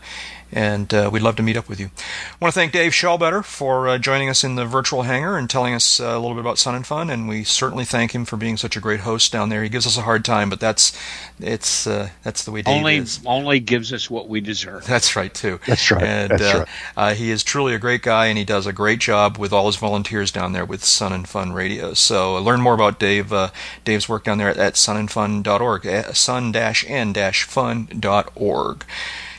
and 0.56 0.92
uh, 0.94 1.10
we'd 1.12 1.22
love 1.22 1.36
to 1.36 1.42
meet 1.42 1.56
up 1.56 1.68
with 1.68 1.78
you. 1.78 1.86
I 1.86 2.36
want 2.40 2.54
to 2.54 2.58
thank 2.58 2.72
Dave 2.72 2.92
Schallbetter 2.92 3.44
for 3.44 3.88
uh, 3.88 3.98
joining 3.98 4.30
us 4.30 4.42
in 4.42 4.54
the 4.54 4.64
virtual 4.64 5.02
hangar 5.02 5.36
and 5.36 5.50
telling 5.50 5.74
us 5.74 6.00
uh, 6.00 6.06
a 6.06 6.18
little 6.18 6.32
bit 6.32 6.40
about 6.40 6.56
Sun 6.56 6.74
and 6.74 6.86
Fun, 6.86 7.10
and 7.10 7.28
we 7.28 7.44
certainly 7.44 7.84
thank 7.84 8.14
him 8.14 8.24
for 8.24 8.38
being 8.38 8.56
such 8.56 8.74
a 8.74 8.80
great 8.80 9.00
host 9.00 9.30
down 9.30 9.50
there. 9.50 9.62
He 9.62 9.68
gives 9.68 9.86
us 9.86 9.98
a 9.98 10.02
hard 10.02 10.24
time, 10.24 10.48
but 10.48 10.58
that's 10.58 10.98
it's 11.38 11.86
uh, 11.86 12.08
that's 12.22 12.44
the 12.44 12.52
way 12.52 12.62
Dave 12.62 12.74
only 12.74 12.96
is. 12.96 13.20
only 13.26 13.60
gives 13.60 13.92
us 13.92 14.08
what 14.08 14.30
we 14.30 14.40
deserve. 14.40 14.86
That's 14.86 15.14
right 15.14 15.32
too. 15.32 15.60
That's 15.66 15.90
right. 15.90 16.02
And 16.02 16.30
That's 16.30 16.42
uh, 16.42 16.58
right. 16.60 16.68
Uh, 16.96 17.12
he 17.12 17.30
is 17.30 17.44
truly 17.44 17.74
a 17.74 17.78
great 17.78 18.00
guy, 18.00 18.24
and 18.26 18.38
he 18.38 18.44
does 18.44 18.66
a 18.66 18.72
great 18.72 19.00
job 19.00 19.36
with 19.36 19.52
all 19.52 19.66
his 19.66 19.76
volunteers 19.76 20.30
down 20.30 20.54
there 20.54 20.64
with 20.64 20.82
Sun 20.82 21.12
and 21.12 21.28
Fun 21.28 21.52
Radio. 21.52 21.92
So 21.92 22.36
uh, 22.36 22.40
learn 22.40 22.62
more 22.62 22.72
about 22.72 22.98
Dave. 22.98 23.30
Uh, 23.30 23.50
Dave's 23.84 24.08
work 24.08 24.24
down 24.24 24.38
there 24.38 24.48
at, 24.48 24.56
at 24.56 24.72
sunandfun.org. 24.74 26.14
Sun-n-fun.org. 26.14 28.84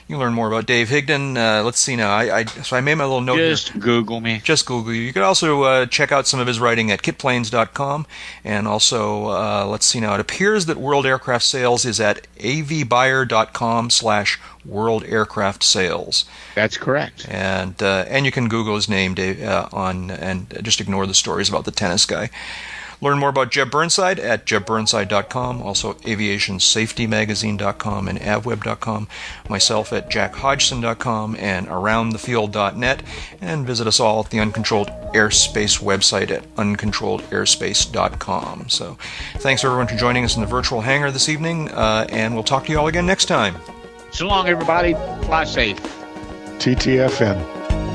You 0.08 0.16
can 0.16 0.20
learn 0.20 0.34
more 0.34 0.48
about 0.48 0.66
Dave 0.66 0.88
Higdon. 0.88 1.36
Uh, 1.36 1.64
let's 1.66 1.82
see 1.82 1.98
now. 1.98 2.12
I, 2.16 2.40
I 2.40 2.46
so 2.46 2.78
I 2.78 2.82
made 2.82 2.96
my 2.96 3.04
little 3.04 3.20
note 3.20 3.36
here 3.36 3.50
Just 3.50 3.78
Google 3.78 4.22
me. 4.22 4.40
just 4.42 4.66
Google 4.66 4.94
you. 4.94 5.02
You 5.02 5.12
can 5.12 5.22
also 5.22 5.64
uh, 5.64 5.86
check 5.86 6.14
out 6.14 6.28
some 6.28 6.40
of 6.40 6.48
his 6.48 6.62
writing 6.62 6.92
at 6.92 7.02
kitplanes.com. 7.02 8.06
And 8.46 8.70
also, 8.70 9.26
uh, 9.28 9.66
let's 9.70 9.86
see 9.86 10.00
now, 10.00 10.14
it 10.14 10.22
appears 10.22 10.66
that 10.68 10.78
World 10.78 11.06
Aircraft 11.06 11.44
Sales 11.44 11.84
is 11.84 12.00
at 12.00 12.26
avbuyer.com 12.38 13.90
slash 13.90 14.40
World 14.64 15.04
Aircraft 15.06 15.62
Sales. 15.64 16.24
That's 16.56 16.78
correct. 16.78 17.28
And, 17.30 17.82
uh, 17.84 18.06
and 18.08 18.26
you 18.26 18.32
can 18.32 18.48
Google 18.48 18.76
his 18.76 18.88
name 18.88 19.14
Dave, 19.14 19.44
uh, 19.44 19.68
on 19.74 20.10
and 20.10 20.58
just 20.64 20.80
ignore 20.80 21.06
the 21.06 21.14
stories 21.14 21.50
about 21.50 21.66
the 21.66 21.72
tennis 21.72 22.06
guy. 22.06 22.30
Learn 23.02 23.20
more 23.20 23.30
about 23.30 23.52
Jeb 23.52 23.70
Burnside 23.72 24.20
at 24.20 24.46
jebburnside.com, 24.46 25.62
also 25.62 25.94
aviationsafetymagazine.com 25.94 28.08
and 28.08 28.20
avweb.com, 28.20 29.08
myself 29.50 29.92
at 29.94 30.10
jackhodgson.com 30.10 31.36
and 31.38 31.68
aroundthefield.net, 31.68 33.04
and 33.42 33.68
visit 33.68 33.86
us 33.88 34.00
all 34.00 34.22
at 34.22 34.30
the 34.32 34.40
Uncontrolled 34.40 34.88
Airspace 35.14 35.80
website 35.82 36.32
at 36.32 36.44
uncontrolledairspace.com. 36.56 38.70
So 38.70 38.98
thanks 39.38 39.64
everyone 39.64 39.88
for 39.88 39.96
joining 39.96 40.26
us 40.26 40.36
in 40.36 40.42
the 40.42 40.48
virtual 40.48 40.82
hangar 40.82 41.12
this 41.12 41.30
evening, 41.30 41.70
uh, 41.72 42.08
and 42.10 42.34
we'll 42.34 42.44
talk 42.44 42.66
to 42.66 42.72
you 42.72 42.80
all 42.80 42.88
again 42.88 43.06
next 43.06 43.26
time. 43.26 43.56
So 44.12 44.26
long, 44.28 44.48
everybody. 44.48 44.94
Fly 45.26 45.44
safe. 45.44 45.78
TTFN. 46.58 47.87